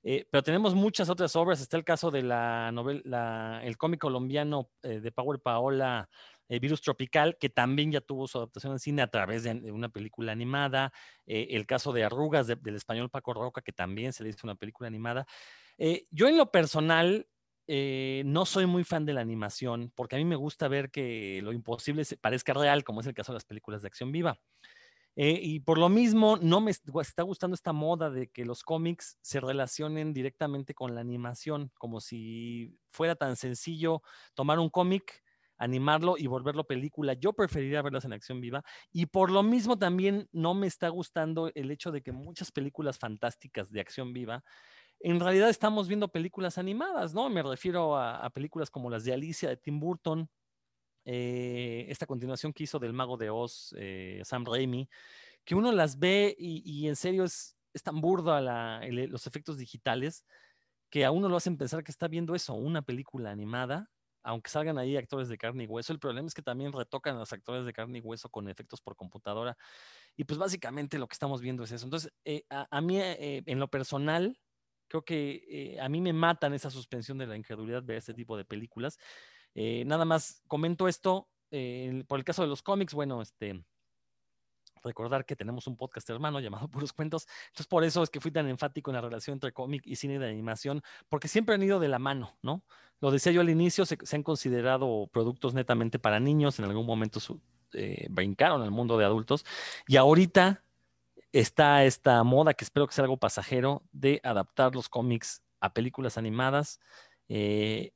Pero 0.01 0.43
tenemos 0.43 0.73
muchas 0.73 1.09
otras 1.09 1.35
obras. 1.35 1.59
Está 1.59 1.75
el 1.75 1.83
caso 1.83 2.09
de 2.09 2.23
la 2.23 2.71
novela, 2.71 3.59
el 3.63 3.77
cómic 3.77 3.99
colombiano 3.99 4.69
de 4.81 5.11
Power 5.11 5.41
Paola, 5.41 6.09
eh, 6.49 6.59
Virus 6.59 6.81
Tropical, 6.81 7.37
que 7.39 7.49
también 7.49 7.91
ya 7.91 8.01
tuvo 8.01 8.27
su 8.27 8.37
adaptación 8.37 8.73
en 8.73 8.79
cine 8.79 9.01
a 9.01 9.07
través 9.07 9.43
de, 9.43 9.71
una 9.71 9.89
película 9.89 10.33
animada. 10.33 10.91
el 11.25 11.65
caso 11.65 11.93
de 11.93 12.03
Arrugas 12.03 12.47
del 12.47 12.75
español 12.75 13.09
Paco 13.09 13.33
Roca, 13.33 13.61
que 13.61 13.71
también 13.71 14.11
se 14.11 14.23
le 14.23 14.29
hizo 14.29 14.45
una 14.45 14.55
película 14.55 14.87
animada. 14.87 15.25
yo 16.11 16.27
en 16.27 16.37
lo 16.37 16.51
personal 16.51 17.27
no 17.67 18.45
soy 18.45 18.65
muy 18.65 18.83
fan 18.83 19.05
de 19.05 19.13
la 19.13 19.21
animación, 19.21 19.91
porque 19.95 20.15
a 20.15 20.19
mí 20.19 20.25
me 20.25 20.35
gusta 20.35 20.67
ver 20.67 20.91
que 20.91 21.39
lo 21.43 21.53
imposible 21.53 22.03
parezca 22.19 22.53
real, 22.53 22.83
como 22.83 23.01
es 23.01 23.07
el 23.07 23.13
caso 23.13 23.31
de 23.31 23.37
las 23.37 23.45
películas 23.45 23.81
de 23.81 23.87
acción 23.87 24.11
viva. 24.11 24.39
Eh, 25.21 25.37
y 25.43 25.59
por 25.59 25.77
lo 25.77 25.89
mismo, 25.89 26.37
no 26.37 26.61
me 26.61 26.71
está 26.71 27.23
gustando 27.23 27.53
esta 27.53 27.73
moda 27.73 28.09
de 28.09 28.29
que 28.29 28.45
los 28.45 28.63
cómics 28.63 29.17
se 29.21 29.41
relacionen 29.41 30.13
directamente 30.13 30.73
con 30.73 30.95
la 30.95 31.01
animación, 31.01 31.71
como 31.77 31.99
si 31.99 32.79
fuera 32.89 33.15
tan 33.15 33.35
sencillo 33.35 34.01
tomar 34.33 34.59
un 34.59 34.69
cómic, 34.69 35.21
animarlo 35.59 36.15
y 36.17 36.25
volverlo 36.27 36.63
película. 36.63 37.13
Yo 37.13 37.33
preferiría 37.33 37.83
verlas 37.83 38.05
en 38.05 38.13
acción 38.13 38.41
viva. 38.41 38.63
Y 38.91 39.05
por 39.05 39.29
lo 39.29 39.43
mismo 39.43 39.77
también 39.77 40.27
no 40.31 40.55
me 40.55 40.65
está 40.65 40.89
gustando 40.89 41.51
el 41.53 41.69
hecho 41.69 41.91
de 41.91 42.01
que 42.01 42.11
muchas 42.11 42.51
películas 42.51 42.97
fantásticas 42.97 43.69
de 43.71 43.81
acción 43.81 44.13
viva, 44.13 44.43
en 45.01 45.19
realidad 45.19 45.49
estamos 45.49 45.87
viendo 45.87 46.07
películas 46.09 46.57
animadas, 46.57 47.13
¿no? 47.13 47.29
Me 47.29 47.43
refiero 47.43 47.95
a 47.97 48.29
películas 48.31 48.69
como 48.69 48.89
las 48.89 49.03
de 49.05 49.13
Alicia 49.13 49.47
de 49.47 49.55
Tim 49.55 49.79
Burton, 49.79 50.29
eh, 51.11 51.85
esta 51.89 52.05
continuación 52.05 52.53
que 52.53 52.63
hizo 52.65 52.77
del 52.77 52.93
Mago 52.93 53.17
de 53.17 53.31
Oz, 53.31 53.73
eh, 53.77 54.21
Sam 54.23 54.45
Raimi, 54.45 54.87
que 55.43 55.55
uno 55.55 55.71
las 55.71 55.97
ve 55.97 56.35
y, 56.37 56.87
en 56.87 56.95
serio 56.95 57.23
es, 57.23 57.55
tan 57.83 58.01
burdo 58.01 58.39
los 58.39 59.25
efectos 59.25 59.57
digitales 59.57 60.23
que 60.91 61.05
a 61.05 61.11
uno 61.11 61.29
lo 61.29 61.37
hacen 61.37 61.57
pensar 61.57 61.83
que 61.83 61.91
está 61.91 62.07
viendo 62.07 62.35
eso, 62.35 62.53
una 62.53 62.83
película 62.83 63.31
animada, 63.31 63.89
aunque 64.29 64.49
salgan 64.49 64.77
ahí 64.77 64.97
actores 64.97 65.29
de 65.29 65.37
carne 65.37 65.63
y 65.63 65.67
hueso. 65.67 65.93
El 65.93 65.99
problema 65.99 66.27
es 66.27 66.33
que 66.33 66.41
también 66.41 66.71
retocan 66.71 67.15
a 67.15 67.19
los 67.19 67.33
actores 67.33 67.65
de 67.65 67.73
carne 67.73 67.99
y 67.99 68.01
hueso 68.01 68.29
con 68.29 68.49
efectos 68.49 68.81
por 68.81 68.95
computadora. 68.95 69.57
Y 70.15 70.23
pues 70.23 70.37
básicamente 70.37 70.99
lo 70.99 71.07
que 71.07 71.13
estamos 71.13 71.41
viendo 71.41 71.63
es 71.63 71.71
eso. 71.71 71.85
Entonces, 71.85 72.11
eh, 72.25 72.43
a, 72.49 72.81
mí, 72.81 72.99
en 73.01 73.59
lo 73.59 73.67
personal, 73.67 74.37
creo 74.87 75.03
que 75.03 75.77
a 75.81 75.89
mí 75.89 76.01
me 76.01 76.13
matan 76.13 76.53
esa 76.53 76.69
suspensión 76.69 77.17
de 77.17 77.27
la 77.27 77.37
incredulidad 77.37 77.83
ver 77.83 77.97
este 77.97 78.13
tipo 78.13 78.37
de 78.37 78.45
películas. 78.45 78.97
Eh, 79.55 79.83
nada 79.85 80.05
más 80.05 80.41
comento 80.47 80.87
esto 80.87 81.27
eh, 81.51 82.03
por 82.07 82.19
el 82.19 82.25
caso 82.25 82.43
de 82.43 82.47
los 82.47 82.61
cómics, 82.61 82.93
bueno, 82.93 83.21
este, 83.21 83.63
recordar 84.83 85.25
que 85.25 85.35
tenemos 85.35 85.67
un 85.67 85.77
podcast 85.77 86.09
hermano 86.09 86.39
llamado 86.39 86.67
Puros 86.71 86.93
Cuentos, 86.93 87.27
entonces 87.47 87.67
por 87.67 87.83
eso 87.83 88.03
es 88.03 88.09
que 88.09 88.19
fui 88.19 88.31
tan 88.31 88.47
enfático 88.47 88.91
en 88.91 88.95
la 88.95 89.01
relación 89.01 89.35
entre 89.35 89.51
cómic 89.51 89.83
y 89.85 89.95
cine 89.95 90.19
de 90.19 90.29
animación, 90.29 90.81
porque 91.07 91.27
siempre 91.27 91.55
han 91.55 91.63
ido 91.63 91.79
de 91.79 91.87
la 91.87 91.99
mano, 91.99 92.37
¿no? 92.41 92.63
Lo 93.01 93.11
decía 93.11 93.31
yo 93.31 93.41
al 93.41 93.49
inicio, 93.49 93.85
se, 93.85 93.97
han 94.11 94.23
considerado 94.23 95.07
productos 95.11 95.53
netamente 95.53 95.99
para 95.99 96.19
niños, 96.19 96.59
en 96.59 96.65
algún 96.65 96.85
momento 96.85 97.19
eh, 97.73 98.07
brincaron 98.09 98.61
al 98.61 98.71
mundo 98.71 98.97
de 98.97 99.05
adultos, 99.05 99.45
y 99.87 99.95
ahorita 99.95 100.63
está 101.31 101.85
esta 101.85 102.23
moda, 102.23 102.53
que 102.53 102.65
espero 102.65 102.87
que 102.87 102.93
sea 102.93 103.03
algo 103.03 103.17
pasajero, 103.17 103.83
de 103.91 104.19
adaptar 104.23 104.75
los 104.75 104.89
cómics 104.89 105.43
a 105.59 105.73
películas 105.73 106.17
animadas. 106.17 106.79
Eh, 107.27 107.91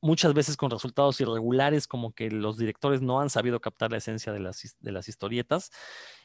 muchas 0.00 0.34
veces 0.34 0.56
con 0.56 0.70
resultados 0.70 1.20
irregulares, 1.20 1.86
como 1.86 2.12
que 2.12 2.30
los 2.30 2.58
directores 2.58 3.00
no 3.00 3.20
han 3.20 3.30
sabido 3.30 3.60
captar 3.60 3.90
la 3.90 3.98
esencia 3.98 4.32
de 4.32 4.40
las, 4.40 4.76
de 4.78 4.92
las 4.92 5.08
historietas 5.08 5.70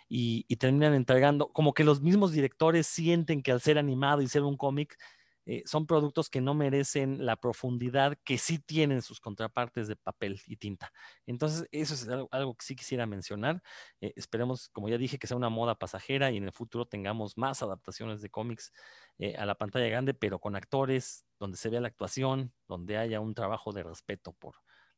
y, 0.10 0.44
terminan 0.57 0.94
entregando, 0.95 1.52
como 1.53 1.73
que 1.73 1.84
los 1.84 2.02
mismos 2.02 2.31
directores 2.31 2.88
sienten 2.88 3.44
que 3.44 3.52
al 3.52 3.61
ser 3.61 3.77
animado 3.77 4.22
y 4.22 4.27
ser 4.27 4.41
un 4.44 4.57
cómic, 4.57 4.98
eh, 5.45 5.64
son 5.65 5.88
productos 5.88 6.30
que 6.30 6.41
no 6.41 6.53
merecen 6.53 7.26
la 7.26 7.36
profundidad 7.36 8.18
que 8.23 8.38
sí 8.38 8.60
tienen 8.60 9.02
sus 9.02 9.19
contrapartes 9.19 9.88
de 9.88 9.95
papel 9.95 10.40
y 10.45 10.57
tinta. 10.57 10.91
Entonces, 11.26 11.68
eso 11.72 11.94
es 11.95 12.07
algo, 12.31 12.56
que 12.56 12.65
sí 12.65 12.76
quisiera 12.76 13.06
mencionar. 13.07 13.61
Eh, 14.02 14.14
esperemos, 14.15 14.69
como 14.69 14.90
ya 14.90 14.98
dije, 14.98 15.18
que 15.18 15.27
sea 15.27 15.38
una 15.38 15.49
moda 15.49 15.76
pasajera 15.76 16.31
y 16.31 16.38
en 16.38 16.44
el 16.45 16.52
futuro 16.52 16.86
tengamos 16.86 17.38
más 17.38 17.64
adaptaciones 17.64 18.22
de 18.22 18.30
cómics 18.30 18.72
eh, 19.18 19.36
a 19.38 19.45
la 19.45 19.56
pantalla 19.56 19.88
grande, 19.88 20.14
pero 20.14 20.40
con 20.40 20.56
actores 20.56 21.26
donde 21.40 21.57
se 21.57 21.69
vea 21.69 21.81
la 21.81 21.88
actuación, 21.88 22.53
donde 22.68 22.98
haya 22.98 23.19
un 23.19 23.34
trabajo 23.34 23.72
de 23.72 23.84
respeto 23.84 24.34
por, 24.34 24.56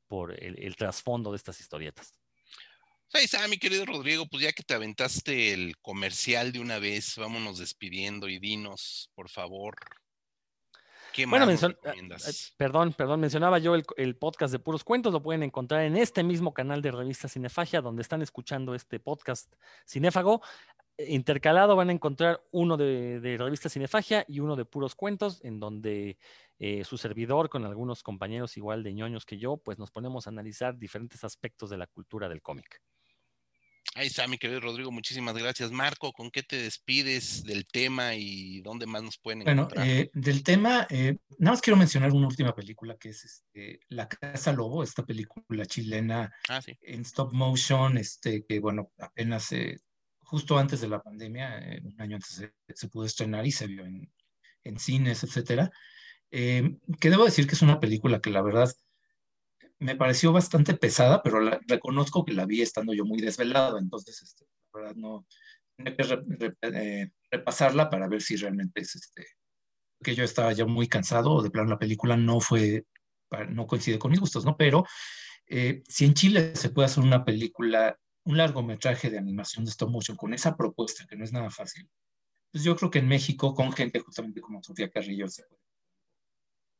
por 0.07 0.33
el, 0.43 0.75
trasfondo 0.75 1.31
de 1.31 1.37
estas 1.37 1.61
historietas. 1.61 2.20
Sí, 3.13 3.37
mi 3.49 3.57
querido 3.57 3.85
Rodrigo, 3.85 4.25
pues 4.25 4.43
ya 4.43 4.53
que 4.53 4.63
te 4.63 4.73
aventaste 4.73 5.53
el 5.53 5.77
comercial 5.81 6.51
de 6.51 6.59
una 6.59 6.79
vez, 6.79 7.15
vámonos 7.17 7.59
despidiendo 7.59 8.29
y 8.29 8.39
dinos, 8.39 9.11
por 9.15 9.29
favor, 9.29 9.75
¿Qué 11.13 11.25
bueno, 11.25 11.45
más 11.45 11.61
eh, 11.61 11.77
eh, 11.83 12.53
perdón, 12.55 12.93
perdón, 12.93 13.19
mencionaba 13.19 13.59
yo 13.59 13.75
el, 13.75 13.83
el, 13.97 14.15
podcast 14.15 14.53
de 14.53 14.59
Puros 14.59 14.85
Cuentos, 14.85 15.11
lo 15.11 15.21
pueden 15.21 15.43
encontrar 15.43 15.83
en 15.83 15.97
este 15.97 16.23
mismo 16.23 16.53
canal 16.53 16.81
de 16.81 16.91
revista 16.91 17.27
Cinefagia, 17.27 17.81
donde 17.81 18.01
están 18.01 18.21
escuchando 18.21 18.73
este 18.75 18.99
podcast 18.99 19.53
cinéfago. 19.85 20.41
Intercalado 20.97 21.75
van 21.75 21.89
a 21.89 21.93
encontrar 21.93 22.41
uno 22.51 22.77
de, 22.77 23.35
revista 23.37 23.69
Cinefagia 23.69 24.23
y 24.27 24.39
uno 24.39 24.55
de 24.55 24.65
puros 24.65 24.95
cuentos, 24.95 25.43
en 25.43 25.59
donde 25.59 26.17
eh, 26.59 26.83
su 26.85 26.97
servidor, 26.97 27.49
con 27.49 27.65
algunos 27.65 28.03
compañeros 28.03 28.55
igual 28.55 28.83
de 28.83 28.93
ñoños 28.93 29.25
que 29.25 29.37
yo, 29.37 29.57
pues 29.57 29.79
nos 29.79 29.91
ponemos 29.91 30.27
a 30.27 30.29
analizar 30.29 30.77
diferentes 30.77 31.23
aspectos 31.23 31.69
de 31.69 31.77
la 31.77 31.87
cultura 31.87 32.29
del 32.29 32.41
cómic. 32.41 32.81
Ahí 33.93 34.07
está, 34.07 34.25
mi 34.25 34.37
querido 34.37 34.61
Rodrigo, 34.61 34.89
muchísimas 34.89 35.35
gracias. 35.35 35.69
Marco, 35.71 36.13
¿con 36.13 36.31
qué 36.31 36.43
te 36.43 36.55
despides 36.55 37.43
del 37.43 37.67
tema 37.67 38.15
y 38.15 38.61
dónde 38.61 38.85
más 38.85 39.03
nos 39.03 39.17
pueden 39.17 39.41
encontrar? 39.41 39.85
Bueno, 39.85 40.01
eh, 40.01 40.09
del 40.13 40.43
tema, 40.43 40.87
eh, 40.89 41.17
nada 41.37 41.53
más 41.53 41.61
quiero 41.61 41.75
mencionar 41.75 42.11
una 42.13 42.27
última 42.27 42.55
película 42.55 42.95
que 42.95 43.09
es 43.09 43.25
este, 43.25 43.81
La 43.89 44.07
Casa 44.07 44.53
Lobo, 44.53 44.81
esta 44.81 45.05
película 45.05 45.65
chilena 45.65 46.33
ah, 46.47 46.61
en 46.81 47.01
stop 47.01 47.33
motion, 47.33 47.97
este, 47.97 48.45
que 48.45 48.61
bueno, 48.61 48.91
apenas 48.97 49.49
justo 50.19 50.57
antes 50.57 50.79
de 50.79 50.87
la 50.87 51.01
pandemia, 51.01 51.59
eh, 51.59 51.81
un 51.83 51.99
año 51.99 52.15
antes 52.15 52.49
se, 52.73 52.87
pudo 52.87 53.05
estrenar 53.05 53.45
y 53.45 53.51
se 53.51 53.67
vio 53.67 53.85
en, 53.85 54.09
en 54.63 54.79
cines, 54.79 55.21
etcétera. 55.23 55.69
Que 56.29 57.09
debo 57.09 57.25
decir 57.25 57.45
que 57.45 57.55
es 57.55 57.61
una 57.61 57.81
película 57.81 58.21
que 58.21 58.29
la 58.29 58.41
verdad 58.41 58.73
me 59.81 59.95
pareció 59.95 60.31
bastante 60.31 60.73
pesada, 60.75 61.21
pero 61.21 61.39
reconozco 61.67 62.23
que 62.23 62.33
la 62.33 62.45
vi 62.45 62.61
estando 62.61 62.93
yo 62.93 63.05
muy 63.05 63.19
desvelado, 63.19 63.77
entonces 63.77 64.21
este, 64.21 64.45
la 64.73 64.79
verdad 64.79 64.95
no 64.95 65.25
tenía 65.75 65.95
que 65.95 66.53
eh, 66.61 67.11
repasarla 67.29 67.89
para 67.89 68.07
ver 68.07 68.21
si 68.21 68.35
realmente 68.35 68.81
es 68.81 68.95
este 68.95 69.25
que 70.03 70.15
yo 70.15 70.23
estaba 70.23 70.51
ya 70.53 70.65
muy 70.65 70.87
cansado 70.87 71.31
o 71.31 71.43
de 71.43 71.51
plano 71.51 71.69
la 71.69 71.77
película 71.77 72.17
no 72.17 72.39
fue 72.39 72.85
no 73.49 73.67
coincide 73.67 73.99
con 73.99 74.11
mis 74.11 74.19
gustos, 74.19 74.43
¿no? 74.43 74.57
Pero 74.57 74.83
si 75.47 76.05
en 76.05 76.13
Chile 76.13 76.55
se 76.55 76.69
puede 76.69 76.87
hacer 76.87 77.03
una 77.03 77.23
película 77.23 77.97
un 78.23 78.37
largometraje 78.37 79.09
de 79.09 79.17
animación 79.17 79.65
de 79.65 79.71
stop 79.71 79.89
motion 79.89 80.17
con 80.17 80.33
esa 80.33 80.55
propuesta, 80.55 81.05
que 81.07 81.15
no 81.15 81.23
es 81.23 81.33
nada 81.33 81.49
fácil, 81.49 81.89
pues 82.51 82.63
yo 82.63 82.75
creo 82.75 82.91
que 82.91 82.99
en 82.99 83.07
México, 83.07 83.53
con 83.53 83.71
gente 83.71 83.99
justamente 83.99 84.41
como 84.41 84.61
Sofía 84.61 84.89
Carrillo, 84.89 85.27
se 85.27 85.43
puede 85.43 85.61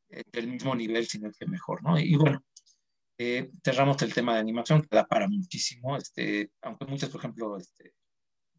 eh, 0.10 0.24
del 0.32 0.48
mismo 0.48 0.76
nivel, 0.76 1.08
sino 1.08 1.32
que 1.32 1.46
mejor, 1.46 1.84
¿no? 1.84 1.98
Y, 1.98 2.16
bueno, 2.16 2.44
eh, 3.24 3.52
cerramos 3.64 4.02
el 4.02 4.16
tema 4.16 4.34
de 4.34 4.40
animación, 4.40 4.82
que 4.82 4.96
da 4.96 5.06
para 5.06 5.28
muchísimo, 5.28 5.96
este, 5.96 6.52
aunque 6.64 6.86
muchas, 6.86 7.10
por 7.12 7.20
ejemplo, 7.20 7.56
este, 7.56 7.94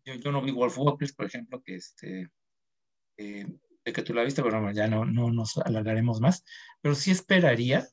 yo, 0.05 0.31
no 0.31 0.41
vi 0.41 0.53
Wolf 0.53 0.79
Walkers, 0.79 1.13
por 1.15 1.27
ejemplo, 1.27 1.61
que 1.61 1.75
este, 1.75 2.31
eh, 3.17 3.47
de 3.85 3.93
que 3.93 4.03
tú 4.03 4.15
la 4.15 4.23
viste, 4.23 4.41
pero 4.41 4.71
ya 4.71 4.87
no, 4.87 5.05
no 5.05 5.33
nos 5.33 5.59
alargaremos 5.59 6.21
más, 6.21 6.45
pero 6.81 6.95
sí 6.95 7.11
esperaría 7.11 7.89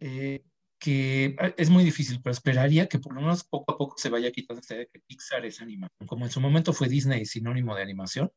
eh, 0.00 0.44
que 0.78 1.34
ah, 1.38 1.54
es 1.56 1.70
muy 1.70 1.82
difícil, 1.82 2.20
pero 2.22 2.32
esperaría 2.32 2.86
que 2.86 2.98
por 2.98 3.14
lo 3.14 3.22
menos 3.22 3.44
poco 3.44 3.72
a 3.72 3.78
poco 3.78 3.96
se 3.96 4.10
vaya 4.10 4.30
quitando 4.30 4.60
esta 4.60 4.74
idea 4.74 4.84
de 4.84 4.90
que 4.90 5.00
Pixar 5.00 5.46
es 5.46 5.62
animación, 5.62 6.06
como 6.06 6.26
en 6.26 6.30
su 6.30 6.42
momento 6.42 6.74
fue 6.74 6.90
Disney 6.90 7.24
sinónimo 7.24 7.74
de 7.74 7.82
animación, 7.82 8.30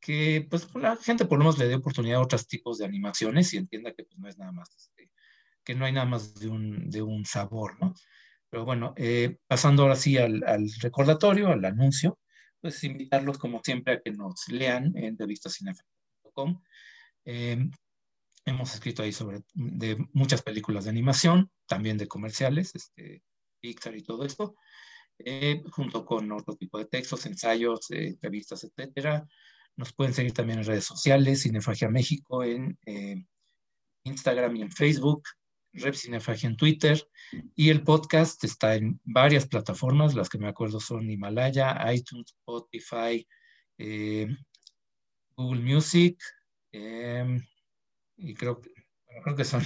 que 0.00 0.48
pues 0.50 0.66
la 0.74 0.96
gente 0.96 1.26
por 1.26 1.38
lo 1.38 1.44
menos 1.44 1.58
le 1.58 1.68
dé 1.68 1.76
oportunidad 1.76 2.18
a 2.18 2.24
otros 2.24 2.48
tipos 2.48 2.78
de 2.78 2.86
animaciones 2.86 3.54
y 3.54 3.58
entienda 3.58 3.92
que 3.94 4.02
pues, 4.02 4.18
no 4.18 4.28
es 4.28 4.36
nada 4.36 4.50
más, 4.50 4.68
este, 4.74 5.10
que 5.64 5.74
no 5.74 5.84
hay 5.84 5.92
nada 5.92 6.06
más 6.06 6.34
de 6.34 6.48
un, 6.48 6.90
de 6.90 7.02
un 7.02 7.24
sabor, 7.24 7.78
¿no? 7.80 7.94
Pero 8.50 8.64
bueno, 8.64 8.94
eh, 8.96 9.38
pasando 9.46 9.82
ahora 9.82 9.96
sí 9.96 10.18
al, 10.18 10.42
recordatorio, 10.80 11.48
al 11.48 11.64
anuncio, 11.64 12.18
pues 12.60 12.82
invitarlos 12.84 13.38
como 13.38 13.60
siempre 13.62 13.94
a 13.94 14.00
que 14.00 14.10
nos 14.10 14.48
lean 14.48 14.96
en 14.96 15.16
revistacinefecto.com. 15.16 16.60
Eh, 17.24 17.70
hemos 18.44 18.74
escrito 18.74 19.02
ahí 19.02 19.12
sobre 19.12 19.44
muchas 20.12 20.42
películas 20.42 20.84
de 20.84 20.90
animación, 20.90 21.50
también 21.66 21.96
de 21.96 22.08
comerciales, 22.08 22.74
este, 22.74 23.22
Pixar 23.60 23.96
y 23.96 24.02
todo 24.02 24.24
esto, 24.24 24.54
eh, 25.18 25.62
junto 25.70 26.04
con 26.04 26.30
otro 26.32 26.56
tipo 26.56 26.78
de 26.78 26.86
textos, 26.86 27.26
ensayos, 27.26 27.90
eh, 27.90 28.16
revistas, 28.20 28.64
etcétera. 28.64 29.26
Nos 29.76 29.92
pueden 29.92 30.14
seguir 30.14 30.32
también 30.32 30.60
en 30.60 30.64
redes 30.64 30.84
sociales, 30.84 31.42
Cinefagia 31.42 31.88
México 31.88 32.42
en 32.42 32.78
eh, 32.86 33.24
Instagram 34.04 34.56
y 34.56 34.62
en 34.62 34.72
Facebook, 34.72 35.22
Rep 35.72 35.94
Cinefagia 35.94 36.48
en 36.48 36.56
Twitter, 36.56 37.06
y 37.54 37.70
el 37.70 37.82
podcast 37.82 38.42
está 38.44 38.74
en 38.74 39.00
varias 39.04 39.46
plataformas, 39.46 40.14
las 40.14 40.28
que 40.28 40.38
me 40.38 40.48
acuerdo 40.48 40.80
son 40.80 41.10
Himalaya, 41.10 41.76
iTunes, 41.92 42.34
Spotify, 42.40 43.26
Google 45.36 45.62
Music, 45.62 46.20
Em, 46.72 47.44
y 48.16 48.34
creo 48.34 48.60
que, 48.60 48.70
creo 49.22 49.36
que 49.36 49.44
son, 49.44 49.62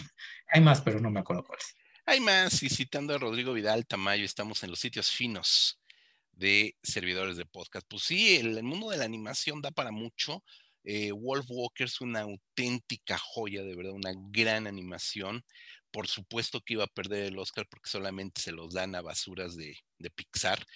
hay 0.48 0.60
más, 0.60 0.80
pero 0.80 1.00
no 1.00 1.10
me 1.10 1.20
acuerdo 1.20 1.44
cuáles. 1.44 1.74
Hay 2.06 2.20
más, 2.20 2.62
y 2.62 2.68
citando 2.68 3.14
a 3.14 3.18
Rodrigo 3.18 3.52
Vidal 3.52 3.86
Tamayo, 3.86 4.24
estamos 4.24 4.62
en 4.62 4.70
los 4.70 4.80
sitios 4.80 5.10
finos 5.10 5.80
de 6.32 6.76
servidores 6.82 7.36
de 7.36 7.46
podcast. 7.46 7.86
Pues 7.88 8.02
sí, 8.02 8.36
el, 8.36 8.62
mundo 8.62 8.90
de 8.90 8.98
la 8.98 9.04
animación 9.04 9.62
da 9.62 9.70
para 9.70 9.90
mucho. 9.90 10.42
Eh, 10.82 11.12
Wolf 11.12 11.46
Walker 11.48 11.86
es 11.86 12.00
una 12.00 12.20
auténtica 12.20 13.16
joya, 13.16 13.62
de 13.62 13.74
verdad, 13.74 13.92
una 13.92 14.12
gran 14.14 14.66
animación. 14.66 15.44
Por 15.94 16.08
supuesto 16.08 16.60
que 16.60 16.72
iba 16.72 16.82
a 16.82 16.88
perder 16.88 17.26
el 17.26 17.38
Oscar 17.38 17.68
porque 17.70 17.88
solamente 17.88 18.40
se 18.40 18.50
los 18.50 18.74
dan 18.74 18.96
a 18.96 19.00
basuras 19.00 19.54
de, 19.54 19.78
Pixar. 20.16 20.66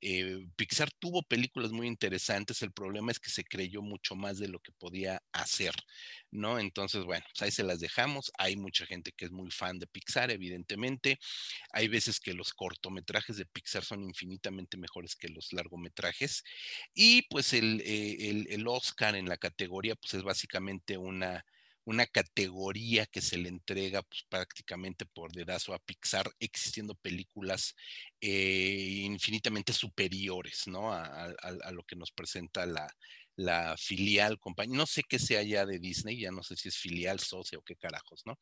Eh, 0.00 0.46
Pixar 0.54 0.88
tuvo 1.00 1.24
películas 1.24 1.72
muy 1.72 1.88
interesantes, 1.88 2.62
el 2.62 2.70
problema 2.70 3.10
es 3.10 3.18
que 3.18 3.28
se 3.28 3.42
creyó 3.42 3.82
mucho 3.82 4.14
más 4.14 4.38
de 4.38 4.46
lo 4.46 4.60
que 4.60 4.70
podía 4.70 5.20
hacer, 5.32 5.74
¿no? 6.30 6.60
Entonces, 6.60 7.04
bueno, 7.04 7.24
pues 7.28 7.42
ahí 7.42 7.50
se 7.50 7.64
las 7.64 7.80
dejamos. 7.80 8.30
Hay 8.38 8.54
mucha 8.54 8.86
gente 8.86 9.10
que 9.10 9.24
es 9.24 9.32
muy 9.32 9.50
fan 9.50 9.80
de 9.80 9.88
Pixar, 9.88 10.30
evidentemente. 10.30 11.18
Hay 11.72 11.88
veces 11.88 12.20
que 12.20 12.32
los 12.32 12.54
cortometrajes 12.54 13.36
de 13.36 13.46
Pixar 13.46 13.84
son 13.84 14.04
infinitamente 14.04 14.76
mejores 14.76 15.16
que 15.16 15.28
los 15.28 15.52
largometrajes. 15.52 16.44
Y 16.94 17.22
pues 17.22 17.52
el, 17.52 17.80
eh, 17.80 18.30
el, 18.30 18.46
el 18.48 18.68
Oscar 18.68 19.16
en 19.16 19.28
la 19.28 19.38
categoría, 19.38 19.96
pues 19.96 20.14
es 20.14 20.22
básicamente 20.22 20.96
una 20.96 21.44
una 21.88 22.06
categoría 22.06 23.06
que 23.06 23.22
se 23.22 23.38
le 23.38 23.48
entrega 23.48 24.02
pues, 24.02 24.22
prácticamente 24.28 25.06
por 25.06 25.32
dedazo 25.32 25.72
a 25.72 25.78
Pixar, 25.78 26.30
existiendo 26.38 26.94
películas 26.94 27.74
eh, 28.20 29.00
infinitamente 29.04 29.72
superiores 29.72 30.66
¿no? 30.66 30.92
A, 30.92 31.32
lo 31.72 31.82
que 31.84 31.96
nos 31.96 32.12
presenta 32.12 32.66
la, 32.66 33.74
filial 33.78 34.38
compañía. 34.38 34.76
No 34.76 34.86
sé 34.86 35.02
qué 35.08 35.18
sea 35.18 35.42
ya 35.42 35.64
de 35.64 35.78
Disney, 35.78 36.20
ya 36.20 36.30
no 36.30 36.42
sé 36.42 36.56
si 36.56 36.68
es 36.68 36.76
filial, 36.76 37.20
socio 37.20 37.60
o 37.60 37.62
qué 37.62 37.76
carajos, 37.76 38.22
¿no? 38.26 38.38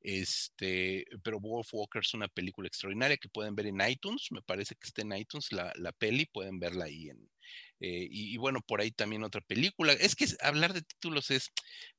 Este, 0.00 1.04
pero 1.22 1.40
Wolf 1.40 1.68
Walker 1.72 2.00
es 2.02 2.14
una 2.14 2.28
película 2.28 2.68
extraordinaria 2.68 3.18
que 3.18 3.28
pueden 3.28 3.54
ver 3.54 3.66
en 3.66 3.82
iTunes, 3.86 4.28
me 4.30 4.40
parece 4.42 4.76
que 4.76 4.86
está 4.86 5.02
en 5.02 5.12
iTunes 5.12 5.52
la 5.52 5.92
peli, 5.98 6.24
pueden 6.26 6.58
verla 6.58 6.84
ahí 6.86 7.10
en, 7.10 7.28
eh, 7.80 8.08
y, 8.10 8.36
bueno, 8.38 8.60
por 8.60 8.80
ahí 8.80 8.90
también 8.90 9.22
otra 9.22 9.40
película. 9.40 9.92
Es 9.92 10.16
que 10.16 10.26
hablar 10.40 10.72
de 10.72 10.82
títulos 10.82 11.30
es 11.30 11.52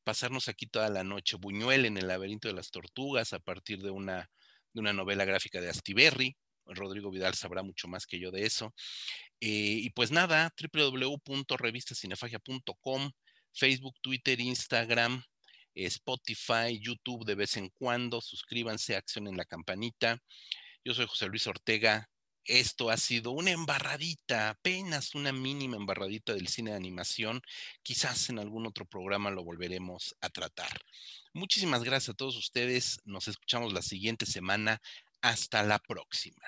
pasarnos 0.04 0.50
aquí 0.50 0.68
toda 0.68 0.90
la 0.90 1.04
noche. 1.04 1.38
Buñuel 1.38 1.86
en 1.86 1.98
el 1.98 2.08
laberinto 2.08 2.48
de 2.48 2.54
las 2.54 2.72
tortugas 2.72 3.34
a 3.34 3.40
partir 3.40 3.82
de 3.82 3.92
una, 3.92 4.30
de 4.74 4.82
una 4.82 4.94
novela 4.94 5.26
gráfica 5.26 5.62
de 5.62 5.70
Astiberri. 5.70 6.36
Rodrigo 6.66 7.10
Vidal 7.10 7.34
sabrá 7.34 7.64
mucho 7.64 7.88
más 7.88 8.06
que 8.06 8.20
yo 8.20 8.30
de 8.32 8.46
eso. 8.46 8.74
Eh, 9.40 9.80
y 9.82 9.90
pues 9.92 10.12
nada, 10.12 10.54
www.revistacinefagia.com, 10.74 13.12
Facebook, 13.54 13.96
Twitter, 14.02 14.40
Instagram, 14.40 15.24
Spotify, 15.74 16.80
YouTube 16.80 17.26
de 17.26 17.36
vez 17.36 17.58
en 17.58 17.70
cuando. 17.70 18.22
Suscríbanse, 18.22 18.96
accionen 18.96 19.38
la 19.38 19.46
campanita. 19.46 20.22
Yo 20.84 20.94
soy 20.94 21.08
José 21.08 21.28
Luis 21.28 21.48
Ortega 21.48 22.10
esto 22.50 22.90
ha 22.90 22.98
sido 22.98 23.32
una 23.32 23.52
embarradita, 23.52 24.50
apenas 24.50 25.14
una 25.14 25.32
mínima 25.32 25.78
embarradita 25.78 26.34
del 26.34 26.48
cine 26.48 26.72
de 26.72 26.78
animación. 26.78 27.42
Quizás 27.84 28.30
en 28.30 28.40
algún 28.40 28.66
otro 28.66 28.86
programa 28.86 29.30
lo 29.30 29.44
volveremos 29.44 30.16
a 30.20 30.30
tratar. 30.30 30.82
Muchísimas 31.34 31.84
gracias 31.84 32.10
a 32.10 32.18
todos 32.18 32.36
ustedes. 32.36 33.02
Nos 33.06 33.28
escuchamos 33.28 33.72
la 33.72 33.84
siguiente 33.84 34.26
semana. 34.26 34.82
Hasta 35.22 35.62
la 35.64 35.78
próxima. 35.78 36.48